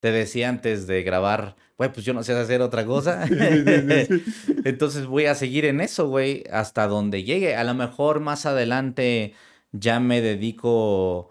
Te 0.00 0.12
decía 0.12 0.50
antes 0.50 0.86
de 0.86 1.02
grabar, 1.02 1.56
güey, 1.78 1.90
pues 1.90 2.04
yo 2.04 2.12
no 2.12 2.22
sé 2.22 2.34
hacer 2.34 2.60
otra 2.60 2.84
cosa. 2.84 3.26
Entonces 4.64 5.06
voy 5.06 5.24
a 5.24 5.34
seguir 5.34 5.64
en 5.64 5.80
eso, 5.80 6.08
güey, 6.08 6.44
hasta 6.52 6.86
donde 6.86 7.24
llegue. 7.24 7.56
A 7.56 7.64
lo 7.64 7.72
mejor 7.72 8.20
más 8.20 8.44
adelante 8.44 9.32
ya 9.72 10.00
me 10.00 10.20
dedico 10.20 11.30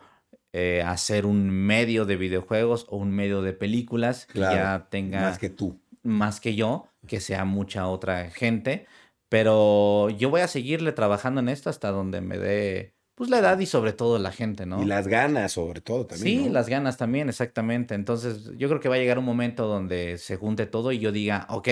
eh, 0.53 0.83
hacer 0.85 1.25
un 1.25 1.49
medio 1.49 2.05
de 2.05 2.15
videojuegos 2.15 2.85
o 2.89 2.97
un 2.97 3.11
medio 3.11 3.41
de 3.41 3.53
películas 3.53 4.27
que 4.27 4.39
ya 4.39 4.87
tenga 4.89 5.21
Más 5.21 5.39
que 5.39 5.49
tú. 5.49 5.79
más 6.03 6.39
que 6.39 6.53
yo, 6.55 6.87
que 7.07 7.19
sea 7.19 7.43
mucha 7.43 7.87
otra 7.87 8.29
gente, 8.29 8.85
pero 9.29 10.11
yo 10.11 10.29
voy 10.29 10.41
a 10.41 10.47
seguirle 10.47 10.91
trabajando 10.91 11.41
en 11.41 11.49
esto 11.49 11.71
hasta 11.71 11.89
donde 11.89 12.21
me 12.21 12.37
dé, 12.37 12.93
pues 13.15 13.31
la 13.31 13.39
edad 13.39 13.57
y 13.57 13.65
sobre 13.65 13.93
todo 13.93 14.19
la 14.19 14.31
gente, 14.31 14.67
¿no? 14.67 14.81
Y 14.81 14.85
las 14.85 15.07
ganas, 15.07 15.53
sobre 15.53 15.81
todo, 15.81 16.05
también. 16.05 16.39
sí, 16.39 16.45
¿no? 16.45 16.53
las 16.53 16.69
ganas 16.69 16.97
también, 16.97 17.29
exactamente. 17.29 17.95
Entonces, 17.95 18.51
yo 18.55 18.67
creo 18.67 18.79
que 18.79 18.89
va 18.89 18.95
a 18.95 18.99
llegar 18.99 19.17
un 19.17 19.25
momento 19.25 19.65
donde 19.67 20.19
se 20.19 20.35
junte 20.35 20.67
todo 20.67 20.91
y 20.91 20.99
yo 20.99 21.11
diga, 21.11 21.47
ok, 21.49 21.67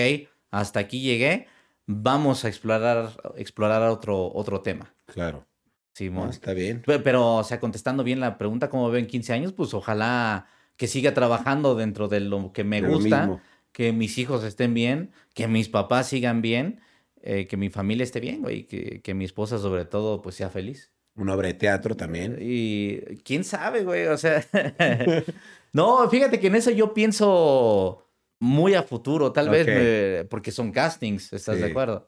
hasta 0.50 0.80
aquí 0.80 1.02
llegué, 1.02 1.46
vamos 1.86 2.44
a 2.44 2.48
explorar, 2.48 3.12
explorar 3.36 3.82
otro, 3.82 4.32
otro 4.34 4.60
tema. 4.60 4.92
Claro. 5.06 5.46
Simón. 5.94 6.24
No, 6.26 6.30
está 6.30 6.52
bien. 6.54 6.82
Pe- 6.82 6.98
Pero, 7.00 7.36
o 7.36 7.44
sea, 7.44 7.60
contestando 7.60 8.02
bien 8.04 8.20
la 8.20 8.38
pregunta, 8.38 8.70
¿cómo 8.70 8.90
ven 8.90 9.06
15 9.06 9.32
años? 9.32 9.52
Pues 9.52 9.74
ojalá 9.74 10.46
que 10.76 10.86
siga 10.86 11.14
trabajando 11.14 11.74
dentro 11.74 12.08
de 12.08 12.20
lo 12.20 12.52
que 12.52 12.64
me 12.64 12.80
lo 12.80 12.88
gusta 12.94 13.20
mismo. 13.20 13.40
que 13.72 13.92
mis 13.92 14.16
hijos 14.18 14.42
estén 14.44 14.74
bien, 14.74 15.10
que 15.34 15.46
mis 15.48 15.68
papás 15.68 16.08
sigan 16.08 16.42
bien, 16.42 16.80
eh, 17.22 17.46
que 17.46 17.56
mi 17.56 17.68
familia 17.70 18.04
esté 18.04 18.20
bien, 18.20 18.40
güey, 18.42 18.64
que, 18.66 19.00
que 19.02 19.14
mi 19.14 19.24
esposa 19.24 19.58
sobre 19.58 19.84
todo 19.84 20.22
pues 20.22 20.34
sea 20.36 20.48
feliz. 20.50 20.90
Una 21.14 21.34
obra 21.34 21.48
de 21.48 21.54
teatro 21.54 21.94
también. 21.94 22.38
Y 22.40 22.98
quién 23.22 23.44
sabe, 23.44 23.84
güey, 23.84 24.06
o 24.06 24.16
sea, 24.16 24.42
no, 25.72 26.08
fíjate 26.08 26.40
que 26.40 26.46
en 26.48 26.54
eso 26.56 26.70
yo 26.70 26.94
pienso 26.94 28.08
muy 28.40 28.74
a 28.74 28.82
futuro, 28.82 29.30
tal 29.32 29.48
vez, 29.50 29.66
me- 29.66 30.24
porque 30.24 30.50
son 30.50 30.72
castings, 30.72 31.32
¿estás 31.32 31.56
de 31.58 31.66
acuerdo? 31.70 32.06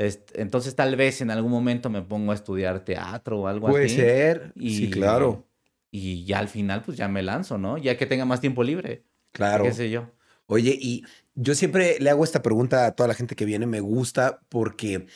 Este, 0.00 0.40
entonces 0.40 0.74
tal 0.74 0.96
vez 0.96 1.20
en 1.20 1.30
algún 1.30 1.50
momento 1.50 1.90
me 1.90 2.00
pongo 2.02 2.32
a 2.32 2.34
estudiar 2.34 2.84
teatro 2.84 3.40
o 3.40 3.46
algo 3.48 3.68
Puede 3.68 3.86
así. 3.86 3.96
ser. 3.96 4.52
Y, 4.54 4.76
Sí, 4.76 4.90
claro. 4.90 5.46
Y 5.90 6.24
ya 6.24 6.38
al 6.38 6.48
final 6.48 6.82
pues 6.82 6.96
ya 6.96 7.08
me 7.08 7.22
lanzo, 7.22 7.58
¿no? 7.58 7.76
Ya 7.76 7.96
que 7.98 8.06
tenga 8.06 8.24
más 8.24 8.40
tiempo 8.40 8.62
libre, 8.62 9.04
Claro. 9.32 9.64
qué 9.64 9.72
sé 9.72 9.90
yo. 9.90 10.10
Oye, 10.46 10.76
y 10.80 11.04
yo 11.34 11.54
siempre 11.54 11.96
le 12.00 12.10
hago 12.10 12.24
esta 12.24 12.42
pregunta 12.42 12.86
a 12.86 12.92
toda 12.92 13.08
la 13.08 13.14
gente 13.14 13.36
que 13.36 13.44
viene, 13.44 13.66
me 13.66 13.80
gusta 13.80 14.40
porque 14.48 15.06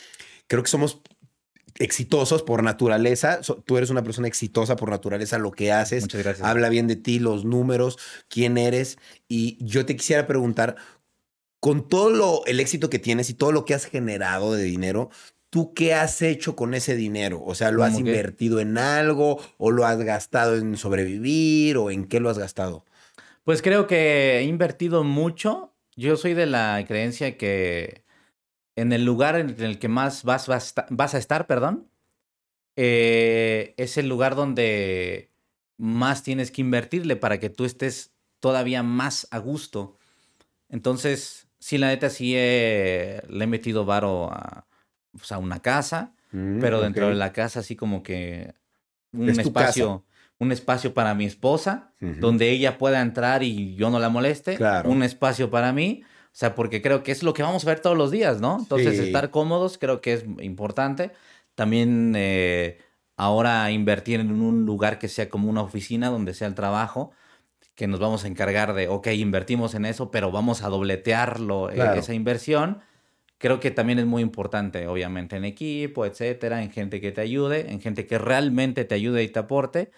creo 0.47 0.61
que 0.63 0.69
somos 0.69 1.01
exitosos 1.77 2.41
por 2.43 2.63
naturaleza. 2.63 3.43
So- 3.43 3.61
tú 3.65 3.77
eres 3.77 3.89
una 3.89 4.03
persona 4.03 4.27
exitosa 4.27 4.75
por 4.75 4.89
naturaleza, 4.89 5.37
lo 5.37 5.51
que 5.51 5.71
haces. 5.71 6.03
Muchas 6.03 6.23
gracias. 6.23 6.47
Habla 6.47 6.69
bien 6.69 6.87
de 6.87 6.95
ti, 6.95 7.19
los 7.19 7.43
números, 7.43 7.97
quién 8.29 8.57
eres. 8.57 8.97
Y 9.27 9.57
yo 9.65 9.85
te 9.85 9.95
quisiera 9.95 10.25
preguntar, 10.27 10.75
con 11.65 11.89
todo 11.89 12.11
lo, 12.11 12.45
el 12.45 12.59
éxito 12.59 12.91
que 12.91 12.99
tienes 12.99 13.31
y 13.31 13.33
todo 13.33 13.51
lo 13.51 13.65
que 13.65 13.73
has 13.73 13.85
generado 13.85 14.53
de 14.53 14.61
dinero, 14.61 15.09
¿tú 15.49 15.73
qué 15.73 15.95
has 15.95 16.21
hecho 16.21 16.55
con 16.55 16.75
ese 16.75 16.95
dinero? 16.95 17.41
O 17.43 17.55
sea, 17.55 17.71
¿lo 17.71 17.83
has 17.83 17.97
invertido 17.97 18.59
en 18.59 18.77
algo 18.77 19.41
o 19.57 19.71
lo 19.71 19.83
has 19.83 19.97
gastado 19.97 20.57
en 20.57 20.77
sobrevivir 20.77 21.77
o 21.77 21.89
en 21.89 22.05
qué 22.05 22.19
lo 22.19 22.29
has 22.29 22.37
gastado? 22.37 22.85
Pues 23.43 23.63
creo 23.63 23.87
que 23.87 24.37
he 24.37 24.43
invertido 24.43 25.03
mucho. 25.03 25.73
Yo 25.95 26.17
soy 26.17 26.35
de 26.35 26.45
la 26.45 26.85
creencia 26.87 27.35
que 27.35 28.03
en 28.75 28.93
el 28.93 29.03
lugar 29.03 29.35
en 29.35 29.59
el 29.59 29.79
que 29.79 29.87
más 29.87 30.23
vas, 30.23 30.45
vas, 30.45 30.75
vas 30.91 31.15
a 31.15 31.17
estar, 31.17 31.47
perdón, 31.47 31.89
eh, 32.75 33.73
es 33.77 33.97
el 33.97 34.07
lugar 34.07 34.35
donde 34.35 35.31
más 35.79 36.21
tienes 36.21 36.51
que 36.51 36.61
invertirle 36.61 37.15
para 37.15 37.39
que 37.39 37.49
tú 37.49 37.65
estés 37.65 38.13
todavía 38.39 38.83
más 38.83 39.27
a 39.31 39.39
gusto. 39.39 39.97
Entonces, 40.69 41.44
sí, 41.65 41.77
la 41.79 41.87
neta, 41.87 42.09
sí 42.11 42.33
he- 42.35 43.21
le 43.27 43.43
he 43.43 43.47
metido 43.47 43.85
varo 43.85 44.29
a, 44.31 44.67
pues, 45.11 45.31
a 45.31 45.37
una 45.39 45.59
casa, 45.61 46.11
Mm, 46.31 46.59
pero 46.59 46.81
dentro 46.81 47.07
de 47.09 47.15
la 47.15 47.31
casa 47.31 47.61
así 47.61 47.75
como 47.75 48.03
que 48.03 48.53
un 49.13 49.29
Es 49.29 49.37
espacio, 49.39 50.03
un 50.37 50.51
espacio 50.51 50.93
para 50.93 51.13
mi 51.15 51.25
esposa 51.25 51.91
donde 52.19 52.49
ella 52.51 52.77
pueda 52.77 52.99
entrar 53.01 53.41
y 53.41 53.75
yo 53.75 53.89
no 53.89 53.99
la 53.99 54.09
moleste. 54.09 54.57
Claro. 54.57 54.89
Un 54.91 55.01
espacio 55.01 55.49
para 55.49 55.71
mí. 55.73 56.01
O 56.03 56.37
sea, 56.37 56.53
porque 56.53 56.81
creo 56.81 57.01
que 57.03 57.11
es 57.13 57.23
lo 57.23 57.33
que 57.33 57.41
vamos 57.43 57.63
a 57.63 57.69
ver 57.69 57.79
todos 57.79 57.97
los 57.97 58.11
días, 58.11 58.41
¿no? 58.41 58.57
Entonces, 58.59 58.97
Sí. 58.97 59.03
estar 59.05 59.29
cómodos 59.31 59.77
creo 59.77 60.01
que 60.01 60.13
es 60.13 60.25
importante. 60.41 61.11
También 61.55 62.13
eh, 62.17 62.77
ahora 63.15 63.71
invertir 63.71 64.19
en 64.19 64.31
un 64.41 64.65
lugar 64.65 64.99
que 64.99 65.07
sea 65.07 65.29
como 65.29 65.49
una 65.49 65.61
oficina 65.61 66.09
donde 66.09 66.33
sea 66.33 66.47
el 66.49 66.55
trabajo, 66.55 67.11
que 67.75 67.87
nos 67.87 67.99
vamos 67.99 68.23
a 68.23 68.27
encargar 68.27 68.73
de, 68.73 68.87
ok, 68.87 69.07
invertimos 69.07 69.75
en 69.75 69.85
eso, 69.85 70.09
pero 70.11 70.31
vamos 70.31 70.63
a 70.63 70.69
dobletearlo, 70.69 71.69
eh, 71.69 71.75
Claro. 71.75 71.99
esa 71.99 72.13
inversión. 72.13 72.79
Creo 73.37 73.59
que 73.59 73.69
también 73.69 73.99
es 73.99 74.05
muy 74.05 74.21
importante, 74.21 74.87
obviamente, 74.87 75.35
en 75.35 75.43
equipo, 75.43 76.05
etcétera, 76.05 76.63
en 76.63 76.71
gente 76.71 77.01
que 77.01 77.11
te 77.11 77.21
ayude, 77.21 77.69
en 77.71 77.81
gente 77.81 78.07
que 78.07 78.17
realmente 78.17 78.85
te 78.85 78.95
ayude 78.95 79.23
y 79.23 79.27
te 79.27 79.39
aporte. 79.39 79.91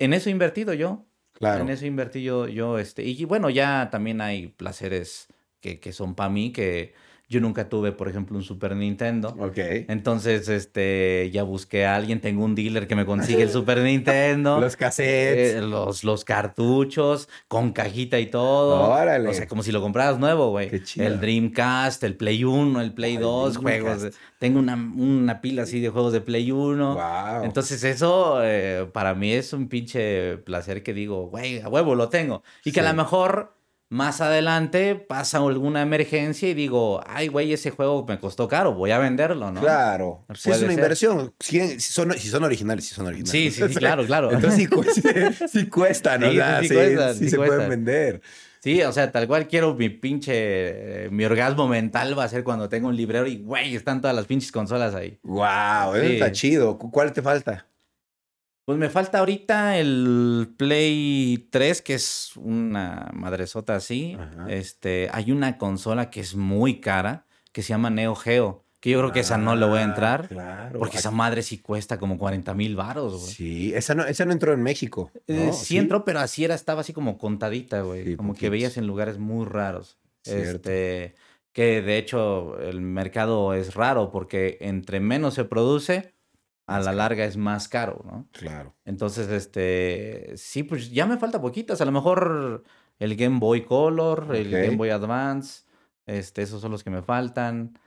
En 0.00 0.12
eso 0.12 0.28
he 0.28 0.32
invertido 0.32 0.74
yo. 0.74 1.04
Claro. 1.32 1.62
En 1.62 1.70
eso 1.70 1.86
invertí 1.86 2.22
yo, 2.22 2.48
yo 2.48 2.78
este, 2.78 3.02
y 3.04 3.24
bueno, 3.24 3.50
ya 3.50 3.88
también 3.90 4.20
hay 4.20 4.48
placeres 4.48 5.28
que, 5.60 5.78
que 5.80 5.92
son 5.92 6.14
para 6.14 6.28
mí, 6.30 6.52
que 6.52 6.92
Yo 7.32 7.40
nunca 7.40 7.70
tuve, 7.70 7.92
por 7.92 8.08
ejemplo, 8.08 8.36
un 8.36 8.42
Super 8.42 8.76
Nintendo. 8.76 9.34
Ok. 9.38 9.56
Entonces, 9.88 10.50
este, 10.50 11.30
ya 11.32 11.44
busqué 11.44 11.86
a 11.86 11.96
alguien, 11.96 12.20
tengo 12.20 12.44
un 12.44 12.54
dealer 12.54 12.86
que 12.86 12.94
me 12.94 13.06
consigue 13.06 13.42
el 13.42 13.48
Super 13.58 13.78
Nintendo. 13.78 14.60
Los 14.60 14.76
cassettes. 14.76 15.54
eh, 15.54 15.62
los, 15.62 16.04
los 16.04 16.26
cartuchos, 16.26 17.30
con 17.48 17.72
cajita 17.72 18.20
y 18.20 18.26
todo. 18.26 18.90
Órale. 18.90 19.30
O 19.30 19.32
sea, 19.32 19.48
como 19.48 19.62
si 19.62 19.72
lo 19.72 19.80
compraras 19.80 20.18
nuevo, 20.18 20.50
güey. 20.50 20.68
Qué 20.68 20.82
chido. 20.82 21.06
El 21.06 21.20
Dreamcast, 21.20 22.04
el 22.04 22.16
Play 22.16 22.44
1, 22.44 22.80
el 22.82 22.92
Play 22.92 23.14
el 23.14 23.22
2, 23.22 23.60
Dreamcast. 23.62 24.00
juegos. 24.00 24.18
Tengo 24.38 24.58
una, 24.58 24.74
una 24.74 25.40
pila 25.40 25.62
así 25.62 25.80
de 25.80 25.88
juegos 25.88 26.12
de 26.12 26.20
Play 26.20 26.50
1. 26.52 26.94
Wow. 26.94 27.44
Entonces 27.44 27.82
eso 27.82 28.40
eh, 28.42 28.86
para 28.92 29.14
mí 29.14 29.32
es 29.32 29.54
un 29.54 29.68
pinche 29.68 30.36
placer 30.36 30.82
que 30.82 30.92
digo, 30.92 31.28
güey, 31.28 31.60
a 31.62 31.68
huevo 31.70 31.94
lo 31.94 32.10
tengo. 32.10 32.42
Y 32.62 32.72
que 32.72 32.80
a 32.80 32.82
lo 32.82 32.92
mejor 32.94 33.54
más 33.92 34.22
adelante 34.22 34.94
pasa 34.94 35.36
alguna 35.36 35.82
emergencia 35.82 36.48
y 36.48 36.54
digo, 36.54 37.02
ay, 37.06 37.28
güey, 37.28 37.52
ese 37.52 37.70
juego 37.70 38.06
me 38.08 38.18
costó 38.18 38.48
caro, 38.48 38.72
voy 38.72 38.90
a 38.90 38.98
venderlo, 38.98 39.52
¿no? 39.52 39.60
Claro. 39.60 40.24
Sí, 40.34 40.50
es 40.50 40.58
una 40.58 40.68
ser. 40.68 40.72
inversión. 40.72 41.34
Si, 41.38 41.60
si 41.78 41.92
son, 41.92 42.10
si 42.14 42.28
son 42.28 42.42
originales, 42.42 42.86
si 42.88 42.94
son 42.94 43.06
originales. 43.08 43.30
Sí, 43.30 43.50
sí, 43.50 43.68
sí, 43.68 43.74
claro, 43.74 44.06
claro. 44.06 44.32
Entonces 44.32 44.60
sí, 44.60 44.66
cu- 44.66 44.82
sí, 45.52 45.66
cuestan, 45.66 46.22
¿no? 46.22 46.30
Sí, 46.30 46.38
O 46.38 46.42
sea, 46.42 46.60
sí, 46.62 46.68
sí 46.68 46.68
sí, 46.68 46.74
cuestan, 46.74 47.14
sí 47.14 47.24
sí 47.24 47.30
se 47.30 47.36
pueden 47.36 47.68
vender. 47.68 48.22
Sí, 48.60 48.80
o 48.82 48.92
sea, 48.92 49.10
tal 49.12 49.26
cual 49.26 49.46
quiero 49.48 49.74
mi 49.74 49.88
pinche, 49.90 50.32
eh, 50.34 51.08
mi 51.10 51.24
orgasmo 51.26 51.68
mental 51.68 52.16
va 52.18 52.24
a 52.24 52.28
ser 52.28 52.44
cuando 52.44 52.68
tengo 52.70 52.88
un 52.88 52.96
librero 52.96 53.26
y, 53.26 53.38
güey, 53.42 53.74
están 53.76 54.00
todas 54.00 54.16
las 54.16 54.24
pinches 54.26 54.52
consolas 54.52 54.94
ahí. 54.94 55.18
Wow, 55.24 55.96
eso 55.96 56.06
Sí. 56.06 56.12
está 56.14 56.32
chido. 56.32 56.78
¿Cu- 56.78 56.90
¿Cuál 56.90 57.12
te 57.12 57.20
falta? 57.20 57.66
Pues 58.64 58.78
me 58.78 58.88
falta 58.88 59.18
ahorita 59.18 59.76
el 59.78 60.54
Play 60.56 61.48
3, 61.50 61.82
que 61.82 61.94
es 61.94 62.32
una 62.36 63.10
madresota 63.12 63.74
así. 63.76 64.16
Ajá. 64.18 64.46
Este, 64.48 65.08
hay 65.12 65.32
una 65.32 65.58
consola 65.58 66.10
que 66.10 66.20
es 66.20 66.36
muy 66.36 66.80
cara, 66.80 67.26
que 67.50 67.62
se 67.62 67.70
llama 67.70 67.90
Neo 67.90 68.14
Geo, 68.14 68.64
que 68.78 68.90
yo 68.90 68.98
creo 69.00 69.12
que 69.12 69.20
esa 69.20 69.36
no 69.36 69.56
le 69.56 69.66
voy 69.66 69.78
a 69.78 69.82
Ah, 69.82 69.84
entrar, 69.84 70.28
Claro. 70.28 70.78
porque 70.78 70.98
esa 70.98 71.10
madre 71.10 71.42
sí 71.42 71.58
cuesta 71.58 71.98
como 71.98 72.16
40 72.18 72.54
mil 72.54 72.76
baros, 72.76 73.20
güey. 73.20 73.32
Sí, 73.34 73.74
esa 73.74 73.94
no, 73.96 74.04
esa 74.04 74.24
no 74.26 74.32
entró 74.32 74.52
en 74.52 74.62
México. 74.62 75.10
Eh, 75.26 75.50
sí, 75.52 75.76
entró, 75.76 76.04
pero 76.04 76.20
así 76.20 76.44
era, 76.44 76.54
estaba 76.54 76.82
así 76.82 76.92
como 76.92 77.18
contadita, 77.18 77.82
güey. 77.82 78.04
Sí, 78.04 78.16
como 78.16 78.34
que 78.34 78.48
veías 78.48 78.76
en 78.76 78.86
lugares 78.86 79.18
muy 79.18 79.44
raros. 79.44 79.98
Cierto. 80.24 80.70
Este, 80.70 81.14
que 81.52 81.82
de 81.82 81.98
hecho 81.98 82.58
el 82.60 82.80
mercado 82.80 83.54
es 83.54 83.74
raro 83.74 84.10
porque 84.12 84.56
entre 84.60 85.00
menos 85.00 85.34
se 85.34 85.44
produce, 85.44 86.14
a 86.76 86.80
la 86.80 86.92
larga 86.92 87.24
es 87.24 87.36
más 87.36 87.68
caro, 87.68 88.02
¿no? 88.04 88.28
Claro. 88.32 88.74
Entonces, 88.84 89.28
este, 89.28 90.32
sí, 90.36 90.62
pues 90.62 90.90
ya 90.90 91.06
me 91.06 91.18
falta 91.18 91.40
poquitas. 91.40 91.80
A 91.80 91.84
lo 91.84 91.92
mejor 91.92 92.64
el 92.98 93.16
Game 93.16 93.38
Boy 93.38 93.64
Color, 93.64 94.34
el. 94.34 94.50
Game 94.50 94.76
Boy 94.76 94.90
Advance, 94.90 95.64
este, 96.06 96.42
esos 96.42 96.60
son 96.60 96.70
los 96.72 96.82
que 96.84 96.90
me 96.90 97.02
faltan. 97.02 97.78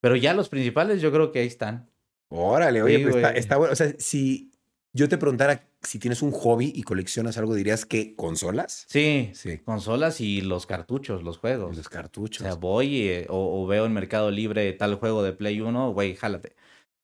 Pero 0.00 0.16
ya 0.16 0.34
los 0.34 0.48
principales 0.48 1.00
yo 1.00 1.10
creo 1.12 1.32
que 1.32 1.40
ahí 1.40 1.46
están. 1.46 1.88
Órale, 2.28 2.82
oye, 2.82 2.98
Sí, 2.98 3.02
pues 3.04 3.16
está, 3.16 3.30
está 3.32 3.56
bueno. 3.56 3.72
O 3.72 3.76
sea, 3.76 3.92
si 3.98 4.52
yo 4.92 5.08
te 5.08 5.18
preguntara 5.18 5.62
si 5.82 5.98
tienes 6.00 6.20
un 6.22 6.32
hobby 6.32 6.72
y 6.74 6.82
coleccionas 6.82 7.38
algo, 7.38 7.54
dirías 7.54 7.86
que 7.86 8.16
consolas. 8.16 8.86
Sí, 8.88 9.30
Sí. 9.34 9.58
consolas 9.58 10.20
y 10.20 10.40
los 10.40 10.66
cartuchos, 10.66 11.22
los 11.22 11.38
juegos. 11.38 11.76
Los 11.76 11.86
O 11.86 11.90
cartuchos. 11.90 12.42
sea, 12.44 12.54
voy 12.54 13.02
eh, 13.08 13.26
o, 13.28 13.62
o 13.62 13.66
veo 13.68 13.86
en 13.86 13.92
Mercado 13.92 14.30
Libre 14.32 14.72
tal 14.72 14.96
juego 14.96 15.22
de 15.22 15.32
Play 15.32 15.60
1, 15.60 15.92
güey, 15.92 16.16
jálate. 16.16 16.56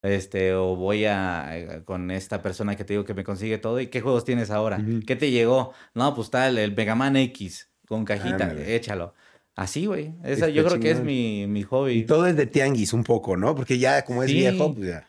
Este, 0.03 0.53
o 0.55 0.75
voy 0.75 1.05
a 1.05 1.57
eh, 1.57 1.83
con 1.85 2.11
esta 2.11 2.43
persona 2.43 2.75
que 2.77 2.85
te 2.85 2.95
digo 2.95 3.05
que 3.05 3.15
me 3.15 3.23
consigue 3.23 3.59
todo. 3.59 3.81
¿Y 3.81 3.87
qué 3.87 4.01
juegos 4.01 4.25
tienes 4.25 4.51
ahora? 4.51 4.79
Ujú. 4.79 5.01
¿Qué 5.07 5.15
te 5.15 5.31
llegó? 5.31 5.73
No, 5.95 6.15
pues 6.15 6.29
tal, 6.31 6.59
el 6.59 6.75
Mega 6.75 6.95
Man 6.97 7.17
X 7.17 7.71
con 7.87 8.05
cajita, 8.05 8.53
échalo. 8.67 9.15
Así, 9.55 9.87
güey. 9.87 10.15
Esa 10.25 10.49
yo 10.49 10.65
creo 10.65 10.81
que 10.81 10.91
es 10.91 11.01
mi, 11.05 11.47
mi 11.47 11.61
y 11.61 11.63
hobby. 11.65 12.03
todo 12.05 12.27
es 12.27 12.37
de 12.37 12.47
tianguis 12.47 12.93
un 12.93 13.05
poco, 13.05 13.37
¿no? 13.37 13.55
Porque 13.55 13.79
ya 13.79 14.05
como 14.05 14.23
es 14.25 14.31
Sí. 14.31 14.39
viejo, 14.39 14.75
pues 14.75 14.89
ya. 14.89 15.09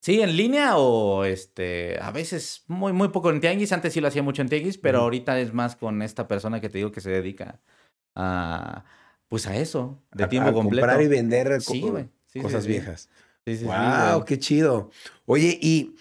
Sí, 0.00 0.20
en 0.20 0.36
línea 0.36 0.76
o 0.76 1.24
este, 1.24 1.96
a 2.00 2.10
veces 2.10 2.64
muy, 2.66 2.92
muy 2.92 3.08
poco 3.08 3.30
en 3.30 3.40
tianguis. 3.40 3.72
Antes 3.72 3.92
sí 3.92 4.00
lo 4.00 4.08
hacía 4.08 4.22
mucho 4.22 4.42
en 4.42 4.48
tianguis, 4.48 4.76
pero 4.78 4.98
ahorita 5.00 5.40
es 5.40 5.52
más 5.52 5.74
con 5.76 6.02
esta 6.02 6.28
persona 6.28 6.60
que 6.60 6.68
te 6.68 6.78
digo 6.78 6.92
que 6.92 7.00
se 7.00 7.10
dedica 7.10 7.60
a, 8.14 8.84
pues 9.28 9.46
a 9.46 9.56
eso, 9.56 10.02
de 10.12 10.24
a- 10.24 10.28
tiempo 10.28 10.50
a 10.50 10.52
completo. 10.52 10.86
Comprar 10.86 11.02
y 11.02 11.08
vender 11.08 11.60
Sí, 11.60 12.40
cosas 12.40 12.66
viejas. 12.66 13.08
Sí, 13.46 13.54
sí, 13.54 13.58
sí, 13.58 13.64
wow, 13.64 14.14
güey. 14.14 14.24
qué 14.26 14.38
chido. 14.38 14.90
Oye, 15.26 15.58
¿y 15.60 15.96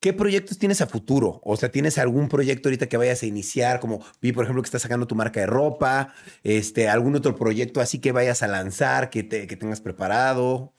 qué 0.00 0.12
proyectos 0.12 0.58
tienes 0.58 0.80
a 0.80 0.86
futuro? 0.86 1.40
O 1.44 1.56
sea, 1.56 1.70
¿tienes 1.70 1.96
algún 1.98 2.28
proyecto 2.28 2.68
ahorita 2.68 2.88
que 2.88 2.96
vayas 2.96 3.22
a 3.22 3.26
iniciar? 3.26 3.80
Como 3.80 4.04
vi, 4.20 4.32
por 4.32 4.44
ejemplo, 4.44 4.62
que 4.62 4.66
estás 4.66 4.82
sacando 4.82 5.06
tu 5.06 5.14
marca 5.14 5.40
de 5.40 5.46
ropa, 5.46 6.12
este, 6.42 6.88
algún 6.88 7.14
otro 7.14 7.34
proyecto 7.36 7.80
así 7.80 7.98
que 7.98 8.12
vayas 8.12 8.42
a 8.42 8.48
lanzar, 8.48 9.10
que, 9.10 9.22
te, 9.22 9.46
que 9.46 9.56
tengas 9.56 9.80
preparado. 9.80 10.74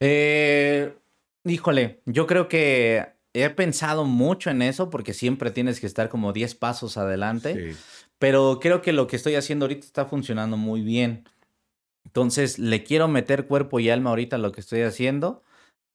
Eh, 0.00 0.94
híjole, 1.44 2.02
yo 2.06 2.26
creo 2.26 2.48
que 2.48 3.06
he 3.32 3.50
pensado 3.50 4.04
mucho 4.04 4.50
en 4.50 4.62
eso 4.62 4.90
porque 4.90 5.14
siempre 5.14 5.50
tienes 5.50 5.80
que 5.80 5.86
estar 5.86 6.08
como 6.08 6.32
10 6.32 6.54
pasos 6.54 6.96
adelante. 6.96 7.74
Pero 8.18 8.58
creo 8.60 8.82
que 8.82 8.92
lo 8.92 9.06
que 9.06 9.16
estoy 9.16 9.34
haciendo 9.34 9.64
ahorita 9.64 9.86
está 9.86 10.06
funcionando 10.06 10.56
muy 10.56 10.82
bien. 10.82 11.24
Entonces, 12.12 12.58
le 12.58 12.84
quiero 12.84 13.08
meter 13.08 13.46
cuerpo 13.46 13.80
y 13.80 13.88
alma 13.88 14.10
ahorita 14.10 14.36
a 14.36 14.38
lo 14.38 14.52
que 14.52 14.60
estoy 14.60 14.82
haciendo, 14.82 15.42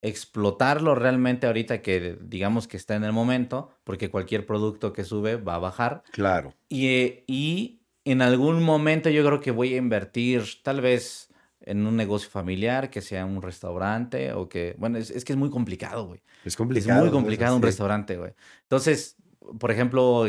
explotarlo 0.02 0.96
realmente 0.96 1.46
ahorita 1.46 1.84
que 1.84 2.18
digamos 2.22 2.68
que 2.68 2.76
está 2.76 2.96
en 2.96 3.04
el 3.04 3.14
momento, 3.14 3.70
porque 3.84 4.10
cualquier 4.10 4.48
producto 4.48 4.94
que 4.94 5.04
sube 5.04 5.36
va 5.36 5.56
a 5.56 5.60
bajar. 5.60 6.02
Claro. 6.12 6.56
Y, 6.70 6.88
eh, 6.88 7.24
y 7.28 7.82
en 8.04 8.24
algún 8.24 8.64
momento 8.64 9.10
yo 9.12 9.24
creo 9.24 9.40
que 9.40 9.52
voy 9.52 9.76
a 9.76 9.78
invertir 9.78 10.44
tal 10.64 10.82
vez 10.82 11.30
en 11.62 11.86
un 11.86 11.96
negocio 11.96 12.32
familiar, 12.32 12.90
que 12.90 13.02
sea 13.02 13.24
un 13.26 13.42
restaurante 13.44 14.34
o 14.34 14.50
que, 14.50 14.76
bueno, 14.80 14.98
es, 14.98 15.12
es 15.12 15.24
que 15.24 15.34
es 15.34 15.38
muy 15.38 15.52
complicado, 15.52 16.08
güey. 16.08 16.22
Es 16.46 16.54
Es 16.54 16.56
complicado. 16.58 17.00
muy 17.00 17.10
¿no? 17.10 17.14
complicado 17.14 17.56
un 17.56 17.62
Sí. 17.62 17.66
restaurante, 17.68 18.18
güey. 18.18 18.32
Entonces, 18.64 19.18
por 19.60 19.70
ejemplo, 19.70 20.26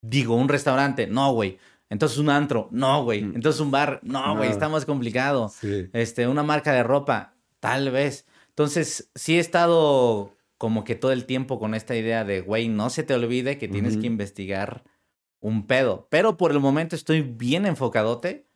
digo, 0.00 0.36
un 0.36 0.48
restaurante, 0.48 1.08
no, 1.08 1.32
güey. 1.32 1.58
Entonces 1.90 2.18
un 2.18 2.28
antro, 2.30 2.68
no, 2.70 3.02
güey. 3.04 3.22
Mm. 3.22 3.36
Entonces 3.36 3.60
un 3.60 3.70
bar, 3.70 4.00
no, 4.02 4.36
güey, 4.36 4.50
está 4.50 4.68
más 4.68 4.84
complicado. 4.84 5.48
Sí. 5.48 5.88
Este, 5.92 6.26
una 6.28 6.42
marca 6.42 6.72
de 6.72 6.82
ropa, 6.82 7.34
tal 7.60 7.90
vez. 7.90 8.26
Entonces, 8.50 9.10
sí 9.14 9.36
he 9.36 9.38
estado 9.38 10.34
como 10.58 10.82
que 10.84 10.96
todo 10.96 11.12
el 11.12 11.24
tiempo 11.24 11.58
con 11.60 11.74
esta 11.74 11.94
idea 11.96 12.24
de, 12.24 12.40
güey, 12.40 12.68
no 12.68 12.90
se 12.90 13.04
te 13.04 13.14
olvide 13.14 13.56
que 13.58 13.68
tienes 13.68 13.96
que 13.96 14.06
investigar 14.08 14.82
un 15.40 15.66
pedo. 15.68 16.08
Pero 16.10 16.36
por 16.36 16.50
el 16.50 16.58
momento 16.58 16.96
estoy 16.96 17.22
bien 17.22 17.64
enfocadote, 17.66 18.46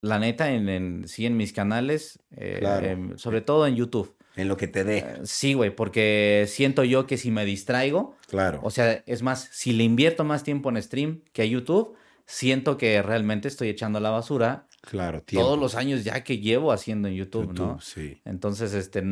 la 0.00 0.18
neta, 0.18 0.50
en, 0.52 0.68
en- 0.70 1.08
sí, 1.08 1.26
en 1.26 1.36
mis 1.36 1.52
canales, 1.52 2.18
eh, 2.30 2.56
Claro. 2.60 3.18
sobre 3.18 3.40
todo 3.42 3.66
en 3.66 3.76
YouTube. 3.76 4.16
En 4.36 4.48
lo 4.48 4.56
que 4.56 4.66
te 4.66 4.82
dé. 4.84 4.98
Eh, 4.98 5.16
Sí, 5.24 5.52
güey, 5.54 5.70
porque 5.76 6.46
siento 6.48 6.82
yo 6.82 7.06
que 7.06 7.18
si 7.18 7.30
me 7.30 7.44
distraigo, 7.44 8.16
Claro. 8.28 8.60
o 8.62 8.70
sea, 8.70 9.02
es 9.06 9.22
más, 9.22 9.48
si 9.52 9.72
le 9.74 9.84
invierto 9.84 10.24
más 10.24 10.42
tiempo 10.42 10.70
en 10.70 10.82
stream 10.82 11.20
que 11.34 11.42
a 11.42 11.44
YouTube, 11.44 11.94
siento 12.26 12.76
que 12.76 13.02
realmente 13.02 13.48
estoy 13.48 13.68
echando 13.68 13.98
a 13.98 14.02
la 14.02 14.10
basura 14.10 14.66
claro. 14.80 15.22
Tiempo. 15.22 15.46
todos 15.46 15.58
los 15.58 15.74
años 15.74 16.04
ya 16.04 16.24
que 16.24 16.38
llevo 16.38 16.72
haciendo 16.72 17.08
en 17.08 17.14
YouTube, 17.14 17.52
¿no? 17.52 17.80
Sí. 17.80 18.20
Entonces, 18.24 18.74
este, 18.74 19.02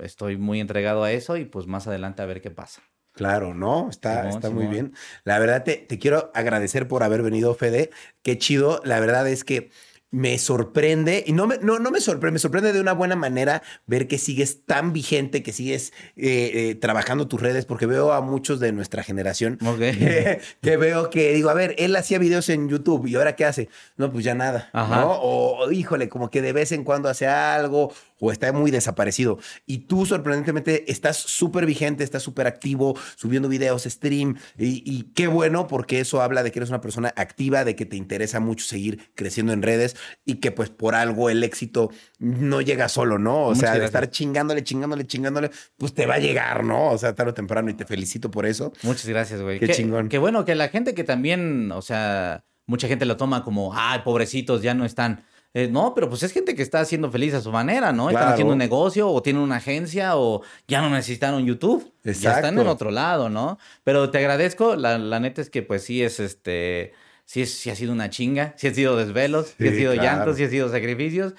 estoy 0.00 0.36
muy 0.36 0.60
entregado 0.60 1.04
a 1.04 1.12
eso 1.12 1.36
y 1.36 1.44
pues 1.44 1.66
más 1.66 1.86
adelante 1.86 2.22
a 2.22 2.26
ver 2.26 2.40
qué 2.40 2.50
pasa. 2.50 2.82
Claro, 3.12 3.52
¿no? 3.52 3.88
Está, 3.90 4.18
Simón, 4.22 4.36
está 4.36 4.50
muy 4.50 4.66
bien. 4.68 4.94
La 5.24 5.40
verdad, 5.40 5.64
te, 5.64 5.76
te 5.76 5.98
quiero 5.98 6.30
agradecer 6.34 6.86
por 6.86 7.02
haber 7.02 7.22
venido, 7.22 7.52
Fede. 7.54 7.90
Qué 8.22 8.38
chido. 8.38 8.80
La 8.84 9.00
verdad 9.00 9.26
es 9.28 9.42
que 9.42 9.70
me 10.10 10.38
sorprende, 10.38 11.22
y 11.26 11.32
no 11.32 11.46
me, 11.46 11.58
no, 11.58 11.78
no 11.78 11.90
me 11.90 12.00
sorprende, 12.00 12.34
me 12.34 12.38
sorprende 12.38 12.72
de 12.72 12.80
una 12.80 12.94
buena 12.94 13.14
manera 13.14 13.62
ver 13.86 14.08
que 14.08 14.16
sigues 14.18 14.64
tan 14.64 14.92
vigente, 14.92 15.42
que 15.42 15.52
sigues 15.52 15.92
eh, 16.16 16.50
eh, 16.54 16.74
trabajando 16.76 17.28
tus 17.28 17.40
redes, 17.40 17.66
porque 17.66 17.86
veo 17.86 18.12
a 18.12 18.20
muchos 18.22 18.58
de 18.58 18.72
nuestra 18.72 19.02
generación 19.02 19.58
que, 19.78 20.40
que 20.62 20.76
veo 20.76 21.10
que 21.10 21.34
digo, 21.34 21.50
a 21.50 21.54
ver, 21.54 21.74
él 21.78 21.94
hacía 21.96 22.18
videos 22.18 22.48
en 22.48 22.68
YouTube 22.68 23.06
y 23.06 23.16
ahora 23.16 23.36
qué 23.36 23.44
hace? 23.44 23.68
No, 23.96 24.10
pues 24.10 24.24
ya 24.24 24.34
nada, 24.34 24.70
Ajá. 24.72 25.00
¿no? 25.02 25.18
O 25.20 25.70
híjole, 25.70 26.08
como 26.08 26.30
que 26.30 26.40
de 26.40 26.52
vez 26.52 26.72
en 26.72 26.84
cuando 26.84 27.08
hace 27.08 27.26
algo 27.26 27.92
o 28.20 28.32
está 28.32 28.52
muy 28.52 28.70
desaparecido. 28.70 29.38
Y 29.66 29.78
tú 29.78 30.06
sorprendentemente 30.06 30.90
estás 30.90 31.16
súper 31.16 31.66
vigente, 31.66 32.04
estás 32.04 32.22
súper 32.22 32.46
activo, 32.46 32.96
subiendo 33.16 33.48
videos, 33.48 33.84
stream 33.84 34.36
y, 34.58 34.82
y 34.84 35.04
qué 35.14 35.26
bueno 35.26 35.66
porque 35.66 36.00
eso 36.00 36.22
habla 36.22 36.42
de 36.42 36.50
que 36.52 36.58
eres 36.58 36.68
una 36.70 36.80
persona 36.80 37.12
activa, 37.16 37.64
de 37.64 37.76
que 37.76 37.86
te 37.86 37.96
interesa 37.96 38.40
mucho 38.40 38.64
seguir 38.64 39.10
creciendo 39.14 39.52
en 39.52 39.62
redes 39.62 39.96
y 40.24 40.36
que 40.36 40.50
pues 40.52 40.70
por 40.70 40.94
algo 40.94 41.30
el 41.30 41.42
éxito 41.44 41.90
no 42.18 42.60
llega 42.60 42.88
solo, 42.88 43.18
¿no? 43.18 43.44
O 43.44 43.48
Muchas 43.48 43.60
sea, 43.60 43.72
de 43.72 43.78
gracias. 43.78 43.94
estar 44.02 44.10
chingándole, 44.10 44.62
chingándole, 44.64 45.06
chingándole, 45.06 45.50
pues 45.76 45.94
te 45.94 46.06
va 46.06 46.14
a 46.14 46.18
llegar, 46.18 46.64
¿no? 46.64 46.90
O 46.90 46.98
sea, 46.98 47.14
tarde 47.14 47.30
o 47.30 47.34
temprano 47.34 47.70
y 47.70 47.74
te 47.74 47.84
felicito 47.84 48.30
por 48.30 48.46
eso. 48.46 48.72
Muchas 48.82 49.06
gracias, 49.06 49.40
güey. 49.42 49.58
Qué 49.60 49.68
chingón. 49.68 50.08
Qué 50.08 50.18
bueno 50.18 50.44
que 50.44 50.54
la 50.54 50.68
gente 50.68 50.94
que 50.94 51.04
también, 51.04 51.70
o 51.72 51.82
sea, 51.82 52.44
mucha 52.66 52.88
gente 52.88 53.04
lo 53.04 53.16
toma 53.16 53.44
como, 53.44 53.72
ay, 53.74 54.00
pobrecitos, 54.04 54.62
ya 54.62 54.74
no 54.74 54.84
están. 54.84 55.24
Eh, 55.58 55.66
no, 55.68 55.92
pero 55.92 56.08
pues 56.08 56.22
es 56.22 56.32
gente 56.32 56.54
que 56.54 56.62
está 56.62 56.78
haciendo 56.78 57.10
feliz 57.10 57.34
a 57.34 57.40
su 57.40 57.50
manera, 57.50 57.92
¿no? 57.92 58.10
Están 58.10 58.28
haciendo 58.32 58.52
un 58.52 58.58
negocio 58.58 59.08
o 59.10 59.20
tienen 59.22 59.42
una 59.42 59.56
agencia 59.56 60.16
o 60.16 60.42
ya 60.68 60.80
no 60.80 60.88
necesitaron 60.88 61.44
YouTube. 61.46 61.92
Ya 62.04 62.36
están 62.36 62.56
en 62.58 62.66
otro 62.68 62.92
lado, 62.92 63.28
¿no? 63.28 63.58
Pero 63.82 64.10
te 64.10 64.18
agradezco. 64.18 64.76
La, 64.76 64.98
la 64.98 65.18
neta 65.18 65.40
es 65.42 65.50
que 65.50 65.62
pues 65.62 65.82
sí 65.82 66.00
es 66.02 66.20
este, 66.20 66.92
sí, 67.24 67.42
es, 67.42 67.52
sí 67.52 67.70
ha 67.70 67.74
sido 67.74 67.92
una 67.92 68.08
chinga, 68.08 68.54
sí 68.56 68.68
ha 68.68 68.74
sido 68.74 68.96
desvelos, 68.96 69.54
sí, 69.58 69.66
ha 69.66 69.72
sido 69.72 69.92
claro. 69.94 70.08
llantos, 70.08 70.36
sí 70.36 70.44
ha 70.44 70.48
sido 70.48 70.68
sacrificios. 70.70 71.34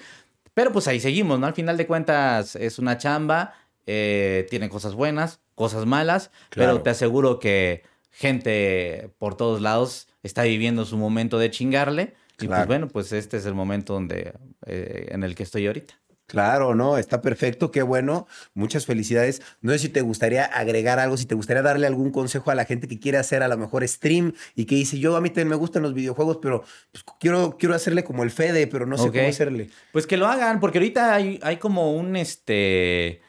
Pero 0.52 0.70
pues 0.70 0.86
ahí 0.86 1.00
seguimos, 1.00 1.40
¿no? 1.40 1.46
Al 1.46 1.54
final 1.54 1.78
de 1.78 1.86
cuentas 1.86 2.56
es 2.56 2.78
una 2.78 2.98
chamba, 2.98 3.54
eh, 3.86 4.46
tiene 4.50 4.68
cosas 4.68 4.94
buenas, 4.94 5.40
cosas 5.54 5.86
malas, 5.86 6.30
Claro. 6.50 6.72
pero 6.72 6.82
te 6.82 6.90
aseguro 6.90 7.38
que 7.38 7.84
gente 8.10 9.10
por 9.18 9.34
todos 9.36 9.60
lados 9.62 10.08
está 10.22 10.42
viviendo 10.42 10.84
su 10.84 10.96
momento 10.98 11.38
de 11.38 11.50
chingarle. 11.50 12.14
Y 12.42 12.46
Claro. 12.46 12.60
pues 12.60 12.66
bueno, 12.68 12.88
pues 12.88 13.12
este 13.12 13.36
es 13.36 13.46
el 13.46 13.54
momento 13.54 13.92
donde, 13.94 14.32
eh, 14.66 15.06
en 15.10 15.22
el 15.22 15.34
que 15.34 15.42
estoy 15.42 15.66
ahorita. 15.66 15.94
Claro, 16.26 16.76
no, 16.76 16.96
está 16.96 17.20
perfecto, 17.22 17.72
qué 17.72 17.82
bueno, 17.82 18.28
muchas 18.54 18.86
felicidades. 18.86 19.42
No 19.62 19.72
sé 19.72 19.80
si 19.80 19.88
te 19.88 20.00
gustaría 20.00 20.44
agregar 20.44 21.00
algo, 21.00 21.16
si 21.16 21.26
te 21.26 21.34
gustaría 21.34 21.60
darle 21.60 21.88
algún 21.88 22.12
consejo 22.12 22.52
a 22.52 22.54
la 22.54 22.64
gente 22.66 22.86
que 22.86 23.00
quiere 23.00 23.18
hacer 23.18 23.42
a 23.42 23.48
lo 23.48 23.58
mejor 23.58 23.86
stream 23.88 24.32
y 24.54 24.66
que 24.66 24.76
dice, 24.76 25.00
yo 25.00 25.16
a 25.16 25.20
mí 25.20 25.30
también 25.30 25.48
me 25.48 25.56
gustan 25.56 25.82
los 25.82 25.92
videojuegos, 25.92 26.38
pero 26.40 26.62
pues, 26.92 27.02
quiero, 27.18 27.56
quiero 27.58 27.74
hacerle 27.74 28.04
como 28.04 28.22
el 28.22 28.30
Fede, 28.30 28.68
pero 28.68 28.86
no 28.86 28.96
sé 28.96 29.10
cómo 29.10 29.26
hacerle. 29.28 29.70
Pues 29.92 30.06
que 30.06 30.16
lo 30.16 30.28
hagan, 30.28 30.60
porque 30.60 30.78
ahorita 30.78 31.14
hay, 31.14 31.40
hay 31.42 31.56
como 31.56 31.92
un, 31.94 32.14
este, 32.14 33.22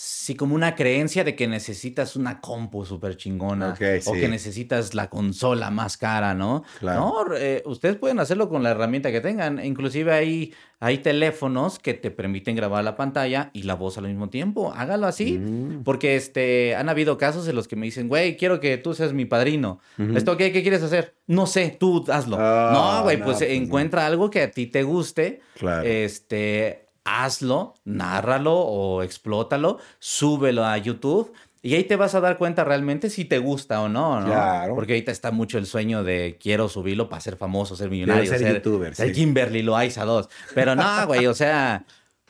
sí, 0.00 0.36
como 0.36 0.54
una 0.54 0.76
creencia 0.76 1.24
de 1.24 1.34
que 1.34 1.48
necesitas 1.48 2.14
una 2.14 2.40
compu 2.40 2.84
súper 2.84 3.16
chingona. 3.16 3.72
O 3.72 4.14
sí. 4.14 4.20
que 4.20 4.28
necesitas 4.28 4.94
la 4.94 5.10
consola 5.10 5.70
más 5.70 5.96
cara, 5.96 6.34
¿no? 6.34 6.62
Claro. 6.78 7.00
No, 7.00 7.34
eh, 7.36 7.64
ustedes 7.66 7.96
pueden 7.96 8.20
hacerlo 8.20 8.48
con 8.48 8.62
la 8.62 8.70
herramienta 8.70 9.10
que 9.10 9.20
tengan. 9.20 9.64
Inclusive 9.64 10.12
hay, 10.12 10.54
hay 10.78 10.98
teléfonos 10.98 11.80
que 11.80 11.94
te 11.94 12.12
permiten 12.12 12.54
grabar 12.54 12.84
la 12.84 12.94
pantalla 12.94 13.50
y 13.52 13.64
la 13.64 13.74
voz 13.74 13.98
al 13.98 14.06
mismo 14.06 14.28
tiempo. 14.28 14.72
Hágalo 14.72 15.08
así. 15.08 15.36
Mm. 15.36 15.82
Porque 15.82 16.14
este, 16.14 16.76
han 16.76 16.88
habido 16.88 17.18
casos 17.18 17.48
en 17.48 17.56
los 17.56 17.66
que 17.66 17.74
me 17.74 17.86
dicen, 17.86 18.06
güey, 18.06 18.36
quiero 18.36 18.60
que 18.60 18.78
tú 18.78 18.94
seas 18.94 19.12
mi 19.12 19.24
padrino. 19.24 19.80
¿Esto 20.14 20.36
qué? 20.36 20.52
¿Qué 20.52 20.62
quieres 20.62 20.84
hacer? 20.84 21.16
No 21.26 21.48
sé, 21.48 21.76
tú 21.76 22.04
hazlo. 22.08 22.36
Ah, 22.38 22.70
no, 22.72 23.02
güey, 23.02 23.16
no, 23.16 23.24
pues, 23.24 23.38
pues 23.38 23.50
no. 23.50 23.54
encuentra 23.56 24.06
algo 24.06 24.30
que 24.30 24.42
a 24.42 24.50
ti 24.52 24.66
te 24.68 24.84
guste. 24.84 25.40
Claro. 25.56 25.82
Este, 25.82 26.87
hazlo, 27.08 27.74
nárralo 27.84 28.56
o 28.58 29.02
explótalo, 29.02 29.78
súbelo 29.98 30.64
a 30.64 30.76
YouTube. 30.78 31.32
Y 31.60 31.74
ahí 31.74 31.82
te 31.84 31.96
vas 31.96 32.14
a 32.14 32.20
dar 32.20 32.38
cuenta 32.38 32.62
realmente 32.62 33.10
si 33.10 33.24
te 33.24 33.38
gusta 33.38 33.80
o 33.82 33.88
no, 33.88 34.20
¿no? 34.20 34.26
Claro. 34.26 34.74
Porque 34.76 34.92
ahorita 34.92 35.10
está 35.10 35.32
mucho 35.32 35.58
el 35.58 35.66
sueño 35.66 36.04
de 36.04 36.38
quiero 36.40 36.68
subirlo 36.68 37.08
para 37.08 37.20
ser 37.20 37.36
famoso, 37.36 37.74
ser 37.74 37.90
millonario, 37.90 38.30
ser 38.30 38.38
ser, 38.38 38.54
youtuber, 38.54 38.94
ser 38.94 39.08
sí. 39.08 39.12
Kimberly 39.14 39.62
Loaiza 39.62 40.04
2. 40.04 40.28
Pero 40.54 40.76
no, 40.76 40.84
güey, 41.08 41.26
o 41.26 41.34
sea, 41.34 41.84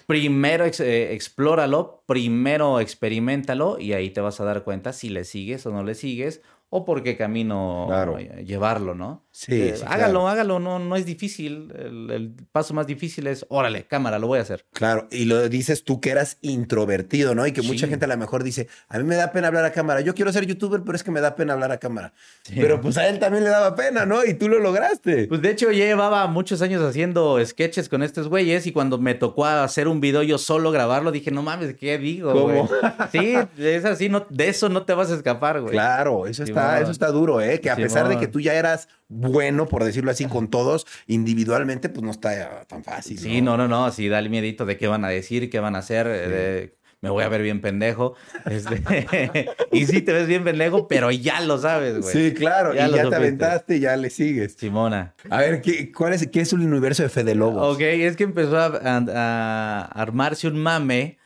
primero 0.06 0.64
ex- 0.64 0.80
eh, 0.80 1.12
explóralo, 1.12 2.02
primero 2.06 2.80
experimentalo 2.80 3.78
y 3.78 3.92
ahí 3.92 4.08
te 4.10 4.22
vas 4.22 4.40
a 4.40 4.44
dar 4.44 4.64
cuenta 4.64 4.94
si 4.94 5.10
le 5.10 5.24
sigues 5.24 5.66
o 5.66 5.72
no 5.72 5.84
le 5.84 5.94
sigues 5.94 6.40
o 6.70 6.84
por 6.86 7.02
qué 7.02 7.16
camino 7.18 7.84
Claro. 7.88 8.18
llevarlo, 8.18 8.94
¿no? 8.94 9.24
Sí, 9.40 9.52
Eh, 9.54 9.74
sí, 9.76 9.84
hágalo, 9.86 10.14
claro. 10.22 10.28
hágalo, 10.28 10.58
no, 10.58 10.80
no 10.80 10.96
es 10.96 11.06
difícil. 11.06 11.72
El, 11.78 12.10
el 12.10 12.32
paso 12.50 12.74
más 12.74 12.88
difícil 12.88 13.28
es, 13.28 13.46
órale, 13.48 13.84
cámara, 13.86 14.18
lo 14.18 14.26
voy 14.26 14.40
a 14.40 14.42
hacer. 14.42 14.66
Claro, 14.72 15.06
y 15.12 15.26
lo 15.26 15.48
dices 15.48 15.84
tú 15.84 16.00
que 16.00 16.10
eras 16.10 16.38
introvertido, 16.40 17.36
¿no? 17.36 17.46
Y 17.46 17.52
que 17.52 17.62
mucha 17.62 17.86
gente 17.86 18.04
a 18.04 18.08
lo 18.08 18.16
mejor 18.16 18.42
dice, 18.42 18.66
a 18.88 18.98
mí 18.98 19.04
me 19.04 19.14
da 19.14 19.30
pena 19.30 19.46
hablar 19.46 19.64
a 19.64 19.70
cámara. 19.70 20.00
Yo 20.00 20.16
quiero 20.16 20.32
ser 20.32 20.44
youtuber, 20.44 20.82
pero 20.84 20.96
es 20.96 21.04
que 21.04 21.12
me 21.12 21.20
da 21.20 21.36
pena 21.36 21.52
hablar 21.52 21.70
a 21.70 21.78
cámara. 21.78 22.12
Sí. 22.42 22.54
Pero 22.56 22.80
pues 22.80 22.96
a 22.98 23.06
él 23.08 23.20
también 23.20 23.44
le 23.44 23.50
daba 23.50 23.76
pena, 23.76 24.04
¿no? 24.06 24.24
Y 24.24 24.34
tú 24.34 24.48
lo 24.48 24.58
lograste. 24.58 25.28
Pues 25.28 25.40
de 25.40 25.50
hecho, 25.52 25.70
ya 25.70 25.84
llevaba 25.84 26.26
muchos 26.26 26.60
años 26.60 26.82
haciendo 26.82 27.38
sketches 27.46 27.88
con 27.88 28.02
estos 28.02 28.26
güeyes 28.28 28.66
y 28.66 28.72
cuando 28.72 28.98
me 28.98 29.14
tocó 29.14 29.46
hacer 29.46 29.86
un 29.86 30.00
video 30.00 30.24
yo 30.24 30.38
solo 30.38 30.72
grabarlo, 30.72 31.12
dije, 31.12 31.30
no 31.30 31.44
mames, 31.44 31.76
¿qué 31.76 31.96
digo, 31.98 32.32
¿Cómo? 32.32 32.66
güey? 32.66 32.80
Sí, 33.12 33.36
es 33.56 33.84
así, 33.84 34.08
no, 34.08 34.26
de 34.30 34.48
eso 34.48 34.68
no 34.68 34.82
te 34.82 34.94
vas 34.94 35.12
a 35.12 35.14
escapar, 35.14 35.60
güey. 35.60 35.72
Claro, 35.74 36.26
eso 36.26 36.42
está, 36.42 36.80
eso 36.80 36.90
está 36.90 37.06
duro, 37.12 37.40
¿eh? 37.40 37.60
Que 37.60 37.70
a 37.70 37.76
pesar 37.76 38.08
de 38.08 38.18
que 38.18 38.26
tú 38.26 38.40
ya 38.40 38.54
eras 38.54 38.88
bueno, 39.08 39.66
por 39.66 39.84
decirlo 39.84 40.10
así, 40.10 40.26
con 40.26 40.48
todos, 40.48 40.86
individualmente, 41.06 41.88
pues 41.88 42.02
no 42.04 42.10
está 42.10 42.64
tan 42.66 42.84
fácil. 42.84 43.18
Sí, 43.18 43.40
no, 43.42 43.56
no, 43.56 43.66
no, 43.68 43.90
sí, 43.90 44.08
da 44.08 44.18
el 44.18 44.30
miedito 44.30 44.66
de 44.66 44.76
qué 44.76 44.86
van 44.86 45.04
a 45.04 45.08
decir, 45.08 45.50
qué 45.50 45.60
van 45.60 45.76
a 45.76 45.78
hacer, 45.80 46.06
eh, 46.06 46.28
de- 46.28 46.78
me 47.00 47.10
voy 47.10 47.22
a 47.22 47.28
ver 47.28 47.42
bien 47.42 47.60
pendejo. 47.60 48.14
Este, 48.44 48.82
y 49.72 49.86
sí 49.86 50.02
te 50.02 50.12
ves 50.12 50.26
bien 50.26 50.42
pendejo, 50.44 50.88
pero 50.88 51.10
ya 51.10 51.40
lo 51.40 51.58
sabes, 51.58 52.00
güey. 52.00 52.12
Sí, 52.12 52.34
claro, 52.34 52.74
Ya 52.74 52.88
y 52.88 52.92
ya 52.92 53.08
te 53.08 53.14
aventaste 53.16 53.76
y 53.76 53.80
ya 53.80 53.96
le 53.96 54.10
sigues. 54.10 54.54
Simona. 54.54 55.14
A 55.30 55.38
ver, 55.38 55.60
¿qué, 55.62 55.92
cuál 55.92 56.12
es, 56.14 56.26
¿qué 56.28 56.40
es 56.40 56.52
el 56.52 56.60
universo 56.60 57.02
de 57.02 57.08
Fede 57.08 57.34
Lobos? 57.34 57.76
Ok, 57.76 57.80
es 57.82 58.16
que 58.16 58.24
empezó 58.24 58.58
a, 58.58 58.66
a- 58.66 59.04
a 59.06 59.82
armarse 60.02 60.48
un 60.48 60.58
mame 60.58 61.17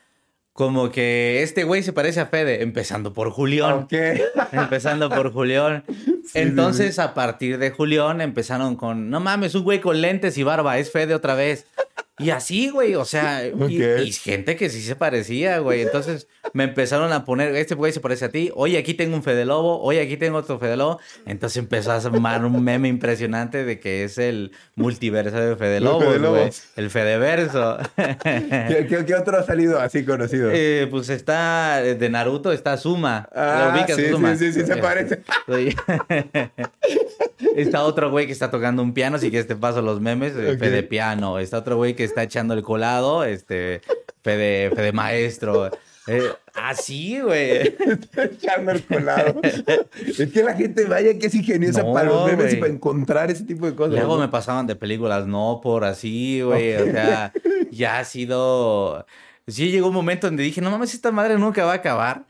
como 0.53 0.90
que 0.90 1.42
este 1.42 1.64
güey 1.64 1.82
se 1.82 1.92
parece 1.92 2.20
a 2.20 2.26
Fede, 2.26 2.62
empezando 2.62 3.12
por 3.12 3.30
Julián. 3.30 3.88
Empezando 4.53 5.09
por 5.09 5.32
Julián. 5.32 5.84
Entonces, 6.34 6.98
a 6.98 7.14
partir 7.14 7.59
de 7.59 7.70
Julián, 7.70 8.20
empezaron 8.20 8.76
con, 8.76 9.09
no 9.09 9.20
mames, 9.20 9.55
un 9.55 9.64
güey 9.64 9.80
con 9.80 10.00
lentes 10.00 10.36
y 10.36 10.42
barba, 10.42 10.78
es 10.78 10.90
Fede 10.90 11.14
otra 11.14 11.34
vez. 11.34 11.66
Y 12.18 12.30
así, 12.30 12.68
güey, 12.68 12.94
o 12.94 13.05
sea, 13.05 13.46
y, 13.46 14.12
gente 14.12 14.57
que 14.57 14.68
sí 14.68 14.82
se 14.82 14.94
parecía, 14.94 15.59
güey. 15.59 15.80
Entonces 15.80 16.28
me 16.55 16.64
empezaron 16.64 17.12
a 17.12 17.24
poner, 17.24 17.55
este 17.55 17.74
güey 17.74 17.93
se 17.93 18.01
parece 18.01 18.24
a 18.26 18.28
ti, 18.30 18.51
oye, 18.55 18.76
aquí 18.78 18.95
tengo 18.95 19.16
un 19.16 19.22
Fede 19.22 19.45
Lobo, 19.45 19.80
oye, 19.80 20.01
aquí 20.01 20.16
tengo 20.16 20.38
otro 20.38 20.59
Fede 20.59 20.76
Lobo. 20.76 21.01
Entonces 21.24 21.57
empezó 21.59 21.93
a 21.93 21.97
armar 21.97 22.45
un 22.45 22.62
meme 22.62 22.88
impresionante 22.88 23.64
de 23.64 23.80
que 23.80 24.05
es 24.05 24.18
el 24.18 24.53
multiverso 24.74 25.36
de 25.36 25.57
Fede. 25.57 25.80
Lobos. 25.80 26.64
El 26.76 26.90
Fedeverso. 26.90 27.78
¿Qué, 27.97 28.86
qué, 28.88 29.05
qué 29.07 29.14
otro 29.14 29.38
ha 29.38 29.45
salido 29.45 29.80
así 29.80 30.05
conocido? 30.05 30.51
Eh, 30.53 30.88
pues 30.90 31.09
está 31.09 31.80
de 31.82 32.09
Naruto, 32.11 32.53
está 32.53 32.76
Suma. 32.76 33.28
Ah, 33.34 33.72
¿Lo 33.72 33.78
ubicas, 33.78 33.97
sí, 33.97 34.09
Suma? 34.11 34.36
sí, 34.36 34.53
sí, 34.53 34.61
sí, 34.61 34.66
se 34.66 34.76
parece. 34.76 35.22
Sí. 35.47 35.74
está 37.57 37.82
otro 37.84 38.11
güey 38.11 38.26
que 38.26 38.32
está 38.32 38.51
tocando 38.51 38.82
un 38.82 38.93
piano, 38.93 39.16
así 39.16 39.30
que 39.30 39.43
te 39.45 39.57
paso 39.57 39.82
los 39.82 40.01
memes, 40.01 40.34
eh, 40.36 40.53
Ok. 40.53 40.59
Fede 40.59 40.82
Piano. 40.82 41.38
Está 41.38 41.59
otro 41.59 41.76
güey 41.76 41.95
que 41.95 42.05
está 42.05 42.22
echando 42.22 42.55
el 42.55 42.62
colado, 42.62 43.24
este, 43.24 43.80
Fede, 44.22 44.70
Fede 44.74 44.93
Maestro. 44.93 45.70
Eh, 46.07 46.32
así, 46.55 47.20
güey. 47.20 47.76
Echando 48.16 48.72
el 48.72 48.82
colado. 48.84 49.40
es 50.07 50.32
que 50.32 50.42
la 50.42 50.55
gente 50.55 50.84
vaya 50.86 51.18
que 51.18 51.26
es 51.26 51.34
ingeniosa 51.34 51.82
No, 51.82 51.92
para 51.92 52.09
los 52.09 52.26
memes 52.26 52.55
y 52.55 52.57
para 52.57 52.72
encontrar 52.72 53.30
ese 53.30 53.44
tipo 53.44 53.66
de 53.66 53.74
cosas. 53.74 53.94
Luego 53.94 54.16
¿no? 54.16 54.22
me 54.22 54.28
pasaban 54.28 54.66
de 54.66 54.76
películas, 54.76 55.26
no 55.26 55.61
por 55.62 55.84
así, 55.84 56.40
güey. 56.42 56.74
O 56.76 56.84
sea, 56.84 57.32
ya 57.70 57.98
ha 57.98 58.05
sido. 58.05 59.07
Sí, 59.46 59.70
llegó 59.70 59.88
un 59.88 59.94
momento 59.94 60.26
donde 60.26 60.42
dije, 60.42 60.61
no 60.61 60.70
mames, 60.70 60.94
esta 60.94 61.11
madre 61.11 61.38
nunca 61.38 61.64
va 61.64 61.72
a 61.72 61.76
acabar. 61.76 62.24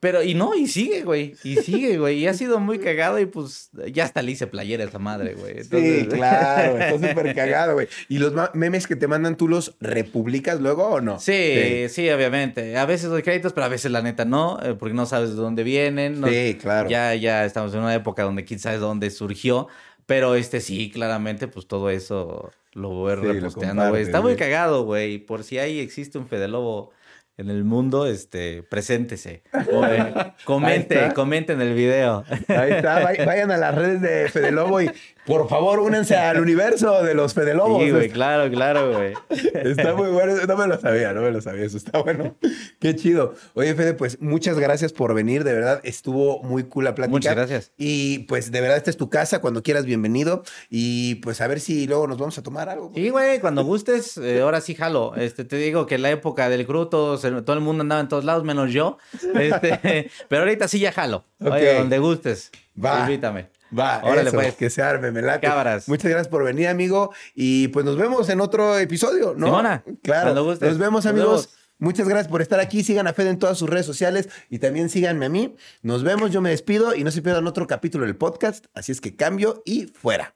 Pero, 0.00 0.22
y 0.22 0.34
no, 0.34 0.54
y 0.54 0.68
sigue, 0.68 1.02
güey. 1.02 1.34
Y 1.42 1.56
sigue, 1.56 1.98
güey. 1.98 2.18
Y 2.20 2.28
ha 2.28 2.34
sido 2.34 2.60
muy 2.60 2.78
cagado 2.78 3.18
y 3.18 3.26
pues 3.26 3.70
ya 3.92 4.04
hasta 4.04 4.22
le 4.22 4.30
hice 4.30 4.46
playera 4.46 4.84
a 4.84 4.86
esa 4.86 5.00
madre, 5.00 5.34
güey. 5.34 5.64
Sí, 5.64 6.06
claro, 6.08 6.78
está 6.78 6.92
súper 7.08 7.34
cagado, 7.34 7.74
güey. 7.74 7.88
¿Y 8.08 8.18
los 8.18 8.32
memes 8.54 8.86
que 8.86 8.94
te 8.94 9.08
mandan 9.08 9.36
tú 9.36 9.48
los 9.48 9.74
republicas 9.80 10.60
luego 10.60 10.86
o 10.86 11.00
no? 11.00 11.18
Sí, 11.18 11.86
sí, 11.88 12.08
obviamente. 12.10 12.76
A 12.76 12.86
veces 12.86 13.10
doy 13.10 13.22
créditos, 13.22 13.52
pero 13.52 13.64
a 13.66 13.68
veces 13.68 13.90
la 13.90 14.00
neta 14.00 14.24
no, 14.24 14.60
eh, 14.62 14.74
porque 14.78 14.94
no 14.94 15.04
sabes 15.04 15.30
de 15.30 15.36
dónde 15.36 15.64
vienen. 15.64 16.20
no- 16.20 16.28
Sí, 16.28 16.56
claro. 16.60 16.88
Ya, 16.88 17.14
ya 17.16 17.44
estamos 17.44 17.74
en 17.74 17.80
una 17.80 17.94
época 17.94 18.22
donde 18.22 18.44
quién 18.44 18.60
sabe 18.60 18.78
dónde 18.78 19.10
surgió. 19.10 19.66
Pero 20.06 20.36
este 20.36 20.60
sí, 20.60 20.90
claramente, 20.90 21.48
pues 21.48 21.66
todo 21.66 21.90
eso 21.90 22.50
lo 22.72 22.90
voy 22.90 23.16
Sí, 23.20 23.26
reposteando, 23.26 23.88
güey. 23.88 24.02
Está 24.02 24.20
muy 24.20 24.36
cagado, 24.36 24.84
güey. 24.84 25.18
Por 25.18 25.42
si 25.42 25.58
ahí 25.58 25.80
existe 25.80 26.18
un 26.18 26.26
Fede 26.28 26.46
Lobo 26.48 26.92
en 27.38 27.48
el 27.50 27.64
mundo, 27.64 28.06
este, 28.06 28.62
preséntese. 28.62 29.42
Comente, 30.44 31.12
comente 31.14 31.52
en 31.54 31.60
el 31.62 31.72
video. 31.74 32.24
Ahí 32.48 32.72
está, 32.72 33.00
vay- 33.02 33.24
vayan 33.24 33.50
a 33.50 33.56
las 33.56 33.74
redes 33.74 34.00
de 34.02 34.28
Fede 34.28 34.50
Lobo 34.52 34.82
y 34.82 34.90
por 35.28 35.48
favor 35.48 35.78
únanse 35.80 36.16
al 36.16 36.40
universo 36.40 37.02
de 37.04 37.14
los 37.14 37.34
Fede 37.34 37.54
Lobos. 37.54 37.82
Sí, 37.84 37.90
güey, 37.90 38.08
claro, 38.08 38.50
claro, 38.50 38.92
güey. 38.94 39.12
Está 39.28 39.94
muy 39.94 40.08
bueno, 40.08 40.34
no 40.46 40.56
me 40.56 40.66
lo 40.66 40.80
sabía, 40.80 41.12
no 41.12 41.20
me 41.20 41.30
lo 41.30 41.40
sabía, 41.40 41.64
eso 41.66 41.76
está 41.76 42.02
bueno. 42.02 42.34
Qué 42.80 42.96
chido. 42.96 43.34
Oye, 43.54 43.74
Fede, 43.74 43.92
pues 43.94 44.20
muchas 44.20 44.58
gracias 44.58 44.92
por 44.92 45.14
venir, 45.14 45.44
de 45.44 45.52
verdad, 45.52 45.80
estuvo 45.84 46.42
muy 46.42 46.64
cool 46.64 46.84
la 46.84 46.94
plática. 46.94 47.12
Muchas 47.12 47.36
gracias. 47.36 47.72
Y 47.76 48.20
pues 48.20 48.50
de 48.50 48.60
verdad, 48.60 48.78
esta 48.78 48.88
es 48.90 48.96
tu 48.96 49.10
casa, 49.10 49.40
cuando 49.40 49.62
quieras, 49.62 49.84
bienvenido. 49.84 50.42
Y 50.70 51.16
pues 51.16 51.40
a 51.42 51.46
ver 51.46 51.60
si 51.60 51.86
luego 51.86 52.06
nos 52.06 52.16
vamos 52.18 52.38
a 52.38 52.42
tomar 52.42 52.68
algo. 52.70 52.90
Sí, 52.94 53.10
güey, 53.10 53.38
cuando 53.40 53.62
gustes, 53.64 54.16
eh, 54.16 54.40
ahora 54.40 54.62
sí 54.62 54.74
jalo. 54.74 55.14
Este, 55.16 55.44
te 55.44 55.56
digo 55.56 55.86
que 55.86 55.96
en 55.96 56.02
la 56.02 56.10
época 56.10 56.48
del 56.48 56.66
crudo 56.66 56.88
todo 56.88 57.52
el 57.52 57.60
mundo 57.60 57.82
andaba 57.82 58.00
en 58.00 58.08
todos 58.08 58.24
lados, 58.24 58.44
menos 58.44 58.72
yo. 58.72 58.96
Este, 59.38 60.10
pero 60.28 60.42
ahorita 60.42 60.68
sí 60.68 60.78
ya 60.78 60.92
jalo. 60.92 61.24
Oye, 61.40 61.72
Ok. 61.72 61.78
donde 61.80 61.98
gustes. 61.98 62.50
Va. 62.82 63.00
Invítame. 63.00 63.48
Va, 63.76 64.00
Órale, 64.04 64.30
pues. 64.32 64.54
que 64.54 64.70
se 64.70 64.82
arme, 64.82 65.10
me 65.10 65.20
late. 65.22 65.46
Cámaras. 65.46 65.88
Muchas 65.88 66.10
gracias 66.10 66.28
por 66.28 66.44
venir, 66.44 66.68
amigo. 66.68 67.12
Y 67.34 67.68
pues 67.68 67.84
nos 67.84 67.96
vemos 67.96 68.28
en 68.28 68.40
otro 68.40 68.78
episodio, 68.78 69.34
¿no? 69.36 69.46
Simona, 69.46 69.84
claro. 70.02 70.34
Nos 70.34 70.58
vemos, 70.58 70.92
Nos 70.92 71.06
amigos. 71.06 71.28
vemos. 71.46 71.48
Muchas 71.80 72.08
gracias 72.08 72.28
por 72.28 72.42
estar 72.42 72.58
aquí. 72.60 72.82
Sigan 72.82 73.06
a 73.06 73.12
Fede 73.12 73.30
en 73.30 73.38
todas 73.38 73.56
sus 73.56 73.68
redes 73.70 73.86
sociales 73.86 74.28
y 74.50 74.58
también 74.58 74.88
síganme 74.88 75.26
a 75.26 75.28
mí. 75.28 75.54
Nos 75.82 76.02
vemos, 76.02 76.32
yo 76.32 76.40
me 76.40 76.50
despido 76.50 76.94
y 76.94 77.04
no 77.04 77.10
se 77.10 77.22
pierdan 77.22 77.46
otro 77.46 77.66
capítulo 77.66 78.04
del 78.04 78.16
podcast. 78.16 78.66
Así 78.74 78.90
es 78.90 79.00
que 79.00 79.14
cambio 79.14 79.62
y 79.64 79.86
fuera. 79.86 80.34